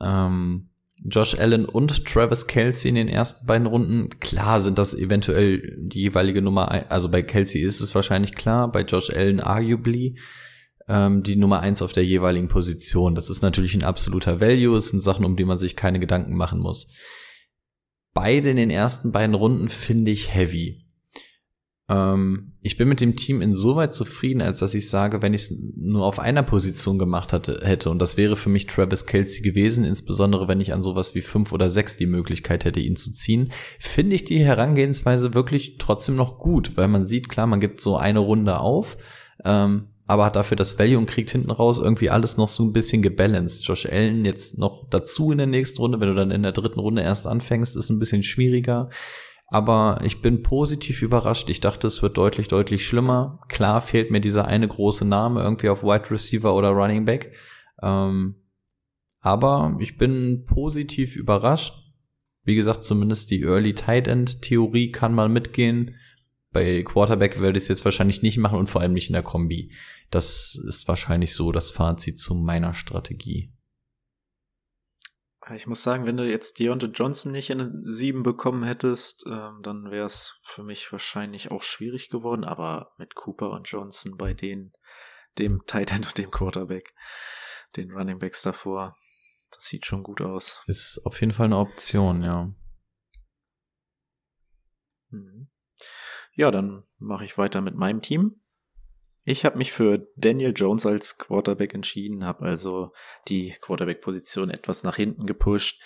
Ähm, 0.00 0.69
Josh 1.04 1.38
Allen 1.38 1.64
und 1.64 2.04
Travis 2.04 2.46
Kelsey 2.46 2.90
in 2.90 2.94
den 2.94 3.08
ersten 3.08 3.46
beiden 3.46 3.66
Runden. 3.66 4.10
Klar 4.20 4.60
sind 4.60 4.78
das 4.78 4.94
eventuell 4.94 5.76
die 5.78 6.00
jeweilige 6.00 6.42
Nummer, 6.42 6.70
ein, 6.70 6.90
also 6.90 7.10
bei 7.10 7.22
Kelsey 7.22 7.62
ist 7.62 7.80
es 7.80 7.94
wahrscheinlich 7.94 8.34
klar, 8.34 8.70
bei 8.70 8.82
Josh 8.82 9.10
Allen 9.10 9.40
arguably 9.40 10.18
ähm, 10.88 11.22
die 11.22 11.36
Nummer 11.36 11.60
eins 11.60 11.80
auf 11.80 11.92
der 11.92 12.04
jeweiligen 12.04 12.48
Position. 12.48 13.14
Das 13.14 13.30
ist 13.30 13.42
natürlich 13.42 13.74
ein 13.74 13.84
absoluter 13.84 14.40
Value, 14.40 14.76
es 14.76 14.88
sind 14.88 15.00
Sachen, 15.02 15.24
um 15.24 15.36
die 15.36 15.44
man 15.44 15.58
sich 15.58 15.76
keine 15.76 16.00
Gedanken 16.00 16.36
machen 16.36 16.58
muss. 16.58 16.92
Beide 18.12 18.50
in 18.50 18.56
den 18.56 18.70
ersten 18.70 19.12
beiden 19.12 19.34
Runden 19.34 19.68
finde 19.68 20.10
ich 20.10 20.34
heavy. 20.34 20.89
Ähm, 21.90 22.52
ich 22.62 22.76
bin 22.76 22.88
mit 22.88 23.00
dem 23.00 23.16
Team 23.16 23.42
insoweit 23.42 23.92
zufrieden, 23.92 24.42
als 24.42 24.60
dass 24.60 24.74
ich 24.74 24.88
sage, 24.88 25.22
wenn 25.22 25.34
ich 25.34 25.42
es 25.42 25.58
nur 25.76 26.04
auf 26.04 26.20
einer 26.20 26.44
Position 26.44 26.98
gemacht 26.98 27.32
hatte, 27.32 27.60
hätte, 27.64 27.90
und 27.90 27.98
das 27.98 28.16
wäre 28.16 28.36
für 28.36 28.48
mich 28.48 28.66
Travis 28.66 29.06
Kelsey 29.06 29.42
gewesen, 29.42 29.84
insbesondere 29.84 30.46
wenn 30.46 30.60
ich 30.60 30.72
an 30.72 30.84
sowas 30.84 31.16
wie 31.16 31.20
fünf 31.20 31.52
oder 31.52 31.68
sechs 31.68 31.96
die 31.96 32.06
Möglichkeit 32.06 32.64
hätte, 32.64 32.78
ihn 32.78 32.96
zu 32.96 33.10
ziehen, 33.10 33.50
finde 33.78 34.14
ich 34.14 34.24
die 34.24 34.38
Herangehensweise 34.38 35.34
wirklich 35.34 35.78
trotzdem 35.78 36.14
noch 36.14 36.38
gut, 36.38 36.76
weil 36.76 36.86
man 36.86 37.06
sieht, 37.06 37.28
klar, 37.28 37.48
man 37.48 37.60
gibt 37.60 37.80
so 37.80 37.96
eine 37.96 38.20
Runde 38.20 38.60
auf, 38.60 38.96
ähm, 39.44 39.88
aber 40.06 40.26
hat 40.26 40.36
dafür 40.36 40.56
das 40.56 40.78
Value 40.78 40.98
und 40.98 41.06
kriegt 41.06 41.30
hinten 41.30 41.50
raus 41.50 41.78
irgendwie 41.78 42.10
alles 42.10 42.36
noch 42.36 42.48
so 42.48 42.64
ein 42.64 42.72
bisschen 42.72 43.00
gebalanced. 43.00 43.64
Josh 43.64 43.86
Allen 43.86 44.24
jetzt 44.24 44.58
noch 44.58 44.88
dazu 44.90 45.32
in 45.32 45.38
der 45.38 45.46
nächsten 45.46 45.78
Runde, 45.78 46.00
wenn 46.00 46.08
du 46.08 46.14
dann 46.14 46.30
in 46.30 46.42
der 46.42 46.52
dritten 46.52 46.80
Runde 46.80 47.02
erst 47.02 47.26
anfängst, 47.26 47.76
ist 47.76 47.90
ein 47.90 48.00
bisschen 48.00 48.22
schwieriger. 48.22 48.90
Aber 49.52 49.98
ich 50.04 50.22
bin 50.22 50.42
positiv 50.42 51.02
überrascht. 51.02 51.50
Ich 51.50 51.60
dachte, 51.60 51.88
es 51.88 52.02
wird 52.02 52.16
deutlich, 52.16 52.46
deutlich 52.46 52.86
schlimmer. 52.86 53.40
Klar 53.48 53.80
fehlt 53.82 54.12
mir 54.12 54.20
dieser 54.20 54.46
eine 54.46 54.68
große 54.68 55.04
Name 55.04 55.42
irgendwie 55.42 55.68
auf 55.68 55.82
Wide 55.82 56.08
Receiver 56.08 56.54
oder 56.54 56.68
Running 56.68 57.04
Back. 57.04 57.34
Ähm, 57.82 58.36
aber 59.20 59.76
ich 59.80 59.98
bin 59.98 60.44
positiv 60.46 61.16
überrascht. 61.16 61.74
Wie 62.44 62.54
gesagt, 62.54 62.84
zumindest 62.84 63.32
die 63.32 63.42
Early 63.42 63.74
Tight 63.74 64.06
End 64.06 64.40
Theorie 64.40 64.92
kann 64.92 65.14
mal 65.14 65.28
mitgehen. 65.28 65.96
Bei 66.52 66.84
Quarterback 66.84 67.40
werde 67.40 67.58
ich 67.58 67.64
es 67.64 67.68
jetzt 67.68 67.84
wahrscheinlich 67.84 68.22
nicht 68.22 68.38
machen 68.38 68.58
und 68.58 68.68
vor 68.68 68.80
allem 68.80 68.92
nicht 68.92 69.08
in 69.08 69.14
der 69.14 69.22
Kombi. 69.22 69.72
Das 70.10 70.60
ist 70.66 70.86
wahrscheinlich 70.86 71.34
so 71.34 71.50
das 71.50 71.70
Fazit 71.70 72.20
zu 72.20 72.34
meiner 72.34 72.72
Strategie. 72.72 73.52
Ich 75.54 75.66
muss 75.66 75.82
sagen, 75.82 76.06
wenn 76.06 76.16
du 76.16 76.28
jetzt 76.28 76.58
Deontay 76.58 76.88
Johnson 76.88 77.32
nicht 77.32 77.50
in 77.50 77.78
sieben 77.84 78.22
bekommen 78.22 78.62
hättest, 78.62 79.24
ähm, 79.26 79.60
dann 79.62 79.90
wäre 79.90 80.06
es 80.06 80.40
für 80.44 80.62
mich 80.62 80.90
wahrscheinlich 80.92 81.50
auch 81.50 81.62
schwierig 81.62 82.08
geworden. 82.08 82.44
Aber 82.44 82.92
mit 82.98 83.14
Cooper 83.14 83.50
und 83.50 83.68
Johnson 83.68 84.16
bei 84.16 84.32
denen, 84.32 84.72
dem 85.38 85.62
Tight 85.66 85.92
End 85.92 86.06
und 86.06 86.18
dem 86.18 86.30
Quarterback, 86.30 86.94
den 87.76 87.90
Running 87.90 88.18
Backs 88.18 88.42
davor, 88.42 88.96
das 89.50 89.64
sieht 89.64 89.86
schon 89.86 90.02
gut 90.02 90.20
aus. 90.20 90.62
Ist 90.66 91.00
auf 91.04 91.20
jeden 91.20 91.32
Fall 91.32 91.46
eine 91.46 91.58
Option, 91.58 92.22
ja. 92.22 92.54
Mhm. 95.10 95.48
Ja, 96.32 96.50
dann 96.50 96.84
mache 96.98 97.24
ich 97.24 97.38
weiter 97.38 97.60
mit 97.60 97.74
meinem 97.74 98.02
Team. 98.02 98.39
Ich 99.24 99.44
habe 99.44 99.58
mich 99.58 99.72
für 99.72 100.06
Daniel 100.16 100.52
Jones 100.56 100.86
als 100.86 101.18
Quarterback 101.18 101.74
entschieden, 101.74 102.24
habe 102.24 102.44
also 102.44 102.92
die 103.28 103.54
Quarterback-Position 103.60 104.50
etwas 104.50 104.82
nach 104.82 104.96
hinten 104.96 105.26
gepusht. 105.26 105.82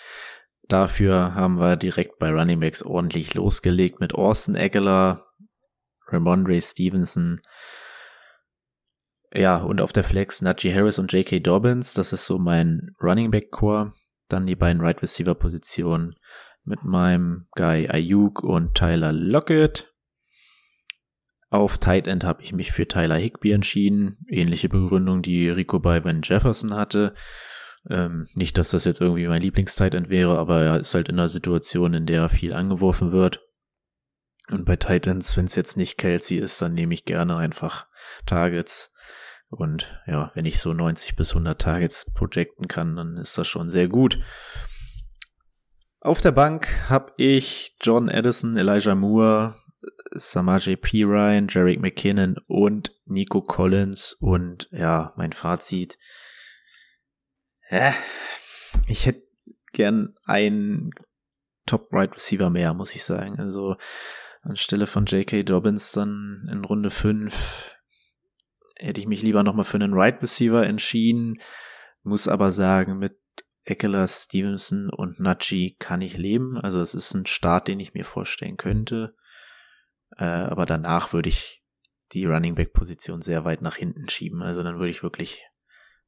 Dafür 0.67 1.35
haben 1.35 1.59
wir 1.59 1.75
direkt 1.75 2.17
bei 2.17 2.31
Running 2.31 2.59
Backs 2.59 2.81
ordentlich 2.81 3.33
losgelegt 3.33 3.99
mit 3.99 4.15
Austin 4.15 4.55
Eckler, 4.55 5.27
Ramondre 6.07 6.59
Stevenson, 6.61 7.41
ja, 9.37 9.57
und 9.57 9.81
auf 9.81 9.91
der 9.91 10.05
Flex 10.05 10.41
Najee 10.41 10.73
Harris 10.73 10.97
und 10.97 11.11
J.K. 11.11 11.39
Dobbins. 11.39 11.93
Das 11.93 12.13
ist 12.13 12.25
so 12.25 12.39
mein 12.39 12.95
Running 13.01 13.31
Back 13.31 13.51
Core. 13.51 13.91
Dann 14.29 14.47
die 14.47 14.55
beiden 14.55 14.81
Right 14.81 15.01
Receiver 15.01 15.35
Positionen 15.35 16.15
mit 16.63 16.83
meinem 16.83 17.47
Guy 17.51 17.89
Ayuk 17.89 18.43
und 18.43 18.75
Tyler 18.75 19.11
Lockett. 19.11 19.93
Auf 21.55 21.77
Tight 21.77 22.07
End 22.07 22.25
habe 22.25 22.43
ich 22.43 22.51
mich 22.51 22.73
für 22.73 22.85
Tyler 22.85 23.15
Higby 23.15 23.53
entschieden. 23.53 24.17
Ähnliche 24.27 24.67
Begründung, 24.67 25.21
die 25.21 25.49
Rico 25.49 25.79
bei 25.79 26.03
Van 26.03 26.21
Jefferson 26.21 26.73
hatte. 26.73 27.13
Ähm, 27.89 28.27
nicht, 28.33 28.57
dass 28.57 28.71
das 28.71 28.83
jetzt 28.83 28.99
irgendwie 28.99 29.25
mein 29.27 29.41
Lieblings-Tight 29.41 29.93
End 29.93 30.09
wäre, 30.09 30.37
aber 30.37 30.63
er 30.63 30.79
ist 30.81 30.93
halt 30.93 31.07
in 31.07 31.15
einer 31.15 31.29
Situation, 31.29 31.93
in 31.93 32.05
der 32.05 32.27
viel 32.27 32.53
angeworfen 32.53 33.13
wird. 33.13 33.41
Und 34.51 34.65
bei 34.65 34.75
Tight 34.75 35.07
Ends, 35.07 35.37
wenn 35.37 35.45
es 35.45 35.55
jetzt 35.55 35.77
nicht 35.77 35.97
Kelsey 35.97 36.37
ist, 36.37 36.61
dann 36.61 36.73
nehme 36.73 36.93
ich 36.93 37.05
gerne 37.05 37.37
einfach 37.37 37.87
Targets. 38.25 38.93
Und 39.47 39.97
ja, 40.07 40.31
wenn 40.33 40.43
ich 40.43 40.59
so 40.59 40.73
90 40.73 41.15
bis 41.15 41.31
100 41.31 41.61
Targets 41.61 42.11
projecten 42.13 42.67
kann, 42.67 42.97
dann 42.97 43.15
ist 43.15 43.37
das 43.37 43.47
schon 43.47 43.69
sehr 43.69 43.87
gut. 43.87 44.19
Auf 46.01 46.19
der 46.19 46.33
Bank 46.33 46.67
habe 46.89 47.13
ich 47.15 47.77
John 47.81 48.09
Addison, 48.09 48.57
Elijah 48.57 48.93
Moore, 48.93 49.55
Samaje 50.11 50.77
P. 50.77 51.03
Ryan, 51.03 51.47
Jarek 51.49 51.79
McKinnon 51.79 52.37
und 52.47 52.93
Nico 53.05 53.41
Collins. 53.41 54.13
Und 54.13 54.67
ja, 54.71 55.13
mein 55.17 55.33
Fazit. 55.33 55.97
Äh, 57.69 57.91
ich 58.87 59.05
hätte 59.05 59.23
gern 59.73 60.15
einen 60.25 60.91
Top 61.65 61.93
Right 61.93 62.13
Receiver 62.15 62.49
mehr, 62.49 62.73
muss 62.73 62.95
ich 62.95 63.03
sagen. 63.03 63.39
Also 63.39 63.75
anstelle 64.41 64.87
von 64.87 65.05
J.K. 65.05 65.43
Dobbins 65.43 65.91
dann 65.91 66.47
in 66.51 66.63
Runde 66.63 66.91
5 66.91 67.75
hätte 68.77 68.99
ich 68.99 69.07
mich 69.07 69.21
lieber 69.21 69.43
nochmal 69.43 69.65
für 69.65 69.77
einen 69.77 69.93
Right 69.93 70.21
Receiver 70.21 70.65
entschieden. 70.65 71.39
Muss 72.03 72.27
aber 72.27 72.51
sagen, 72.51 72.97
mit 72.97 73.17
Eckler, 73.63 74.07
Stevenson 74.07 74.89
und 74.89 75.19
Najee 75.19 75.75
kann 75.79 76.01
ich 76.01 76.17
leben. 76.17 76.57
Also 76.57 76.79
es 76.81 76.93
ist 76.93 77.13
ein 77.13 77.25
Start, 77.25 77.67
den 77.67 77.79
ich 77.79 77.93
mir 77.93 78.05
vorstellen 78.05 78.57
könnte. 78.57 79.15
Äh, 80.17 80.23
aber 80.23 80.65
danach 80.65 81.13
würde 81.13 81.29
ich 81.29 81.63
die 82.11 82.25
Running 82.25 82.55
Back 82.55 82.73
Position 82.73 83.21
sehr 83.21 83.45
weit 83.45 83.61
nach 83.61 83.75
hinten 83.75 84.09
schieben. 84.09 84.41
Also 84.41 84.63
dann 84.63 84.77
würde 84.77 84.91
ich 84.91 85.03
wirklich 85.03 85.43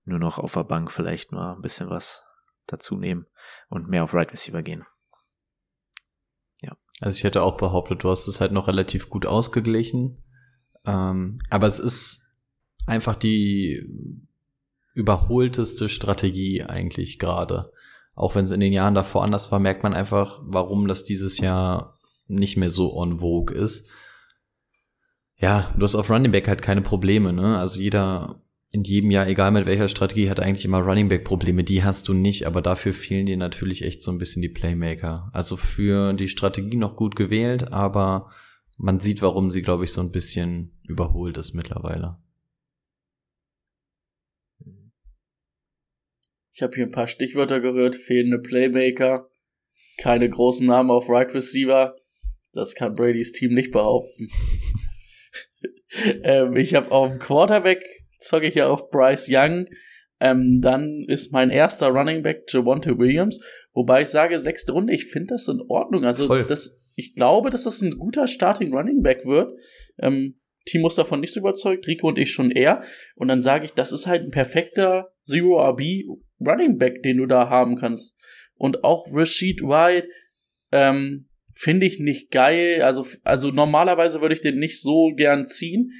nur 0.05 0.19
noch 0.19 0.37
auf 0.37 0.53
der 0.53 0.63
Bank 0.63 0.91
vielleicht 0.91 1.31
mal 1.31 1.55
ein 1.55 1.61
bisschen 1.61 1.89
was 1.89 2.25
dazu 2.65 2.95
nehmen 2.97 3.25
und 3.69 3.89
mehr 3.89 4.03
auf 4.03 4.13
Right 4.13 4.31
Receiver 4.31 4.61
gehen. 4.61 4.85
Also 6.99 7.17
ich 7.17 7.23
hätte 7.23 7.43
auch 7.43 7.57
behauptet, 7.57 8.03
du 8.03 8.09
hast 8.09 8.27
es 8.27 8.41
halt 8.41 8.51
noch 8.51 8.67
relativ 8.67 9.09
gut 9.09 9.25
ausgeglichen. 9.25 10.23
Ähm, 10.85 11.39
aber 11.49 11.67
es 11.67 11.79
ist 11.79 12.37
einfach 12.85 13.15
die 13.15 13.85
überholteste 14.93 15.89
Strategie 15.89 16.63
eigentlich 16.63 17.19
gerade. 17.19 17.71
Auch 18.15 18.33
wenn 18.33 18.45
es 18.45 18.51
in 18.51 18.59
den 18.59 18.73
Jahren 18.73 18.95
davor 18.95 19.23
anders 19.23 19.51
war, 19.51 19.59
merkt 19.59 19.83
man 19.83 19.93
einfach, 19.93 20.41
warum 20.43 20.87
das 20.87 21.03
dieses 21.03 21.37
Jahr 21.37 21.96
nicht 22.27 22.57
mehr 22.57 22.69
so 22.69 22.95
on 22.95 23.19
vogue 23.19 23.55
ist. 23.55 23.89
Ja, 25.37 25.73
du 25.77 25.83
hast 25.83 25.95
auf 25.95 26.09
Running 26.09 26.31
Back 26.31 26.47
halt 26.47 26.61
keine 26.61 26.81
Probleme, 26.81 27.31
ne? 27.31 27.57
Also 27.57 27.79
jeder 27.79 28.41
in 28.71 28.83
jedem 28.83 29.11
Jahr, 29.11 29.27
egal 29.27 29.51
mit 29.51 29.65
welcher 29.65 29.87
Strategie, 29.87 30.29
hat 30.29 30.39
eigentlich 30.39 30.65
immer 30.65 30.79
Running 30.79 31.07
Back 31.07 31.23
Probleme. 31.23 31.63
Die 31.63 31.83
hast 31.83 32.07
du 32.07 32.13
nicht, 32.13 32.45
aber 32.45 32.61
dafür 32.61 32.93
fehlen 32.93 33.25
dir 33.25 33.37
natürlich 33.37 33.83
echt 33.83 34.03
so 34.03 34.11
ein 34.11 34.17
bisschen 34.17 34.41
die 34.41 34.49
Playmaker. 34.49 35.29
Also 35.33 35.55
für 35.57 36.13
die 36.13 36.27
Strategie 36.27 36.75
noch 36.75 36.95
gut 36.95 37.15
gewählt, 37.15 37.71
aber 37.71 38.29
man 38.77 38.99
sieht, 38.99 39.21
warum 39.21 39.51
sie, 39.51 39.61
glaube 39.61 39.85
ich, 39.85 39.91
so 39.91 40.01
ein 40.01 40.11
bisschen 40.11 40.71
überholt 40.83 41.37
ist 41.37 41.53
mittlerweile. 41.53 42.17
Ich 46.51 46.61
habe 46.61 46.75
hier 46.75 46.85
ein 46.85 46.91
paar 46.91 47.07
Stichwörter 47.07 47.59
gehört. 47.59 47.95
Fehlende 47.95 48.39
Playmaker, 48.39 49.29
keine 49.99 50.29
großen 50.29 50.65
Namen 50.65 50.91
auf 50.91 51.07
Right 51.07 51.33
Receiver. 51.33 51.95
Das 52.57 52.75
kann 52.75 52.95
Bradys 52.95 53.31
Team 53.31 53.53
nicht 53.53 53.71
behaupten. 53.71 54.27
ähm, 56.23 56.55
ich 56.55 56.75
habe 56.75 56.91
auf 56.91 57.11
dem 57.11 57.19
Quarterback 57.19 57.83
zocke 58.19 58.47
ich 58.47 58.55
ja 58.55 58.67
auf 58.67 58.89
Bryce 58.89 59.27
Young. 59.29 59.67
Ähm, 60.19 60.61
dann 60.61 61.05
ist 61.07 61.31
mein 61.31 61.51
erster 61.51 61.89
Running 61.89 62.23
Back 62.23 62.45
Javonte 62.47 62.97
Williams. 62.97 63.39
Wobei 63.73 64.01
ich 64.01 64.09
sage, 64.09 64.39
sechste 64.39 64.71
Runde, 64.71 64.93
ich 64.93 65.05
finde 65.05 65.35
das 65.35 65.47
in 65.47 65.61
Ordnung. 65.67 66.05
Also 66.05 66.25
Voll. 66.25 66.45
das, 66.45 66.81
ich 66.95 67.13
glaube, 67.13 67.51
dass 67.51 67.63
das 67.63 67.81
ein 67.81 67.91
guter 67.91 68.27
Starting 68.27 68.73
Running 68.73 69.03
Back 69.03 69.25
wird. 69.25 69.53
Ähm, 69.99 70.39
Timo 70.65 70.87
ist 70.87 70.97
davon 70.97 71.19
nicht 71.19 71.31
so 71.31 71.39
überzeugt, 71.39 71.87
Rico 71.87 72.07
und 72.07 72.17
ich 72.17 72.31
schon 72.31 72.51
eher. 72.51 72.83
Und 73.15 73.27
dann 73.27 73.41
sage 73.41 73.65
ich, 73.65 73.73
das 73.73 73.91
ist 73.91 74.07
halt 74.07 74.23
ein 74.23 74.31
perfekter 74.31 75.13
Zero 75.23 75.61
RB 75.69 75.81
Running 76.45 76.77
Back, 76.77 77.03
den 77.03 77.17
du 77.17 77.27
da 77.27 77.49
haben 77.49 77.75
kannst. 77.75 78.19
Und 78.55 78.83
auch 78.83 79.05
Rashid 79.11 79.61
White, 79.61 80.09
ähm, 80.71 81.26
finde 81.57 81.85
ich 81.85 81.99
nicht 81.99 82.31
geil. 82.31 82.81
Also, 82.83 83.05
also 83.23 83.51
normalerweise 83.51 84.21
würde 84.21 84.33
ich 84.33 84.41
den 84.41 84.59
nicht 84.59 84.81
so 84.81 85.13
gern 85.15 85.45
ziehen, 85.45 85.91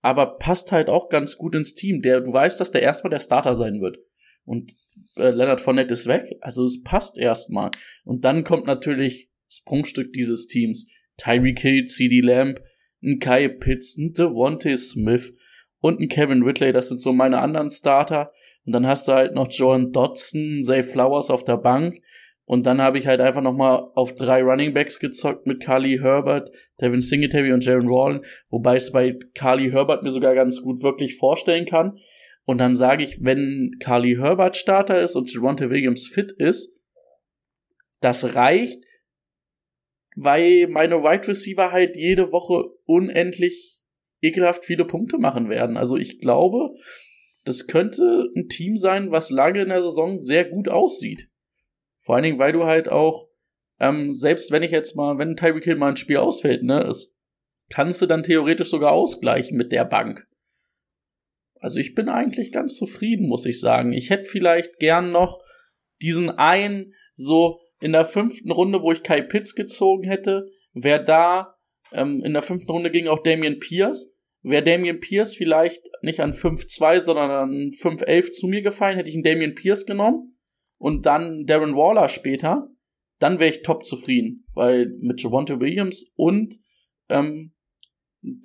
aber 0.00 0.38
passt 0.38 0.72
halt 0.72 0.88
auch 0.88 1.08
ganz 1.08 1.36
gut 1.36 1.54
ins 1.54 1.74
Team. 1.74 2.02
Der, 2.02 2.20
du 2.20 2.32
weißt, 2.32 2.58
dass 2.60 2.70
der 2.70 2.82
erstmal 2.82 3.10
der 3.10 3.20
Starter 3.20 3.54
sein 3.54 3.80
wird. 3.80 3.98
Und 4.44 4.74
äh, 5.16 5.30
Leonard 5.30 5.60
Fournette 5.60 5.92
ist 5.92 6.06
weg, 6.06 6.24
also 6.40 6.64
es 6.64 6.82
passt 6.82 7.18
erstmal. 7.18 7.70
Und 8.04 8.24
dann 8.24 8.42
kommt 8.42 8.66
natürlich 8.66 9.30
das 9.48 9.62
Prunkstück 9.64 10.12
dieses 10.12 10.48
Teams. 10.48 10.88
Tyreek 11.18 11.60
Hill, 11.60 11.86
CD 11.86 12.20
Lamb, 12.20 12.60
ein 13.02 13.18
Kai 13.18 13.48
Pitts, 13.48 13.96
ein 13.96 14.12
Devontae 14.12 14.76
Smith 14.76 15.34
und 15.78 16.00
ein 16.00 16.08
Kevin 16.08 16.42
Ridley, 16.42 16.72
das 16.72 16.88
sind 16.88 17.00
so 17.00 17.12
meine 17.12 17.38
anderen 17.38 17.70
Starter. 17.70 18.32
Und 18.64 18.72
dann 18.72 18.86
hast 18.86 19.08
du 19.08 19.12
halt 19.12 19.34
noch 19.34 19.48
John 19.50 19.92
Dodson, 19.92 20.62
Zay 20.62 20.82
Flowers 20.82 21.30
auf 21.30 21.44
der 21.44 21.58
Bank. 21.58 22.01
Und 22.44 22.66
dann 22.66 22.82
habe 22.82 22.98
ich 22.98 23.06
halt 23.06 23.20
einfach 23.20 23.40
nochmal 23.40 23.88
auf 23.94 24.14
drei 24.14 24.42
Running 24.42 24.74
Backs 24.74 24.98
gezockt 24.98 25.46
mit 25.46 25.62
Carly 25.62 25.98
Herbert, 25.98 26.50
Devin 26.80 27.00
Singletary 27.00 27.52
und 27.52 27.64
Jaron 27.64 27.88
Wallen, 27.88 28.24
wobei 28.50 28.76
es 28.76 28.90
bei 28.90 29.16
Carly 29.34 29.70
Herbert 29.70 30.02
mir 30.02 30.10
sogar 30.10 30.34
ganz 30.34 30.60
gut 30.60 30.82
wirklich 30.82 31.16
vorstellen 31.16 31.66
kann. 31.66 31.98
Und 32.44 32.58
dann 32.58 32.74
sage 32.74 33.04
ich, 33.04 33.24
wenn 33.24 33.76
Carly 33.78 34.16
Herbert 34.16 34.56
Starter 34.56 35.00
ist 35.00 35.14
und 35.14 35.32
Javonte 35.32 35.70
Williams 35.70 36.08
fit 36.08 36.32
ist, 36.32 36.80
das 38.00 38.34
reicht, 38.34 38.82
weil 40.16 40.66
meine 40.68 41.02
Wide 41.02 41.28
Receiver 41.28 41.70
halt 41.70 41.96
jede 41.96 42.32
Woche 42.32 42.64
unendlich 42.84 43.82
ekelhaft 44.20 44.64
viele 44.64 44.84
Punkte 44.84 45.18
machen 45.18 45.48
werden. 45.48 45.76
Also 45.76 45.96
ich 45.96 46.18
glaube, 46.18 46.74
das 47.44 47.66
könnte 47.66 48.28
ein 48.36 48.48
Team 48.48 48.76
sein, 48.76 49.10
was 49.10 49.30
lange 49.30 49.62
in 49.62 49.68
der 49.68 49.80
Saison 49.80 50.18
sehr 50.20 50.44
gut 50.44 50.68
aussieht. 50.68 51.28
Vor 52.02 52.16
allen 52.16 52.24
Dingen, 52.24 52.38
weil 52.40 52.52
du 52.52 52.64
halt 52.64 52.88
auch, 52.88 53.28
ähm, 53.78 54.12
selbst 54.12 54.50
wenn 54.50 54.64
ich 54.64 54.72
jetzt 54.72 54.96
mal, 54.96 55.18
wenn 55.18 55.36
Tyreek 55.36 55.64
Hill 55.64 55.76
mal 55.76 55.90
ein 55.90 55.96
Spiel 55.96 56.16
ausfällt, 56.16 56.64
ne, 56.64 56.82
es, 56.82 57.14
kannst 57.70 58.02
du 58.02 58.06
dann 58.06 58.24
theoretisch 58.24 58.70
sogar 58.70 58.90
ausgleichen 58.90 59.56
mit 59.56 59.70
der 59.70 59.84
Bank. 59.84 60.26
Also 61.60 61.78
ich 61.78 61.94
bin 61.94 62.08
eigentlich 62.08 62.50
ganz 62.50 62.76
zufrieden, 62.76 63.28
muss 63.28 63.46
ich 63.46 63.60
sagen. 63.60 63.92
Ich 63.92 64.10
hätte 64.10 64.24
vielleicht 64.24 64.78
gern 64.78 65.12
noch 65.12 65.40
diesen 66.02 66.28
einen, 66.28 66.92
so 67.14 67.60
in 67.80 67.92
der 67.92 68.04
fünften 68.04 68.50
Runde, 68.50 68.82
wo 68.82 68.90
ich 68.90 69.04
Kai 69.04 69.20
Pitts 69.20 69.54
gezogen 69.54 70.02
hätte, 70.02 70.48
wäre 70.72 71.04
da, 71.04 71.54
ähm, 71.92 72.20
in 72.24 72.32
der 72.32 72.42
fünften 72.42 72.72
Runde 72.72 72.90
ging 72.90 73.06
auch 73.06 73.22
Damian 73.22 73.60
Pierce. 73.60 74.12
Wäre 74.42 74.64
Damian 74.64 74.98
Pierce 74.98 75.36
vielleicht 75.36 75.88
nicht 76.02 76.18
an 76.18 76.32
5-2, 76.32 76.98
sondern 76.98 77.30
an 77.30 77.70
5-11 77.70 78.32
zu 78.32 78.48
mir 78.48 78.62
gefallen, 78.62 78.96
hätte 78.96 79.08
ich 79.08 79.14
einen 79.14 79.22
Damian 79.22 79.54
Pierce 79.54 79.86
genommen 79.86 80.32
und 80.82 81.06
dann 81.06 81.46
Darren 81.46 81.76
Waller 81.76 82.08
später, 82.08 82.68
dann 83.20 83.38
wäre 83.38 83.50
ich 83.50 83.62
top 83.62 83.86
zufrieden, 83.86 84.44
weil 84.52 84.88
mit 84.98 85.22
Javonte 85.22 85.60
Williams 85.60 86.12
und 86.16 86.58
ähm, 87.08 87.54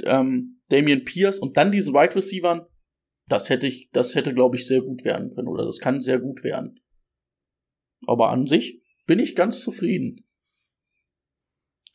ähm, 0.03 0.61
Damian 0.69 1.03
Pierce 1.03 1.39
und 1.39 1.57
dann 1.57 1.71
diesen 1.71 1.95
Wide 1.95 2.15
Receivern, 2.15 2.67
das 3.27 3.49
hätte 3.49 3.65
ich, 3.65 3.89
das 3.91 4.13
hätte, 4.13 4.35
glaube 4.35 4.55
ich, 4.55 4.67
sehr 4.67 4.81
gut 4.81 5.03
werden 5.03 5.33
können 5.33 5.47
oder 5.47 5.65
das 5.65 5.79
kann 5.79 5.99
sehr 5.99 6.19
gut 6.19 6.43
werden. 6.43 6.79
Aber 8.05 8.29
an 8.29 8.45
sich 8.45 8.83
bin 9.07 9.17
ich 9.17 9.35
ganz 9.35 9.63
zufrieden. 9.63 10.27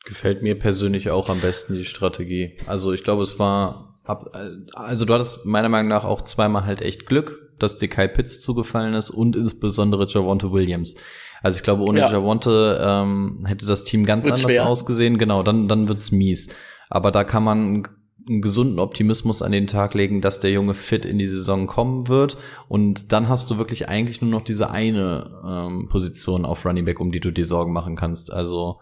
Gefällt 0.04 0.42
mir 0.42 0.58
persönlich 0.58 1.10
auch 1.10 1.28
am 1.28 1.40
besten 1.40 1.74
die 1.74 1.84
Strategie. 1.84 2.58
Also 2.66 2.92
ich 2.92 3.04
glaube, 3.04 3.22
es 3.22 3.38
war 3.38 3.91
ab, 4.04 4.36
also 4.74 5.04
du 5.04 5.14
hattest 5.14 5.44
meiner 5.44 5.68
Meinung 5.68 5.88
nach 5.88 6.04
auch 6.04 6.22
zweimal 6.22 6.64
halt 6.64 6.82
echt 6.82 7.06
Glück, 7.06 7.52
dass 7.58 7.78
dir 7.78 7.88
Kai 7.88 8.08
Pitts 8.08 8.40
zugefallen 8.40 8.94
ist 8.94 9.10
und 9.10 9.36
insbesondere 9.36 10.06
Javonte 10.08 10.52
Williams. 10.52 10.94
Also 11.42 11.56
ich 11.56 11.62
glaube, 11.62 11.84
ohne 11.84 12.00
ja. 12.00 12.10
Javonte 12.10 12.80
ähm, 12.82 13.44
hätte 13.46 13.66
das 13.66 13.84
Team 13.84 14.04
ganz 14.04 14.26
Wird 14.26 14.38
anders 14.38 14.52
schwer. 14.52 14.66
ausgesehen. 14.66 15.18
Genau, 15.18 15.42
dann 15.42 15.68
dann 15.68 15.88
wird's 15.88 16.12
mies. 16.12 16.48
Aber 16.88 17.10
da 17.10 17.24
kann 17.24 17.42
man 17.42 17.86
einen 18.28 18.40
gesunden 18.40 18.78
Optimismus 18.78 19.42
an 19.42 19.50
den 19.50 19.66
Tag 19.66 19.94
legen, 19.94 20.20
dass 20.20 20.38
der 20.38 20.52
Junge 20.52 20.74
fit 20.74 21.04
in 21.04 21.18
die 21.18 21.26
Saison 21.26 21.66
kommen 21.66 22.06
wird. 22.08 22.36
Und 22.68 23.12
dann 23.12 23.28
hast 23.28 23.50
du 23.50 23.58
wirklich 23.58 23.88
eigentlich 23.88 24.20
nur 24.20 24.30
noch 24.30 24.44
diese 24.44 24.70
eine 24.70 25.24
ähm, 25.44 25.88
Position 25.88 26.44
auf 26.44 26.64
Running 26.64 26.84
Back, 26.84 27.00
um 27.00 27.10
die 27.10 27.20
du 27.20 27.32
dir 27.32 27.44
Sorgen 27.44 27.72
machen 27.72 27.96
kannst. 27.96 28.32
Also 28.32 28.80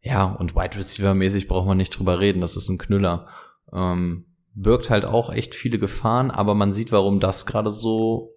ja, 0.00 0.24
und 0.24 0.54
Wide 0.54 0.76
Receiver 0.78 1.14
mäßig 1.14 1.48
braucht 1.48 1.66
man 1.66 1.76
nicht 1.76 1.90
drüber 1.90 2.20
reden. 2.20 2.40
Das 2.40 2.56
ist 2.56 2.68
ein 2.68 2.78
Knüller. 2.78 3.26
Ähm, 3.72 4.24
birgt 4.60 4.90
halt 4.90 5.04
auch 5.04 5.30
echt 5.32 5.54
viele 5.54 5.78
Gefahren, 5.78 6.30
aber 6.30 6.54
man 6.54 6.72
sieht, 6.72 6.92
warum 6.92 7.20
das 7.20 7.46
gerade 7.46 7.70
so 7.70 8.34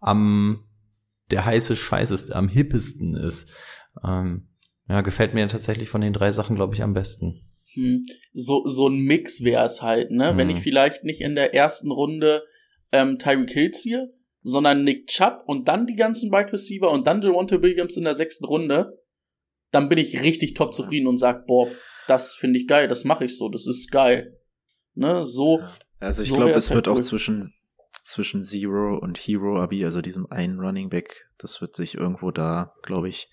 am 0.00 0.64
der 1.30 1.44
heiße 1.44 1.76
Scheiß 1.76 2.10
ist, 2.10 2.34
am 2.34 2.48
hippesten 2.48 3.14
ist. 3.14 3.50
Ähm, 4.04 4.48
ja, 4.88 5.00
gefällt 5.00 5.34
mir 5.34 5.46
tatsächlich 5.48 5.88
von 5.88 6.00
den 6.00 6.12
drei 6.12 6.32
Sachen, 6.32 6.56
glaube 6.56 6.74
ich, 6.74 6.82
am 6.82 6.92
besten. 6.92 7.40
Hm. 7.72 8.02
So, 8.34 8.66
so 8.66 8.88
ein 8.88 8.98
Mix 8.98 9.42
wäre 9.42 9.64
es 9.64 9.82
halt, 9.82 10.10
ne? 10.10 10.30
Hm. 10.30 10.38
Wenn 10.38 10.50
ich 10.50 10.58
vielleicht 10.58 11.04
nicht 11.04 11.20
in 11.20 11.34
der 11.34 11.54
ersten 11.54 11.90
Runde 11.90 12.42
ähm, 12.92 13.18
Tyreek 13.18 13.50
Hill 13.50 13.70
ziehe, 13.70 14.12
sondern 14.42 14.84
Nick 14.84 15.06
Chubb 15.06 15.42
und 15.46 15.68
dann 15.68 15.86
die 15.86 15.96
ganzen 15.96 16.30
Wide 16.30 16.52
Receiver 16.52 16.90
und 16.90 17.06
dann 17.06 17.22
Javonte 17.22 17.62
Williams 17.62 17.96
in 17.96 18.04
der 18.04 18.14
sechsten 18.14 18.44
Runde, 18.44 19.02
dann 19.72 19.88
bin 19.88 19.98
ich 19.98 20.22
richtig 20.22 20.54
top 20.54 20.74
zufrieden 20.74 21.06
und 21.06 21.18
sag, 21.18 21.46
boah, 21.46 21.68
das 22.06 22.34
finde 22.34 22.58
ich 22.58 22.66
geil, 22.66 22.86
das 22.86 23.04
mache 23.04 23.24
ich 23.24 23.36
so, 23.36 23.48
das 23.48 23.66
ist 23.66 23.90
geil. 23.90 24.38
Ne, 24.94 25.24
so. 25.24 25.62
Also 26.00 26.22
ich 26.22 26.28
so 26.28 26.36
glaube, 26.36 26.52
es 26.52 26.72
wird 26.72 26.88
auch 26.88 27.00
zwischen 27.00 27.48
zwischen 28.04 28.42
Zero 28.42 28.98
und 28.98 29.16
Hero 29.16 29.60
Abi, 29.60 29.84
also 29.84 30.02
diesem 30.02 30.30
einen 30.30 30.60
Running 30.60 30.90
Back, 30.90 31.30
das 31.38 31.62
wird 31.62 31.74
sich 31.74 31.94
irgendwo 31.94 32.30
da, 32.30 32.74
glaube 32.82 33.08
ich, 33.08 33.30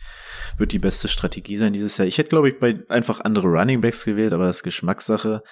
wird 0.57 0.71
die 0.71 0.79
beste 0.79 1.09
Strategie 1.09 1.57
sein 1.57 1.73
dieses 1.73 1.97
Jahr. 1.97 2.07
Ich 2.07 2.17
hätte, 2.17 2.29
glaube 2.29 2.49
ich, 2.49 2.59
bei 2.59 2.79
einfach 2.87 3.19
andere 3.19 3.47
Running 3.47 3.81
Backs 3.81 4.05
gewählt, 4.05 4.31
aber 4.31 4.45
das 4.45 4.57
ist 4.57 4.63
Geschmackssache. 4.63 5.43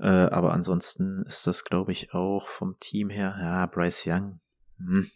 Äh, 0.00 0.06
aber 0.08 0.52
ansonsten 0.52 1.22
ist 1.24 1.46
das, 1.46 1.64
glaube 1.64 1.92
ich, 1.92 2.14
auch 2.14 2.48
vom 2.48 2.76
Team 2.80 3.10
her, 3.10 3.36
ja, 3.38 3.66
Bryce 3.66 4.06
Young. 4.06 4.40
Hm. 4.78 5.08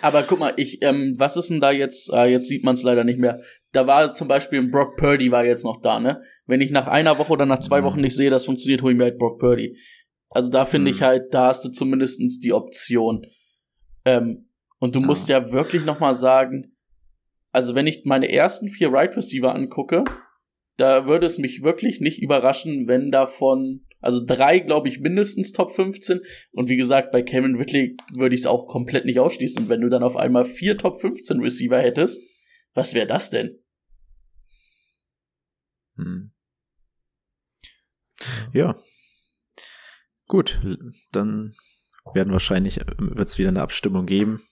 Aber 0.00 0.22
guck 0.22 0.38
mal, 0.38 0.54
ich, 0.56 0.80
ähm, 0.80 1.14
was 1.18 1.36
ist 1.36 1.50
denn 1.50 1.60
da 1.60 1.70
jetzt? 1.70 2.10
Äh, 2.10 2.30
jetzt 2.30 2.48
sieht 2.48 2.64
man 2.64 2.74
es 2.74 2.82
leider 2.82 3.04
nicht 3.04 3.18
mehr. 3.18 3.42
Da 3.74 3.86
war 3.86 4.12
zum 4.12 4.28
Beispiel 4.28 4.60
ein 4.60 4.70
Brock 4.70 4.96
Purdy 4.96 5.30
war 5.32 5.44
jetzt 5.44 5.64
noch 5.64 5.80
da, 5.82 5.98
ne? 5.98 6.22
Wenn 6.46 6.60
ich 6.60 6.70
nach 6.70 6.86
einer 6.86 7.18
Woche 7.18 7.32
oder 7.32 7.44
nach 7.44 7.60
zwei 7.60 7.78
hm. 7.78 7.84
Wochen 7.84 8.00
nicht 8.00 8.14
sehe, 8.14 8.30
das 8.30 8.44
funktioniert, 8.44 8.82
hole 8.82 8.92
ich 8.92 8.98
mir 8.98 9.04
halt 9.04 9.18
Brock 9.18 9.40
Purdy. 9.40 9.76
Also 10.30 10.50
da 10.50 10.64
finde 10.64 10.90
mhm. 10.90 10.96
ich 10.96 11.02
halt, 11.02 11.32
da 11.32 11.46
hast 11.46 11.64
du 11.64 11.70
zumindestens 11.70 12.40
die 12.40 12.52
Option. 12.52 13.26
Ähm, 14.04 14.48
und 14.78 14.94
du 14.94 15.00
ja. 15.00 15.06
musst 15.06 15.28
ja 15.28 15.52
wirklich 15.52 15.84
noch 15.84 16.00
mal 16.00 16.14
sagen, 16.14 16.76
also 17.52 17.74
wenn 17.74 17.86
ich 17.86 18.02
meine 18.04 18.30
ersten 18.30 18.68
vier 18.68 18.92
Right 18.92 19.16
Receiver 19.16 19.54
angucke, 19.54 20.02
da 20.76 21.06
würde 21.06 21.26
es 21.26 21.38
mich 21.38 21.62
wirklich 21.62 22.00
nicht 22.00 22.20
überraschen, 22.20 22.88
wenn 22.88 23.12
davon, 23.12 23.86
also 24.00 24.20
drei, 24.24 24.58
glaube 24.58 24.88
ich, 24.88 24.98
mindestens 24.98 25.52
Top 25.52 25.72
15. 25.72 26.20
Und 26.52 26.68
wie 26.68 26.76
gesagt, 26.76 27.12
bei 27.12 27.22
Kevin 27.22 27.54
Ridley 27.54 27.96
würde 28.12 28.34
ich 28.34 28.42
es 28.42 28.46
auch 28.46 28.66
komplett 28.66 29.04
nicht 29.04 29.20
ausschließen. 29.20 29.68
Wenn 29.68 29.80
du 29.80 29.88
dann 29.88 30.02
auf 30.02 30.16
einmal 30.16 30.44
vier 30.44 30.76
Top 30.76 31.00
15 31.00 31.40
Receiver 31.40 31.78
hättest, 31.78 32.20
was 32.74 32.94
wäre 32.94 33.06
das 33.06 33.30
denn? 33.30 33.60
Hm. 35.96 36.32
Ja, 38.52 38.76
Gut, 40.26 40.60
dann 41.12 41.54
werden 42.12 42.32
wahrscheinlich, 42.32 42.80
äh, 42.80 42.84
wird 42.96 43.28
es 43.28 43.38
wieder 43.38 43.50
eine 43.50 43.62
Abstimmung 43.62 44.06
geben, 44.06 44.42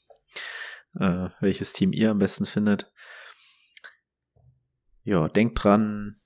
äh, 0.99 1.31
welches 1.41 1.73
Team 1.73 1.93
ihr 1.93 2.11
am 2.11 2.19
besten 2.19 2.47
findet. 2.47 2.93
Ja, 5.03 5.29
denkt 5.29 5.63
dran, 5.63 6.21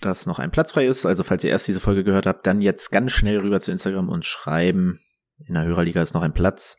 dass 0.00 0.26
noch 0.26 0.38
ein 0.38 0.50
Platz 0.50 0.72
frei 0.72 0.86
ist. 0.86 1.04
Also 1.04 1.24
falls 1.24 1.44
ihr 1.44 1.50
erst 1.50 1.68
diese 1.68 1.80
Folge 1.80 2.04
gehört 2.04 2.26
habt, 2.26 2.46
dann 2.46 2.60
jetzt 2.60 2.90
ganz 2.90 3.12
schnell 3.12 3.38
rüber 3.40 3.60
zu 3.60 3.72
Instagram 3.72 4.08
und 4.08 4.24
schreiben. 4.24 5.00
In 5.44 5.54
der 5.54 5.64
Hörerliga 5.64 6.00
ist 6.00 6.14
noch 6.14 6.22
ein 6.22 6.34
Platz. 6.34 6.78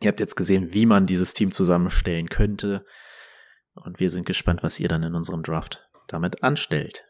Ihr 0.00 0.08
habt 0.08 0.20
jetzt 0.20 0.36
gesehen, 0.36 0.74
wie 0.74 0.86
man 0.86 1.06
dieses 1.06 1.32
Team 1.32 1.52
zusammenstellen 1.52 2.28
könnte. 2.28 2.84
Und 3.74 4.00
wir 4.00 4.10
sind 4.10 4.26
gespannt, 4.26 4.62
was 4.62 4.80
ihr 4.80 4.88
dann 4.88 5.02
in 5.02 5.14
unserem 5.14 5.42
Draft 5.42 5.88
damit 6.12 6.42
anstellt. 6.42 7.04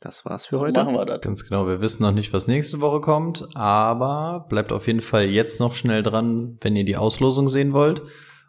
Das 0.00 0.24
war's 0.24 0.46
für 0.46 0.56
so 0.56 0.62
heute. 0.62 0.82
Machen 0.82 0.94
wir 0.94 1.06
das. 1.06 1.20
Ganz 1.20 1.48
genau. 1.48 1.66
Wir 1.68 1.80
wissen 1.80 2.02
noch 2.02 2.12
nicht, 2.12 2.32
was 2.32 2.48
nächste 2.48 2.80
Woche 2.80 3.00
kommt, 3.00 3.48
aber 3.54 4.46
bleibt 4.48 4.72
auf 4.72 4.88
jeden 4.88 5.00
Fall 5.00 5.26
jetzt 5.26 5.60
noch 5.60 5.74
schnell 5.74 6.02
dran, 6.02 6.58
wenn 6.60 6.74
ihr 6.74 6.84
die 6.84 6.96
Auslosung 6.96 7.48
sehen 7.48 7.72
wollt. 7.72 8.02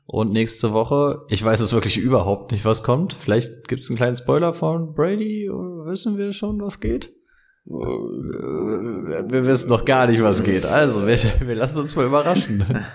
Und 0.05 0.33
nächste 0.33 0.73
Woche, 0.73 1.25
ich 1.29 1.43
weiß 1.43 1.61
es 1.61 1.71
wirklich 1.71 1.97
überhaupt 1.97 2.51
nicht, 2.51 2.65
was 2.65 2.83
kommt. 2.83 3.13
Vielleicht 3.13 3.67
gibt's 3.67 3.87
einen 3.89 3.97
kleinen 3.97 4.15
Spoiler 4.15 4.53
von 4.53 4.93
Brady. 4.93 5.47
Wissen 5.49 6.17
wir 6.17 6.33
schon, 6.33 6.59
was 6.59 6.79
geht? 6.79 7.11
Wir 7.65 9.45
wissen 9.45 9.69
noch 9.69 9.85
gar 9.85 10.07
nicht, 10.07 10.21
was 10.21 10.43
geht. 10.43 10.65
Also, 10.65 11.07
wir, 11.07 11.17
wir 11.17 11.55
lassen 11.55 11.79
uns 11.79 11.95
mal 11.95 12.05
überraschen. 12.05 12.65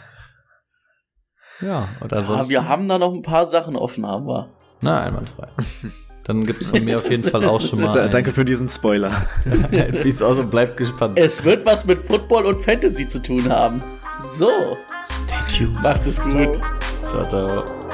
Ja, 1.61 1.89
und 2.01 2.13
ansonsten. 2.13 2.53
Ja, 2.53 2.61
wir 2.61 2.69
haben 2.69 2.87
da 2.87 2.99
noch 2.99 3.13
ein 3.13 3.23
paar 3.23 3.45
Sachen 3.45 3.75
offen, 3.75 4.05
aber. 4.05 4.57
Na, 4.81 5.03
einwandfrei. 5.03 5.49
dann 6.25 6.47
gibt's 6.47 6.69
von 6.69 6.85
mir 6.85 6.99
auf 6.99 7.11
jeden 7.11 7.25
Fall 7.25 7.45
auch 7.45 7.61
schon 7.61 7.81
mal. 7.81 8.09
Danke 8.11 8.33
für 8.33 8.45
diesen 8.45 8.69
Spoiler. 8.69 9.27
Peace 10.03 10.23
aus 10.23 10.39
und 10.39 10.51
bleibt 10.51 10.77
gespannt. 10.77 11.19
Es 11.19 11.43
wird 11.45 11.65
was 11.67 11.85
mit 11.85 12.01
Football 12.03 12.47
und 12.47 12.57
Fantasy 12.57 13.07
zu 13.09 13.21
tun 13.21 13.49
haben. 13.49 13.81
So, 14.19 14.49
Stay 15.27 15.65
tuned. 15.65 15.83
macht 15.83 16.07
es 16.07 16.21
gut. 16.21 16.61
Ciao, 17.11 17.25
ciao. 17.25 17.88